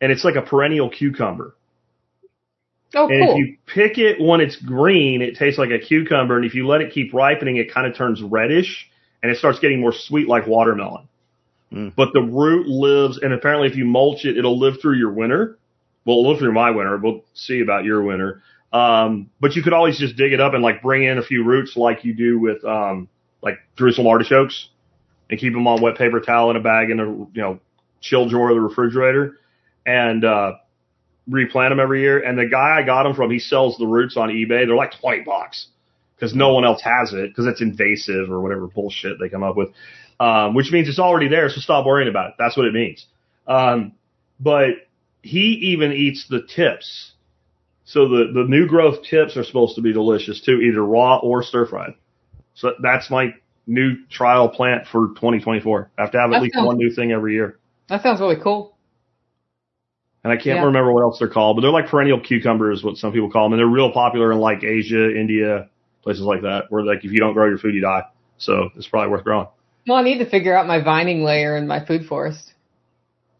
and 0.00 0.12
it's 0.12 0.24
like 0.24 0.36
a 0.36 0.42
perennial 0.42 0.90
cucumber. 0.90 1.54
Oh, 2.94 3.08
and 3.08 3.26
cool. 3.26 3.32
if 3.32 3.38
you 3.38 3.56
pick 3.66 3.98
it 3.98 4.20
when 4.20 4.40
it's 4.40 4.56
green, 4.56 5.20
it 5.20 5.36
tastes 5.36 5.58
like 5.58 5.70
a 5.70 5.78
cucumber, 5.78 6.36
and 6.36 6.44
if 6.44 6.54
you 6.54 6.66
let 6.66 6.80
it 6.80 6.92
keep 6.92 7.12
ripening, 7.12 7.56
it 7.56 7.72
kind 7.72 7.86
of 7.86 7.96
turns 7.96 8.22
reddish, 8.22 8.88
and 9.22 9.30
it 9.30 9.38
starts 9.38 9.58
getting 9.58 9.80
more 9.80 9.92
sweet 9.92 10.28
like 10.28 10.46
watermelon. 10.46 11.08
Mm. 11.72 11.94
But 11.96 12.12
the 12.12 12.22
root 12.22 12.66
lives, 12.68 13.18
and 13.18 13.32
apparently, 13.32 13.68
if 13.68 13.76
you 13.76 13.84
mulch 13.84 14.24
it, 14.24 14.38
it'll 14.38 14.58
live 14.58 14.80
through 14.80 14.96
your 14.96 15.12
winter. 15.12 15.58
Well, 16.04 16.20
it'll 16.20 16.30
live 16.30 16.38
through 16.38 16.52
my 16.52 16.70
winter. 16.70 16.96
We'll 16.96 17.24
see 17.34 17.60
about 17.60 17.84
your 17.84 18.02
winter. 18.02 18.42
Um, 18.72 19.30
but 19.40 19.56
you 19.56 19.62
could 19.62 19.72
always 19.72 19.98
just 19.98 20.16
dig 20.16 20.32
it 20.32 20.40
up 20.40 20.54
and 20.54 20.62
like 20.62 20.82
bring 20.82 21.02
in 21.02 21.18
a 21.18 21.22
few 21.22 21.44
roots, 21.44 21.76
like 21.76 22.04
you 22.04 22.14
do 22.14 22.38
with 22.38 22.64
um, 22.64 23.08
like 23.42 23.58
Jerusalem 23.76 24.06
artichokes, 24.06 24.68
and 25.28 25.40
keep 25.40 25.52
them 25.52 25.66
on 25.66 25.82
wet 25.82 25.96
paper 25.96 26.20
towel 26.20 26.50
in 26.50 26.56
a 26.56 26.60
bag 26.60 26.90
in 26.90 27.00
a 27.00 27.06
you 27.06 27.30
know 27.34 27.60
chill 28.00 28.28
drawer 28.28 28.50
of 28.50 28.56
the 28.56 28.60
refrigerator, 28.60 29.38
and 29.86 30.24
uh, 30.24 30.52
replant 31.28 31.70
them 31.70 31.80
every 31.80 32.00
year. 32.02 32.18
And 32.22 32.38
the 32.38 32.46
guy 32.46 32.78
I 32.78 32.82
got 32.82 33.04
them 33.04 33.14
from, 33.14 33.30
he 33.30 33.38
sells 33.38 33.78
the 33.78 33.86
roots 33.86 34.16
on 34.16 34.28
eBay. 34.28 34.66
They're 34.66 34.76
like 34.76 34.92
twenty 35.00 35.22
bucks 35.22 35.68
because 36.16 36.34
no 36.34 36.52
one 36.52 36.64
else 36.64 36.82
has 36.82 37.12
it 37.14 37.28
because 37.30 37.46
it's 37.46 37.62
invasive 37.62 38.30
or 38.30 38.40
whatever 38.40 38.66
bullshit 38.66 39.18
they 39.20 39.28
come 39.28 39.42
up 39.42 39.56
with. 39.56 39.68
Um, 40.18 40.54
which 40.54 40.70
means 40.72 40.88
it's 40.88 40.98
already 40.98 41.28
there, 41.28 41.48
so 41.50 41.60
stop 41.60 41.84
worrying 41.86 42.08
about 42.08 42.30
it. 42.30 42.34
That's 42.38 42.56
what 42.56 42.66
it 42.66 42.72
means. 42.72 43.04
Um, 43.46 43.92
but 44.40 44.70
he 45.22 45.72
even 45.74 45.92
eats 45.92 46.26
the 46.28 46.40
tips. 46.42 47.12
So 47.84 48.08
the, 48.08 48.32
the 48.34 48.44
new 48.48 48.66
growth 48.66 49.02
tips 49.04 49.36
are 49.36 49.44
supposed 49.44 49.76
to 49.76 49.82
be 49.82 49.92
delicious 49.92 50.40
too, 50.40 50.60
either 50.60 50.82
raw 50.82 51.18
or 51.18 51.42
stir 51.42 51.66
fried. 51.66 51.94
So 52.54 52.72
that's 52.82 53.10
my 53.10 53.34
new 53.66 54.06
trial 54.10 54.48
plant 54.48 54.86
for 54.90 55.08
2024. 55.08 55.90
I 55.98 56.02
have 56.02 56.12
to 56.12 56.18
have 56.18 56.30
at 56.30 56.34
That 56.36 56.42
least 56.42 56.54
sounds- 56.54 56.66
one 56.66 56.78
new 56.78 56.90
thing 56.90 57.12
every 57.12 57.34
year. 57.34 57.58
that 57.88 58.02
sounds 58.02 58.20
really 58.20 58.40
cool. 58.42 58.75
And 60.26 60.32
I 60.32 60.42
can't 60.42 60.56
Yeah. 60.56 60.64
remember 60.64 60.92
what 60.92 61.02
else 61.02 61.20
they're 61.20 61.28
called, 61.28 61.56
but 61.56 61.60
they're 61.60 61.70
like 61.70 61.86
perennial 61.86 62.18
cucumbers, 62.18 62.82
what 62.82 62.96
some 62.96 63.12
people 63.12 63.30
call 63.30 63.44
them. 63.44 63.52
And 63.52 63.60
they're 63.60 63.68
real 63.68 63.92
popular 63.92 64.32
in 64.32 64.38
like 64.38 64.64
Asia, 64.64 65.16
India, 65.16 65.68
places 66.02 66.24
like 66.24 66.42
that, 66.42 66.64
where 66.68 66.82
like 66.82 67.04
if 67.04 67.12
you 67.12 67.20
don't 67.20 67.32
grow 67.32 67.46
your 67.46 67.58
food, 67.58 67.76
you 67.76 67.80
die. 67.80 68.02
So 68.36 68.68
it's 68.74 68.88
probably 68.88 69.08
worth 69.12 69.22
growing. 69.22 69.46
Well, 69.86 69.96
I 69.96 70.02
need 70.02 70.18
to 70.18 70.28
figure 70.28 70.52
out 70.52 70.66
my 70.66 70.82
vining 70.82 71.22
layer 71.22 71.56
in 71.56 71.68
my 71.68 71.86
food 71.86 72.06
forest. 72.06 72.54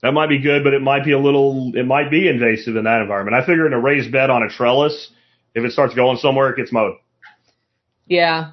That 0.03 0.13
might 0.13 0.29
be 0.29 0.39
good, 0.39 0.63
but 0.63 0.75
it 0.75 0.81
might 0.81 1.05
be 1.05 1.11
a 1.11 1.19
little, 1.19 1.73
it 1.75 1.87
might 1.87 2.09
be 2.09 2.29
invasive 2.29 2.77
in 2.77 2.85
that 2.85 3.01
environment. 3.01 3.35
I 3.35 3.45
figure 3.45 3.67
in 3.67 3.73
a 3.73 3.81
raised 3.81 4.13
bed 4.13 4.31
on 4.31 4.45
a 4.45 4.49
trellis, 4.49 5.11
if 5.57 5.65
it 5.65 5.73
starts 5.73 5.93
going 5.93 6.19
somewhere, 6.19 6.51
it 6.51 6.57
gets 6.57 6.71
mowed. 6.71 6.95
Yeah. 8.07 8.53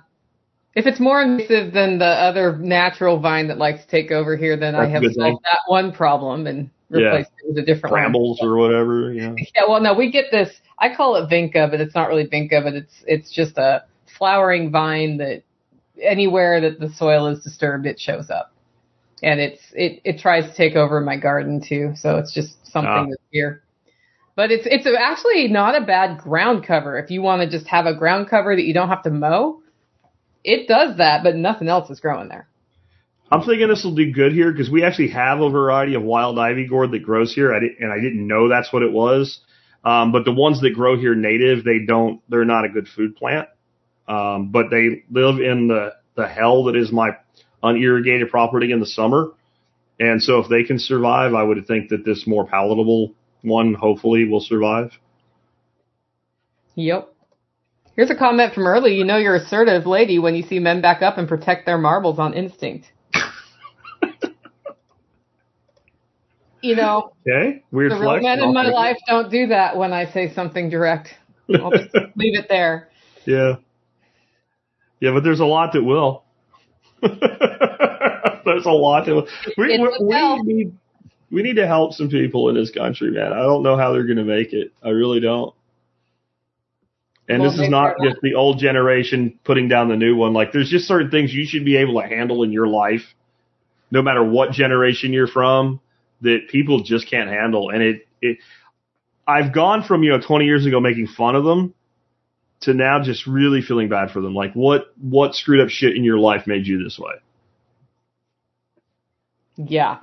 If 0.74 0.88
it's 0.88 1.00
more 1.00 1.22
invasive 1.22 1.72
than 1.72 2.00
the 2.00 2.06
other 2.08 2.58
natural 2.58 3.20
vine 3.20 3.48
that 3.50 3.60
likes 3.60 3.86
to 3.86 3.92
take 3.92 4.10
over 4.10 4.36
here, 4.36 4.58
then 4.58 4.74
I 4.74 4.88
That's 4.88 5.04
a 5.06 5.08
have 5.08 5.14
solved 5.14 5.44
that 5.44 5.60
one 5.68 5.92
problem 5.92 6.48
and 6.48 6.72
replaced 6.94 7.32
it 7.44 7.50
with 7.50 7.58
a 7.58 7.66
different 7.66 7.94
one. 7.94 8.38
Or 8.42 8.58
whatever, 8.58 9.12
yeah. 9.14 9.34
Yeah, 9.56 9.64
well, 9.68 9.82
no, 9.82 9.94
we 9.94 10.12
get 10.12 10.26
this. 10.32 10.50
I 10.80 10.94
call 10.96 11.16
it 11.16 11.30
vinca, 11.30 11.70
but 11.70 11.82
it's 11.82 11.96
not 11.96 12.08
really 12.10 12.28
vinca, 12.28 12.64
but 12.64 12.74
it's 12.74 12.94
it's 13.08 13.32
just 13.32 13.58
a 13.58 13.84
flowering 14.18 14.72
vine 14.72 15.18
that 15.18 15.44
anywhere 16.02 16.62
that 16.62 16.80
the 16.80 16.90
soil 16.90 17.28
is 17.28 17.44
disturbed, 17.44 17.86
it 17.86 18.00
shows 18.00 18.30
up, 18.30 18.54
and 19.22 19.40
it's 19.40 19.62
it 19.74 20.02
it 20.04 20.20
tries 20.20 20.50
to 20.50 20.56
take 20.56 20.76
over 20.76 21.00
my 21.02 21.18
garden 21.18 21.62
too. 21.62 21.94
So 21.96 22.18
it's 22.18 22.34
just 22.34 22.56
something 22.68 22.92
Ah. 22.92 23.06
that's 23.10 23.22
here. 23.32 23.64
But 24.36 24.52
it's 24.52 24.66
it's 24.66 24.88
actually 25.00 25.48
not 25.48 25.80
a 25.80 25.86
bad 25.86 26.18
ground 26.20 26.66
cover 26.66 26.98
if 26.98 27.12
you 27.12 27.22
want 27.22 27.42
to 27.44 27.50
just 27.50 27.68
have 27.68 27.86
a 27.86 27.94
ground 27.96 28.30
cover 28.30 28.56
that 28.56 28.64
you 28.64 28.74
don't 28.74 28.90
have 28.90 29.04
to 29.04 29.12
mow. 29.12 29.62
It 30.44 30.68
does 30.68 30.98
that, 30.98 31.24
but 31.24 31.36
nothing 31.36 31.68
else 31.70 31.90
is 31.90 32.00
growing 32.00 32.30
there. 32.30 32.48
I'm 33.34 33.42
thinking 33.42 33.68
this 33.68 33.84
will 33.84 33.96
do 33.96 34.12
good 34.12 34.32
here 34.32 34.52
because 34.52 34.70
we 34.70 34.84
actually 34.84 35.08
have 35.08 35.40
a 35.40 35.50
variety 35.50 35.96
of 35.96 36.04
wild 36.04 36.38
ivy 36.38 36.68
gourd 36.68 36.92
that 36.92 37.02
grows 37.02 37.34
here, 37.34 37.52
I 37.52 37.62
di- 37.62 37.76
and 37.80 37.92
I 37.92 37.96
didn't 37.96 38.28
know 38.28 38.48
that's 38.48 38.72
what 38.72 38.84
it 38.84 38.92
was. 38.92 39.40
Um, 39.84 40.12
but 40.12 40.24
the 40.24 40.32
ones 40.32 40.62
that 40.62 40.76
grow 40.76 41.00
here 41.00 41.16
native, 41.16 41.64
they 41.64 41.80
don't, 41.80 42.22
they're 42.30 42.46
not 42.46 42.64
a 42.64 42.70
good 42.70 42.88
food 42.88 43.16
plant. 43.16 43.50
Um, 44.08 44.52
but 44.52 44.70
they 44.70 45.04
live 45.10 45.40
in 45.40 45.68
the, 45.68 45.94
the 46.16 46.28
hell 46.28 46.66
that 46.66 46.76
is 46.76 46.92
my 46.92 47.18
unirrigated 47.64 48.30
property 48.30 48.72
in 48.72 48.80
the 48.80 48.86
summer. 48.86 49.32
And 50.00 50.22
so 50.22 50.38
if 50.38 50.48
they 50.48 50.64
can 50.64 50.78
survive, 50.78 51.34
I 51.34 51.42
would 51.42 51.66
think 51.66 51.90
that 51.90 52.06
this 52.06 52.28
more 52.28 52.46
palatable 52.46 53.16
one 53.42 53.74
hopefully 53.74 54.28
will 54.28 54.42
survive. 54.42 54.92
Yep. 56.76 57.12
Here's 57.96 58.12
a 58.12 58.16
comment 58.16 58.54
from 58.54 58.68
early. 58.68 58.94
You 58.94 59.06
know 59.06 59.18
you're 59.18 59.36
assertive 59.36 59.88
lady 59.88 60.20
when 60.20 60.36
you 60.36 60.44
see 60.44 60.60
men 60.60 60.82
back 60.82 61.02
up 61.02 61.18
and 61.18 61.28
protect 61.28 61.66
their 61.66 61.80
marbles 61.80 62.20
on 62.20 62.36
instinct. 62.36 62.92
You 66.64 66.76
know, 66.76 67.12
Okay. 67.28 67.62
Weird 67.72 67.92
the 67.92 68.00
real 68.00 68.22
men 68.22 68.40
in 68.42 68.54
my 68.54 68.68
it. 68.68 68.74
life 68.74 68.98
don't 69.08 69.30
do 69.30 69.48
that 69.48 69.78
when 69.78 69.92
I 69.94 70.12
say 70.12 70.34
something 70.34 70.70
direct. 70.70 71.10
I'll 71.54 71.72
just 71.72 71.94
leave 72.16 72.38
it 72.38 72.48
there. 72.50 72.90
Yeah. 73.26 73.56
Yeah, 75.00 75.12
but 75.12 75.24
there's 75.24 75.42
a 75.42 75.46
lot 75.46 75.74
that 75.74 75.84
will. 75.84 76.24
there's 77.02 78.66
a 78.66 78.72
lot 78.72 79.06
that 79.06 79.14
will. 79.14 79.28
We, 79.58 79.78
we, 79.78 79.98
we 80.00 80.54
need 80.54 80.78
we 81.30 81.44
need 81.44 81.56
to 81.58 81.68
help 81.68 81.94
some 81.94 82.10
people 82.10 82.48
in 82.48 82.56
this 82.56 82.72
country, 82.72 83.12
man. 83.12 83.34
I 83.34 83.42
don't 83.42 83.64
know 83.64 83.76
how 83.76 83.92
they're 83.92 84.06
going 84.06 84.18
to 84.18 84.24
make 84.24 84.54
it. 84.54 84.72
I 84.82 84.90
really 84.90 85.20
don't. 85.20 85.54
And 87.28 87.42
Well, 87.42 87.52
this 87.52 87.60
is 87.60 87.70
not 87.70 87.96
just 88.04 88.18
the 88.22 88.36
old 88.36 88.60
generation 88.60 89.40
putting 89.44 89.68
down 89.68 89.90
the 89.90 89.96
new 89.98 90.16
one. 90.16 90.34
Like 90.34 90.54
there's 90.54 90.70
just 90.70 90.88
certain 90.88 91.10
things 91.12 91.34
you 91.34 91.46
should 91.46 91.66
be 91.66 91.78
able 91.78 92.02
to 92.02 92.08
handle 92.08 92.44
in 92.44 92.52
your 92.52 92.68
life, 92.68 93.02
no 93.92 94.02
matter 94.02 94.24
what 94.24 94.52
generation 94.52 95.12
you're 95.12 95.28
from, 95.28 95.82
that 96.24 96.48
people 96.50 96.84
just 96.84 97.10
can't 97.10 97.30
handle. 97.30 97.70
And 97.70 97.82
it, 97.82 98.08
it, 98.22 98.38
I've 99.28 99.54
gone 99.54 99.84
from, 99.84 100.04
you 100.04 100.10
know, 100.10 100.20
20 100.20 100.46
years 100.46 100.66
ago 100.66 100.80
making 100.80 101.08
fun 101.08 101.36
of 101.36 101.44
them 101.44 101.74
to 102.62 102.74
now 102.74 103.02
just 103.02 103.28
really 103.28 103.62
feeling 103.62 103.90
bad 103.90 104.12
for 104.12 104.22
them. 104.22 104.34
Like 104.34 104.54
what, 104.54 104.94
what 105.00 105.36
screwed 105.36 105.62
up 105.62 105.70
shit 105.70 105.96
in 105.96 106.04
your 106.04 106.18
life 106.18 106.48
made 106.48 106.66
you 106.66 106.84
this 106.84 106.98
way? 106.98 107.14
Yeah. 109.58 110.00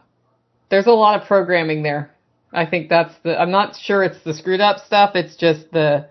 There's 0.71 0.87
a 0.87 0.93
lot 0.93 1.21
of 1.21 1.27
programming 1.27 1.83
there. 1.83 2.15
I 2.53 2.67
think 2.67 2.89
that's 2.89 3.15
the, 3.23 3.39
I'm 3.41 3.51
not 3.51 3.77
sure 3.77 4.05
it's 4.05 4.23
the 4.25 4.35
screwed 4.35 4.61
up 4.61 4.85
stuff. 4.87 5.13
It's 5.15 5.37
just 5.37 5.71
the, 5.73 6.09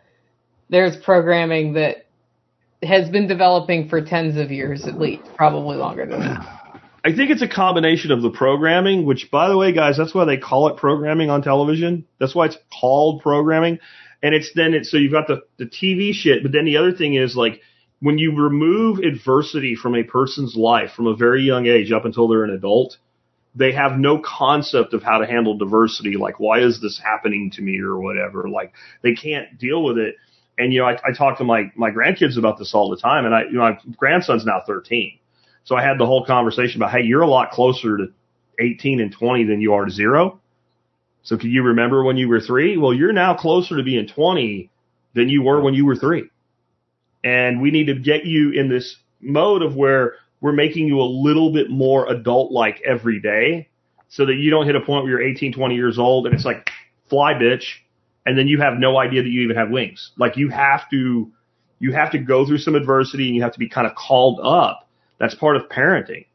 there's 0.70 0.98
programming 0.98 1.74
that 1.74 2.08
has 2.84 3.10
been 3.10 3.28
developing 3.28 3.90
for 3.90 4.02
tens 4.02 4.38
of 4.38 4.52
years 4.52 4.88
at 4.88 5.00
least, 5.00 5.24
probably 5.36 5.78
longer 5.78 6.06
than 6.06 6.20
that. 6.22 6.59
I 7.04 7.16
think 7.16 7.32
it's 7.32 7.42
a 7.42 7.48
combination 7.48 8.12
of 8.12 8.22
the 8.22 8.30
programming, 8.30 9.06
which 9.06 9.30
by 9.32 9.48
the 9.48 9.58
way, 9.58 9.72
guys, 9.72 9.98
that's 9.98 10.14
why 10.14 10.26
they 10.26 10.38
call 10.38 10.68
it 10.68 10.78
programming 10.78 11.30
on 11.30 11.42
television. 11.42 12.06
That's 12.20 12.36
why 12.36 12.48
it's 12.48 12.58
called 12.80 13.22
programming. 13.22 13.80
And 14.22 14.36
it's 14.36 14.52
then 14.54 14.74
it's 14.74 14.92
so 14.92 14.98
you've 14.98 15.14
got 15.14 15.28
the, 15.28 15.42
the 15.58 15.66
TV 15.66 16.14
shit, 16.14 16.44
but 16.44 16.52
then 16.52 16.66
the 16.66 16.78
other 16.78 16.92
thing 16.92 17.14
is 17.14 17.36
like 17.38 17.62
when 18.02 18.18
you 18.18 18.36
remove 18.36 19.00
adversity 19.00 19.76
from 19.76 19.96
a 19.96 20.04
person's 20.04 20.56
life 20.56 20.92
from 20.92 21.08
a 21.08 21.16
very 21.16 21.44
young 21.44 21.68
age 21.68 21.92
up 21.92 22.06
until 22.06 22.28
they're 22.28 22.44
an 22.44 22.52
adult, 22.52 22.98
they 23.56 23.72
have 23.72 23.98
no 23.98 24.20
concept 24.20 24.94
of 24.94 25.04
how 25.04 25.18
to 25.18 25.26
handle 25.26 25.58
diversity. 25.58 26.16
Like, 26.16 26.40
why 26.40 26.60
is 26.60 26.82
this 26.82 27.00
happening 27.04 27.52
to 27.52 27.62
me 27.62 27.80
or 27.80 28.00
whatever? 28.00 28.48
Like, 28.50 28.74
they 29.02 29.14
can't 29.14 29.58
deal 29.58 29.84
with 29.84 29.98
it. 29.98 30.16
And, 30.58 30.74
you 30.74 30.80
know, 30.80 30.86
I, 30.86 30.94
I 30.94 31.14
talk 31.18 31.38
to 31.40 31.44
my, 31.44 31.72
my 31.76 31.90
grandkids 31.90 32.38
about 32.38 32.58
this 32.58 32.74
all 32.74 32.90
the 32.90 32.98
time. 32.98 33.26
And 33.26 33.34
I, 33.34 33.44
you 33.44 33.54
know, 33.54 33.62
my 33.62 33.78
grandson's 33.98 34.46
now 34.46 34.62
13. 34.66 35.19
So 35.64 35.76
I 35.76 35.84
had 35.84 36.00
the 36.00 36.06
whole 36.06 36.26
conversation 36.26 36.82
about, 36.82 36.92
hey, 36.92 37.04
you're 37.04 37.22
a 37.22 37.28
lot 37.28 37.52
closer 37.52 37.98
to 37.98 38.08
18 38.60 39.00
and 39.00 39.12
20 39.12 39.46
than 39.46 39.62
you 39.62 39.74
are 39.74 39.86
to 39.86 39.92
zero. 39.92 40.40
So 41.24 41.38
can 41.38 41.52
you 41.52 41.64
remember 41.64 42.04
when 42.04 42.18
you 42.18 42.28
were 42.28 42.40
three? 42.40 42.78
Well, 42.78 42.94
you're 42.94 43.14
now 43.14 43.36
closer 43.36 43.78
to 43.78 43.84
being 43.84 44.08
20 44.08 44.72
than 45.14 45.30
you 45.30 45.44
were 45.44 45.62
when 45.62 45.74
you 45.74 45.86
were 45.86 45.96
three. 45.96 46.30
And 47.24 47.62
we 47.62 47.72
need 47.72 47.88
to 47.88 47.96
get 47.96 48.26
you 48.26 48.52
in 48.52 48.70
this 48.70 48.96
mode 49.20 49.62
of 49.62 49.76
where 49.76 50.16
we're 50.42 50.54
making 50.54 50.88
you 50.88 51.02
a 51.02 51.04
little 51.04 51.52
bit 51.52 51.70
more 51.70 52.10
adult 52.10 52.52
like 52.52 52.82
every 52.86 53.20
day 53.20 53.70
so 54.08 54.26
that 54.26 54.36
you 54.36 54.50
don't 54.50 54.66
hit 54.66 54.76
a 54.76 54.82
point 54.82 55.04
where 55.04 55.12
you're 55.12 55.22
18, 55.22 55.54
20 55.54 55.76
years 55.76 56.00
old 56.00 56.26
and 56.26 56.34
it's 56.34 56.46
like, 56.46 56.70
fly 57.10 57.34
bitch. 57.34 57.66
And 58.26 58.38
then 58.38 58.48
you 58.48 58.62
have 58.62 58.76
no 58.78 58.98
idea 58.98 59.24
that 59.24 59.30
you 59.30 59.42
even 59.42 59.56
have 59.56 59.70
wings. 59.70 60.12
Like 60.18 60.38
you 60.38 60.50
have 60.50 60.90
to, 60.92 61.32
you 61.80 61.94
have 61.94 62.12
to 62.12 62.20
go 62.20 62.46
through 62.46 62.60
some 62.60 62.76
adversity 62.76 63.28
and 63.28 63.36
you 63.36 63.42
have 63.42 63.54
to 63.54 63.60
be 63.60 63.70
kind 63.70 63.88
of 63.88 63.96
called 63.96 64.40
up. 64.44 64.89
That's 65.20 65.36
part 65.36 65.56
of 65.56 65.70
parenting. 65.70 66.26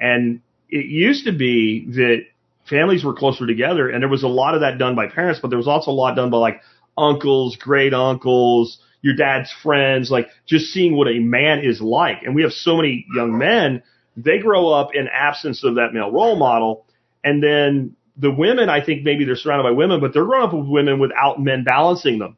And 0.00 0.40
it 0.68 0.86
used 0.86 1.26
to 1.26 1.32
be 1.32 1.86
that 1.92 2.24
families 2.68 3.04
were 3.04 3.14
closer 3.14 3.46
together 3.46 3.88
and 3.88 4.02
there 4.02 4.08
was 4.08 4.22
a 4.22 4.28
lot 4.28 4.54
of 4.54 4.60
that 4.60 4.78
done 4.78 4.94
by 4.94 5.06
parents, 5.06 5.40
but 5.40 5.48
there 5.48 5.58
was 5.58 5.68
also 5.68 5.90
a 5.90 5.92
lot 5.92 6.14
done 6.14 6.30
by 6.30 6.38
like 6.38 6.60
uncles, 6.96 7.56
great 7.56 7.92
uncles, 7.92 8.78
your 9.02 9.14
dad's 9.14 9.52
friends, 9.62 10.10
like 10.10 10.28
just 10.46 10.66
seeing 10.66 10.96
what 10.96 11.08
a 11.08 11.18
man 11.18 11.60
is 11.60 11.80
like. 11.80 12.22
And 12.22 12.34
we 12.34 12.42
have 12.42 12.52
so 12.52 12.76
many 12.76 13.06
young 13.14 13.36
men, 13.36 13.82
they 14.16 14.38
grow 14.38 14.70
up 14.70 14.94
in 14.94 15.08
absence 15.08 15.64
of 15.64 15.74
that 15.74 15.92
male 15.92 16.10
role 16.10 16.36
model. 16.36 16.86
And 17.22 17.42
then 17.42 17.96
the 18.16 18.30
women, 18.30 18.68
I 18.68 18.84
think 18.84 19.02
maybe 19.02 19.24
they're 19.24 19.36
surrounded 19.36 19.64
by 19.64 19.72
women, 19.72 20.00
but 20.00 20.14
they're 20.14 20.24
growing 20.24 20.48
up 20.48 20.54
with 20.54 20.66
women 20.66 20.98
without 20.98 21.40
men 21.40 21.64
balancing 21.64 22.18
them. 22.18 22.36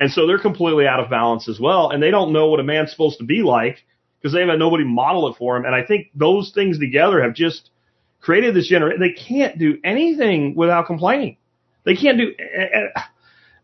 And 0.00 0.10
so 0.10 0.26
they're 0.26 0.38
completely 0.38 0.86
out 0.86 1.00
of 1.00 1.10
balance 1.10 1.48
as 1.48 1.60
well. 1.60 1.90
And 1.90 2.02
they 2.02 2.10
don't 2.10 2.32
know 2.32 2.48
what 2.48 2.60
a 2.60 2.64
man's 2.64 2.90
supposed 2.90 3.18
to 3.18 3.24
be 3.24 3.42
like 3.42 3.84
because 4.24 4.32
they 4.32 4.40
haven't 4.40 4.58
nobody 4.58 4.84
model 4.84 5.28
it 5.28 5.36
for 5.36 5.54
them. 5.54 5.66
And 5.66 5.74
I 5.74 5.84
think 5.84 6.08
those 6.14 6.52
things 6.54 6.78
together 6.78 7.22
have 7.22 7.34
just 7.34 7.68
created 8.22 8.54
this 8.54 8.66
generation. 8.66 8.98
They 8.98 9.12
can't 9.12 9.58
do 9.58 9.76
anything 9.84 10.54
without 10.54 10.86
complaining. 10.86 11.36
They 11.84 11.94
can't 11.94 12.16
do. 12.16 12.32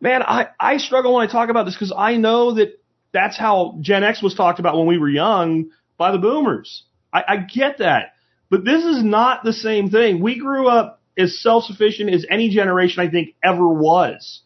Man, 0.03 0.23
I 0.23 0.49
I 0.61 0.77
struggle 0.77 1.15
when 1.15 1.27
I 1.27 1.33
talk 1.33 1.49
about 1.49 1.65
this 1.65 1.75
because 1.75 1.95
I 1.97 2.19
know 2.19 2.57
that 2.57 2.79
that's 3.11 3.39
how 3.39 3.79
Gen 3.81 4.05
X 4.05 4.23
was 4.23 4.35
talked 4.35 4.59
about 4.59 4.77
when 4.77 4.87
we 4.87 4.99
were 4.99 5.09
young 5.09 5.71
by 5.97 6.13
the 6.13 6.19
boomers. 6.19 6.83
I, 7.11 7.25
I 7.27 7.37
get 7.39 7.79
that. 7.79 8.13
But 8.51 8.67
this 8.67 8.85
is 8.85 9.03
not 9.03 9.43
the 9.43 9.55
same 9.55 9.89
thing. 9.89 10.21
We 10.21 10.39
grew 10.39 10.69
up 10.69 11.01
as 11.17 11.41
self-sufficient 11.41 12.11
as 12.11 12.27
any 12.29 12.51
generation 12.51 13.03
I 13.03 13.11
think 13.11 13.35
ever 13.43 13.67
was. 13.67 14.43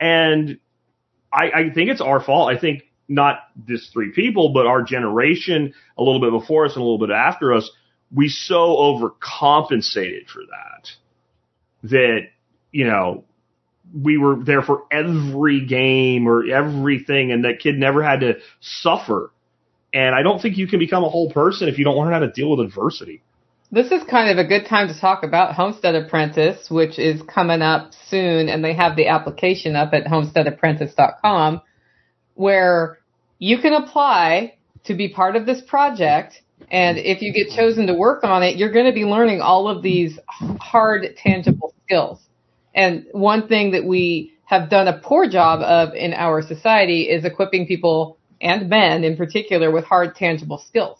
And 0.00 0.58
I, 1.32 1.50
I 1.54 1.70
think 1.72 1.90
it's 1.90 2.00
our 2.00 2.20
fault. 2.20 2.52
I 2.52 2.58
think 2.58 2.82
not 3.08 3.38
this 3.56 3.88
three 3.92 4.12
people, 4.12 4.52
but 4.52 4.66
our 4.66 4.82
generation 4.82 5.74
a 5.98 6.02
little 6.02 6.20
bit 6.20 6.30
before 6.30 6.66
us 6.66 6.72
and 6.72 6.82
a 6.82 6.84
little 6.84 7.04
bit 7.04 7.10
after 7.10 7.52
us, 7.52 7.70
we 8.14 8.28
so 8.28 8.76
overcompensated 8.76 10.28
for 10.28 10.42
that 10.50 10.90
that, 11.90 12.28
you 12.72 12.86
know, 12.86 13.24
we 13.94 14.18
were 14.18 14.36
there 14.42 14.62
for 14.62 14.84
every 14.90 15.64
game 15.64 16.26
or 16.26 16.44
everything 16.46 17.30
and 17.30 17.44
that 17.44 17.60
kid 17.60 17.76
never 17.76 18.02
had 18.02 18.20
to 18.20 18.34
suffer. 18.60 19.30
And 19.94 20.14
I 20.14 20.22
don't 20.22 20.40
think 20.40 20.58
you 20.58 20.66
can 20.66 20.78
become 20.78 21.04
a 21.04 21.08
whole 21.08 21.30
person 21.30 21.68
if 21.68 21.78
you 21.78 21.84
don't 21.84 21.96
learn 21.96 22.12
how 22.12 22.18
to 22.18 22.30
deal 22.30 22.50
with 22.50 22.66
adversity. 22.66 23.22
This 23.70 23.90
is 23.90 24.02
kind 24.08 24.30
of 24.30 24.44
a 24.44 24.48
good 24.48 24.66
time 24.66 24.88
to 24.88 25.00
talk 25.00 25.24
about 25.24 25.54
Homestead 25.54 25.94
Apprentice, 25.94 26.70
which 26.70 26.98
is 26.98 27.20
coming 27.22 27.62
up 27.62 27.92
soon, 28.08 28.48
and 28.48 28.64
they 28.64 28.74
have 28.74 28.94
the 28.96 29.08
application 29.08 29.74
up 29.74 29.92
at 29.92 30.04
homesteadapprentice.com 30.04 31.60
where 32.36 32.98
you 33.38 33.58
can 33.58 33.72
apply 33.72 34.54
to 34.84 34.94
be 34.94 35.08
part 35.08 35.36
of 35.36 35.44
this 35.44 35.60
project. 35.60 36.40
And 36.70 36.98
if 36.98 37.20
you 37.20 37.32
get 37.32 37.54
chosen 37.54 37.86
to 37.88 37.94
work 37.94 38.24
on 38.24 38.42
it, 38.42 38.56
you're 38.56 38.72
going 38.72 38.86
to 38.86 38.92
be 38.92 39.04
learning 39.04 39.40
all 39.40 39.68
of 39.68 39.82
these 39.82 40.18
hard, 40.60 41.16
tangible 41.16 41.74
skills. 41.84 42.20
And 42.74 43.06
one 43.12 43.48
thing 43.48 43.72
that 43.72 43.84
we 43.84 44.34
have 44.44 44.70
done 44.70 44.86
a 44.86 44.98
poor 44.98 45.28
job 45.28 45.60
of 45.60 45.94
in 45.94 46.12
our 46.14 46.40
society 46.40 47.02
is 47.02 47.24
equipping 47.24 47.66
people 47.66 48.18
and 48.40 48.68
men 48.68 49.02
in 49.02 49.16
particular 49.16 49.70
with 49.70 49.84
hard, 49.84 50.14
tangible 50.14 50.58
skills. 50.58 50.98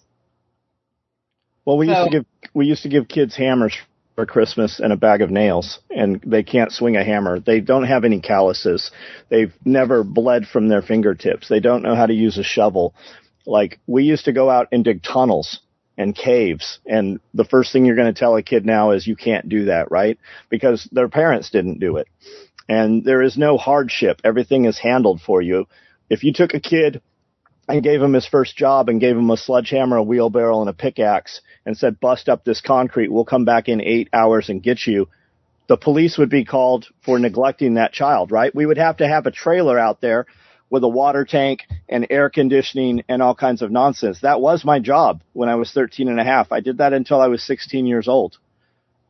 Well, 1.65 1.79
we 1.79 1.87
so, 1.87 1.93
used 1.93 2.11
to 2.11 2.19
give 2.19 2.27
we 2.55 2.67
used 2.67 2.83
to 2.85 2.89
give 2.89 3.09
kids 3.09 3.37
hammers 3.37 3.77
for 4.17 4.27
Christmas 4.27 4.81
and 4.81 4.93
a 4.93 4.97
bag 4.97 5.21
of 5.21 5.31
nails, 5.31 5.79
and 5.91 6.21
they 6.27 6.43
can't 6.43 6.73
swing 6.73 6.97
a 6.97 7.05
hammer. 7.05 7.39
They 7.39 7.61
don't 7.61 7.85
have 7.85 8.05
any 8.05 8.21
calluses. 8.21 8.91
They've 9.29 9.53
never 9.65 10.03
bled 10.03 10.47
from 10.47 10.69
their 10.69 10.83
fingertips. 10.83 11.49
They 11.49 11.61
don't 11.61 11.83
know 11.83 11.95
how 11.95 12.07
to 12.07 12.15
use 12.15 12.39
a 12.39 12.43
shovel. 12.43 12.95
Like 13.45 13.79
we 13.87 14.05
used 14.05 14.25
to 14.25 14.33
go 14.33 14.51
out 14.51 14.69
and 14.73 14.83
dig 14.83 15.03
tunnels 15.03 15.61
and 15.99 16.17
caves, 16.17 16.81
and 16.87 17.21
the 17.35 17.45
first 17.45 17.73
thing 17.73 17.85
you're 17.85 17.97
going 17.97 18.13
to 18.13 18.19
tell 18.19 18.37
a 18.37 18.43
kid 18.43 18.65
now 18.65 18.93
is 18.93 19.07
you 19.07 19.17
can't 19.17 19.49
do 19.49 19.67
that, 19.67 19.91
right? 19.91 20.19
Because 20.49 20.89
their 20.91 21.09
parents 21.09 21.51
didn't 21.51 21.79
do 21.79 21.99
it. 21.99 22.09
And 22.69 23.05
there 23.05 23.23
is 23.23 23.37
no 23.37 23.59
hardship. 23.59 24.21
Everything 24.25 24.65
is 24.65 24.79
handled 24.79 25.21
for 25.21 25.41
you. 25.41 25.67
If 26.09 26.25
you 26.25 26.33
took 26.33 26.55
a 26.55 26.61
kid 26.61 27.03
and 27.69 27.83
gave 27.83 28.01
him 28.01 28.15
his 28.15 28.27
first 28.27 28.57
job 28.57 28.89
and 28.89 29.01
gave 29.01 29.17
him 29.17 29.31
a 29.31 29.37
sledgehammer, 29.37 29.99
a 29.99 30.03
wheelbarrow, 30.03 30.61
and 30.61 30.71
a 30.71 30.75
pickaxe 30.75 31.41
and 31.67 31.77
said, 31.77 32.01
bust 32.01 32.29
up 32.29 32.45
this 32.45 32.63
concrete. 32.63 33.13
We'll 33.13 33.25
come 33.25 33.45
back 33.45 33.69
in 33.69 33.83
eight 33.83 34.09
hours 34.13 34.49
and 34.49 34.63
get 34.63 34.87
you. 34.87 35.09
The 35.69 35.77
police 35.77 36.17
would 36.17 36.31
be 36.31 36.45
called 36.45 36.87
for 37.05 37.19
neglecting 37.19 37.75
that 37.75 37.93
child, 37.93 38.31
right? 38.31 38.55
We 38.55 38.65
would 38.65 38.79
have 38.79 38.99
to 38.99 39.09
have 39.09 39.27
a 39.27 39.33
trailer 39.33 39.79
out 39.79 40.01
there 40.01 40.27
with 40.71 40.85
a 40.85 40.89
water 40.89 41.25
tank 41.25 41.63
and 41.89 42.07
air 42.09 42.31
conditioning 42.31 43.03
and 43.09 43.21
all 43.21 43.35
kinds 43.35 43.63
of 43.63 43.73
nonsense. 43.73 44.21
That 44.23 44.41
was 44.41 44.65
my 44.65 44.79
job 44.79 45.23
when 45.33 45.49
I 45.49 45.57
was 45.57 45.73
13 45.73 46.09
and 46.09 46.21
a 46.21 46.25
half. 46.25 46.53
I 46.53 46.61
did 46.61 46.79
that 46.79 46.93
until 46.93 47.21
I 47.21 47.27
was 47.27 47.45
16 47.45 47.85
years 47.85 48.07
old. 48.07 48.39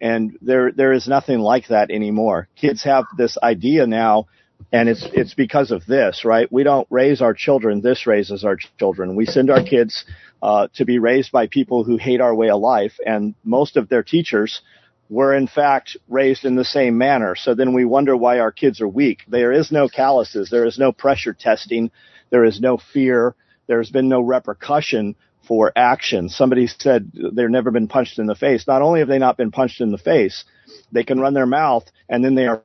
And 0.00 0.38
there, 0.40 0.72
there 0.72 0.92
is 0.92 1.06
nothing 1.06 1.38
like 1.40 1.68
that 1.68 1.90
anymore. 1.90 2.48
Kids 2.56 2.84
have 2.84 3.04
this 3.16 3.36
idea 3.42 3.86
now 3.86 4.26
and 4.72 4.88
it's 4.88 5.06
it's 5.12 5.34
because 5.34 5.70
of 5.70 5.86
this, 5.86 6.24
right? 6.24 6.50
We 6.50 6.62
don't 6.62 6.86
raise 6.90 7.20
our 7.22 7.34
children. 7.34 7.80
This 7.80 8.06
raises 8.06 8.44
our 8.44 8.56
children. 8.78 9.14
We 9.14 9.26
send 9.26 9.50
our 9.50 9.62
kids 9.62 10.04
uh, 10.46 10.68
to 10.74 10.84
be 10.84 11.00
raised 11.00 11.32
by 11.32 11.48
people 11.48 11.82
who 11.82 11.96
hate 11.96 12.20
our 12.20 12.32
way 12.32 12.50
of 12.50 12.60
life, 12.60 13.00
and 13.04 13.34
most 13.42 13.76
of 13.76 13.88
their 13.88 14.04
teachers 14.04 14.60
were 15.08 15.34
in 15.34 15.48
fact 15.48 15.96
raised 16.08 16.44
in 16.44 16.54
the 16.54 16.64
same 16.64 16.96
manner. 16.96 17.34
So 17.34 17.56
then 17.56 17.74
we 17.74 17.84
wonder 17.84 18.16
why 18.16 18.38
our 18.38 18.52
kids 18.52 18.80
are 18.80 18.86
weak. 18.86 19.24
There 19.26 19.50
is 19.50 19.72
no 19.72 19.88
calluses. 19.88 20.48
There 20.48 20.64
is 20.64 20.78
no 20.78 20.92
pressure 20.92 21.32
testing. 21.32 21.90
There 22.30 22.44
is 22.44 22.60
no 22.60 22.76
fear. 22.76 23.34
There's 23.66 23.90
been 23.90 24.08
no 24.08 24.20
repercussion 24.20 25.16
for 25.48 25.72
action. 25.74 26.28
Somebody 26.28 26.68
said 26.68 27.10
they've 27.32 27.50
never 27.50 27.72
been 27.72 27.88
punched 27.88 28.20
in 28.20 28.26
the 28.26 28.36
face. 28.36 28.68
Not 28.68 28.82
only 28.82 29.00
have 29.00 29.08
they 29.08 29.18
not 29.18 29.36
been 29.36 29.50
punched 29.50 29.80
in 29.80 29.90
the 29.90 29.98
face, 29.98 30.44
they 30.92 31.02
can 31.02 31.18
run 31.18 31.34
their 31.34 31.46
mouth 31.46 31.90
and 32.08 32.24
then 32.24 32.36
they 32.36 32.46
are 32.46 32.62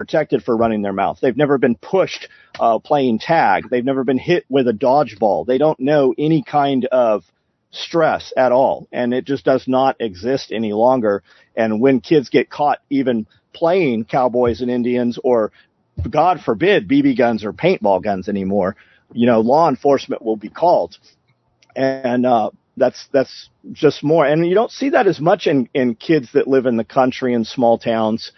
protected 0.00 0.42
for 0.42 0.56
running 0.56 0.80
their 0.80 0.94
mouth. 0.94 1.18
They've 1.20 1.36
never 1.36 1.58
been 1.58 1.74
pushed 1.74 2.26
uh, 2.58 2.78
playing 2.78 3.18
tag. 3.18 3.68
They've 3.68 3.84
never 3.84 4.02
been 4.02 4.16
hit 4.16 4.46
with 4.48 4.66
a 4.66 4.72
dodgeball. 4.72 5.46
They 5.46 5.58
don't 5.58 5.78
know 5.78 6.14
any 6.16 6.42
kind 6.42 6.86
of 6.86 7.22
stress 7.70 8.32
at 8.34 8.50
all, 8.50 8.88
and 8.90 9.12
it 9.12 9.26
just 9.26 9.44
does 9.44 9.68
not 9.68 9.96
exist 10.00 10.52
any 10.52 10.72
longer. 10.72 11.22
And 11.54 11.82
when 11.82 12.00
kids 12.00 12.30
get 12.30 12.48
caught 12.48 12.78
even 12.88 13.26
playing 13.52 14.06
cowboys 14.06 14.62
and 14.62 14.70
Indians, 14.70 15.18
or 15.22 15.52
God 16.08 16.40
forbid, 16.40 16.88
BB 16.88 17.18
guns 17.18 17.44
or 17.44 17.52
paintball 17.52 18.02
guns 18.02 18.26
anymore, 18.26 18.76
you 19.12 19.26
know, 19.26 19.40
law 19.40 19.68
enforcement 19.68 20.22
will 20.22 20.36
be 20.36 20.48
called. 20.48 20.96
And 21.76 22.24
uh, 22.24 22.52
that's 22.78 23.06
that's 23.12 23.50
just 23.70 24.02
more. 24.02 24.24
And 24.24 24.48
you 24.48 24.54
don't 24.54 24.72
see 24.72 24.88
that 24.90 25.06
as 25.06 25.20
much 25.20 25.46
in 25.46 25.68
in 25.74 25.94
kids 25.94 26.30
that 26.32 26.48
live 26.48 26.64
in 26.64 26.78
the 26.78 26.84
country 26.84 27.34
and 27.34 27.46
small 27.46 27.76
towns. 27.76 28.32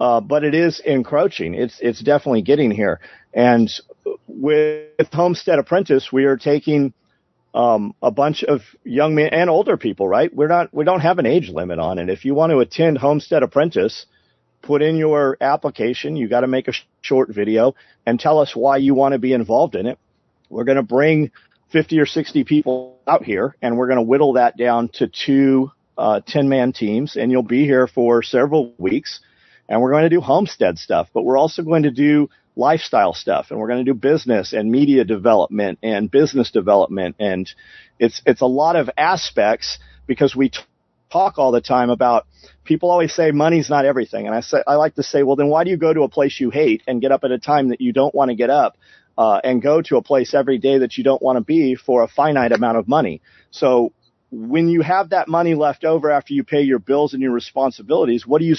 Uh, 0.00 0.20
but 0.20 0.44
it 0.44 0.54
is 0.54 0.80
encroaching. 0.84 1.54
It's 1.54 1.78
it's 1.80 2.00
definitely 2.00 2.42
getting 2.42 2.70
here. 2.70 3.00
And 3.34 3.70
with 4.26 5.12
Homestead 5.12 5.58
Apprentice, 5.58 6.12
we 6.12 6.24
are 6.24 6.36
taking 6.36 6.92
um, 7.52 7.94
a 8.00 8.10
bunch 8.10 8.44
of 8.44 8.60
young 8.84 9.16
men 9.16 9.30
and 9.32 9.50
older 9.50 9.76
people. 9.76 10.06
Right? 10.06 10.32
We're 10.32 10.48
not 10.48 10.72
we 10.72 10.84
don't 10.84 11.00
have 11.00 11.18
an 11.18 11.26
age 11.26 11.48
limit 11.48 11.80
on 11.80 11.98
it. 11.98 12.08
If 12.10 12.24
you 12.24 12.34
want 12.34 12.50
to 12.50 12.60
attend 12.60 12.98
Homestead 12.98 13.42
Apprentice, 13.42 14.06
put 14.62 14.82
in 14.82 14.96
your 14.96 15.36
application. 15.40 16.14
You 16.14 16.28
got 16.28 16.40
to 16.40 16.46
make 16.46 16.68
a 16.68 16.72
sh- 16.72 16.84
short 17.00 17.30
video 17.34 17.74
and 18.06 18.20
tell 18.20 18.38
us 18.38 18.54
why 18.54 18.76
you 18.76 18.94
want 18.94 19.12
to 19.12 19.18
be 19.18 19.32
involved 19.32 19.74
in 19.74 19.86
it. 19.86 19.98
We're 20.48 20.64
going 20.64 20.76
to 20.76 20.82
bring 20.82 21.32
50 21.72 21.98
or 21.98 22.06
60 22.06 22.44
people 22.44 22.98
out 23.06 23.24
here, 23.24 23.54
and 23.60 23.76
we're 23.76 23.88
going 23.88 23.98
to 23.98 24.02
whittle 24.02 24.34
that 24.34 24.56
down 24.56 24.88
to 24.94 25.08
two 25.08 25.72
uh, 25.98 26.20
10 26.26 26.48
man 26.48 26.72
teams, 26.72 27.16
and 27.16 27.30
you'll 27.32 27.42
be 27.42 27.64
here 27.64 27.86
for 27.86 28.22
several 28.22 28.72
weeks 28.78 29.20
and 29.68 29.80
we're 29.80 29.90
going 29.90 30.04
to 30.04 30.08
do 30.08 30.20
homestead 30.20 30.78
stuff, 30.78 31.08
but 31.12 31.24
we're 31.24 31.38
also 31.38 31.62
going 31.62 31.82
to 31.82 31.90
do 31.90 32.30
lifestyle 32.56 33.14
stuff 33.14 33.46
and 33.50 33.60
we're 33.60 33.68
going 33.68 33.84
to 33.84 33.92
do 33.92 33.94
business 33.94 34.52
and 34.52 34.70
media 34.70 35.04
development 35.04 35.78
and 35.82 36.10
business 36.10 36.50
development. 36.50 37.16
And 37.18 37.50
it's, 37.98 38.20
it's 38.26 38.40
a 38.40 38.46
lot 38.46 38.76
of 38.76 38.90
aspects 38.96 39.78
because 40.06 40.34
we 40.34 40.48
t- 40.48 40.58
talk 41.12 41.38
all 41.38 41.52
the 41.52 41.60
time 41.60 41.90
about 41.90 42.26
people 42.64 42.90
always 42.90 43.14
say 43.14 43.30
money's 43.30 43.70
not 43.70 43.84
everything. 43.84 44.26
And 44.26 44.34
I 44.34 44.40
say, 44.40 44.62
I 44.66 44.74
like 44.74 44.96
to 44.96 45.02
say, 45.02 45.22
well, 45.22 45.36
then 45.36 45.48
why 45.48 45.64
do 45.64 45.70
you 45.70 45.76
go 45.76 45.92
to 45.92 46.02
a 46.02 46.08
place 46.08 46.38
you 46.40 46.50
hate 46.50 46.82
and 46.86 47.00
get 47.00 47.12
up 47.12 47.24
at 47.24 47.30
a 47.30 47.38
time 47.38 47.68
that 47.68 47.80
you 47.80 47.92
don't 47.92 48.14
want 48.14 48.30
to 48.30 48.34
get 48.34 48.50
up? 48.50 48.76
Uh, 49.16 49.40
and 49.42 49.60
go 49.60 49.82
to 49.82 49.96
a 49.96 50.02
place 50.02 50.32
every 50.32 50.58
day 50.58 50.78
that 50.78 50.96
you 50.96 51.02
don't 51.02 51.20
want 51.20 51.36
to 51.36 51.40
be 51.40 51.74
for 51.74 52.04
a 52.04 52.06
finite 52.08 52.52
amount 52.52 52.78
of 52.78 52.86
money. 52.86 53.20
So 53.50 53.92
when 54.30 54.68
you 54.68 54.80
have 54.80 55.10
that 55.10 55.26
money 55.26 55.56
left 55.56 55.84
over 55.84 56.08
after 56.08 56.34
you 56.34 56.44
pay 56.44 56.62
your 56.62 56.78
bills 56.78 57.14
and 57.14 57.22
your 57.22 57.32
responsibilities, 57.32 58.24
what 58.24 58.38
do 58.38 58.44
you 58.44 58.54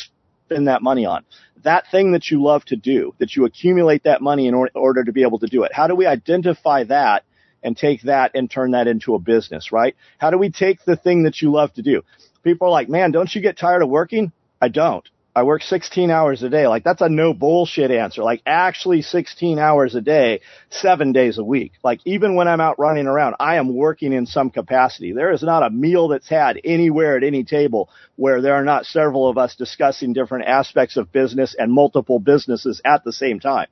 spend 0.49 0.67
that 0.67 0.81
money 0.81 1.05
on? 1.05 1.23
That 1.63 1.85
thing 1.91 2.13
that 2.13 2.31
you 2.31 2.41
love 2.41 2.65
to 2.65 2.75
do, 2.75 3.13
that 3.19 3.35
you 3.35 3.45
accumulate 3.45 4.03
that 4.03 4.21
money 4.21 4.47
in 4.47 4.53
or- 4.53 4.71
order 4.73 5.03
to 5.03 5.11
be 5.11 5.21
able 5.21 5.39
to 5.39 5.47
do 5.47 5.63
it. 5.63 5.73
How 5.73 5.87
do 5.87 5.95
we 5.95 6.07
identify 6.07 6.85
that 6.85 7.23
and 7.61 7.77
take 7.77 8.01
that 8.03 8.31
and 8.33 8.49
turn 8.49 8.71
that 8.71 8.87
into 8.87 9.13
a 9.13 9.19
business, 9.19 9.71
right? 9.71 9.95
How 10.17 10.31
do 10.31 10.37
we 10.37 10.49
take 10.49 10.83
the 10.85 10.95
thing 10.95 11.23
that 11.23 11.41
you 11.41 11.51
love 11.51 11.73
to 11.73 11.81
do? 11.81 12.03
People 12.43 12.67
are 12.67 12.71
like, 12.71 12.89
man, 12.89 13.11
don't 13.11 13.33
you 13.33 13.41
get 13.41 13.57
tired 13.57 13.83
of 13.83 13.89
working? 13.89 14.31
I 14.61 14.69
don't. 14.69 15.07
I 15.35 15.43
work 15.43 15.61
16 15.61 16.09
hours 16.09 16.41
a 16.43 16.49
day. 16.49 16.67
Like 16.67 16.83
that's 16.83 17.01
a 17.01 17.09
no 17.09 17.33
bullshit 17.33 17.91
answer. 17.91 18.23
Like 18.23 18.41
actually 18.45 19.01
16 19.03 19.59
hours 19.59 19.95
a 19.95 20.01
day, 20.01 20.41
seven 20.69 21.11
days 21.11 21.37
a 21.37 21.43
week. 21.43 21.73
Like 21.83 21.99
even 22.05 22.35
when 22.35 22.47
I'm 22.47 22.61
out 22.61 22.79
running 22.79 23.07
around, 23.07 23.35
I 23.39 23.57
am 23.57 23.75
working 23.75 24.11
in 24.11 24.25
some 24.25 24.49
capacity. 24.49 25.13
There 25.13 25.31
is 25.31 25.43
not 25.43 25.63
a 25.63 25.69
meal 25.69 26.07
that's 26.07 26.27
had 26.27 26.59
anywhere 26.63 27.15
at 27.15 27.23
any 27.23 27.43
table 27.43 27.89
where 28.15 28.41
there 28.41 28.55
are 28.55 28.65
not 28.65 28.85
several 28.85 29.29
of 29.29 29.37
us 29.37 29.55
discussing 29.55 30.13
different 30.13 30.45
aspects 30.45 30.97
of 30.97 31.11
business 31.11 31.55
and 31.57 31.71
multiple 31.71 32.19
businesses 32.19 32.81
at 32.83 33.03
the 33.03 33.13
same 33.13 33.39
time 33.39 33.67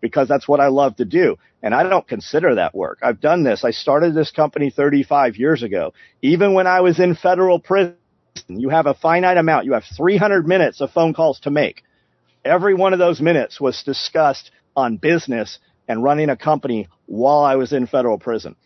because 0.00 0.28
that's 0.28 0.48
what 0.48 0.60
I 0.60 0.68
love 0.68 0.96
to 0.96 1.04
do. 1.04 1.36
And 1.62 1.74
I 1.74 1.84
don't 1.84 2.08
consider 2.08 2.56
that 2.56 2.74
work. 2.74 2.98
I've 3.02 3.20
done 3.20 3.44
this. 3.44 3.64
I 3.64 3.70
started 3.70 4.14
this 4.14 4.32
company 4.32 4.70
35 4.70 5.36
years 5.36 5.62
ago. 5.62 5.94
Even 6.20 6.54
when 6.54 6.66
I 6.66 6.80
was 6.80 6.98
in 6.98 7.14
federal 7.14 7.60
prison, 7.60 7.96
you 8.48 8.68
have 8.68 8.86
a 8.86 8.94
finite 8.94 9.36
amount. 9.36 9.66
You 9.66 9.72
have 9.72 9.84
300 9.96 10.46
minutes 10.46 10.80
of 10.80 10.90
phone 10.90 11.14
calls 11.14 11.40
to 11.40 11.50
make. 11.50 11.82
Every 12.44 12.74
one 12.74 12.92
of 12.92 12.98
those 12.98 13.20
minutes 13.20 13.60
was 13.60 13.82
discussed 13.82 14.50
on 14.76 14.96
business 14.96 15.58
and 15.88 16.02
running 16.02 16.30
a 16.30 16.36
company 16.36 16.88
while 17.06 17.40
I 17.40 17.56
was 17.56 17.72
in 17.72 17.86
federal 17.86 18.18
prison. 18.18 18.56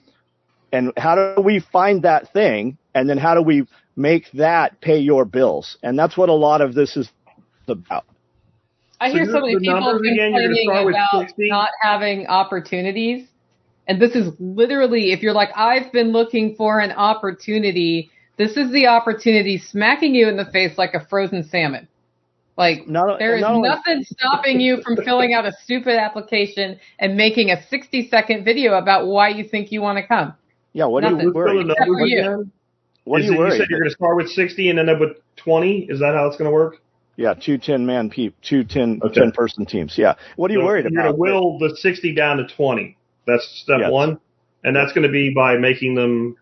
And 0.72 0.92
how 0.96 1.34
do 1.34 1.42
we 1.42 1.60
find 1.60 2.02
that 2.02 2.32
thing? 2.32 2.78
And 2.94 3.08
then 3.08 3.18
how 3.18 3.34
do 3.34 3.42
we 3.42 3.66
make 3.96 4.30
that 4.32 4.80
pay 4.80 4.98
your 4.98 5.24
bills? 5.24 5.76
And 5.82 5.98
that's 5.98 6.16
what 6.16 6.28
a 6.28 6.34
lot 6.34 6.60
of 6.60 6.74
this 6.74 6.96
is 6.96 7.10
about. 7.68 8.04
I 9.00 9.10
hear 9.10 9.26
so, 9.26 9.32
so 9.32 9.40
many 9.40 9.58
people 9.58 10.00
complaining 10.02 10.88
about 10.88 11.28
not 11.38 11.70
having 11.82 12.26
opportunities. 12.26 13.28
And 13.86 14.00
this 14.00 14.14
is 14.16 14.32
literally, 14.40 15.12
if 15.12 15.22
you're 15.22 15.34
like, 15.34 15.50
I've 15.54 15.92
been 15.92 16.12
looking 16.12 16.56
for 16.56 16.80
an 16.80 16.92
opportunity, 16.92 18.10
this 18.36 18.56
is 18.56 18.70
the 18.72 18.86
opportunity 18.86 19.58
smacking 19.58 20.14
you 20.14 20.28
in 20.28 20.36
the 20.36 20.44
face 20.46 20.76
like 20.76 20.94
a 20.94 21.04
frozen 21.06 21.44
salmon. 21.48 21.88
Like 22.56 22.88
not, 22.88 23.18
there 23.18 23.36
is 23.36 23.42
not 23.42 23.60
nothing 23.60 24.02
stopping 24.04 24.60
you 24.60 24.80
from 24.82 24.96
filling 25.04 25.34
out 25.34 25.44
a 25.44 25.52
stupid 25.62 25.96
application 25.96 26.78
and 26.98 27.14
making 27.14 27.50
a 27.50 27.62
60 27.68 28.08
second 28.08 28.44
video 28.44 28.74
about 28.74 29.06
why 29.06 29.28
you 29.28 29.44
think 29.44 29.72
you 29.72 29.82
want 29.82 29.98
to 29.98 30.06
come. 30.06 30.34
Yeah, 30.72 30.86
what 30.86 31.02
nothing. 31.02 31.18
do 31.18 31.24
you 31.24 31.32
worry? 31.32 31.58
You. 31.58 32.50
What 33.04 33.18
do 33.18 33.24
you 33.24 33.36
worry? 33.36 33.52
You 33.52 33.58
said 33.58 33.68
you're 33.68 33.80
going 33.80 33.90
to 33.90 33.94
start 33.94 34.16
with 34.16 34.30
60 34.30 34.70
and 34.70 34.78
end 34.78 34.90
up 34.90 35.00
with 35.00 35.18
20. 35.36 35.86
Is 35.90 36.00
that 36.00 36.14
how 36.14 36.26
it's 36.26 36.36
going 36.36 36.50
to 36.50 36.54
work? 36.54 36.78
Yeah, 37.16 37.34
two 37.34 37.56
10 37.56 37.86
man 37.86 38.10
pe- 38.10 38.32
two 38.42 38.64
10, 38.64 39.00
okay. 39.02 39.20
10 39.20 39.32
person 39.32 39.64
teams. 39.64 39.94
Yeah. 39.96 40.14
What 40.36 40.50
are 40.50 40.54
you 40.54 40.60
so 40.60 40.66
worried 40.66 40.86
you're 40.90 41.00
about? 41.00 41.16
You're 41.18 41.28
going 41.28 41.32
to 41.32 41.38
will 41.38 41.58
the 41.58 41.76
60 41.76 42.14
down 42.14 42.38
to 42.38 42.46
20. 42.46 42.96
That's 43.26 43.62
step 43.62 43.80
yes. 43.80 43.90
one. 43.90 44.18
And 44.64 44.74
that's 44.74 44.92
going 44.92 45.06
to 45.06 45.12
be 45.12 45.32
by 45.34 45.56
making 45.56 45.94
them 45.94 46.36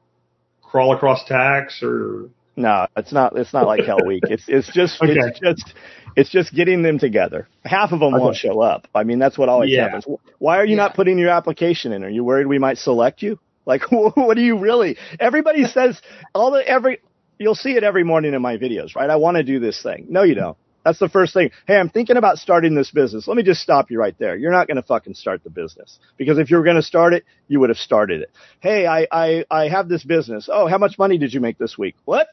crawl 0.75 0.93
across 0.93 1.25
tacks 1.25 1.85
or 1.85 2.29
no, 2.57 2.89
it's 2.97 3.13
not. 3.13 3.37
It's 3.37 3.53
not 3.53 3.65
like 3.67 3.85
Hell 3.85 4.05
Week. 4.05 4.25
It's 4.25 4.45
it's 4.49 4.73
just 4.73 5.01
okay. 5.01 5.13
it's 5.13 5.39
just 5.39 5.75
it's 6.17 6.31
just 6.31 6.53
getting 6.53 6.83
them 6.83 6.99
together. 6.99 7.47
Half 7.65 7.93
of 7.93 8.01
them 8.01 8.15
okay. 8.15 8.23
won't 8.23 8.37
show 8.37 8.61
up. 8.61 8.89
I 8.93 9.05
mean, 9.05 9.21
that's 9.21 9.39
what 9.39 9.49
always 9.49 9.71
yeah. 9.71 9.85
happens. 9.85 10.05
Why 10.39 10.59
are 10.59 10.65
you 10.65 10.77
yeah. 10.77 10.83
not 10.83 10.95
putting 10.95 11.17
your 11.17 11.31
application 11.31 11.93
in? 11.93 12.03
Are 12.03 12.09
you 12.09 12.25
worried 12.25 12.49
we 12.49 12.59
might 12.59 12.79
select 12.79 13.23
you? 13.23 13.39
Like, 13.67 13.83
what 13.91 14.35
do 14.35 14.43
you 14.43 14.59
really? 14.59 14.97
Everybody 15.21 15.65
says 15.65 16.01
all 16.35 16.51
the 16.51 16.67
every. 16.67 16.99
You'll 17.39 17.57
see 17.57 17.73
it 17.73 17.85
every 17.85 18.05
morning 18.05 18.35
in 18.35 18.43
my 18.43 18.57
videos, 18.57 18.97
right? 18.97 19.11
I 19.11 19.17
want 19.17 19.37
to 19.37 19.45
do 19.45 19.61
this 19.61 19.81
thing. 19.81 20.07
No, 20.09 20.23
you 20.23 20.35
don't. 20.35 20.57
That's 20.85 20.99
the 20.99 21.09
first 21.09 21.33
thing. 21.33 21.51
Hey, 21.67 21.77
I'm 21.77 21.89
thinking 21.89 22.17
about 22.17 22.39
starting 22.39 22.75
this 22.75 22.91
business. 22.91 23.27
Let 23.27 23.37
me 23.37 23.43
just 23.43 23.63
stop 23.63 23.91
you 23.91 23.99
right 23.99 24.15
there. 24.19 24.37
You're 24.37 24.53
not 24.53 24.67
going 24.67 24.77
to 24.77 24.83
fucking 24.83 25.15
start 25.15 25.43
the 25.43 25.51
business 25.51 25.99
because 26.19 26.39
if 26.39 26.51
you 26.51 26.59
were 26.59 26.63
going 26.63 26.77
to 26.77 26.83
start 26.83 27.15
it, 27.15 27.25
you 27.49 27.59
would 27.61 27.71
have 27.71 27.79
started 27.79 28.21
it. 28.21 28.31
Hey, 28.61 28.87
I, 28.87 29.07
I, 29.11 29.45
I 29.51 29.69
have 29.69 29.89
this 29.89 30.05
business. 30.05 30.49
Oh, 30.53 30.67
how 30.67 30.79
much 30.79 30.99
money 30.99 31.17
did 31.17 31.33
you 31.33 31.41
make 31.41 31.57
this 31.57 31.79
week? 31.79 31.97
What? 32.05 32.29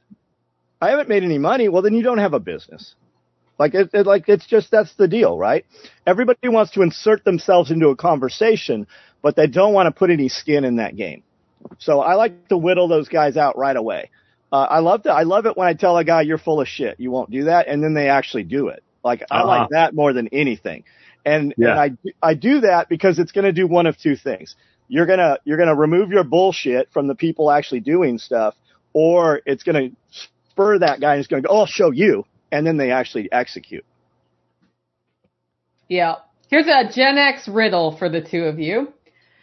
I 0.81 0.89
haven't 0.89 1.07
made 1.07 1.23
any 1.23 1.37
money. 1.37 1.69
Well, 1.69 1.81
then 1.81 1.93
you 1.93 2.03
don't 2.03 2.17
have 2.17 2.33
a 2.33 2.39
business. 2.39 2.95
Like 3.57 3.75
it, 3.75 3.91
it, 3.93 4.05
like 4.07 4.27
it's 4.27 4.47
just 4.47 4.71
that's 4.71 4.93
the 4.95 5.07
deal, 5.07 5.37
right? 5.37 5.65
Everybody 6.05 6.49
wants 6.49 6.71
to 6.71 6.81
insert 6.81 7.23
themselves 7.23 7.69
into 7.69 7.89
a 7.89 7.95
conversation, 7.95 8.87
but 9.21 9.35
they 9.35 9.47
don't 9.47 9.73
want 9.73 9.85
to 9.85 9.97
put 9.97 10.09
any 10.09 10.29
skin 10.29 10.65
in 10.65 10.77
that 10.77 10.95
game. 10.95 11.23
So 11.77 12.01
I 12.01 12.15
like 12.15 12.47
to 12.47 12.57
whittle 12.57 12.87
those 12.87 13.07
guys 13.07 13.37
out 13.37 13.57
right 13.57 13.75
away. 13.75 14.09
Uh, 14.51 14.67
I 14.69 14.79
love 14.79 15.03
to, 15.03 15.11
I 15.11 15.23
love 15.23 15.45
it 15.45 15.55
when 15.55 15.67
I 15.67 15.73
tell 15.73 15.97
a 15.97 16.03
guy 16.03 16.21
you're 16.23 16.37
full 16.37 16.59
of 16.59 16.67
shit. 16.67 16.99
You 16.99 17.09
won't 17.11 17.31
do 17.31 17.45
that, 17.45 17.67
and 17.67 17.83
then 17.83 17.93
they 17.93 18.09
actually 18.09 18.43
do 18.43 18.67
it. 18.67 18.83
Like 19.03 19.21
uh-huh. 19.23 19.43
I 19.43 19.45
like 19.45 19.69
that 19.69 19.95
more 19.95 20.13
than 20.13 20.27
anything. 20.29 20.83
And, 21.25 21.53
yeah. 21.57 21.69
and 21.69 21.97
I 22.23 22.29
I 22.29 22.33
do 22.33 22.61
that 22.61 22.89
because 22.89 23.19
it's 23.19 23.31
going 23.31 23.45
to 23.45 23.51
do 23.51 23.67
one 23.67 23.85
of 23.85 23.97
two 23.97 24.15
things. 24.15 24.55
You're 24.87 25.05
gonna 25.05 25.37
you're 25.45 25.57
gonna 25.57 25.75
remove 25.75 26.09
your 26.09 26.23
bullshit 26.23 26.91
from 26.91 27.07
the 27.07 27.15
people 27.15 27.49
actually 27.49 27.79
doing 27.79 28.17
stuff, 28.17 28.55
or 28.93 29.41
it's 29.45 29.63
going 29.63 29.91
to 29.91 29.95
spur 30.51 30.79
that 30.79 30.99
guy 30.99 31.13
and 31.13 31.19
he's 31.19 31.27
going 31.27 31.43
to 31.43 31.47
go, 31.47 31.53
oh, 31.53 31.59
I'll 31.59 31.65
show 31.65 31.91
you, 31.91 32.25
and 32.51 32.65
then 32.65 32.77
they 32.77 32.91
actually 32.91 33.31
execute. 33.31 33.85
Yeah. 35.87 36.15
Here's 36.49 36.67
a 36.67 36.91
Gen 36.93 37.17
X 37.17 37.47
riddle 37.47 37.97
for 37.97 38.09
the 38.09 38.21
two 38.21 38.43
of 38.43 38.59
you. 38.59 38.93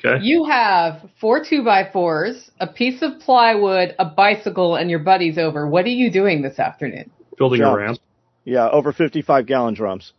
Okay. 0.05 0.23
You 0.25 0.45
have 0.45 1.09
four 1.21 1.45
two 1.45 1.65
by 1.65 1.91
fours, 1.93 2.51
a 2.61 2.67
piece 2.67 3.03
of 3.03 3.19
plywood, 3.21 3.95
a 3.99 4.05
bicycle, 4.05 4.77
and 4.77 4.91
your 4.91 5.01
buddies 5.01 5.39
over. 5.39 5.69
What 5.69 5.85
are 5.87 5.91
you 5.91 6.11
doing 6.11 6.43
this 6.43 6.59
afternoon? 6.59 7.11
Building 7.37 7.63
a 7.63 7.77
ramp. 7.77 7.99
Yeah, 8.45 8.69
over 8.71 8.93
55 8.93 9.47
gallon 9.47 9.75
drums. 9.75 10.13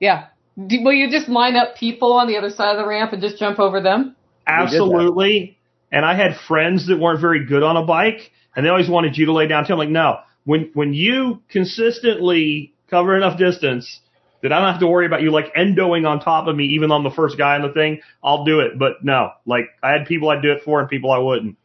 Yeah. 0.00 0.26
Do, 0.66 0.82
will 0.82 0.92
you 0.92 1.10
just 1.10 1.28
line 1.28 1.56
up 1.56 1.76
people 1.76 2.12
on 2.12 2.26
the 2.26 2.36
other 2.36 2.50
side 2.50 2.72
of 2.72 2.76
the 2.76 2.86
ramp 2.86 3.12
and 3.12 3.22
just 3.22 3.38
jump 3.38 3.58
over 3.58 3.80
them? 3.80 4.14
Absolutely. 4.46 5.56
And 5.90 6.04
I 6.04 6.14
had 6.14 6.36
friends 6.48 6.88
that 6.88 6.98
weren't 6.98 7.20
very 7.20 7.46
good 7.46 7.62
on 7.62 7.76
a 7.76 7.84
bike, 7.84 8.32
and 8.54 8.66
they 8.66 8.70
always 8.70 8.90
wanted 8.90 9.16
you 9.16 9.26
to 9.26 9.32
lay 9.32 9.46
down 9.46 9.66
too. 9.66 9.72
I'm 9.72 9.78
like, 9.78 9.88
no. 9.88 10.18
When 10.44 10.70
when 10.74 10.92
you 10.92 11.42
consistently 11.48 12.74
cover 12.90 13.16
enough 13.16 13.38
distance 13.38 14.00
that 14.42 14.52
I 14.52 14.60
don't 14.60 14.70
have 14.70 14.80
to 14.80 14.86
worry 14.86 15.06
about 15.06 15.22
you 15.22 15.30
like 15.30 15.52
endoing 15.56 16.04
on 16.04 16.20
top 16.20 16.48
of 16.48 16.56
me, 16.56 16.64
even 16.66 16.90
on 16.90 17.04
the 17.04 17.10
first 17.10 17.38
guy 17.38 17.54
on 17.54 17.62
the 17.62 17.72
thing, 17.72 18.00
I'll 18.22 18.44
do 18.44 18.60
it. 18.60 18.78
But 18.78 19.04
no, 19.04 19.30
like 19.46 19.66
I 19.82 19.92
had 19.92 20.06
people 20.06 20.28
I'd 20.30 20.42
do 20.42 20.52
it 20.52 20.62
for 20.64 20.80
and 20.80 20.88
people 20.88 21.10
I 21.10 21.18
wouldn't. 21.18 21.56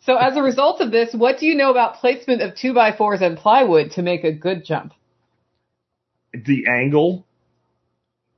So 0.00 0.16
as 0.16 0.36
a 0.36 0.42
result 0.42 0.80
of 0.80 0.90
this, 0.90 1.14
what 1.14 1.38
do 1.38 1.46
you 1.46 1.54
know 1.54 1.70
about 1.70 1.96
placement 1.96 2.42
of 2.42 2.54
two 2.54 2.74
by 2.74 2.94
fours 2.94 3.20
and 3.22 3.38
plywood 3.38 3.92
to 3.92 4.02
make 4.02 4.24
a 4.24 4.32
good 4.32 4.64
jump? 4.64 4.92
The 6.32 6.66
angle 6.68 7.24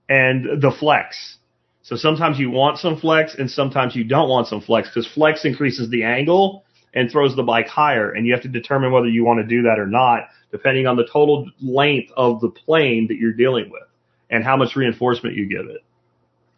and 0.09 0.61
the 0.61 0.71
flex. 0.71 1.39
So 1.83 1.97
sometimes 1.97 2.39
you 2.39 2.51
want 2.51 2.79
some 2.79 2.99
flex 2.99 3.35
and 3.37 3.51
sometimes 3.51 3.97
you 3.97 4.05
don't 4.05 4.29
want 4.29 4.49
some 4.49 4.61
flex 4.61 4.89
because 4.89 5.07
flex 5.13 5.45
increases 5.45 5.89
the 5.91 6.05
angle 6.05 6.65
and 6.95 7.11
throws 7.11 7.35
the 7.37 7.43
bike 7.43 7.69
higher. 7.69 8.11
And 8.11 8.27
you 8.27 8.33
have 8.33 8.43
to 8.43 8.49
determine 8.49 8.93
whether 8.93 9.09
you 9.09 9.25
want 9.25 9.41
to 9.41 9.47
do 9.47 9.63
that 9.63 9.79
or 9.79 9.87
not, 9.87 10.29
depending 10.51 10.87
on 10.87 10.97
the 10.97 11.07
total 11.11 11.51
length 11.61 12.13
of 12.17 12.41
the 12.41 12.51
plane 12.51 13.09
that 13.09 13.17
you're 13.17 13.33
dealing 13.33 13.71
with 13.71 13.83
and 14.31 14.45
how 14.45 14.57
much 14.57 14.77
reinforcement 14.77 15.37
you 15.37 15.49
give 15.49 15.67
it. 15.67 15.83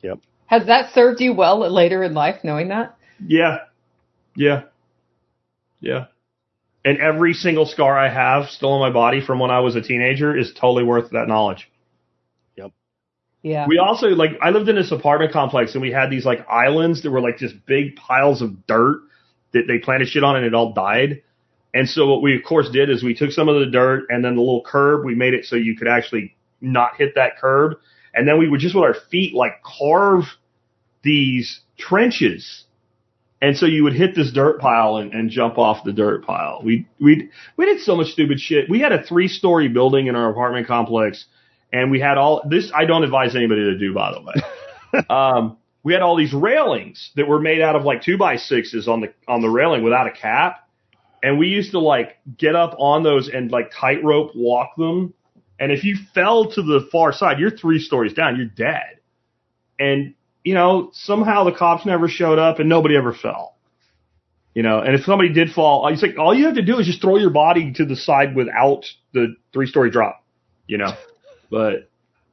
Yep. 0.02 0.20
Has 0.46 0.66
that 0.66 0.94
served 0.94 1.20
you 1.20 1.34
well 1.34 1.70
later 1.72 2.02
in 2.02 2.14
life, 2.14 2.42
knowing 2.42 2.68
that? 2.68 2.96
Yeah. 3.24 3.58
Yeah. 4.34 4.62
Yeah. 5.80 6.06
And 6.84 6.98
every 6.98 7.34
single 7.34 7.66
scar 7.66 7.98
I 7.98 8.08
have 8.08 8.48
still 8.48 8.72
on 8.72 8.80
my 8.80 8.92
body 8.92 9.20
from 9.24 9.38
when 9.40 9.50
I 9.50 9.60
was 9.60 9.76
a 9.76 9.82
teenager 9.82 10.36
is 10.36 10.52
totally 10.54 10.84
worth 10.84 11.10
that 11.10 11.28
knowledge. 11.28 11.70
Yep. 12.56 12.72
Yeah. 13.42 13.66
We 13.68 13.78
also 13.78 14.06
like 14.08 14.30
I 14.40 14.50
lived 14.50 14.68
in 14.68 14.76
this 14.76 14.92
apartment 14.92 15.32
complex 15.32 15.74
and 15.74 15.82
we 15.82 15.92
had 15.92 16.08
these 16.10 16.24
like 16.24 16.46
islands 16.48 17.02
that 17.02 17.10
were 17.10 17.20
like 17.20 17.38
just 17.38 17.54
big 17.66 17.96
piles 17.96 18.40
of 18.40 18.66
dirt 18.66 19.00
that 19.52 19.64
they 19.66 19.78
planted 19.78 20.08
shit 20.08 20.24
on 20.24 20.36
and 20.36 20.46
it 20.46 20.54
all 20.54 20.72
died. 20.72 21.22
And 21.74 21.88
so 21.88 22.06
what 22.06 22.22
we 22.22 22.36
of 22.36 22.42
course 22.44 22.70
did 22.70 22.90
is 22.90 23.02
we 23.02 23.14
took 23.14 23.30
some 23.30 23.48
of 23.48 23.60
the 23.60 23.66
dirt 23.66 24.06
and 24.08 24.24
then 24.24 24.34
the 24.36 24.40
little 24.40 24.64
curb, 24.64 25.04
we 25.04 25.14
made 25.14 25.34
it 25.34 25.44
so 25.44 25.56
you 25.56 25.76
could 25.76 25.88
actually 25.88 26.36
not 26.60 26.96
hit 26.96 27.14
that 27.14 27.38
curb. 27.38 27.78
And 28.14 28.26
then 28.26 28.38
we 28.38 28.48
would 28.48 28.60
just 28.60 28.74
with 28.74 28.84
our 28.84 28.96
feet 29.10 29.34
like 29.34 29.62
carve 29.62 30.24
these 31.02 31.60
trenches. 31.78 32.64
And 33.40 33.56
so 33.56 33.66
you 33.66 33.84
would 33.84 33.92
hit 33.92 34.16
this 34.16 34.32
dirt 34.32 34.60
pile 34.60 34.96
and, 34.96 35.12
and 35.12 35.30
jump 35.30 35.58
off 35.58 35.84
the 35.84 35.92
dirt 35.92 36.24
pile. 36.24 36.60
We, 36.64 36.88
we, 37.00 37.30
we 37.56 37.66
did 37.66 37.80
so 37.80 37.94
much 37.94 38.08
stupid 38.08 38.40
shit. 38.40 38.68
We 38.68 38.80
had 38.80 38.92
a 38.92 39.04
three 39.04 39.28
story 39.28 39.68
building 39.68 40.08
in 40.08 40.16
our 40.16 40.30
apartment 40.30 40.66
complex 40.66 41.26
and 41.72 41.90
we 41.90 42.00
had 42.00 42.18
all 42.18 42.42
this. 42.48 42.72
I 42.74 42.84
don't 42.84 43.04
advise 43.04 43.36
anybody 43.36 43.62
to 43.62 43.78
do, 43.78 43.94
by 43.94 44.12
the 44.12 44.22
way. 44.22 45.04
um, 45.10 45.58
we 45.82 45.92
had 45.92 46.02
all 46.02 46.16
these 46.16 46.32
railings 46.32 47.10
that 47.16 47.28
were 47.28 47.40
made 47.40 47.60
out 47.60 47.76
of 47.76 47.84
like 47.84 48.02
two 48.02 48.18
by 48.18 48.36
sixes 48.36 48.88
on 48.88 49.00
the 49.00 49.12
on 49.26 49.42
the 49.42 49.48
railing 49.48 49.82
without 49.82 50.06
a 50.06 50.10
cap, 50.10 50.67
and 51.22 51.38
we 51.38 51.48
used 51.48 51.72
to 51.72 51.78
like 51.78 52.18
get 52.36 52.54
up 52.54 52.74
on 52.78 53.02
those 53.02 53.28
and 53.28 53.50
like 53.50 53.72
tightrope 53.78 54.32
walk 54.34 54.76
them. 54.76 55.14
And 55.60 55.72
if 55.72 55.84
you 55.84 55.96
fell 56.14 56.50
to 56.52 56.62
the 56.62 56.88
far 56.92 57.12
side, 57.12 57.38
you're 57.40 57.50
three 57.50 57.80
stories 57.80 58.14
down, 58.14 58.36
you're 58.36 58.46
dead. 58.46 59.00
And 59.78 60.14
you 60.44 60.54
know 60.54 60.90
somehow 60.92 61.44
the 61.44 61.52
cops 61.52 61.84
never 61.84 62.08
showed 62.08 62.38
up 62.38 62.58
and 62.58 62.68
nobody 62.68 62.96
ever 62.96 63.12
fell. 63.12 63.56
You 64.54 64.62
know, 64.62 64.80
and 64.80 64.94
if 64.94 65.04
somebody 65.04 65.32
did 65.32 65.52
fall, 65.52 65.86
it's 65.88 66.02
like 66.02 66.18
all 66.18 66.34
you 66.34 66.46
have 66.46 66.56
to 66.56 66.62
do 66.62 66.78
is 66.78 66.86
just 66.86 67.00
throw 67.00 67.16
your 67.16 67.30
body 67.30 67.72
to 67.74 67.84
the 67.84 67.94
side 67.94 68.34
without 68.34 68.86
the 69.12 69.36
three 69.52 69.66
story 69.66 69.90
drop. 69.90 70.24
You 70.66 70.78
know, 70.78 70.94
but 71.50 71.90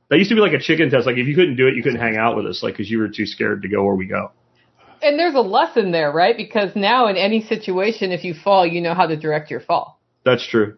that 0.10 0.18
used 0.18 0.30
to 0.30 0.36
be 0.36 0.42
like 0.42 0.54
a 0.54 0.60
chicken 0.60 0.90
test. 0.90 1.06
Like 1.06 1.18
if 1.18 1.28
you 1.28 1.36
couldn't 1.36 1.56
do 1.56 1.68
it, 1.68 1.76
you 1.76 1.84
couldn't 1.84 2.00
hang 2.00 2.18
out 2.18 2.36
with 2.36 2.46
us, 2.46 2.64
like 2.64 2.74
because 2.74 2.90
you 2.90 3.00
were 3.00 3.10
too 3.10 3.26
scared 3.26 3.62
to 3.64 3.68
go 3.68 3.84
where 3.84 3.96
we 3.96 4.08
go. 4.08 4.32
And 5.06 5.20
there's 5.20 5.36
a 5.36 5.42
lesson 5.42 5.92
there, 5.92 6.12
right? 6.12 6.36
Because 6.36 6.76
now 6.76 7.08
in 7.08 7.16
any 7.16 7.44
situation, 7.44 8.12
if 8.12 8.24
you 8.24 8.34
fall, 8.34 8.66
you 8.66 8.82
know 8.82 8.94
how 8.94 9.06
to 9.06 9.16
direct 9.16 9.52
your 9.52 9.60
fall. 9.60 10.00
That's 10.24 10.46
true. 10.48 10.78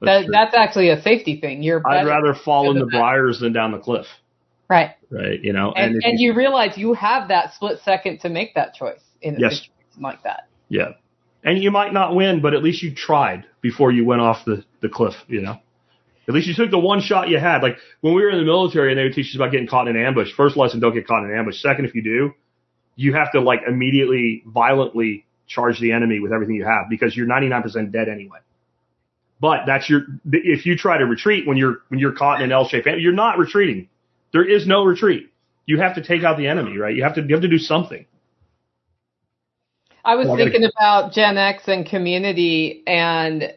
That's, 0.00 0.26
that, 0.26 0.30
that's 0.32 0.54
actually 0.56 0.90
a 0.90 1.02
safety 1.02 1.40
thing. 1.40 1.62
You're. 1.62 1.86
I'd 1.86 2.06
rather 2.06 2.34
fall 2.34 2.70
in 2.70 2.78
the 2.78 2.86
briars 2.86 3.40
than 3.40 3.52
down 3.52 3.72
the 3.72 3.78
cliff. 3.78 4.06
Right. 4.70 4.90
Right. 5.10 5.42
You 5.42 5.52
know, 5.52 5.72
and 5.72 5.94
and, 5.94 6.04
and 6.04 6.20
you, 6.20 6.32
you, 6.32 6.36
realize 6.36 6.76
you 6.76 6.92
have 6.94 7.28
that 7.28 7.54
split 7.54 7.80
second 7.84 8.20
to 8.20 8.28
make 8.28 8.54
that 8.54 8.74
choice 8.74 9.00
in 9.22 9.36
a 9.36 9.40
yes. 9.40 9.52
situation 9.52 10.02
like 10.02 10.22
that. 10.24 10.48
Yeah. 10.68 10.90
And 11.44 11.62
you 11.62 11.70
might 11.70 11.92
not 11.92 12.14
win, 12.14 12.40
but 12.42 12.54
at 12.54 12.62
least 12.62 12.82
you 12.82 12.94
tried 12.94 13.46
before 13.60 13.90
you 13.90 14.04
went 14.04 14.20
off 14.20 14.44
the, 14.44 14.64
the 14.82 14.88
cliff, 14.88 15.14
you 15.26 15.40
know? 15.40 15.56
At 16.26 16.34
least 16.34 16.46
you 16.46 16.54
took 16.54 16.70
the 16.70 16.78
one 16.78 17.00
shot 17.00 17.30
you 17.30 17.38
had. 17.38 17.62
Like 17.62 17.78
when 18.02 18.14
we 18.14 18.22
were 18.22 18.28
in 18.28 18.38
the 18.38 18.44
military 18.44 18.90
and 18.90 18.98
they 18.98 19.04
would 19.04 19.14
teach 19.14 19.30
us 19.30 19.36
about 19.36 19.50
getting 19.50 19.66
caught 19.66 19.88
in 19.88 19.96
an 19.96 20.04
ambush. 20.04 20.28
First 20.36 20.58
lesson, 20.58 20.80
don't 20.80 20.92
get 20.92 21.06
caught 21.06 21.24
in 21.24 21.30
an 21.30 21.38
ambush. 21.38 21.62
Second, 21.62 21.86
if 21.86 21.94
you 21.94 22.02
do, 22.02 22.34
you 22.98 23.14
have 23.14 23.30
to 23.30 23.40
like 23.40 23.60
immediately 23.66 24.42
violently 24.44 25.24
charge 25.46 25.78
the 25.78 25.92
enemy 25.92 26.18
with 26.18 26.32
everything 26.32 26.56
you 26.56 26.64
have 26.64 26.90
because 26.90 27.16
you're 27.16 27.28
99% 27.28 27.92
dead 27.92 28.08
anyway. 28.08 28.40
But 29.40 29.60
that's 29.66 29.88
your, 29.88 30.02
if 30.24 30.66
you 30.66 30.76
try 30.76 30.98
to 30.98 31.06
retreat 31.06 31.46
when 31.46 31.56
you're, 31.56 31.76
when 31.88 32.00
you're 32.00 32.12
caught 32.12 32.40
in 32.40 32.46
an 32.46 32.52
L-shaped 32.52 32.88
you're 32.98 33.12
not 33.12 33.38
retreating. 33.38 33.88
There 34.32 34.44
is 34.44 34.66
no 34.66 34.84
retreat. 34.84 35.32
You 35.64 35.78
have 35.78 35.94
to 35.94 36.02
take 36.02 36.24
out 36.24 36.38
the 36.38 36.48
enemy, 36.48 36.76
right? 36.76 36.94
You 36.94 37.04
have 37.04 37.14
to, 37.14 37.22
you 37.22 37.34
have 37.36 37.42
to 37.42 37.48
do 37.48 37.58
something. 37.58 38.04
I 40.04 40.16
was 40.16 40.26
thinking 40.36 40.64
about 40.64 41.12
Gen 41.12 41.38
X 41.38 41.68
and 41.68 41.86
community 41.86 42.82
and 42.84 43.54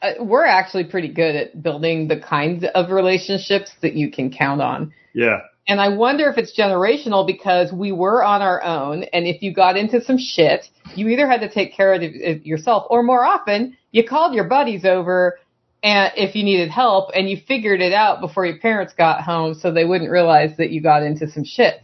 uh, 0.00 0.12
we're 0.18 0.46
actually 0.46 0.84
pretty 0.84 1.08
good 1.08 1.36
at 1.36 1.62
building 1.62 2.08
the 2.08 2.18
kinds 2.18 2.64
of 2.74 2.90
relationships 2.90 3.70
that 3.82 3.92
you 3.92 4.10
can 4.10 4.32
count 4.32 4.62
on. 4.62 4.94
Yeah. 5.12 5.40
And 5.68 5.80
I 5.82 5.90
wonder 5.90 6.30
if 6.30 6.38
it's 6.38 6.58
generational 6.58 7.26
because 7.26 7.72
we 7.72 7.92
were 7.92 8.24
on 8.24 8.40
our 8.40 8.62
own. 8.62 9.04
And 9.12 9.26
if 9.26 9.42
you 9.42 9.52
got 9.52 9.76
into 9.76 10.02
some 10.02 10.16
shit, 10.18 10.66
you 10.94 11.08
either 11.08 11.28
had 11.28 11.42
to 11.42 11.50
take 11.50 11.74
care 11.74 11.92
of 11.92 12.02
it 12.02 12.14
uh, 12.14 12.40
yourself 12.42 12.86
or 12.88 13.02
more 13.02 13.22
often 13.24 13.76
you 13.92 14.06
called 14.06 14.34
your 14.34 14.44
buddies 14.44 14.84
over 14.84 15.38
and 15.82 16.12
if 16.16 16.34
you 16.34 16.42
needed 16.42 16.70
help 16.70 17.10
and 17.14 17.28
you 17.30 17.38
figured 17.46 17.80
it 17.80 17.92
out 17.92 18.20
before 18.20 18.46
your 18.46 18.58
parents 18.58 18.92
got 18.96 19.22
home 19.22 19.54
so 19.54 19.70
they 19.70 19.84
wouldn't 19.84 20.10
realize 20.10 20.56
that 20.58 20.70
you 20.70 20.80
got 20.80 21.02
into 21.02 21.30
some 21.30 21.44
shit. 21.44 21.82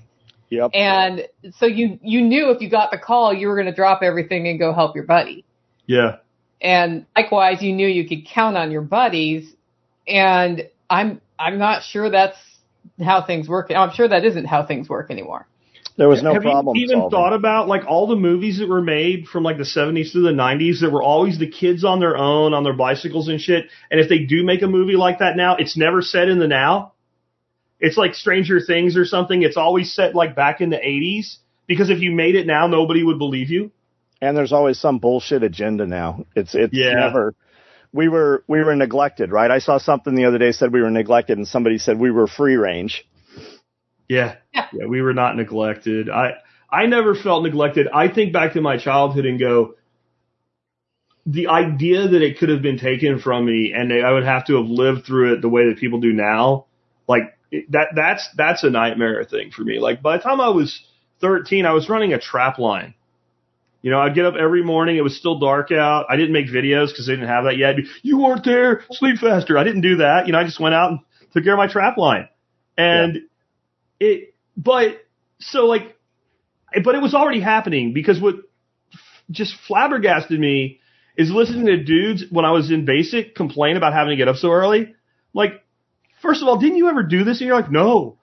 Yep. 0.51 0.71
And 0.75 1.29
so 1.57 1.67
you, 1.67 1.99
you 2.03 2.21
knew 2.21 2.51
if 2.51 2.61
you 2.61 2.71
got 2.71 2.91
the 2.91 2.99
call, 2.99 3.33
you 3.33 3.49
were 3.49 3.55
going 3.55 3.67
to 3.67 3.75
drop 3.75 4.03
everything 4.03 4.49
and 4.49 4.59
go 4.59 4.73
help 4.73 4.95
your 4.95 5.05
buddy. 5.05 5.45
Yeah. 5.87 6.17
And 6.61 7.07
likewise, 7.17 7.63
you 7.63 7.73
knew 7.73 7.87
you 7.87 8.09
could 8.09 8.27
count 8.27 8.57
on 8.57 8.71
your 8.71 8.83
buddies. 8.83 9.53
And 10.07 10.69
I'm, 10.89 11.21
I'm 11.39 11.59
not 11.59 11.83
sure 11.83 12.11
that's 12.11 12.37
how 13.03 13.25
things 13.25 13.49
work. 13.49 13.71
I'm 13.75 13.93
sure 13.93 14.09
that 14.09 14.25
isn't 14.25 14.45
how 14.47 14.65
things 14.67 14.89
work 14.89 15.11
anymore. 15.11 15.47
There 15.97 16.09
was 16.09 16.23
no 16.25 16.33
Have 16.35 16.43
problem. 16.43 16.77
you 16.77 16.85
even 16.85 16.97
solving. 17.03 17.11
thought 17.11 17.33
about 17.35 17.69
like 17.69 17.85
all 17.87 18.09
the 18.09 18.17
movies 18.17 18.59
that 18.59 18.69
were 18.69 18.83
made 18.83 19.27
from 19.29 19.45
like 19.45 19.59
the 19.59 19.63
70s 19.65 20.13
to 20.13 20.21
the 20.23 20.33
90s 20.33 20.81
that 20.81 20.91
were 20.91 21.03
always 21.03 21.39
the 21.39 21.47
kids 21.49 21.85
on 21.85 22.01
their 22.01 22.17
own 22.17 22.53
on 22.53 22.65
their 22.65 22.73
bicycles 22.73 23.29
and 23.29 23.41
shit? 23.41 23.67
And 23.91 24.01
if 24.01 24.09
they 24.09 24.19
do 24.21 24.45
make 24.45 24.63
a 24.63 24.67
movie 24.67 24.97
like 24.97 25.21
that 25.21 25.37
now, 25.37 25.55
it's 25.57 25.77
never 25.77 26.03
set 26.03 26.29
in 26.29 26.41
the 26.41 26.49
now. 26.49 26.95
It's 27.79 27.97
like 27.97 28.15
Stranger 28.15 28.61
Things 28.61 28.97
or 28.97 29.05
something. 29.05 29.43
It's 29.43 29.57
always 29.57 29.93
set 29.95 30.15
like 30.17 30.35
back 30.35 30.61
in 30.61 30.71
the 30.71 30.79
80s 30.79 31.37
because 31.69 31.91
if 31.91 32.01
you 32.01 32.11
made 32.13 32.35
it 32.35 32.47
now, 32.47 32.67
nobody 32.67 33.05
would 33.05 33.19
believe 33.19 33.51
you. 33.51 33.71
And 34.21 34.37
there's 34.37 34.53
always 34.53 34.81
some 34.81 34.99
bullshit 34.99 35.43
agenda 35.45 35.87
now. 35.87 36.25
It's 36.35 36.55
it's 36.57 36.73
Yeah. 36.75 36.95
never. 36.95 37.35
We 37.95 38.09
were 38.09 38.45
we 38.49 38.63
were 38.63 38.75
neglected, 38.75 39.31
right? 39.31 39.51
I 39.51 39.61
saw 39.61 39.79
something 39.79 40.15
the 40.15 40.25
other 40.25 40.39
day 40.39 40.53
said 40.53 40.73
we 40.73 40.83
were 40.83 40.91
neglected, 40.91 41.39
and 41.39 41.47
somebody 41.47 41.79
said 41.79 41.99
we 41.99 42.11
were 42.11 42.27
free 42.27 42.57
range. 42.57 43.07
Yeah. 44.09 44.35
Yeah. 44.53 44.67
Yeah, 44.73 44.87
we 44.87 45.01
were 45.01 45.15
not 45.15 45.37
neglected. 45.37 46.11
I 46.11 46.33
I 46.71 46.87
never 46.87 47.15
felt 47.15 47.45
neglected. 47.45 47.89
I 47.89 48.09
think 48.09 48.33
back 48.33 48.55
to 48.55 48.61
my 48.61 48.77
childhood 48.79 49.27
and 49.27 49.39
go 49.39 49.75
the 51.27 51.49
idea 51.49 52.09
that 52.09 52.21
it 52.21 52.39
could 52.39 52.49
have 52.51 52.63
been 52.63 52.79
taken 52.79 53.19
from 53.19 53.47
me 53.47 53.73
and 53.75 53.93
I 53.93 54.13
would 54.13 54.25
have 54.25 54.47
to 54.47 54.57
have 54.57 54.67
lived 54.67 55.07
through 55.07 55.35
it 55.35 55.41
the 55.41 55.49
way 55.49 55.69
that 55.69 55.79
people 55.79 56.01
do 56.01 56.13
now, 56.13 56.67
like 57.09 57.39
that 57.71 57.89
that's 57.95 58.29
that's 58.37 58.65
a 58.65 58.71
nightmare 58.71 59.25
thing 59.25 59.51
for 59.51 59.63
me. 59.63 59.79
Like 59.79 60.03
by 60.03 60.17
the 60.17 60.23
time 60.23 60.41
I 60.41 60.49
was 60.49 60.85
13, 61.21 61.65
I 61.65 61.73
was 61.73 61.89
running 61.89 62.13
a 62.13 62.21
trap 62.21 62.59
line. 62.59 62.95
You 63.85 63.91
know, 63.91 64.01
I'd 64.01 64.15
get 64.15 64.25
up 64.25 64.33
every 64.35 64.65
morning. 64.65 64.97
It 64.97 65.03
was 65.03 65.15
still 65.15 65.39
dark 65.39 65.71
out. 65.71 66.07
I 66.09 66.17
didn't 66.17 66.33
make 66.33 66.47
videos 66.47 66.89
because 66.89 67.07
they 67.07 67.13
didn't 67.13 67.29
have 67.29 67.45
that 67.45 67.59
yet. 67.59 67.77
You 68.01 68.17
weren't 68.17 68.43
there. 68.43 68.83
Sleep 68.93 69.19
faster. 69.19 69.59
I 69.59 69.65
didn't 69.65 69.83
do 69.83 69.97
that. 69.97 70.27
You 70.27 70.33
know, 70.33 70.39
I 70.39 70.45
just 70.45 70.59
went 70.59 70.75
out 70.75 70.93
and 70.93 71.01
took 71.35 71.45
care 71.45 71.53
of 71.53 71.59
my 71.59 71.67
trap 71.67 71.99
line. 71.99 72.31
And 72.79 73.25
it, 74.01 74.35
but 74.57 75.05
so 75.39 75.67
like, 75.67 75.99
but 76.83 76.95
it 76.95 77.03
was 77.03 77.13
already 77.13 77.41
happening 77.41 77.93
because 77.93 78.19
what 78.19 78.37
just 79.31 79.55
flabbergasted 79.69 80.41
me 80.41 80.81
is 81.19 81.31
listening 81.31 81.67
to 81.67 81.85
dudes 81.85 82.25
when 82.31 82.47
I 82.47 82.53
was 82.53 82.71
in 82.71 82.87
basic 82.87 83.35
complain 83.35 83.77
about 83.77 83.93
having 83.93 84.13
to 84.13 84.17
get 84.17 84.29
up 84.29 84.37
so 84.37 84.51
early. 84.51 84.95
Like, 85.35 85.63
first 86.23 86.41
of 86.41 86.49
all, 86.49 86.57
didn't 86.59 86.79
you 86.79 86.89
ever 86.89 87.03
do 87.03 87.23
this? 87.23 87.39
And 87.43 87.49
you're 87.49 87.57
like, 87.57 87.71
no. 87.71 88.17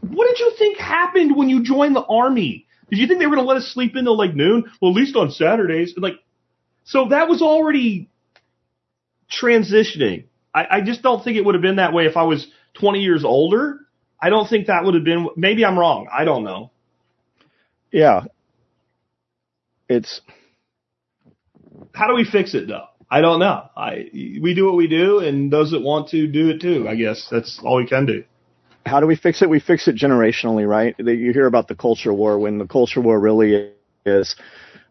What 0.00 0.28
did 0.28 0.38
you 0.38 0.52
think 0.56 0.78
happened 0.78 1.34
when 1.34 1.48
you 1.48 1.64
joined 1.64 1.96
the 1.96 2.04
army? 2.04 2.68
Did 2.92 3.00
you 3.00 3.08
think 3.08 3.20
they 3.20 3.26
were 3.26 3.36
going 3.36 3.46
to 3.46 3.50
let 3.50 3.58
us 3.58 3.72
sleep 3.72 3.96
in 3.96 4.04
till 4.04 4.18
like 4.18 4.36
noon? 4.36 4.70
Well, 4.82 4.92
at 4.92 4.96
least 4.96 5.16
on 5.16 5.32
Saturdays. 5.32 5.94
Like, 5.96 6.16
so 6.84 7.08
that 7.10 7.28
was 7.28 7.42
already 7.42 8.10
transitioning. 9.32 10.26
I, 10.54 10.66
I 10.70 10.82
just 10.82 11.02
don't 11.02 11.24
think 11.24 11.38
it 11.38 11.44
would 11.46 11.56
have 11.56 11.62
been 11.62 11.76
that 11.76 11.94
way 11.94 12.06
if 12.06 12.18
I 12.18 12.24
was 12.24 12.46
20 12.80 13.00
years 13.00 13.24
older. 13.24 13.80
I 14.22 14.30
don't 14.30 14.48
think 14.48 14.68
that 14.68 14.84
would 14.84 14.94
have 14.94 15.04
been. 15.04 15.28
Maybe 15.36 15.64
I'm 15.64 15.78
wrong. 15.78 16.08
I 16.12 16.24
don't 16.26 16.44
know. 16.44 16.70
Yeah. 17.92 18.24
It's 19.88 20.20
How 21.94 22.08
do 22.08 22.14
we 22.14 22.24
fix 22.24 22.54
it 22.54 22.68
though? 22.68 22.86
I 23.10 23.20
don't 23.22 23.40
know. 23.40 23.70
I 23.76 24.10
we 24.14 24.54
do 24.54 24.66
what 24.66 24.76
we 24.76 24.88
do, 24.88 25.20
and 25.20 25.52
those 25.52 25.72
that 25.72 25.82
want 25.82 26.10
to 26.10 26.26
do 26.26 26.50
it 26.50 26.60
too. 26.60 26.88
I 26.88 26.96
guess 26.96 27.28
that's 27.30 27.60
all 27.64 27.76
we 27.76 27.86
can 27.86 28.06
do. 28.06 28.24
How 28.84 29.00
do 29.00 29.06
we 29.06 29.16
fix 29.16 29.42
it? 29.42 29.48
We 29.48 29.60
fix 29.60 29.88
it 29.88 29.96
generationally, 29.96 30.66
right? 30.68 30.94
You 30.98 31.32
hear 31.32 31.46
about 31.46 31.68
the 31.68 31.74
culture 31.74 32.12
war 32.12 32.38
when 32.38 32.58
the 32.58 32.66
culture 32.66 33.00
war 33.00 33.18
really 33.18 33.70
is. 34.04 34.36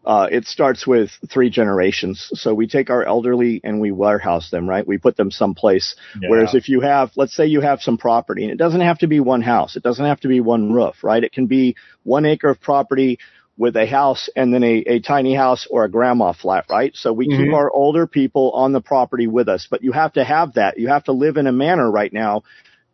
Uh, 0.04 0.26
it 0.32 0.44
starts 0.46 0.84
with 0.84 1.10
three 1.32 1.48
generations. 1.48 2.28
So 2.34 2.54
we 2.54 2.66
take 2.66 2.90
our 2.90 3.04
elderly 3.04 3.60
and 3.62 3.80
we 3.80 3.92
warehouse 3.92 4.50
them, 4.50 4.68
right? 4.68 4.86
We 4.86 4.98
put 4.98 5.16
them 5.16 5.30
someplace. 5.30 5.94
Yeah. 6.20 6.28
Whereas 6.30 6.54
if 6.54 6.68
you 6.68 6.80
have, 6.80 7.12
let's 7.14 7.36
say 7.36 7.46
you 7.46 7.60
have 7.60 7.80
some 7.80 7.98
property, 7.98 8.42
and 8.42 8.50
it 8.50 8.58
doesn't 8.58 8.80
have 8.80 8.98
to 8.98 9.06
be 9.06 9.20
one 9.20 9.42
house, 9.42 9.76
it 9.76 9.84
doesn't 9.84 10.04
have 10.04 10.18
to 10.20 10.28
be 10.28 10.40
one 10.40 10.72
roof, 10.72 11.04
right? 11.04 11.22
It 11.22 11.32
can 11.32 11.46
be 11.46 11.76
one 12.02 12.26
acre 12.26 12.48
of 12.48 12.60
property 12.60 13.18
with 13.56 13.76
a 13.76 13.86
house 13.86 14.28
and 14.34 14.52
then 14.52 14.64
a, 14.64 14.82
a 14.86 15.00
tiny 15.00 15.34
house 15.34 15.68
or 15.70 15.84
a 15.84 15.90
grandma 15.90 16.32
flat, 16.32 16.64
right? 16.68 16.96
So 16.96 17.12
we 17.12 17.26
keep 17.26 17.52
Mhm. 17.52 17.54
our 17.54 17.70
older 17.70 18.08
people 18.08 18.50
on 18.52 18.72
the 18.72 18.80
property 18.80 19.28
with 19.28 19.48
us, 19.48 19.68
but 19.70 19.84
you 19.84 19.92
have 19.92 20.14
to 20.14 20.24
have 20.24 20.54
that. 20.54 20.78
You 20.78 20.88
have 20.88 21.04
to 21.04 21.12
live 21.12 21.36
in 21.36 21.46
a 21.46 21.52
manner 21.52 21.88
right 21.88 22.12
now 22.12 22.42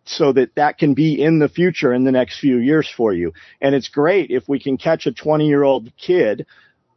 so 0.09 0.33
that 0.33 0.55
that 0.57 0.79
can 0.79 0.95
be 0.95 1.23
in 1.23 1.39
the 1.39 1.49
future 1.49 1.93
in 1.93 2.05
the 2.05 2.13
next 2.13 2.41
few 2.41 2.59
years 2.59 2.91
for 2.95 3.13
you. 3.13 3.33
And 3.61 3.75
it's 3.75 3.89
great 3.89 4.31
if 4.31 4.49
we 4.49 4.61
can 4.61 4.79
catch 4.79 5.07
a 5.07 5.13
20 5.13 5.47
year 5.47 5.63
old 5.63 5.93
kid 5.97 6.47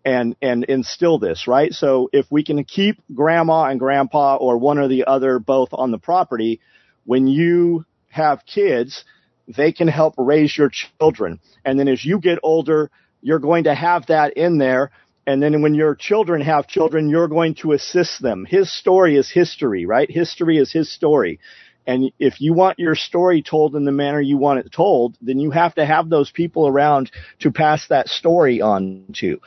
and, 0.04 0.36
and 0.42 0.64
instill 0.64 1.20
this, 1.20 1.48
right? 1.48 1.72
So 1.74 2.10
if 2.12 2.26
we 2.32 2.44
can 2.44 2.64
keep 2.64 3.02
grandma 3.14 3.66
and 3.66 3.80
grandpa 3.80 4.38
or 4.38 4.58
one 4.58 4.80
or 4.80 4.88
the 4.88 5.06
other 5.06 5.40
both 5.40 5.70
on 5.74 5.92
the 5.92 6.00
property, 6.00 6.60
when 7.06 7.28
you 7.28 7.86
have 8.10 8.46
kids, 8.46 9.04
they 9.48 9.72
can 9.72 9.88
help 9.88 10.16
raise 10.18 10.58
your 10.58 10.70
children. 10.70 11.40
And 11.66 11.80
then 11.80 11.88
as 11.88 12.04
you 12.04 12.20
get 12.20 12.40
older, 12.44 12.90
you're 13.22 13.40
going 13.40 13.66
to 13.66 13.76
have 13.76 14.08
that 14.08 14.34
in 14.38 14.58
there. 14.58 14.92
And 15.28 15.42
then 15.42 15.62
when 15.62 15.76
your 15.76 15.96
children 15.96 16.42
have 16.42 16.68
children, 16.68 17.10
you're 17.10 17.28
going 17.28 17.56
to 17.56 17.74
assist 17.74 18.22
them. 18.22 18.46
His 18.46 18.74
story 18.74 19.16
is 19.16 19.32
history, 19.32 19.86
right? 19.86 20.10
History 20.10 20.58
is 20.58 20.72
his 20.72 20.92
story. 20.92 21.40
And 21.88 22.12
if 22.20 22.40
you 22.40 22.54
want 22.54 22.80
your 22.80 22.96
story 22.96 23.42
told 23.42 23.76
in 23.76 23.86
the 23.86 23.92
manner 23.92 24.22
you 24.22 24.38
want 24.38 24.60
it 24.60 24.72
told, 24.72 25.18
then 25.22 25.40
you 25.40 25.52
have 25.52 25.76
to 25.76 25.86
have 25.86 26.10
those 26.10 26.32
people 26.32 26.68
around 26.68 27.12
to 27.40 27.52
pass 27.52 27.88
that 27.88 28.08
story 28.08 28.62
on 28.62 29.06
to. 29.18 29.40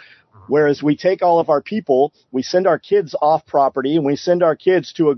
Whereas 0.48 0.82
we 0.82 0.96
take 0.96 1.22
all 1.22 1.38
of 1.38 1.48
our 1.48 1.62
people, 1.62 2.12
we 2.30 2.42
send 2.42 2.66
our 2.66 2.78
kids 2.78 3.14
off 3.20 3.46
property 3.46 3.96
and 3.96 4.04
we 4.04 4.16
send 4.16 4.42
our 4.42 4.56
kids 4.56 4.92
to 4.94 5.10
a 5.10 5.16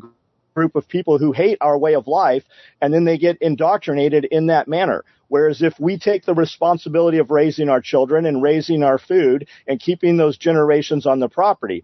group 0.54 0.76
of 0.76 0.88
people 0.88 1.18
who 1.18 1.32
hate 1.32 1.58
our 1.60 1.76
way 1.76 1.94
of 1.94 2.06
life 2.06 2.44
and 2.80 2.92
then 2.92 3.04
they 3.04 3.18
get 3.18 3.38
indoctrinated 3.40 4.24
in 4.24 4.46
that 4.46 4.68
manner. 4.68 5.04
Whereas 5.28 5.60
if 5.60 5.78
we 5.80 5.98
take 5.98 6.24
the 6.24 6.34
responsibility 6.34 7.18
of 7.18 7.30
raising 7.30 7.68
our 7.68 7.80
children 7.80 8.26
and 8.26 8.42
raising 8.42 8.82
our 8.82 8.98
food 8.98 9.48
and 9.66 9.80
keeping 9.80 10.16
those 10.16 10.38
generations 10.38 11.06
on 11.06 11.18
the 11.18 11.28
property, 11.28 11.82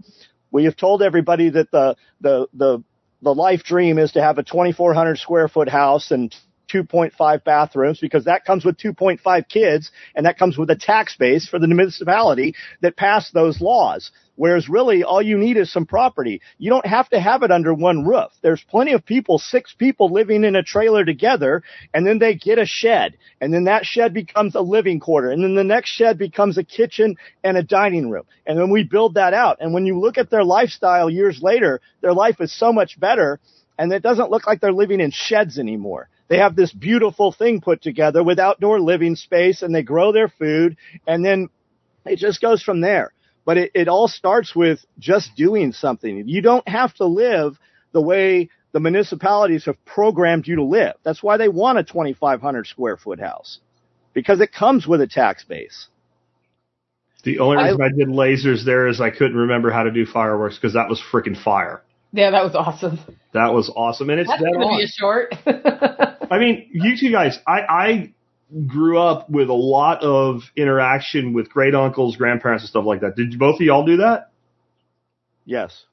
we 0.52 0.64
have 0.64 0.76
told 0.76 1.02
everybody 1.02 1.50
that 1.50 1.70
the, 1.70 1.96
the, 2.20 2.46
the, 2.54 2.84
the 3.22 3.34
life 3.34 3.62
dream 3.62 3.98
is 3.98 4.12
to 4.12 4.22
have 4.22 4.38
a 4.38 4.42
2,400 4.42 5.16
square 5.18 5.48
foot 5.48 5.68
house 5.68 6.10
and 6.10 6.34
2.5 6.72 7.44
bathrooms 7.44 8.00
because 8.00 8.24
that 8.24 8.44
comes 8.44 8.64
with 8.64 8.78
2.5 8.78 9.48
kids 9.48 9.90
and 10.14 10.26
that 10.26 10.38
comes 10.38 10.56
with 10.56 10.70
a 10.70 10.76
tax 10.76 11.16
base 11.16 11.48
for 11.48 11.58
the 11.58 11.66
municipality 11.66 12.54
that 12.80 12.96
passed 12.96 13.34
those 13.34 13.60
laws. 13.60 14.10
Whereas 14.34 14.68
really 14.68 15.04
all 15.04 15.20
you 15.20 15.36
need 15.36 15.58
is 15.58 15.70
some 15.70 15.84
property. 15.84 16.40
You 16.56 16.70
don't 16.70 16.86
have 16.86 17.08
to 17.10 17.20
have 17.20 17.42
it 17.42 17.50
under 17.50 17.74
one 17.74 18.06
roof. 18.06 18.32
There's 18.40 18.64
plenty 18.70 18.92
of 18.92 19.04
people, 19.04 19.38
six 19.38 19.74
people 19.74 20.10
living 20.10 20.44
in 20.44 20.56
a 20.56 20.62
trailer 20.62 21.04
together 21.04 21.62
and 21.92 22.06
then 22.06 22.18
they 22.18 22.34
get 22.34 22.58
a 22.58 22.64
shed 22.64 23.16
and 23.40 23.52
then 23.52 23.64
that 23.64 23.84
shed 23.84 24.14
becomes 24.14 24.54
a 24.54 24.60
living 24.60 25.00
quarter 25.00 25.30
and 25.30 25.44
then 25.44 25.54
the 25.54 25.64
next 25.64 25.90
shed 25.90 26.16
becomes 26.16 26.56
a 26.56 26.64
kitchen 26.64 27.16
and 27.44 27.58
a 27.58 27.62
dining 27.62 28.08
room. 28.08 28.24
And 28.46 28.58
then 28.58 28.70
we 28.70 28.84
build 28.84 29.14
that 29.14 29.34
out. 29.34 29.58
And 29.60 29.74
when 29.74 29.84
you 29.84 30.00
look 30.00 30.16
at 30.16 30.30
their 30.30 30.44
lifestyle 30.44 31.10
years 31.10 31.40
later, 31.42 31.80
their 32.00 32.14
life 32.14 32.40
is 32.40 32.58
so 32.58 32.72
much 32.72 32.98
better 32.98 33.38
and 33.78 33.92
it 33.92 34.02
doesn't 34.02 34.30
look 34.30 34.46
like 34.46 34.60
they're 34.60 34.72
living 34.72 35.00
in 35.00 35.10
sheds 35.10 35.58
anymore. 35.58 36.08
They 36.32 36.38
have 36.38 36.56
this 36.56 36.72
beautiful 36.72 37.30
thing 37.30 37.60
put 37.60 37.82
together 37.82 38.24
with 38.24 38.38
outdoor 38.38 38.80
living 38.80 39.16
space 39.16 39.60
and 39.60 39.74
they 39.74 39.82
grow 39.82 40.12
their 40.12 40.28
food 40.28 40.78
and 41.06 41.22
then 41.22 41.50
it 42.06 42.16
just 42.16 42.40
goes 42.40 42.62
from 42.62 42.80
there. 42.80 43.12
But 43.44 43.58
it, 43.58 43.72
it 43.74 43.86
all 43.86 44.08
starts 44.08 44.56
with 44.56 44.82
just 44.98 45.36
doing 45.36 45.72
something. 45.72 46.26
You 46.26 46.40
don't 46.40 46.66
have 46.66 46.94
to 46.94 47.04
live 47.04 47.58
the 47.92 48.00
way 48.00 48.48
the 48.72 48.80
municipalities 48.80 49.66
have 49.66 49.76
programmed 49.84 50.46
you 50.46 50.56
to 50.56 50.64
live. 50.64 50.94
That's 51.02 51.22
why 51.22 51.36
they 51.36 51.48
want 51.48 51.76
a 51.76 51.84
2,500 51.84 52.66
square 52.66 52.96
foot 52.96 53.20
house 53.20 53.58
because 54.14 54.40
it 54.40 54.54
comes 54.54 54.86
with 54.86 55.02
a 55.02 55.06
tax 55.06 55.44
base. 55.44 55.88
The 57.24 57.40
only 57.40 57.62
reason 57.62 57.82
I, 57.82 57.84
I 57.84 57.88
did 57.90 58.08
lasers 58.08 58.64
there 58.64 58.88
is 58.88 59.02
I 59.02 59.10
couldn't 59.10 59.36
remember 59.36 59.70
how 59.70 59.82
to 59.82 59.90
do 59.90 60.06
fireworks 60.06 60.56
because 60.56 60.72
that 60.72 60.88
was 60.88 60.98
freaking 61.12 61.36
fire. 61.36 61.82
Yeah, 62.12 62.30
that 62.30 62.44
was 62.44 62.54
awesome. 62.54 62.98
That 63.32 63.54
was 63.54 63.70
awesome, 63.74 64.10
and 64.10 64.20
it's 64.20 64.28
That's 64.28 64.42
dead 64.42 64.52
gonna 64.52 64.66
on. 64.66 64.78
be 64.78 64.84
a 64.84 64.86
short. 64.86 65.34
I 66.30 66.38
mean, 66.38 66.68
you 66.72 66.96
two 66.98 67.10
guys, 67.10 67.38
I, 67.46 67.60
I 67.60 68.14
grew 68.66 68.98
up 68.98 69.30
with 69.30 69.48
a 69.48 69.54
lot 69.54 70.02
of 70.02 70.42
interaction 70.54 71.32
with 71.32 71.48
great 71.48 71.74
uncles, 71.74 72.16
grandparents, 72.16 72.64
and 72.64 72.68
stuff 72.68 72.84
like 72.84 73.00
that. 73.00 73.16
Did 73.16 73.38
both 73.38 73.56
of 73.56 73.62
y'all 73.62 73.86
do 73.86 73.98
that? 73.98 74.30
Yes. 75.46 75.84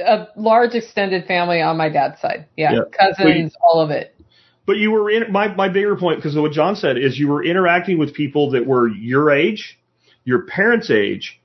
a 0.00 0.26
large 0.36 0.74
extended 0.74 1.26
family 1.26 1.62
on 1.62 1.76
my 1.76 1.88
dad's 1.88 2.20
side. 2.20 2.46
Yeah, 2.56 2.72
yeah. 2.72 2.80
cousins, 2.92 3.52
you, 3.52 3.60
all 3.64 3.80
of 3.80 3.90
it. 3.90 4.16
But 4.66 4.78
you 4.78 4.90
were 4.90 5.08
in 5.10 5.30
my 5.30 5.54
my 5.54 5.68
bigger 5.68 5.94
point 5.94 6.18
because 6.18 6.34
of 6.34 6.42
what 6.42 6.52
John 6.52 6.74
said 6.74 6.98
is 6.98 7.16
you 7.18 7.28
were 7.28 7.44
interacting 7.44 7.98
with 7.98 8.14
people 8.14 8.50
that 8.50 8.66
were 8.66 8.88
your 8.88 9.30
age, 9.30 9.78
your 10.24 10.46
parents' 10.46 10.90
age, 10.90 11.40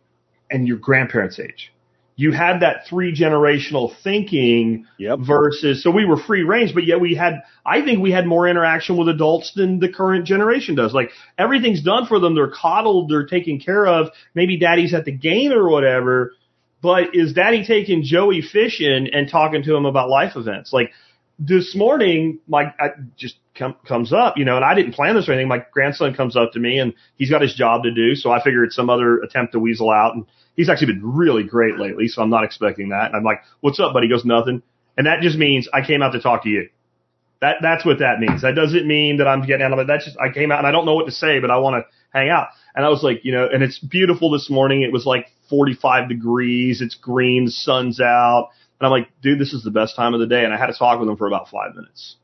and 0.50 0.68
your 0.68 0.78
grandparents' 0.78 1.40
age 1.40 1.72
you 2.20 2.34
had 2.34 2.64
that 2.64 2.86
three 2.86 3.16
generational 3.16 3.96
thinking 4.04 4.86
yep. 4.98 5.20
versus 5.22 5.82
so 5.82 5.90
we 5.90 6.04
were 6.04 6.18
free 6.18 6.44
range, 6.44 6.74
but 6.74 6.84
yet 6.84 7.00
we 7.00 7.16
had 7.16 7.44
I 7.66 7.82
think 7.82 8.02
we 8.02 8.12
had 8.12 8.28
more 8.28 8.46
interaction 8.46 8.98
with 8.98 9.08
adults 9.08 9.54
than 9.56 9.80
the 9.80 9.88
current 9.88 10.26
generation 10.26 10.76
does. 10.76 10.94
Like 10.94 11.12
everything's 11.38 11.82
done 11.82 12.08
for 12.08 12.20
them, 12.20 12.36
they're 12.36 12.52
coddled, 12.52 13.10
they're 13.10 13.26
taken 13.26 13.62
care 13.62 13.88
of. 13.88 14.10
Maybe 14.36 14.60
daddy's 14.60 14.94
at 14.94 15.06
the 15.06 15.14
game 15.14 15.54
or 15.54 15.70
whatever, 15.70 16.34
but 16.82 17.16
is 17.16 17.32
daddy 17.32 17.66
taking 17.66 18.04
Joey 18.04 18.42
fishing 18.42 19.08
and 19.14 19.30
talking 19.32 19.64
to 19.64 19.74
him 19.74 19.86
about 19.86 20.10
life 20.10 20.36
events? 20.36 20.74
Like 20.74 20.92
this 21.40 21.76
morning, 21.76 22.40
my 22.48 22.74
I 22.80 22.90
just 23.18 23.36
com- 23.58 23.78
comes 23.88 24.12
up, 24.14 24.38
you 24.38 24.46
know, 24.46 24.58
and 24.58 24.66
I 24.66 24.76
didn't 24.76 24.94
plan 24.94 25.16
this 25.16 25.28
or 25.28 25.32
anything. 25.32 25.48
My 25.48 25.66
grandson 25.72 26.14
comes 26.14 26.36
up 26.36 26.52
to 26.54 26.60
me 26.60 26.80
and 26.80 26.94
he's 27.16 27.30
got 27.30 27.42
his 27.42 27.56
job 27.56 27.84
to 27.84 27.92
do, 27.92 28.14
so 28.16 28.32
I 28.32 28.44
figure 28.44 28.64
it's 28.64 28.76
some 28.76 28.90
other 28.90 29.20
attempt 29.20 29.54
to 29.54 29.60
weasel 29.60 29.90
out 29.90 30.16
and 30.16 30.26
he's 30.56 30.70
actually 30.70 30.94
been 30.94 31.14
really 31.14 31.44
great 31.44 31.78
lately, 31.80 32.10
so 32.10 32.22
I'm 32.22 32.30
not 32.30 32.44
expecting 32.44 32.90
that. 32.90 33.06
And 33.06 33.16
I'm 33.16 33.24
like, 33.24 33.42
what's 33.62 33.80
up, 33.80 33.94
buddy? 33.94 34.08
He 34.08 34.14
goes, 34.14 34.26
nothing. 34.26 34.62
And 34.98 35.08
that 35.08 35.22
just 35.22 35.38
means 35.38 35.70
I 35.74 35.86
came 35.86 36.02
out 36.02 36.12
to 36.12 36.20
talk 36.20 36.44
to 36.44 36.50
you. 36.50 36.68
That, 37.40 37.58
that's 37.62 37.86
what 37.86 38.00
that 38.00 38.20
means. 38.20 38.42
That 38.42 38.56
doesn't 38.56 38.86
mean 38.86 39.18
that 39.18 39.28
I'm 39.28 39.46
getting 39.46 39.66
out 39.66 39.72
of 39.72 39.80
it. 39.80 39.88
That's 39.88 40.04
just, 40.04 40.18
I 40.20 40.34
came 40.34 40.52
out 40.52 40.58
and 40.58 40.68
I 40.68 40.72
don't 40.72 40.86
know 40.86 40.96
what 40.96 41.06
to 41.06 41.14
say, 41.14 41.40
but 41.40 41.50
I 41.50 41.60
want 41.60 41.82
to 41.82 41.90
hang 42.12 42.30
out. 42.30 42.50
And 42.76 42.86
I 42.86 42.90
was 42.90 43.02
like, 43.02 43.24
you 43.24 43.32
know, 43.32 43.48
and 43.48 43.64
it's 43.64 43.80
beautiful 43.80 44.30
this 44.32 44.50
morning. 44.50 44.82
It 44.82 44.92
was 44.92 45.06
like 45.06 45.28
45 45.50 46.10
degrees. 46.10 46.82
It's 46.82 46.96
green. 46.96 47.46
The 47.46 47.52
sun's 47.52 48.02
out. 48.02 48.50
And 48.80 48.86
I'm 48.86 48.92
like, 48.92 49.10
dude, 49.22 49.40
this 49.40 49.54
is 49.54 49.64
the 49.64 49.72
best 49.72 49.96
time 49.96 50.14
of 50.14 50.20
the 50.20 50.28
day. 50.28 50.44
And 50.44 50.54
I 50.54 50.58
had 50.58 50.68
to 50.68 50.74
talk 50.74 51.00
with 51.00 51.10
him 51.10 51.18
for 51.18 51.28
about 51.28 51.50
five 51.50 51.76
minutes 51.76 52.16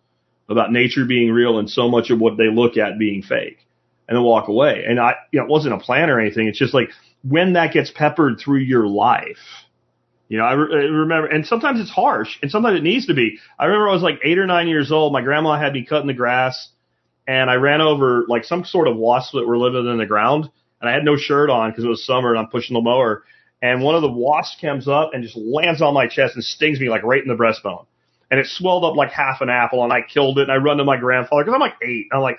about 0.49 0.71
nature 0.71 1.05
being 1.05 1.31
real 1.31 1.57
and 1.57 1.69
so 1.69 1.89
much 1.89 2.09
of 2.09 2.19
what 2.19 2.37
they 2.37 2.47
look 2.47 2.77
at 2.77 2.99
being 2.99 3.21
fake 3.21 3.57
and 4.07 4.15
then 4.15 4.23
walk 4.23 4.47
away. 4.47 4.85
And 4.87 4.99
I, 4.99 5.15
you 5.31 5.39
know, 5.39 5.45
it 5.45 5.49
wasn't 5.49 5.73
a 5.73 5.79
plan 5.79 6.09
or 6.09 6.19
anything. 6.19 6.47
It's 6.47 6.59
just 6.59 6.73
like 6.73 6.89
when 7.23 7.53
that 7.53 7.73
gets 7.73 7.91
peppered 7.91 8.39
through 8.39 8.59
your 8.59 8.87
life. 8.87 9.37
You 10.27 10.39
know, 10.39 10.45
I, 10.45 10.53
re- 10.53 10.73
I 10.73 10.87
remember, 10.87 11.27
and 11.27 11.45
sometimes 11.45 11.79
it's 11.79 11.91
harsh, 11.91 12.37
and 12.41 12.49
sometimes 12.49 12.79
it 12.79 12.83
needs 12.83 13.05
to 13.07 13.13
be. 13.13 13.37
I 13.59 13.65
remember 13.65 13.89
I 13.89 13.93
was 13.93 14.01
like 14.01 14.19
eight 14.23 14.39
or 14.39 14.47
nine 14.47 14.67
years 14.67 14.91
old. 14.91 15.13
My 15.13 15.21
grandma 15.21 15.59
had 15.59 15.73
me 15.73 15.85
cutting 15.85 16.07
the 16.07 16.15
grass, 16.15 16.69
and 17.27 17.47
I 17.47 17.55
ran 17.55 17.81
over 17.81 18.25
like 18.27 18.43
some 18.43 18.65
sort 18.65 18.87
of 18.87 18.97
wasps 18.97 19.33
that 19.33 19.47
were 19.47 19.57
living 19.57 19.85
in 19.87 19.99
the 19.99 20.07
ground, 20.07 20.49
and 20.81 20.89
I 20.89 20.93
had 20.93 21.05
no 21.05 21.15
shirt 21.15 21.51
on 21.51 21.69
because 21.69 21.83
it 21.83 21.89
was 21.89 22.03
summer 22.03 22.31
and 22.31 22.39
I'm 22.39 22.47
pushing 22.47 22.73
the 22.73 22.81
mower. 22.81 23.23
And 23.65 23.81
one 23.81 23.95
of 23.95 24.03
the 24.03 24.11
wasps 24.11 24.61
comes 24.61 24.87
up 24.87 25.09
and 25.13 25.23
just 25.23 25.35
lands 25.35 25.81
on 25.81 25.95
my 25.95 26.05
chest 26.05 26.35
and 26.35 26.43
stings 26.43 26.79
me 26.79 26.87
like 26.87 27.01
right 27.01 27.21
in 27.21 27.27
the 27.27 27.33
breastbone. 27.33 27.87
And 28.29 28.39
it 28.39 28.45
swelled 28.45 28.85
up 28.85 28.95
like 28.95 29.09
half 29.09 29.41
an 29.41 29.49
apple, 29.49 29.83
and 29.83 29.91
I 29.91 30.01
killed 30.01 30.37
it. 30.37 30.43
And 30.43 30.51
I 30.51 30.57
run 30.57 30.77
to 30.77 30.83
my 30.83 30.97
grandfather 30.97 31.43
because 31.43 31.55
I'm 31.55 31.61
like 31.61 31.73
eight. 31.81 32.05
And 32.11 32.17
I'm 32.17 32.21
like, 32.21 32.37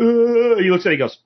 uh, 0.00 0.60
he 0.60 0.70
looks 0.70 0.84
at 0.84 0.90
it, 0.90 0.96
he 0.96 0.98
goes, 0.98 1.16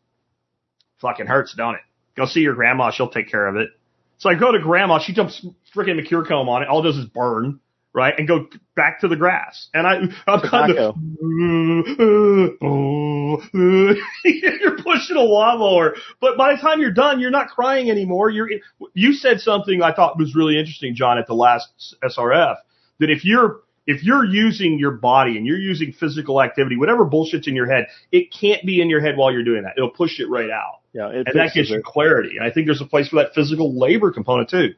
"Fucking 1.00 1.26
hurts, 1.26 1.54
don't 1.54 1.76
it?" 1.76 1.80
Go 2.14 2.26
see 2.26 2.40
your 2.40 2.54
grandma. 2.54 2.90
She'll 2.90 3.08
take 3.08 3.30
care 3.30 3.46
of 3.46 3.56
it. 3.56 3.70
So 4.18 4.28
I 4.28 4.34
go 4.34 4.52
to 4.52 4.58
grandma. 4.58 4.98
She 4.98 5.14
dumps 5.14 5.46
freaking 5.74 6.06
comb 6.28 6.50
on 6.50 6.62
it. 6.62 6.68
All 6.68 6.80
it 6.80 6.82
does 6.82 6.98
is 6.98 7.06
burn, 7.06 7.60
right? 7.98 8.14
And 8.16 8.28
go 8.28 8.46
back 8.76 9.00
to 9.00 9.08
the 9.08 9.16
grass. 9.16 9.68
And 9.74 9.84
I, 9.86 9.96
I'm 10.30 10.40
kind 10.40 10.78
of, 10.78 10.94
you're 14.24 14.82
pushing 14.82 15.16
a 15.16 15.20
lawnmower. 15.20 15.96
But 16.20 16.38
by 16.38 16.54
the 16.54 16.60
time 16.60 16.80
you're 16.80 16.92
done, 16.92 17.18
you're 17.18 17.32
not 17.32 17.48
crying 17.48 17.90
anymore. 17.90 18.30
You're, 18.30 18.48
you 18.94 19.14
said 19.14 19.40
something 19.40 19.82
I 19.82 19.92
thought 19.92 20.16
was 20.16 20.36
really 20.36 20.56
interesting, 20.56 20.94
John, 20.94 21.18
at 21.18 21.26
the 21.26 21.34
last 21.34 21.96
SRF, 22.04 22.54
that 23.00 23.10
if 23.10 23.24
you're, 23.24 23.62
if 23.84 24.04
you're 24.04 24.24
using 24.24 24.78
your 24.78 24.92
body 24.92 25.36
and 25.36 25.44
you're 25.44 25.58
using 25.58 25.92
physical 25.92 26.40
activity, 26.40 26.76
whatever 26.76 27.04
bullshit's 27.04 27.48
in 27.48 27.56
your 27.56 27.66
head, 27.66 27.88
it 28.12 28.32
can't 28.32 28.64
be 28.64 28.80
in 28.80 28.88
your 28.88 29.00
head 29.00 29.16
while 29.16 29.32
you're 29.32 29.42
doing 29.42 29.64
that. 29.64 29.72
It'll 29.76 29.90
push 29.90 30.20
it 30.20 30.30
right 30.30 30.50
out. 30.50 30.82
Yeah, 30.92 31.08
and 31.08 31.26
that 31.34 31.50
gives 31.52 31.70
you 31.70 31.82
clarity. 31.84 32.36
And 32.38 32.46
I 32.46 32.52
think 32.52 32.66
there's 32.66 32.80
a 32.80 32.86
place 32.86 33.08
for 33.08 33.16
that 33.16 33.34
physical 33.34 33.76
labor 33.76 34.12
component 34.12 34.50
too. 34.50 34.74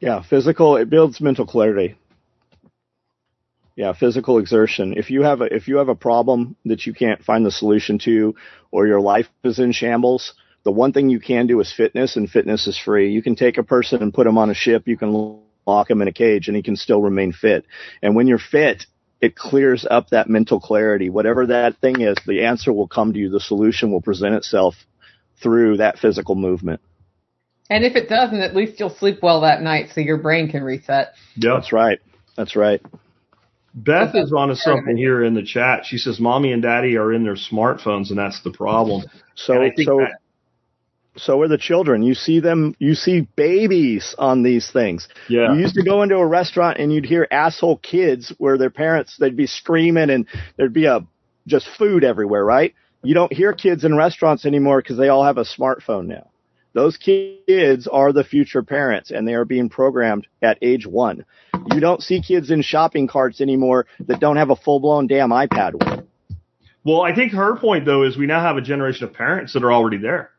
Yeah, 0.00 0.22
physical 0.28 0.76
it 0.76 0.90
builds 0.90 1.20
mental 1.20 1.46
clarity. 1.46 1.96
Yeah, 3.80 3.94
physical 3.94 4.36
exertion. 4.36 4.92
If 4.94 5.08
you 5.08 5.22
have 5.22 5.40
a 5.40 5.44
if 5.44 5.66
you 5.66 5.78
have 5.78 5.88
a 5.88 5.94
problem 5.94 6.54
that 6.66 6.84
you 6.84 6.92
can't 6.92 7.24
find 7.24 7.46
the 7.46 7.50
solution 7.50 7.98
to, 8.00 8.34
or 8.70 8.86
your 8.86 9.00
life 9.00 9.26
is 9.42 9.58
in 9.58 9.72
shambles, 9.72 10.34
the 10.64 10.70
one 10.70 10.92
thing 10.92 11.08
you 11.08 11.18
can 11.18 11.46
do 11.46 11.58
is 11.60 11.72
fitness, 11.74 12.14
and 12.14 12.28
fitness 12.28 12.66
is 12.66 12.78
free. 12.78 13.10
You 13.10 13.22
can 13.22 13.36
take 13.36 13.56
a 13.56 13.62
person 13.62 14.02
and 14.02 14.12
put 14.12 14.26
him 14.26 14.36
on 14.36 14.50
a 14.50 14.54
ship. 14.54 14.82
You 14.86 14.98
can 14.98 15.40
lock 15.66 15.88
him 15.88 16.02
in 16.02 16.08
a 16.08 16.12
cage, 16.12 16.46
and 16.46 16.54
he 16.54 16.62
can 16.62 16.76
still 16.76 17.00
remain 17.00 17.32
fit. 17.32 17.64
And 18.02 18.14
when 18.14 18.26
you're 18.26 18.36
fit, 18.36 18.84
it 19.22 19.34
clears 19.34 19.86
up 19.90 20.10
that 20.10 20.28
mental 20.28 20.60
clarity. 20.60 21.08
Whatever 21.08 21.46
that 21.46 21.78
thing 21.78 22.02
is, 22.02 22.16
the 22.26 22.44
answer 22.44 22.74
will 22.74 22.86
come 22.86 23.14
to 23.14 23.18
you. 23.18 23.30
The 23.30 23.40
solution 23.40 23.90
will 23.90 24.02
present 24.02 24.34
itself 24.34 24.74
through 25.42 25.78
that 25.78 25.98
physical 25.98 26.34
movement. 26.34 26.82
And 27.70 27.82
if 27.86 27.96
it 27.96 28.10
doesn't, 28.10 28.42
at 28.42 28.54
least 28.54 28.78
you'll 28.78 28.90
sleep 28.90 29.20
well 29.22 29.40
that 29.40 29.62
night 29.62 29.88
so 29.94 30.02
your 30.02 30.18
brain 30.18 30.50
can 30.50 30.62
reset. 30.62 31.14
Yeah. 31.34 31.54
That's 31.54 31.72
right. 31.72 31.98
That's 32.36 32.54
right. 32.54 32.82
Beth 33.74 34.14
is 34.14 34.32
on 34.32 34.48
to 34.48 34.56
something 34.56 34.96
here 34.96 35.22
in 35.22 35.34
the 35.34 35.42
chat. 35.42 35.84
She 35.86 35.96
says, 35.98 36.18
"Mommy 36.18 36.52
and 36.52 36.62
Daddy 36.62 36.96
are 36.96 37.12
in 37.12 37.22
their 37.22 37.34
smartphones, 37.36 38.10
and 38.10 38.18
that's 38.18 38.40
the 38.42 38.50
problem." 38.50 39.02
So, 39.36 39.54
so, 39.84 39.98
that- 39.98 40.16
so 41.16 41.40
are 41.42 41.48
the 41.48 41.58
children. 41.58 42.02
You 42.02 42.14
see 42.14 42.40
them. 42.40 42.74
You 42.78 42.94
see 42.94 43.28
babies 43.36 44.14
on 44.18 44.42
these 44.42 44.70
things. 44.70 45.08
Yeah. 45.28 45.52
You 45.52 45.60
used 45.60 45.74
to 45.74 45.82
go 45.82 46.02
into 46.02 46.16
a 46.16 46.26
restaurant 46.26 46.78
and 46.78 46.92
you'd 46.92 47.04
hear 47.06 47.26
asshole 47.30 47.78
kids 47.78 48.32
where 48.38 48.56
their 48.58 48.70
parents 48.70 49.16
they'd 49.18 49.36
be 49.36 49.46
screaming 49.46 50.10
and 50.10 50.26
there'd 50.56 50.72
be 50.72 50.86
a 50.86 51.04
just 51.46 51.68
food 51.78 52.04
everywhere, 52.04 52.44
right? 52.44 52.74
You 53.02 53.14
don't 53.14 53.32
hear 53.32 53.52
kids 53.52 53.84
in 53.84 53.96
restaurants 53.96 54.44
anymore 54.46 54.82
because 54.82 54.96
they 54.96 55.08
all 55.08 55.24
have 55.24 55.38
a 55.38 55.44
smartphone 55.44 56.06
now. 56.06 56.29
Those 56.72 56.96
kids 56.96 57.88
are 57.88 58.12
the 58.12 58.24
future 58.24 58.62
parents 58.62 59.10
and 59.10 59.26
they 59.26 59.34
are 59.34 59.44
being 59.44 59.68
programmed 59.68 60.26
at 60.40 60.58
age 60.62 60.86
one. 60.86 61.24
You 61.72 61.80
don't 61.80 62.02
see 62.02 62.22
kids 62.22 62.50
in 62.50 62.62
shopping 62.62 63.08
carts 63.08 63.40
anymore 63.40 63.86
that 64.06 64.20
don't 64.20 64.36
have 64.36 64.50
a 64.50 64.56
full 64.56 64.80
blown 64.80 65.06
damn 65.06 65.30
iPad 65.30 65.72
with. 65.74 66.06
Well, 66.84 67.02
I 67.02 67.14
think 67.14 67.32
her 67.32 67.56
point 67.56 67.84
though 67.84 68.04
is 68.04 68.16
we 68.16 68.26
now 68.26 68.40
have 68.40 68.56
a 68.56 68.62
generation 68.62 69.04
of 69.04 69.12
parents 69.12 69.52
that 69.54 69.64
are 69.64 69.72
already 69.72 69.98
there. 69.98 70.30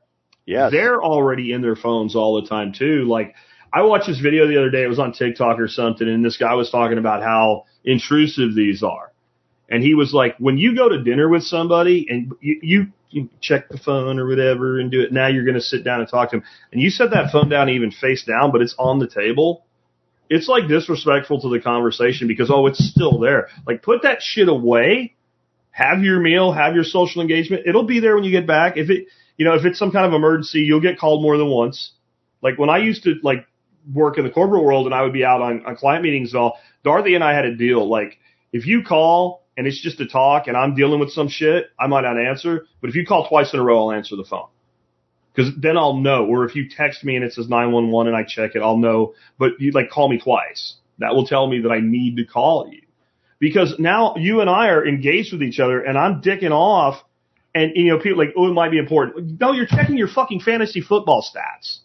Yeah. 0.45 0.69
They're 0.69 1.01
already 1.01 1.51
in 1.51 1.61
their 1.61 1.75
phones 1.75 2.15
all 2.15 2.41
the 2.41 2.47
time 2.47 2.73
too. 2.73 3.05
Like 3.07 3.35
I 3.73 3.83
watched 3.83 4.07
this 4.07 4.19
video 4.19 4.47
the 4.47 4.57
other 4.57 4.69
day. 4.69 4.83
It 4.83 4.87
was 4.87 4.99
on 4.99 5.11
TikTok 5.11 5.59
or 5.59 5.67
something 5.67 6.07
and 6.07 6.23
this 6.23 6.37
guy 6.37 6.53
was 6.53 6.69
talking 6.69 6.97
about 6.97 7.21
how 7.21 7.65
intrusive 7.83 8.55
these 8.55 8.83
are. 8.83 9.11
And 9.69 9.83
he 9.83 9.95
was 9.95 10.13
like, 10.13 10.35
when 10.37 10.57
you 10.57 10.75
go 10.75 10.89
to 10.89 11.01
dinner 11.01 11.29
with 11.29 11.43
somebody 11.43 12.05
and 12.09 12.33
you, 12.41 12.59
you, 12.61 12.87
you 13.11 13.29
check 13.39 13.69
the 13.69 13.77
phone 13.77 14.19
or 14.19 14.27
whatever 14.27 14.79
and 14.79 14.89
do 14.89 15.01
it, 15.01 15.11
now 15.11 15.27
you're 15.27 15.43
going 15.43 15.55
to 15.55 15.61
sit 15.61 15.83
down 15.83 15.99
and 15.99 16.09
talk 16.09 16.31
to 16.31 16.37
him. 16.37 16.43
And 16.71 16.81
you 16.81 16.89
set 16.89 17.11
that 17.11 17.31
phone 17.31 17.49
down 17.49 17.69
even 17.69 17.91
face 17.91 18.23
down, 18.23 18.51
but 18.51 18.61
it's 18.61 18.75
on 18.79 18.99
the 18.99 19.07
table. 19.07 19.65
It's 20.29 20.47
like 20.47 20.67
disrespectful 20.67 21.41
to 21.41 21.49
the 21.49 21.59
conversation 21.59 22.27
because, 22.27 22.49
oh, 22.49 22.67
it's 22.67 22.89
still 22.89 23.19
there. 23.19 23.49
Like 23.67 23.83
put 23.83 24.03
that 24.03 24.21
shit 24.21 24.47
away. 24.47 25.15
Have 25.71 26.03
your 26.03 26.19
meal, 26.19 26.51
have 26.51 26.75
your 26.75 26.83
social 26.83 27.21
engagement. 27.21 27.63
It'll 27.65 27.85
be 27.85 27.99
there 27.99 28.15
when 28.15 28.23
you 28.23 28.31
get 28.31 28.47
back. 28.47 28.77
If 28.77 28.89
it, 28.89 29.07
you 29.37 29.45
know, 29.45 29.55
if 29.55 29.65
it's 29.65 29.79
some 29.79 29.91
kind 29.91 30.05
of 30.05 30.13
emergency, 30.13 30.59
you'll 30.59 30.81
get 30.81 30.99
called 30.99 31.21
more 31.21 31.37
than 31.37 31.47
once. 31.47 31.93
Like 32.41 32.57
when 32.57 32.69
I 32.69 32.79
used 32.79 33.03
to 33.03 33.15
like 33.23 33.45
work 33.91 34.17
in 34.17 34.23
the 34.23 34.29
corporate 34.29 34.63
world 34.63 34.85
and 34.85 34.95
I 34.95 35.01
would 35.01 35.13
be 35.13 35.25
out 35.25 35.41
on, 35.41 35.65
on 35.65 35.75
client 35.75 36.03
meetings 36.03 36.33
and 36.33 36.41
all, 36.41 36.59
Dorothy 36.83 37.15
and 37.15 37.23
I 37.23 37.33
had 37.33 37.45
a 37.45 37.55
deal. 37.55 37.89
Like 37.89 38.17
if 38.51 38.65
you 38.65 38.83
call 38.83 39.40
and 39.57 39.67
it's 39.67 39.81
just 39.81 39.99
a 39.99 40.07
talk 40.07 40.47
and 40.47 40.55
I'm 40.55 40.75
dealing 40.75 40.99
with 40.99 41.11
some 41.11 41.27
shit, 41.27 41.71
I 41.79 41.87
might 41.87 42.01
not 42.01 42.19
answer. 42.19 42.65
But 42.79 42.89
if 42.89 42.95
you 42.95 43.05
call 43.05 43.27
twice 43.27 43.53
in 43.53 43.59
a 43.59 43.63
row, 43.63 43.89
I'll 43.89 43.91
answer 43.91 44.15
the 44.15 44.25
phone. 44.25 44.47
Cause 45.35 45.49
then 45.57 45.77
I'll 45.77 45.95
know. 45.95 46.25
Or 46.25 46.45
if 46.45 46.55
you 46.55 46.67
text 46.69 47.03
me 47.03 47.15
and 47.15 47.23
it 47.23 47.33
says 47.33 47.47
911 47.47 48.13
and 48.13 48.17
I 48.17 48.27
check 48.27 48.55
it, 48.55 48.61
I'll 48.61 48.77
know. 48.77 49.13
But 49.39 49.59
you 49.59 49.71
like 49.71 49.89
call 49.89 50.09
me 50.09 50.19
twice. 50.19 50.75
That 50.99 51.15
will 51.15 51.25
tell 51.25 51.47
me 51.47 51.61
that 51.61 51.71
I 51.71 51.79
need 51.79 52.17
to 52.17 52.25
call 52.25 52.69
you. 52.69 52.81
Because 53.39 53.75
now 53.79 54.15
you 54.17 54.41
and 54.41 54.49
I 54.49 54.67
are 54.67 54.85
engaged 54.85 55.33
with 55.33 55.41
each 55.41 55.59
other 55.59 55.81
and 55.81 55.97
I'm 55.97 56.21
dicking 56.21 56.51
off 56.51 57.03
and 57.53 57.71
you 57.75 57.91
know, 57.91 57.99
people 57.99 58.17
like, 58.17 58.33
oh, 58.37 58.47
it 58.47 58.53
might 58.53 58.71
be 58.71 58.77
important. 58.77 59.39
No, 59.39 59.51
you're 59.51 59.65
checking 59.65 59.97
your 59.97 60.07
fucking 60.07 60.39
fantasy 60.41 60.81
football 60.81 61.21
stats. 61.23 61.79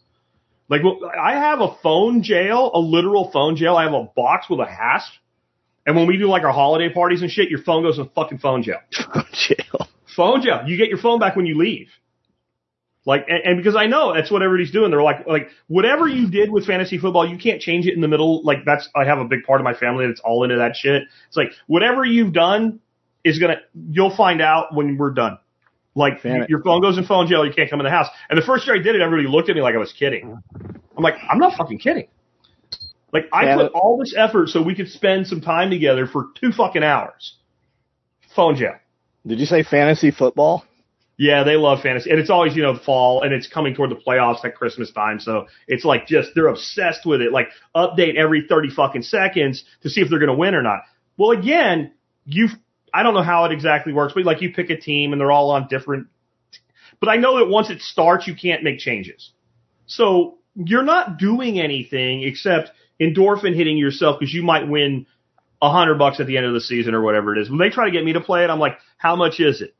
Like, 0.68 0.82
well, 0.82 1.00
I 1.18 1.34
have 1.34 1.60
a 1.60 1.76
phone 1.82 2.22
jail, 2.22 2.70
a 2.74 2.78
literal 2.78 3.30
phone 3.30 3.56
jail. 3.56 3.76
I 3.76 3.84
have 3.84 3.92
a 3.92 4.04
box 4.04 4.48
with 4.50 4.60
a 4.60 4.66
hasp 4.66 5.12
and 5.86 5.94
when 5.96 6.06
we 6.06 6.16
do 6.16 6.26
like 6.26 6.42
our 6.42 6.52
holiday 6.52 6.92
parties 6.92 7.22
and 7.22 7.30
shit, 7.30 7.48
your 7.48 7.62
phone 7.62 7.84
goes 7.84 7.98
in 7.98 8.08
fucking 8.08 8.38
phone 8.38 8.62
jail. 8.62 8.80
Phone 8.92 9.24
jail. 9.32 9.88
Phone 10.16 10.42
jail. 10.42 10.62
You 10.66 10.76
get 10.76 10.88
your 10.88 10.98
phone 10.98 11.20
back 11.20 11.36
when 11.36 11.46
you 11.46 11.56
leave. 11.56 11.88
Like, 13.04 13.26
and, 13.28 13.38
and, 13.44 13.56
because 13.56 13.76
I 13.76 13.86
know 13.86 14.12
that's 14.12 14.32
what 14.32 14.42
everybody's 14.42 14.72
doing. 14.72 14.90
They're 14.90 15.02
like, 15.02 15.28
like 15.28 15.50
whatever 15.68 16.08
you 16.08 16.28
did 16.28 16.50
with 16.50 16.66
fantasy 16.66 16.98
football, 16.98 17.28
you 17.28 17.38
can't 17.38 17.60
change 17.60 17.86
it 17.86 17.94
in 17.94 18.00
the 18.00 18.08
middle. 18.08 18.42
Like 18.42 18.64
that's, 18.66 18.88
I 18.96 19.04
have 19.04 19.18
a 19.18 19.24
big 19.24 19.44
part 19.44 19.60
of 19.60 19.64
my 19.64 19.74
family 19.74 20.08
that's 20.08 20.20
all 20.20 20.42
into 20.42 20.56
that 20.56 20.74
shit. 20.74 21.04
It's 21.28 21.36
like 21.36 21.52
whatever 21.68 22.04
you've 22.04 22.32
done 22.32 22.80
is 23.22 23.38
gonna, 23.38 23.58
you'll 23.90 24.14
find 24.16 24.40
out 24.40 24.74
when 24.74 24.96
we're 24.96 25.12
done. 25.12 25.38
Like 25.94 26.20
your 26.48 26.62
phone 26.64 26.82
goes 26.82 26.98
in 26.98 27.06
phone 27.06 27.28
jail, 27.28 27.46
you 27.46 27.52
can't 27.52 27.70
come 27.70 27.78
in 27.78 27.84
the 27.84 27.90
house. 27.90 28.08
And 28.28 28.36
the 28.36 28.44
first 28.44 28.66
year 28.66 28.74
I 28.74 28.80
did 28.80 28.96
it, 28.96 29.02
everybody 29.02 29.28
looked 29.28 29.48
at 29.50 29.54
me 29.54 29.62
like 29.62 29.76
I 29.76 29.78
was 29.78 29.92
kidding. 29.92 30.36
I'm 30.96 31.02
like, 31.02 31.14
I'm 31.30 31.38
not 31.38 31.56
fucking 31.56 31.78
kidding. 31.78 32.08
Like 33.16 33.28
I 33.32 33.54
put 33.54 33.72
all 33.72 33.98
this 33.98 34.14
effort 34.16 34.48
so 34.48 34.62
we 34.62 34.74
could 34.74 34.88
spend 34.88 35.26
some 35.26 35.40
time 35.40 35.70
together 35.70 36.06
for 36.06 36.26
two 36.38 36.52
fucking 36.52 36.82
hours. 36.82 37.36
Phone 38.34 38.56
jail. 38.56 38.74
Did 39.26 39.40
you 39.40 39.46
say 39.46 39.62
fantasy 39.62 40.10
football? 40.10 40.64
Yeah, 41.18 41.44
they 41.44 41.56
love 41.56 41.80
fantasy, 41.80 42.10
and 42.10 42.20
it's 42.20 42.28
always 42.28 42.54
you 42.54 42.62
know 42.62 42.76
fall, 42.76 43.22
and 43.22 43.32
it's 43.32 43.46
coming 43.46 43.74
toward 43.74 43.90
the 43.90 43.96
playoffs 43.96 44.44
at 44.44 44.54
Christmas 44.54 44.92
time, 44.92 45.18
so 45.18 45.46
it's 45.66 45.84
like 45.84 46.06
just 46.06 46.30
they're 46.34 46.48
obsessed 46.48 47.06
with 47.06 47.22
it. 47.22 47.32
Like 47.32 47.48
update 47.74 48.16
every 48.16 48.44
thirty 48.46 48.68
fucking 48.68 49.02
seconds 49.02 49.64
to 49.82 49.88
see 49.88 50.02
if 50.02 50.10
they're 50.10 50.18
going 50.18 50.30
to 50.30 50.36
win 50.36 50.54
or 50.54 50.62
not. 50.62 50.80
Well, 51.16 51.30
again, 51.30 51.92
you 52.26 52.48
I 52.92 53.02
don't 53.02 53.14
know 53.14 53.22
how 53.22 53.46
it 53.46 53.52
exactly 53.52 53.94
works, 53.94 54.12
but 54.14 54.24
like 54.24 54.42
you 54.42 54.52
pick 54.52 54.68
a 54.68 54.76
team 54.76 55.12
and 55.12 55.20
they're 55.20 55.32
all 55.32 55.50
on 55.52 55.68
different. 55.68 56.08
But 57.00 57.08
I 57.08 57.16
know 57.16 57.38
that 57.38 57.48
once 57.48 57.70
it 57.70 57.80
starts, 57.80 58.26
you 58.26 58.34
can't 58.34 58.62
make 58.62 58.78
changes. 58.78 59.30
So 59.86 60.36
you're 60.54 60.82
not 60.82 61.18
doing 61.18 61.58
anything 61.60 62.22
except 62.22 62.72
endorphin 63.00 63.54
hitting 63.54 63.76
yourself 63.76 64.18
because 64.18 64.32
you 64.32 64.42
might 64.42 64.68
win 64.68 65.06
a 65.62 65.70
hundred 65.70 65.98
bucks 65.98 66.20
at 66.20 66.26
the 66.26 66.36
end 66.36 66.46
of 66.46 66.52
the 66.52 66.60
season 66.60 66.94
or 66.94 67.02
whatever 67.02 67.34
it 67.34 67.40
is. 67.40 67.48
When 67.48 67.58
they 67.58 67.70
try 67.70 67.86
to 67.86 67.90
get 67.90 68.04
me 68.04 68.12
to 68.12 68.20
play 68.20 68.44
it, 68.44 68.50
I'm 68.50 68.58
like, 68.58 68.78
how 68.98 69.16
much 69.16 69.40
is 69.40 69.60
it? 69.60 69.74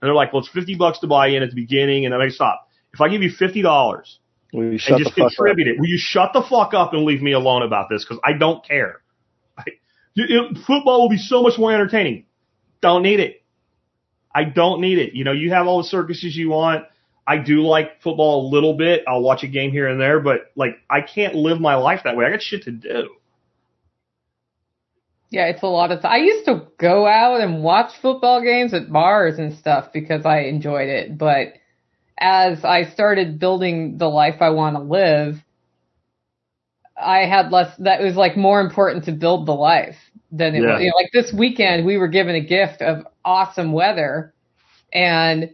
And 0.00 0.08
they're 0.08 0.14
like, 0.14 0.32
well, 0.32 0.40
it's 0.40 0.50
50 0.50 0.74
bucks 0.76 0.98
to 1.00 1.06
buy 1.06 1.28
in 1.28 1.42
at 1.42 1.50
the 1.50 1.54
beginning. 1.54 2.04
And 2.04 2.12
then 2.12 2.20
I 2.20 2.28
stop. 2.28 2.68
If 2.92 3.00
I 3.00 3.08
give 3.08 3.22
you 3.22 3.30
$50 3.30 4.18
and 4.52 4.78
just 4.78 5.14
contribute 5.14 5.68
it, 5.68 5.78
will 5.78 5.86
you 5.86 5.98
shut 5.98 6.32
the 6.34 6.42
fuck 6.42 6.74
up 6.74 6.92
and 6.92 7.04
leave 7.04 7.22
me 7.22 7.32
alone 7.32 7.62
about 7.62 7.88
this? 7.88 8.04
Cause 8.04 8.18
I 8.24 8.32
don't 8.34 8.64
care. 8.66 9.00
I, 9.58 9.64
it, 10.16 10.58
football 10.66 11.02
will 11.02 11.08
be 11.08 11.18
so 11.18 11.42
much 11.42 11.58
more 11.58 11.72
entertaining. 11.72 12.26
Don't 12.82 13.02
need 13.02 13.20
it. 13.20 13.42
I 14.34 14.44
don't 14.44 14.80
need 14.80 14.98
it. 14.98 15.14
You 15.14 15.24
know, 15.24 15.32
you 15.32 15.50
have 15.50 15.66
all 15.66 15.78
the 15.78 15.88
circuses 15.88 16.36
you 16.36 16.50
want. 16.50 16.84
I 17.26 17.38
do 17.38 17.62
like 17.62 18.02
football 18.02 18.46
a 18.46 18.50
little 18.50 18.74
bit. 18.74 19.04
I'll 19.06 19.22
watch 19.22 19.44
a 19.44 19.48
game 19.48 19.70
here 19.70 19.86
and 19.88 20.00
there, 20.00 20.20
but 20.20 20.50
like 20.56 20.78
I 20.90 21.00
can't 21.02 21.34
live 21.34 21.60
my 21.60 21.76
life 21.76 22.00
that 22.04 22.16
way. 22.16 22.26
I 22.26 22.30
got 22.30 22.42
shit 22.42 22.64
to 22.64 22.72
do. 22.72 23.10
Yeah, 25.30 25.46
it's 25.46 25.62
a 25.62 25.66
lot 25.66 25.92
of. 25.92 26.02
Th- 26.02 26.12
I 26.12 26.18
used 26.18 26.44
to 26.46 26.66
go 26.78 27.06
out 27.06 27.40
and 27.40 27.62
watch 27.62 27.92
football 28.02 28.42
games 28.42 28.74
at 28.74 28.92
bars 28.92 29.38
and 29.38 29.56
stuff 29.56 29.92
because 29.92 30.26
I 30.26 30.40
enjoyed 30.40 30.88
it. 30.88 31.16
But 31.16 31.54
as 32.18 32.64
I 32.64 32.84
started 32.84 33.38
building 33.38 33.96
the 33.96 34.08
life 34.08 34.42
I 34.42 34.50
want 34.50 34.76
to 34.76 34.82
live, 34.82 35.36
I 37.00 37.20
had 37.20 37.50
less. 37.50 37.74
That 37.78 38.02
was 38.02 38.14
like 38.14 38.36
more 38.36 38.60
important 38.60 39.04
to 39.06 39.12
build 39.12 39.46
the 39.46 39.54
life 39.54 39.96
than 40.32 40.54
it 40.54 40.62
yeah. 40.62 40.74
was. 40.74 40.82
You 40.82 40.88
know, 40.88 40.96
like 40.96 41.12
this 41.12 41.32
weekend, 41.32 41.86
we 41.86 41.96
were 41.96 42.08
given 42.08 42.34
a 42.34 42.44
gift 42.44 42.82
of 42.82 43.06
awesome 43.24 43.72
weather, 43.72 44.34
and 44.92 45.50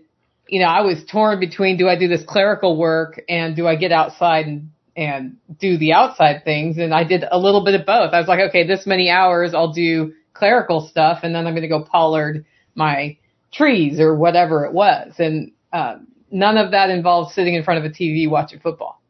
you 0.48 0.60
know, 0.60 0.66
I 0.66 0.80
was 0.80 1.04
torn 1.10 1.40
between 1.40 1.76
do 1.76 1.88
I 1.88 1.98
do 1.98 2.08
this 2.08 2.22
clerical 2.26 2.76
work 2.76 3.20
and 3.28 3.54
do 3.54 3.66
I 3.66 3.76
get 3.76 3.92
outside 3.92 4.46
and 4.46 4.70
and 4.96 5.36
do 5.60 5.78
the 5.78 5.92
outside 5.92 6.42
things. 6.44 6.76
And 6.76 6.92
I 6.92 7.04
did 7.04 7.24
a 7.30 7.38
little 7.38 7.64
bit 7.64 7.78
of 7.78 7.86
both. 7.86 8.12
I 8.12 8.18
was 8.18 8.26
like, 8.26 8.40
okay, 8.48 8.66
this 8.66 8.84
many 8.84 9.10
hours 9.10 9.54
I'll 9.54 9.72
do 9.72 10.12
clerical 10.34 10.88
stuff 10.88 11.20
and 11.22 11.32
then 11.32 11.46
I'm 11.46 11.52
going 11.52 11.62
to 11.62 11.68
go 11.68 11.84
pollard 11.84 12.44
my 12.74 13.16
trees 13.52 14.00
or 14.00 14.16
whatever 14.16 14.64
it 14.64 14.72
was. 14.72 15.12
And, 15.18 15.52
uh, 15.72 15.98
none 16.30 16.56
of 16.56 16.72
that 16.72 16.90
involved 16.90 17.32
sitting 17.32 17.54
in 17.54 17.62
front 17.62 17.84
of 17.84 17.90
a 17.90 17.94
TV 17.94 18.28
watching 18.28 18.58
football 18.58 19.00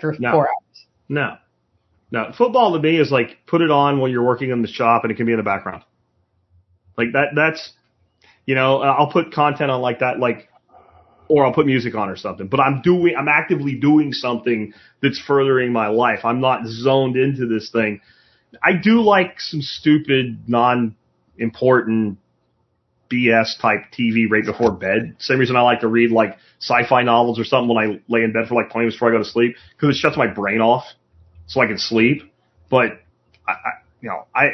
for 0.00 0.16
no. 0.18 0.32
four 0.32 0.48
hours. 0.48 0.86
No, 1.10 1.36
no. 2.10 2.32
Football 2.36 2.72
to 2.72 2.80
me 2.80 2.98
is 2.98 3.12
like 3.12 3.38
put 3.46 3.60
it 3.60 3.70
on 3.70 3.98
while 3.98 4.08
you're 4.08 4.24
working 4.24 4.50
in 4.50 4.62
the 4.62 4.68
shop 4.68 5.04
and 5.04 5.12
it 5.12 5.16
can 5.16 5.26
be 5.26 5.32
in 5.32 5.38
the 5.38 5.44
background. 5.44 5.82
Like 6.96 7.08
that, 7.12 7.28
that's, 7.36 7.72
you 8.46 8.54
know, 8.54 8.80
I'll 8.80 9.10
put 9.10 9.32
content 9.32 9.70
on 9.70 9.82
like 9.82 9.98
that, 9.98 10.18
like 10.18 10.48
or 11.28 11.44
I'll 11.44 11.52
put 11.52 11.66
music 11.66 11.94
on 11.94 12.08
or 12.08 12.16
something. 12.16 12.48
But 12.48 12.60
I'm 12.60 12.82
doing, 12.82 13.14
I'm 13.16 13.28
actively 13.28 13.74
doing 13.74 14.12
something 14.12 14.74
that's 15.02 15.18
furthering 15.18 15.72
my 15.72 15.88
life. 15.88 16.20
I'm 16.24 16.40
not 16.40 16.66
zoned 16.66 17.16
into 17.16 17.46
this 17.46 17.70
thing. 17.70 18.00
I 18.62 18.74
do 18.74 19.00
like 19.00 19.40
some 19.40 19.62
stupid, 19.62 20.48
non-important 20.48 22.18
BS 23.10 23.60
type 23.60 23.86
TV 23.96 24.28
right 24.30 24.44
before 24.44 24.72
bed. 24.72 25.16
Same 25.18 25.38
reason 25.38 25.56
I 25.56 25.62
like 25.62 25.80
to 25.80 25.88
read 25.88 26.10
like 26.10 26.36
sci-fi 26.60 27.02
novels 27.02 27.38
or 27.38 27.44
something 27.44 27.74
when 27.74 27.78
I 27.78 28.00
lay 28.08 28.22
in 28.22 28.32
bed 28.32 28.48
for 28.48 28.54
like 28.54 28.70
20 28.70 28.84
minutes 28.84 28.96
before 28.96 29.08
I 29.10 29.12
go 29.12 29.18
to 29.18 29.24
sleep 29.24 29.56
because 29.76 29.96
it 29.96 29.98
shuts 29.98 30.16
my 30.16 30.26
brain 30.26 30.60
off 30.60 30.84
so 31.46 31.60
I 31.60 31.66
can 31.66 31.78
sleep. 31.78 32.22
But 32.70 33.00
I, 33.46 33.52
I, 33.52 33.70
you 34.00 34.08
know, 34.08 34.26
I, 34.34 34.48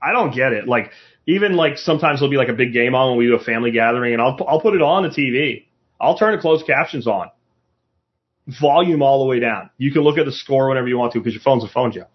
I 0.00 0.12
don't 0.12 0.34
get 0.34 0.52
it. 0.52 0.66
Like 0.66 0.90
even 1.26 1.54
like 1.54 1.78
sometimes 1.78 2.20
there'll 2.20 2.30
be 2.30 2.36
like 2.36 2.48
a 2.48 2.54
big 2.54 2.72
game 2.72 2.94
on 2.94 3.10
when 3.10 3.18
we 3.18 3.26
do 3.26 3.36
a 3.36 3.44
family 3.44 3.70
gathering 3.70 4.12
and 4.12 4.22
I'll, 4.22 4.36
I'll 4.48 4.60
put 4.60 4.74
it 4.74 4.82
on 4.82 5.04
the 5.04 5.10
TV 5.10 5.66
I'll 6.02 6.18
turn 6.18 6.34
the 6.34 6.40
closed 6.40 6.66
captions 6.66 7.06
on. 7.06 7.30
Volume 8.60 9.02
all 9.02 9.20
the 9.22 9.28
way 9.28 9.38
down. 9.38 9.70
You 9.78 9.92
can 9.92 10.02
look 10.02 10.18
at 10.18 10.26
the 10.26 10.32
score 10.32 10.68
whenever 10.68 10.88
you 10.88 10.98
want 10.98 11.12
to 11.12 11.20
because 11.20 11.32
your 11.32 11.42
phone's 11.42 11.62
a 11.62 11.68
phone 11.68 11.92
jail. 11.92 12.10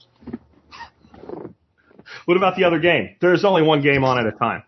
what 2.25 2.35
about 2.35 2.57
the 2.57 2.65
other 2.65 2.79
game? 2.79 3.15
There's 3.21 3.45
only 3.45 3.61
one 3.63 3.81
game 3.81 4.03
on 4.03 4.19
at 4.19 4.25
a 4.25 4.37
time. 4.37 4.63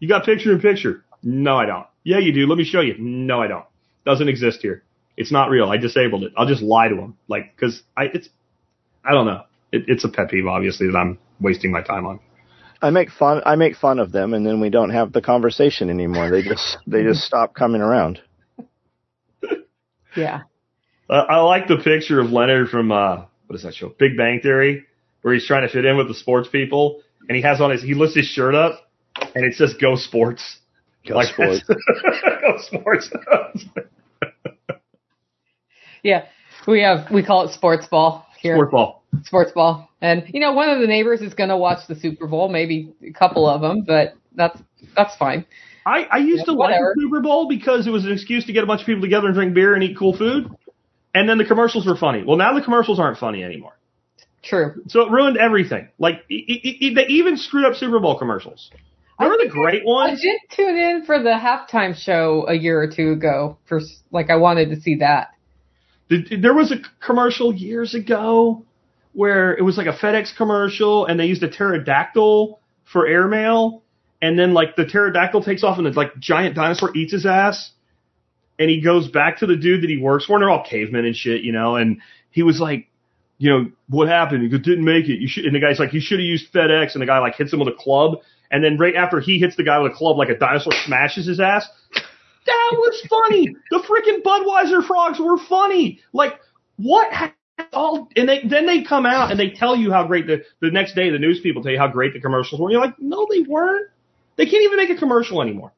You 0.00 0.08
got 0.08 0.26
picture 0.26 0.52
in 0.52 0.60
picture? 0.60 1.02
No, 1.22 1.56
I 1.56 1.64
don't. 1.64 1.86
Yeah, 2.04 2.18
you 2.18 2.32
do. 2.32 2.46
Let 2.46 2.58
me 2.58 2.64
show 2.64 2.82
you. 2.82 2.94
No, 2.98 3.40
I 3.40 3.48
don't. 3.48 3.64
Doesn't 4.04 4.28
exist 4.28 4.60
here. 4.60 4.84
It's 5.16 5.32
not 5.32 5.48
real. 5.48 5.70
I 5.70 5.78
disabled 5.78 6.24
it. 6.24 6.32
I'll 6.36 6.46
just 6.46 6.62
lie 6.62 6.88
to 6.88 6.94
them. 6.94 7.16
Like, 7.26 7.56
cause 7.56 7.82
I, 7.96 8.04
it's, 8.12 8.28
I 9.02 9.12
don't 9.12 9.26
know. 9.26 9.44
It, 9.72 9.84
it's 9.88 10.04
a 10.04 10.08
pet 10.08 10.30
peeve, 10.30 10.46
obviously, 10.46 10.86
that 10.88 10.96
I'm 10.96 11.18
wasting 11.40 11.72
my 11.72 11.82
time 11.82 12.06
on. 12.06 12.20
I 12.80 12.90
make 12.90 13.10
fun. 13.10 13.42
I 13.44 13.56
make 13.56 13.76
fun 13.76 13.98
of 13.98 14.12
them, 14.12 14.34
and 14.34 14.46
then 14.46 14.60
we 14.60 14.70
don't 14.70 14.90
have 14.90 15.12
the 15.12 15.20
conversation 15.20 15.90
anymore. 15.90 16.30
They 16.30 16.42
just 16.42 16.78
they 16.86 17.02
just 17.02 17.22
stop 17.22 17.52
coming 17.52 17.80
around. 17.80 18.20
Yeah. 20.16 20.42
Uh, 21.10 21.24
I 21.28 21.40
like 21.40 21.68
the 21.68 21.76
picture 21.76 22.20
of 22.20 22.30
Leonard 22.30 22.68
from 22.68 22.92
uh, 22.92 23.24
what 23.46 23.56
is 23.56 23.62
that 23.62 23.74
show? 23.74 23.94
Big 23.98 24.16
Bang 24.16 24.40
Theory, 24.42 24.84
where 25.22 25.34
he's 25.34 25.46
trying 25.46 25.66
to 25.66 25.72
fit 25.72 25.84
in 25.84 25.96
with 25.96 26.08
the 26.08 26.14
sports 26.14 26.48
people, 26.48 27.02
and 27.28 27.36
he 27.36 27.42
has 27.42 27.60
on 27.60 27.70
his 27.70 27.82
he 27.82 27.94
lifts 27.94 28.14
his 28.14 28.26
shirt 28.26 28.54
up, 28.54 28.88
and 29.34 29.44
it 29.44 29.54
says 29.54 29.74
"Go 29.80 29.96
Sports." 29.96 30.58
Go 31.06 31.14
like 31.14 31.32
Sports. 31.32 31.62
Go 31.68 32.58
Sports. 32.58 33.10
yeah, 36.02 36.26
we 36.66 36.82
have 36.82 37.10
we 37.10 37.24
call 37.24 37.48
it 37.48 37.54
sports 37.54 37.86
ball 37.86 38.26
here. 38.38 38.56
Sports 38.56 38.70
ball. 38.70 39.04
Sports 39.24 39.52
ball, 39.52 39.88
and 40.02 40.24
you 40.28 40.40
know 40.40 40.52
one 40.52 40.68
of 40.68 40.80
the 40.80 40.86
neighbors 40.86 41.22
is 41.22 41.32
going 41.32 41.48
to 41.48 41.56
watch 41.56 41.86
the 41.88 41.94
Super 41.94 42.26
Bowl, 42.26 42.50
maybe 42.50 42.92
a 43.02 43.12
couple 43.12 43.48
of 43.48 43.62
them, 43.62 43.84
but 43.86 44.14
that's 44.34 44.60
that's 44.94 45.16
fine. 45.16 45.46
I, 45.88 46.02
I 46.02 46.18
used 46.18 46.40
yeah, 46.40 46.52
to 46.52 46.54
whatever. 46.54 46.88
like 46.88 46.94
the 46.96 47.02
Super 47.02 47.20
Bowl 47.20 47.48
because 47.48 47.86
it 47.86 47.90
was 47.90 48.04
an 48.04 48.12
excuse 48.12 48.44
to 48.46 48.52
get 48.52 48.62
a 48.62 48.66
bunch 48.66 48.82
of 48.82 48.86
people 48.86 49.02
together 49.02 49.26
and 49.26 49.34
drink 49.34 49.54
beer 49.54 49.74
and 49.74 49.82
eat 49.82 49.96
cool 49.96 50.16
food. 50.16 50.50
And 51.14 51.28
then 51.28 51.38
the 51.38 51.46
commercials 51.46 51.86
were 51.86 51.96
funny. 51.96 52.22
Well, 52.22 52.36
now 52.36 52.54
the 52.54 52.62
commercials 52.62 53.00
aren't 53.00 53.18
funny 53.18 53.42
anymore. 53.42 53.72
True. 54.42 54.82
So 54.88 55.00
it 55.00 55.10
ruined 55.10 55.38
everything. 55.38 55.88
Like 55.98 56.24
it, 56.28 56.34
it, 56.34 56.86
it, 56.86 56.94
they 56.94 57.06
even 57.14 57.38
screwed 57.38 57.64
up 57.64 57.74
Super 57.74 58.00
Bowl 58.00 58.18
commercials. 58.18 58.70
Remember 59.18 59.42
the 59.44 59.50
great 59.50 59.84
ones? 59.84 60.20
I 60.20 60.22
did 60.22 60.40
tune 60.50 60.76
in 60.76 61.04
for 61.04 61.20
the 61.20 61.30
halftime 61.30 61.96
show 61.96 62.46
a 62.46 62.54
year 62.54 62.80
or 62.80 62.88
two 62.88 63.12
ago. 63.12 63.58
For 63.66 63.80
like, 64.12 64.30
I 64.30 64.36
wanted 64.36 64.70
to 64.70 64.80
see 64.80 64.96
that. 64.96 65.30
There 66.08 66.54
was 66.54 66.70
a 66.70 66.76
commercial 67.04 67.52
years 67.52 67.94
ago 67.94 68.64
where 69.12 69.56
it 69.56 69.62
was 69.62 69.76
like 69.76 69.88
a 69.88 69.92
FedEx 69.92 70.36
commercial, 70.36 71.06
and 71.06 71.18
they 71.18 71.26
used 71.26 71.42
a 71.42 71.50
pterodactyl 71.50 72.60
for 72.84 73.06
airmail, 73.06 73.82
and 74.20 74.38
then 74.38 74.52
like 74.52 74.76
the 74.76 74.84
pterodactyl 74.84 75.42
takes 75.42 75.62
off 75.62 75.78
and 75.78 75.86
the 75.86 75.90
like 75.90 76.16
giant 76.18 76.54
dinosaur 76.54 76.94
eats 76.96 77.12
his 77.12 77.26
ass 77.26 77.72
and 78.58 78.68
he 78.68 78.80
goes 78.80 79.08
back 79.08 79.38
to 79.38 79.46
the 79.46 79.56
dude 79.56 79.82
that 79.82 79.90
he 79.90 79.98
works 79.98 80.24
for 80.24 80.34
and 80.34 80.42
they're 80.42 80.50
all 80.50 80.64
cavemen 80.68 81.04
and 81.04 81.14
shit, 81.14 81.42
you 81.42 81.52
know, 81.52 81.76
and 81.76 82.00
he 82.30 82.42
was 82.42 82.60
like, 82.60 82.88
you 83.38 83.50
know, 83.50 83.70
what 83.88 84.08
happened? 84.08 84.42
He 84.42 84.58
didn't 84.58 84.84
make 84.84 85.08
it. 85.08 85.20
You 85.20 85.28
should, 85.28 85.44
and 85.44 85.54
the 85.54 85.60
guy's 85.60 85.78
like, 85.78 85.92
you 85.92 86.00
should 86.00 86.18
have 86.18 86.26
used 86.26 86.52
FedEx. 86.52 86.94
And 86.94 87.02
the 87.02 87.06
guy 87.06 87.18
like 87.18 87.36
hits 87.36 87.52
him 87.52 87.60
with 87.60 87.68
a 87.68 87.76
club. 87.78 88.18
And 88.50 88.64
then 88.64 88.78
right 88.78 88.96
after 88.96 89.20
he 89.20 89.38
hits 89.38 89.54
the 89.56 89.62
guy 89.62 89.78
with 89.78 89.92
a 89.92 89.94
club, 89.94 90.18
like 90.18 90.28
a 90.28 90.36
dinosaur 90.36 90.72
smashes 90.84 91.26
his 91.26 91.38
ass. 91.38 91.68
That 91.94 92.70
was 92.72 93.06
funny. 93.08 93.54
the 93.70 93.78
freaking 93.78 94.22
Budweiser 94.22 94.84
frogs 94.86 95.20
were 95.20 95.38
funny. 95.48 96.00
Like 96.12 96.40
what 96.76 97.32
all, 97.72 98.08
and 98.16 98.28
they, 98.28 98.40
then 98.48 98.66
they 98.66 98.82
come 98.82 99.06
out 99.06 99.30
and 99.30 99.38
they 99.38 99.50
tell 99.50 99.76
you 99.76 99.92
how 99.92 100.06
great 100.06 100.26
the, 100.26 100.42
the 100.60 100.70
next 100.70 100.94
day 100.94 101.10
the 101.10 101.18
news 101.18 101.40
people 101.40 101.62
tell 101.62 101.72
you 101.72 101.78
how 101.78 101.88
great 101.88 102.14
the 102.14 102.20
commercials 102.20 102.60
were. 102.60 102.68
And 102.68 102.72
you're 102.72 102.84
like, 102.84 102.98
no, 102.98 103.26
they 103.30 103.40
weren't. 103.42 103.88
They 104.38 104.46
can't 104.46 104.62
even 104.62 104.76
make 104.78 104.88
a 104.88 104.96
commercial 104.96 105.42
anymore. 105.42 105.72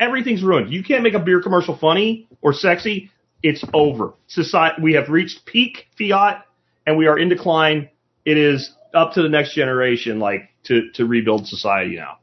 Everything's 0.00 0.42
ruined. 0.42 0.72
You 0.72 0.82
can't 0.84 1.02
make 1.02 1.14
a 1.14 1.18
beer 1.18 1.42
commercial 1.42 1.76
funny 1.76 2.28
or 2.40 2.54
sexy. 2.54 3.10
It's 3.42 3.62
over. 3.74 4.14
Society, 4.28 4.80
we 4.80 4.94
have 4.94 5.08
reached 5.08 5.44
peak 5.44 5.88
fiat 5.98 6.44
and 6.86 6.96
we 6.96 7.08
are 7.08 7.18
in 7.18 7.28
decline. 7.28 7.90
It 8.24 8.38
is 8.38 8.72
up 8.94 9.14
to 9.14 9.22
the 9.22 9.28
next 9.28 9.54
generation, 9.54 10.20
like 10.20 10.48
to, 10.64 10.90
to 10.92 11.04
rebuild 11.06 11.48
society 11.48 11.96
now. 11.96 12.18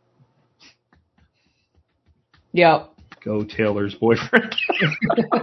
Yep. 2.54 2.92
Go 3.24 3.44
Taylor's 3.44 3.96
boyfriend. 3.96 4.56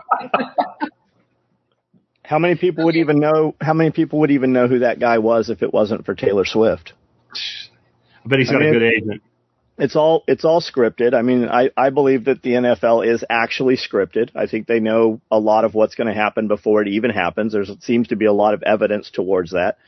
how 2.25 2.39
many 2.39 2.55
people 2.55 2.87
would 2.87 2.97
even 2.97 3.19
know? 3.19 3.55
How 3.61 3.75
many 3.75 3.91
people 3.91 4.21
would 4.21 4.31
even 4.31 4.55
know 4.55 4.67
who 4.67 4.79
that 4.79 4.99
guy 4.99 5.19
was 5.19 5.51
if 5.51 5.63
it 5.63 5.75
wasn't 5.75 6.07
for 6.07 6.15
Taylor 6.15 6.47
Swift? 6.47 6.95
I 8.25 8.29
bet 8.29 8.39
he's 8.39 8.51
got 8.51 8.63
I 8.63 8.67
mean, 8.67 8.69
a 8.71 8.73
good 8.79 8.83
agent. 8.83 9.23
It's 9.79 9.97
all 9.97 10.23
it's 10.29 10.45
all 10.45 10.61
scripted. 10.61 11.15
I 11.15 11.23
mean, 11.23 11.49
I, 11.49 11.71
I 11.77 11.91
believe 11.91 12.27
that 12.27 12.43
the 12.43 12.51
NFL 12.51 13.07
is 13.11 13.25
actually 13.29 13.77
scripted. 13.77 14.31
I 14.35 14.47
think 14.47 14.67
they 14.67 14.81
know 14.81 15.21
a 15.31 15.39
lot 15.39 15.65
of 15.65 15.75
what's 15.75 15.95
going 15.95 16.09
to 16.09 16.15
happen 16.15 16.47
before 16.47 16.83
it 16.83 16.89
even 16.89 17.11
happens. 17.11 17.53
There 17.53 17.65
seems 17.81 18.09
to 18.09 18.17
be 18.17 18.27
a 18.27 18.33
lot 18.33 18.55
of 18.55 18.63
evidence 18.63 19.11
towards 19.11 19.53
that. 19.53 19.79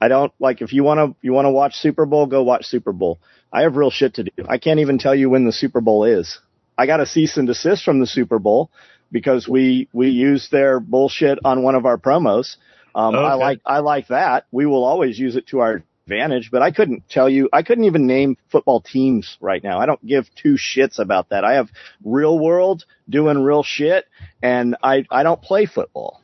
I 0.00 0.08
don't 0.08 0.32
like 0.38 0.60
if 0.60 0.72
you 0.72 0.84
want 0.84 0.98
to 0.98 1.16
you 1.22 1.32
want 1.32 1.46
to 1.46 1.50
watch 1.50 1.76
Super 1.76 2.04
Bowl, 2.04 2.26
go 2.26 2.42
watch 2.42 2.66
Super 2.66 2.92
Bowl. 2.92 3.18
I 3.50 3.62
have 3.62 3.76
real 3.76 3.90
shit 3.90 4.14
to 4.14 4.24
do. 4.24 4.30
I 4.46 4.58
can't 4.58 4.80
even 4.80 4.98
tell 4.98 5.14
you 5.14 5.30
when 5.30 5.46
the 5.46 5.52
Super 5.52 5.80
Bowl 5.80 6.04
is. 6.04 6.38
I 6.76 6.86
got 6.86 7.00
a 7.00 7.06
cease 7.06 7.36
and 7.36 7.46
desist 7.46 7.84
from 7.84 8.00
the 8.00 8.06
Super 8.06 8.38
Bowl 8.38 8.70
because 9.10 9.48
we 9.48 9.88
we 9.92 10.10
used 10.10 10.50
their 10.50 10.80
bullshit 10.80 11.38
on 11.44 11.62
one 11.62 11.76
of 11.76 11.86
our 11.86 11.96
promos. 11.96 12.56
Um, 12.94 13.14
okay. 13.14 13.24
I 13.24 13.34
like 13.34 13.60
I 13.64 13.78
like 13.78 14.08
that. 14.08 14.46
We 14.50 14.66
will 14.66 14.84
always 14.84 15.18
use 15.18 15.36
it 15.36 15.46
to 15.48 15.60
our 15.60 15.82
advantage, 16.06 16.50
but 16.50 16.62
I 16.62 16.70
couldn't 16.70 17.08
tell 17.08 17.28
you. 17.28 17.48
I 17.52 17.62
couldn't 17.62 17.84
even 17.84 18.06
name 18.06 18.36
football 18.50 18.80
teams 18.80 19.36
right 19.40 19.62
now. 19.62 19.78
I 19.78 19.86
don't 19.86 20.04
give 20.04 20.26
two 20.40 20.56
shits 20.56 20.98
about 20.98 21.30
that. 21.30 21.44
I 21.44 21.54
have 21.54 21.70
real 22.04 22.38
world 22.38 22.84
doing 23.08 23.42
real 23.42 23.62
shit, 23.62 24.06
and 24.42 24.76
I 24.82 25.04
I 25.10 25.22
don't 25.22 25.40
play 25.40 25.66
football. 25.66 26.20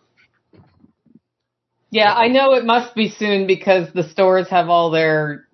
Yeah, 1.91 2.13
I 2.13 2.29
know 2.29 2.55
it 2.55 2.65
must 2.65 2.95
be 2.95 3.09
soon 3.09 3.47
because 3.47 3.93
the 3.93 4.09
stores 4.09 4.49
have 4.51 4.69
all 4.69 4.91
their 4.91 5.49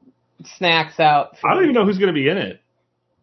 snacks 0.57 1.01
out. 1.01 1.36
I 1.44 1.55
don't 1.55 1.62
even 1.62 1.74
know 1.74 1.86
who's 1.86 1.98
going 1.98 2.09
to 2.09 2.12
be 2.12 2.28
in 2.28 2.36
it. 2.36 2.61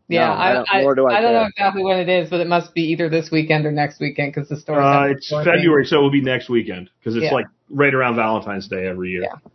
Yeah, 0.08 0.28
no, 0.28 0.34
I, 0.34 0.52
I, 0.52 0.92
I, 0.92 0.96
do 0.96 1.08
I, 1.08 1.18
I 1.18 1.22
don't 1.22 1.34
know 1.34 1.46
exactly 1.46 1.84
when 1.84 2.00
it 2.00 2.10
is, 2.10 2.30
but 2.30 2.40
it 2.40 2.48
must 2.48 2.74
be 2.74 2.82
either 2.92 3.10
this 3.10 3.30
weekend 3.32 3.66
or 3.66 3.72
next 3.72 4.00
weekend 4.00 4.34
because 4.34 4.50
the 4.50 4.58
store. 4.58 4.82
Uh, 4.82 5.12
it's 5.12 5.30
February, 5.30 5.86
so 5.86 6.00
it 6.00 6.02
will 6.02 6.12
be 6.12 6.22
next 6.22 6.50
weekend 6.50 6.90
because 7.00 7.16
it's 7.16 7.26
yeah. 7.26 7.34
like 7.34 7.46
right 7.70 7.94
around 7.94 8.16
Valentine's 8.16 8.68
Day 8.68 8.86
every 8.88 9.12
year. 9.12 9.24
Yeah, 9.24 9.50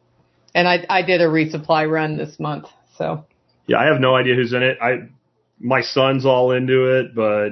and 0.59 0.68
I 0.68 0.85
I 0.90 1.02
did 1.02 1.20
a 1.20 1.26
resupply 1.26 1.89
run 1.89 2.16
this 2.16 2.40
month, 2.40 2.66
so. 2.97 3.24
Yeah, 3.68 3.78
I 3.78 3.86
have 3.86 4.01
no 4.01 4.16
idea 4.16 4.35
who's 4.35 4.52
in 4.52 4.62
it. 4.62 4.78
I 4.82 5.09
my 5.60 5.82
son's 5.82 6.26
all 6.26 6.51
into 6.52 6.98
it, 6.98 7.14
but 7.14 7.51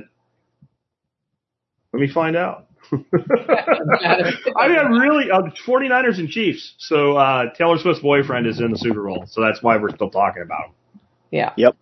let 1.92 2.00
me 2.00 2.08
find 2.12 2.36
out. 2.36 2.66
I 2.92 4.68
mean, 4.68 4.78
I'm 4.78 4.92
really 4.92 5.30
uh, 5.30 5.42
49ers 5.66 6.18
and 6.18 6.28
Chiefs. 6.28 6.74
So 6.78 7.16
uh, 7.16 7.52
Taylor 7.54 7.78
Swift's 7.78 8.02
boyfriend 8.02 8.46
is 8.46 8.60
in 8.60 8.70
the 8.70 8.78
Super 8.78 9.04
Bowl, 9.04 9.24
so 9.28 9.40
that's 9.40 9.62
why 9.62 9.76
we're 9.76 9.90
still 9.90 10.10
talking 10.10 10.42
about 10.42 10.66
him. 10.66 10.72
Yeah. 11.30 11.52
Yep. 11.56 11.76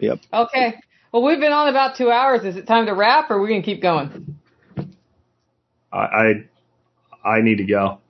Yep. 0.00 0.18
Okay. 0.32 0.74
Well, 1.12 1.22
we've 1.22 1.40
been 1.40 1.52
on 1.52 1.68
about 1.68 1.96
two 1.96 2.10
hours. 2.10 2.44
Is 2.44 2.56
it 2.56 2.66
time 2.66 2.86
to 2.86 2.92
wrap, 2.92 3.30
or 3.30 3.34
are 3.34 3.40
we 3.40 3.48
gonna 3.48 3.62
keep 3.62 3.82
going? 3.82 4.36
I 5.92 5.98
I, 7.24 7.28
I 7.28 7.40
need 7.40 7.58
to 7.58 7.64
go. 7.64 8.00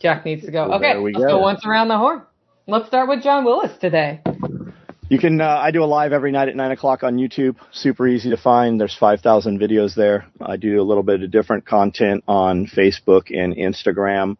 Jack 0.00 0.24
needs 0.24 0.44
to 0.46 0.50
go. 0.50 0.68
Well, 0.68 0.78
okay. 0.78 0.96
Let's 0.96 1.16
go. 1.16 1.26
go 1.26 1.38
once 1.40 1.64
around 1.66 1.88
the 1.88 1.98
horn. 1.98 2.22
Let's 2.66 2.86
start 2.86 3.08
with 3.08 3.22
John 3.22 3.44
Willis 3.44 3.76
today. 3.78 4.20
You 5.08 5.18
can. 5.18 5.40
Uh, 5.40 5.46
I 5.46 5.72
do 5.72 5.82
a 5.82 5.86
live 5.86 6.12
every 6.12 6.30
night 6.30 6.48
at 6.48 6.56
nine 6.56 6.70
o'clock 6.70 7.02
on 7.02 7.16
YouTube. 7.16 7.56
Super 7.72 8.06
easy 8.06 8.30
to 8.30 8.36
find. 8.36 8.80
There's 8.80 8.96
five 8.96 9.20
thousand 9.20 9.60
videos 9.60 9.94
there. 9.94 10.26
I 10.40 10.56
do 10.56 10.80
a 10.80 10.84
little 10.84 11.02
bit 11.02 11.22
of 11.22 11.30
different 11.30 11.66
content 11.66 12.24
on 12.28 12.66
Facebook 12.66 13.36
and 13.36 13.54
Instagram. 13.54 14.36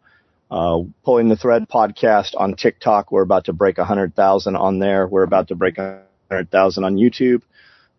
Uh, 0.49 0.83
pulling 1.03 1.29
the 1.29 1.35
thread 1.35 1.67
podcast 1.69 2.31
on 2.35 2.55
TikTok. 2.55 3.11
We're 3.11 3.21
about 3.21 3.45
to 3.45 3.53
break 3.53 3.77
a 3.77 3.85
hundred 3.85 4.15
thousand 4.15 4.55
on 4.55 4.79
there. 4.79 5.07
We're 5.07 5.23
about 5.23 5.49
to 5.49 5.55
break 5.55 5.77
a 5.77 6.03
hundred 6.29 6.49
thousand 6.51 6.85
on 6.85 6.95
YouTube. 6.95 7.41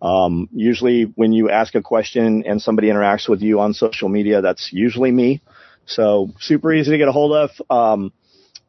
Um, 0.01 0.49
usually 0.53 1.05
when 1.05 1.33
you 1.33 1.51
ask 1.51 1.75
a 1.75 1.83
question 1.83 2.45
and 2.47 2.61
somebody 2.61 2.89
interacts 2.89 3.29
with 3.29 3.41
you 3.41 3.61
on 3.61 3.73
social 3.73 4.09
media, 4.09 4.41
that's 4.41 4.71
usually 4.73 5.13
me. 5.13 5.43
So 5.87 6.33
super 6.41 6.73
easy 6.73 6.93
to 6.93 6.99
get 6.99 7.09
a 7.09 7.13
hold 7.13 7.33
of. 7.33 7.51
Um, 7.71 8.13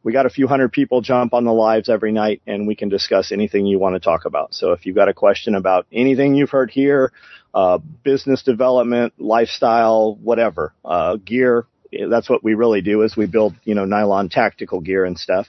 we 0.04 0.12
got 0.12 0.26
a 0.26 0.30
few 0.30 0.48
hundred 0.48 0.72
people 0.74 1.02
jump 1.02 1.34
on 1.34 1.46
the 1.46 1.54
lives 1.54 1.88
every 1.88 2.12
night 2.12 2.42
and 2.46 2.68
we 2.68 2.76
can 2.76 2.90
discuss 2.90 3.32
anything 3.32 3.66
you 3.66 3.80
want 3.80 3.96
to 3.96 4.00
talk 4.00 4.26
about. 4.26 4.54
So 4.54 4.74
if 4.74 4.86
you've 4.86 4.96
got 4.96 5.08
a 5.08 5.14
question 5.14 5.56
about 5.56 5.88
anything 5.92 6.36
you've 6.36 6.50
heard 6.50 6.70
here, 6.70 7.14
uh, 7.54 7.78
business 8.04 8.44
development, 8.44 9.14
lifestyle, 9.18 10.16
whatever, 10.16 10.74
uh, 10.84 11.16
gear, 11.18 11.68
that's 12.10 12.30
what 12.30 12.44
we 12.44 12.54
really 12.54 12.82
do 12.82 13.04
is 13.04 13.16
we 13.16 13.28
build, 13.28 13.56
you 13.64 13.76
know, 13.76 13.86
nylon 13.86 14.30
tactical 14.30 14.82
gear 14.82 15.06
and 15.06 15.18
stuff. 15.18 15.48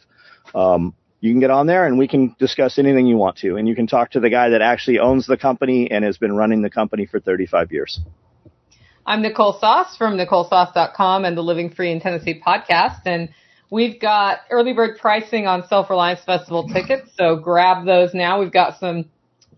Um, 0.54 0.94
you 1.20 1.32
can 1.32 1.40
get 1.40 1.50
on 1.50 1.66
there 1.66 1.86
and 1.86 1.98
we 1.98 2.06
can 2.06 2.36
discuss 2.38 2.78
anything 2.78 3.06
you 3.06 3.16
want 3.16 3.38
to. 3.38 3.56
And 3.56 3.66
you 3.66 3.74
can 3.74 3.86
talk 3.86 4.10
to 4.10 4.20
the 4.20 4.28
guy 4.28 4.50
that 4.50 4.60
actually 4.60 4.98
owns 4.98 5.26
the 5.26 5.38
company 5.38 5.90
and 5.90 6.04
has 6.04 6.18
been 6.18 6.36
running 6.36 6.62
the 6.62 6.70
company 6.70 7.06
for 7.06 7.18
35 7.18 7.72
years. 7.72 7.98
I'm 9.06 9.22
Nicole 9.22 9.58
Sauce 9.58 9.96
from 9.96 10.16
NicoleSauce.com 10.16 11.24
and 11.24 11.36
the 11.36 11.42
Living 11.42 11.70
Free 11.70 11.92
in 11.92 12.00
Tennessee 12.00 12.40
podcast. 12.44 13.02
And 13.06 13.28
We've 13.74 13.98
got 13.98 14.42
early 14.50 14.72
bird 14.72 14.98
pricing 15.00 15.48
on 15.48 15.66
Self 15.66 15.90
Reliance 15.90 16.20
Festival 16.24 16.68
tickets, 16.68 17.10
so 17.18 17.34
grab 17.34 17.84
those 17.84 18.14
now. 18.14 18.38
We've 18.38 18.52
got 18.52 18.78
some 18.78 19.06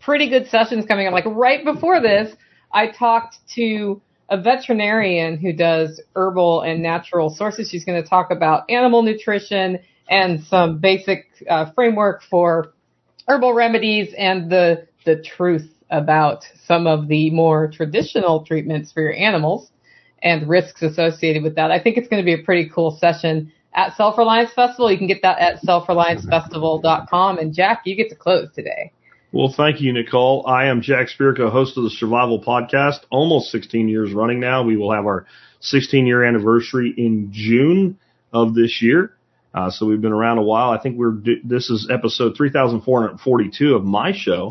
pretty 0.01 0.31
good 0.31 0.47
sessions 0.49 0.87
coming 0.87 1.07
up. 1.07 1.13
Like 1.13 1.27
right 1.27 1.63
before 1.63 2.01
this, 2.01 2.35
I 2.73 2.87
talked 2.87 3.37
to 3.57 4.01
a 4.31 4.41
veterinarian 4.41 5.37
who 5.37 5.53
does 5.53 6.01
herbal 6.15 6.63
and 6.63 6.83
natural 6.83 7.29
sources. 7.29 7.69
She's 7.69 7.85
going 7.85 8.03
to 8.03 8.09
talk 8.09 8.31
about 8.31 8.71
animal 8.71 9.03
nutrition 9.03 9.81
and 10.09 10.43
some 10.45 10.79
basic 10.79 11.27
uh, 11.51 11.73
framework 11.73 12.23
for 12.23 12.73
herbal 13.29 13.53
remedies 13.53 14.15
and 14.17 14.51
the 14.51 14.87
the 15.05 15.23
truth 15.23 15.69
about 15.91 16.45
some 16.67 16.87
of 16.87 17.09
the 17.09 17.31
more 17.31 17.69
traditional 17.69 18.45
treatments 18.45 18.93
for 18.93 19.03
your 19.03 19.15
animals 19.15 19.71
and 20.23 20.49
risks 20.49 20.83
associated 20.83 21.43
with 21.43 21.55
that. 21.57 21.71
I 21.71 21.81
think 21.81 21.97
it's 21.97 22.09
going 22.09 22.23
to 22.23 22.25
be 22.25 22.35
a 22.35 22.45
pretty 22.45 22.69
cool 22.69 22.97
session 22.99 23.53
at 23.75 23.97
Self 23.97 24.19
Reliance 24.19 24.53
Festival. 24.53 24.91
You 24.91 24.99
can 24.99 25.07
get 25.07 25.23
that 25.23 25.39
at 25.39 25.63
selfreliancefestival.com. 25.63 27.39
And 27.39 27.55
Jack, 27.55 27.83
you 27.85 27.95
get 27.95 28.09
to 28.09 28.17
close 28.17 28.49
today. 28.55 28.93
Well, 29.33 29.53
thank 29.55 29.81
you, 29.81 29.93
Nicole. 29.93 30.47
I 30.47 30.67
am 30.67 30.81
Jack 30.81 31.09
Spirko, 31.09 31.51
host 31.51 31.77
of 31.77 31.85
the 31.85 31.91
Survival 31.91 32.43
Podcast, 32.43 33.01
almost 33.11 33.51
16 33.51 33.89
years 33.89 34.13
running 34.13 34.41
now. 34.41 34.63
We 34.63 34.77
will 34.77 34.93
have 34.93 35.05
our 35.05 35.27
16 35.61 36.07
year 36.07 36.25
anniversary 36.25 36.95
in 36.97 37.31
June 37.33 37.99
of 38.33 38.55
this 38.55 38.81
year. 38.81 39.13
Uh, 39.55 39.71
so 39.71 39.87
we've 39.87 40.01
been 40.01 40.13
around 40.13 40.39
a 40.39 40.43
while. 40.43 40.71
I 40.71 40.79
think 40.79 40.99
we're, 40.99 41.17
this 41.45 41.71
is 41.71 41.89
episode 41.91 42.37
3442 42.37 43.75
of 43.75 43.85
my 43.85 44.13
show. 44.13 44.51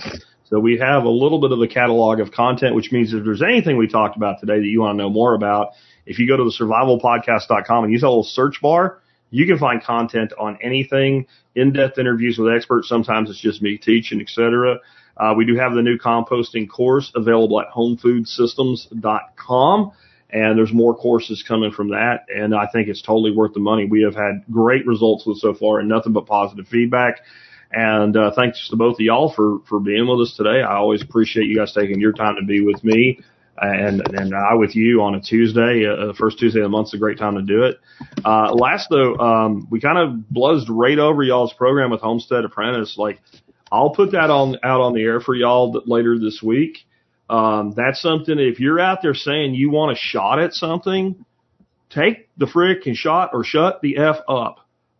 So 0.49 0.59
we 0.59 0.77
have 0.77 1.05
a 1.05 1.09
little 1.09 1.39
bit 1.39 1.51
of 1.51 1.59
a 1.61 1.67
catalog 1.67 2.19
of 2.19 2.31
content, 2.31 2.75
which 2.75 2.91
means 2.91 3.11
if 3.13 3.23
there's 3.23 3.41
anything 3.41 3.77
we 3.77 3.87
talked 3.87 4.15
about 4.15 4.39
today 4.39 4.59
that 4.59 4.65
you 4.65 4.81
want 4.81 4.95
to 4.97 5.03
know 5.03 5.09
more 5.09 5.33
about, 5.33 5.71
if 6.05 6.19
you 6.19 6.27
go 6.27 6.37
to 6.37 6.43
the 6.43 6.51
survivalpodcast.com 6.51 7.83
and 7.83 7.91
use 7.91 8.01
that 8.01 8.09
little 8.09 8.23
search 8.23 8.61
bar, 8.61 8.99
you 9.31 9.47
can 9.47 9.57
find 9.57 9.83
content 9.83 10.33
on 10.39 10.59
anything, 10.61 11.25
in-depth 11.55 11.97
interviews 11.97 12.37
with 12.37 12.53
experts. 12.53 12.87
Sometimes 12.87 13.31
it's 13.31 13.39
just 13.39 13.59
me 13.61 13.77
teaching, 13.77 14.21
etc. 14.21 14.79
Uh, 15.17 15.33
we 15.35 15.45
do 15.45 15.55
have 15.55 15.73
the 15.73 15.81
new 15.81 15.97
composting 15.97 16.69
course 16.69 17.11
available 17.15 17.59
at 17.59 17.69
homefoodsystems.com. 17.75 19.91
And 20.29 20.57
there's 20.57 20.73
more 20.73 20.95
courses 20.95 21.43
coming 21.47 21.71
from 21.71 21.89
that. 21.89 22.25
And 22.33 22.53
I 22.53 22.67
think 22.67 22.87
it's 22.87 23.01
totally 23.01 23.31
worth 23.31 23.53
the 23.53 23.59
money. 23.59 23.85
We 23.85 24.03
have 24.03 24.15
had 24.15 24.43
great 24.51 24.85
results 24.85 25.25
with 25.25 25.37
so 25.37 25.53
far 25.53 25.79
and 25.79 25.87
nothing 25.87 26.13
but 26.13 26.25
positive 26.25 26.67
feedback. 26.67 27.21
And 27.75 28.15
uh, 28.15 28.31
thanks 28.33 28.69
to 28.69 28.77
both 28.77 28.95
of 28.95 29.01
y'all 29.01 29.33
for, 29.33 29.59
for 29.67 29.79
being 29.79 30.07
with 30.07 30.21
us 30.21 30.35
today. 30.35 30.61
I 30.61 30.77
always 30.77 31.01
appreciate 31.01 31.47
you 31.47 31.57
guys 31.57 31.73
taking 31.73 31.99
your 31.99 32.13
time 32.13 32.37
to 32.37 32.45
be 32.45 32.61
with 32.61 32.83
me 32.83 33.19
and 33.57 34.01
and 34.13 34.33
I 34.35 34.55
with 34.55 34.75
you 34.75 35.01
on 35.01 35.15
a 35.15 35.21
Tuesday, 35.21 35.85
uh, 35.85 36.07
the 36.07 36.13
first 36.17 36.39
Tuesday 36.39 36.59
of 36.59 36.65
the 36.65 36.69
month's 36.69 36.93
a 36.93 36.97
great 36.97 37.17
time 37.17 37.35
to 37.35 37.41
do 37.41 37.63
it. 37.63 37.79
Uh, 38.23 38.53
last 38.53 38.87
though, 38.89 39.15
um, 39.15 39.67
we 39.69 39.79
kind 39.79 39.97
of 39.97 40.29
buzzed 40.29 40.69
right 40.69 40.99
over 40.99 41.23
y'all's 41.23 41.53
program 41.53 41.91
with 41.91 42.01
Homestead 42.01 42.43
Apprentice. 42.43 42.97
Like, 42.97 43.21
I'll 43.71 43.91
put 43.91 44.11
that 44.11 44.29
on 44.29 44.57
out 44.63 44.81
on 44.81 44.93
the 44.93 45.01
air 45.01 45.21
for 45.21 45.35
y'all 45.35 45.81
later 45.85 46.19
this 46.19 46.41
week. 46.43 46.79
Um, 47.29 47.73
that's 47.75 48.01
something. 48.01 48.37
If 48.37 48.59
you're 48.59 48.79
out 48.79 49.01
there 49.01 49.15
saying 49.15 49.55
you 49.55 49.69
want 49.69 49.93
a 49.93 49.99
shot 49.99 50.39
at 50.39 50.53
something, 50.53 51.25
take 51.89 52.29
the 52.37 52.45
freaking 52.45 52.95
shot 52.95 53.31
or 53.33 53.43
shut 53.43 53.81
the 53.81 53.97
f 53.97 54.17
up. 54.27 54.59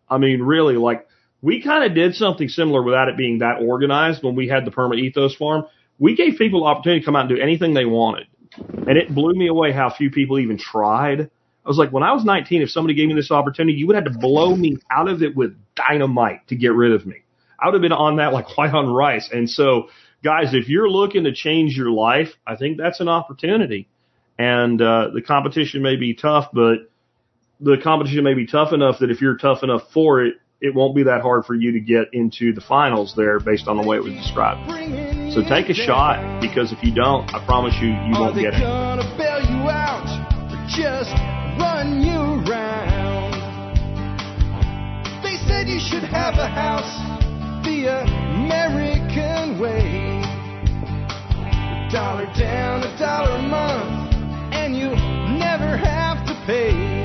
I 0.10 0.18
mean, 0.18 0.42
really, 0.42 0.76
like 0.76 1.08
we 1.46 1.62
kind 1.62 1.84
of 1.84 1.94
did 1.94 2.16
something 2.16 2.50
similar 2.50 2.82
without 2.82 3.08
it 3.08 3.16
being 3.16 3.38
that 3.40 3.62
organized 3.62 4.24
when 4.24 4.36
we 4.36 4.48
had 4.48 4.66
the 4.66 4.72
Perma 4.72 4.98
Ethos 4.98 5.36
Farm. 5.36 5.66
We 6.00 6.16
gave 6.16 6.40
people 6.40 6.62
the 6.62 6.66
opportunity 6.66 7.02
to 7.02 7.06
come 7.06 7.16
out 7.16 7.28
and 7.28 7.30
do 7.30 7.40
anything 7.40 7.76
they 7.76 7.86
wanted. 7.86 8.26
And 8.58 8.98
it 8.98 9.14
blew 9.14 9.36
me 9.36 9.46
away 9.46 9.72
how 9.72 9.92
few 9.92 10.10
people 10.10 10.40
even 10.40 10.58
tried. 10.58 11.20
I 11.20 11.70
was 11.70 11.78
like, 11.78 11.92
when 11.92 12.02
I 12.02 12.14
was 12.14 12.26
19, 12.26 12.64
if 12.64 12.72
somebody 12.72 12.96
gave 12.96 13.10
me 13.10 13.14
this 13.14 13.30
opportunity, 13.30 13.78
you 13.78 13.86
would 13.86 13.96
have 13.96 14.06
to 14.06 14.18
blow 14.18 14.56
me 14.56 14.78
out 14.90 15.08
of 15.08 15.22
it 15.22 15.36
with 15.36 15.56
dynamite 15.76 16.48
to 16.48 16.56
get 16.56 16.74
rid 16.74 16.94
of 16.94 17.06
me. 17.06 17.18
I 17.60 17.68
would 17.68 17.76
have 17.76 17.82
been 17.84 17.92
on 17.92 18.16
that 18.16 18.34
like 18.34 18.46
white 18.58 18.74
on 18.74 18.92
rice. 18.92 19.30
And 19.32 19.48
so, 19.48 19.90
guys, 20.24 20.56
if 20.56 20.68
you're 20.68 20.90
looking 20.90 21.26
to 21.26 21.32
change 21.32 21.78
your 21.78 21.92
life, 21.92 22.30
I 22.48 22.56
think 22.56 22.78
that's 22.78 23.02
an 23.02 23.08
opportunity. 23.08 23.88
And 24.40 24.82
uh, 24.82 25.10
the 25.14 25.22
competition 25.22 25.84
may 25.84 25.96
be 25.96 26.16
tough, 26.16 26.50
but 26.52 26.90
the 27.60 27.78
competition 27.84 28.24
may 28.24 28.34
be 28.34 28.48
tough 28.48 28.74
enough 28.74 28.98
that 29.02 29.12
if 29.12 29.22
you're 29.22 29.38
tough 29.38 29.62
enough 29.62 29.84
for 29.94 30.24
it, 30.26 30.38
it 30.66 30.74
won't 30.74 30.96
be 30.96 31.04
that 31.04 31.22
hard 31.22 31.46
for 31.46 31.54
you 31.54 31.72
to 31.74 31.80
get 31.80 32.12
into 32.12 32.52
the 32.52 32.62
finals 32.62 33.14
there 33.16 33.40
based 33.40 33.68
on 33.68 33.78
the 33.78 33.86
way 33.86 33.98
it 33.98 34.04
was 34.04 34.14
described. 34.14 34.66
So 35.32 35.44
take 35.46 35.70
a 35.70 35.76
shot 35.76 36.42
because 36.42 36.74
if 36.74 36.82
you 36.84 36.92
don't, 36.94 37.32
I 37.36 37.46
promise 37.46 37.76
you, 37.80 37.90
you 37.90 38.18
won't 38.18 38.34
get 38.34 38.56
it. 38.56 38.66
Bail 39.18 39.42
you 39.46 39.70
out 39.70 40.10
or 40.50 40.58
just 40.66 41.14
run 41.62 42.02
you 42.02 42.18
around? 42.50 43.38
They 45.22 45.38
said 45.46 45.68
you 45.70 45.80
should 45.80 46.04
have 46.10 46.34
a 46.34 46.48
house 46.50 46.90
the 47.64 47.86
American 47.86 49.62
way. 49.62 50.26
Dollar 51.94 52.26
down, 52.34 52.82
a 52.82 52.98
dollar 52.98 53.38
a 53.38 53.42
month, 53.44 54.16
and 54.52 54.76
you'll 54.76 54.96
never 55.38 55.78
have 55.78 56.26
to 56.26 56.34
pay. 56.48 57.05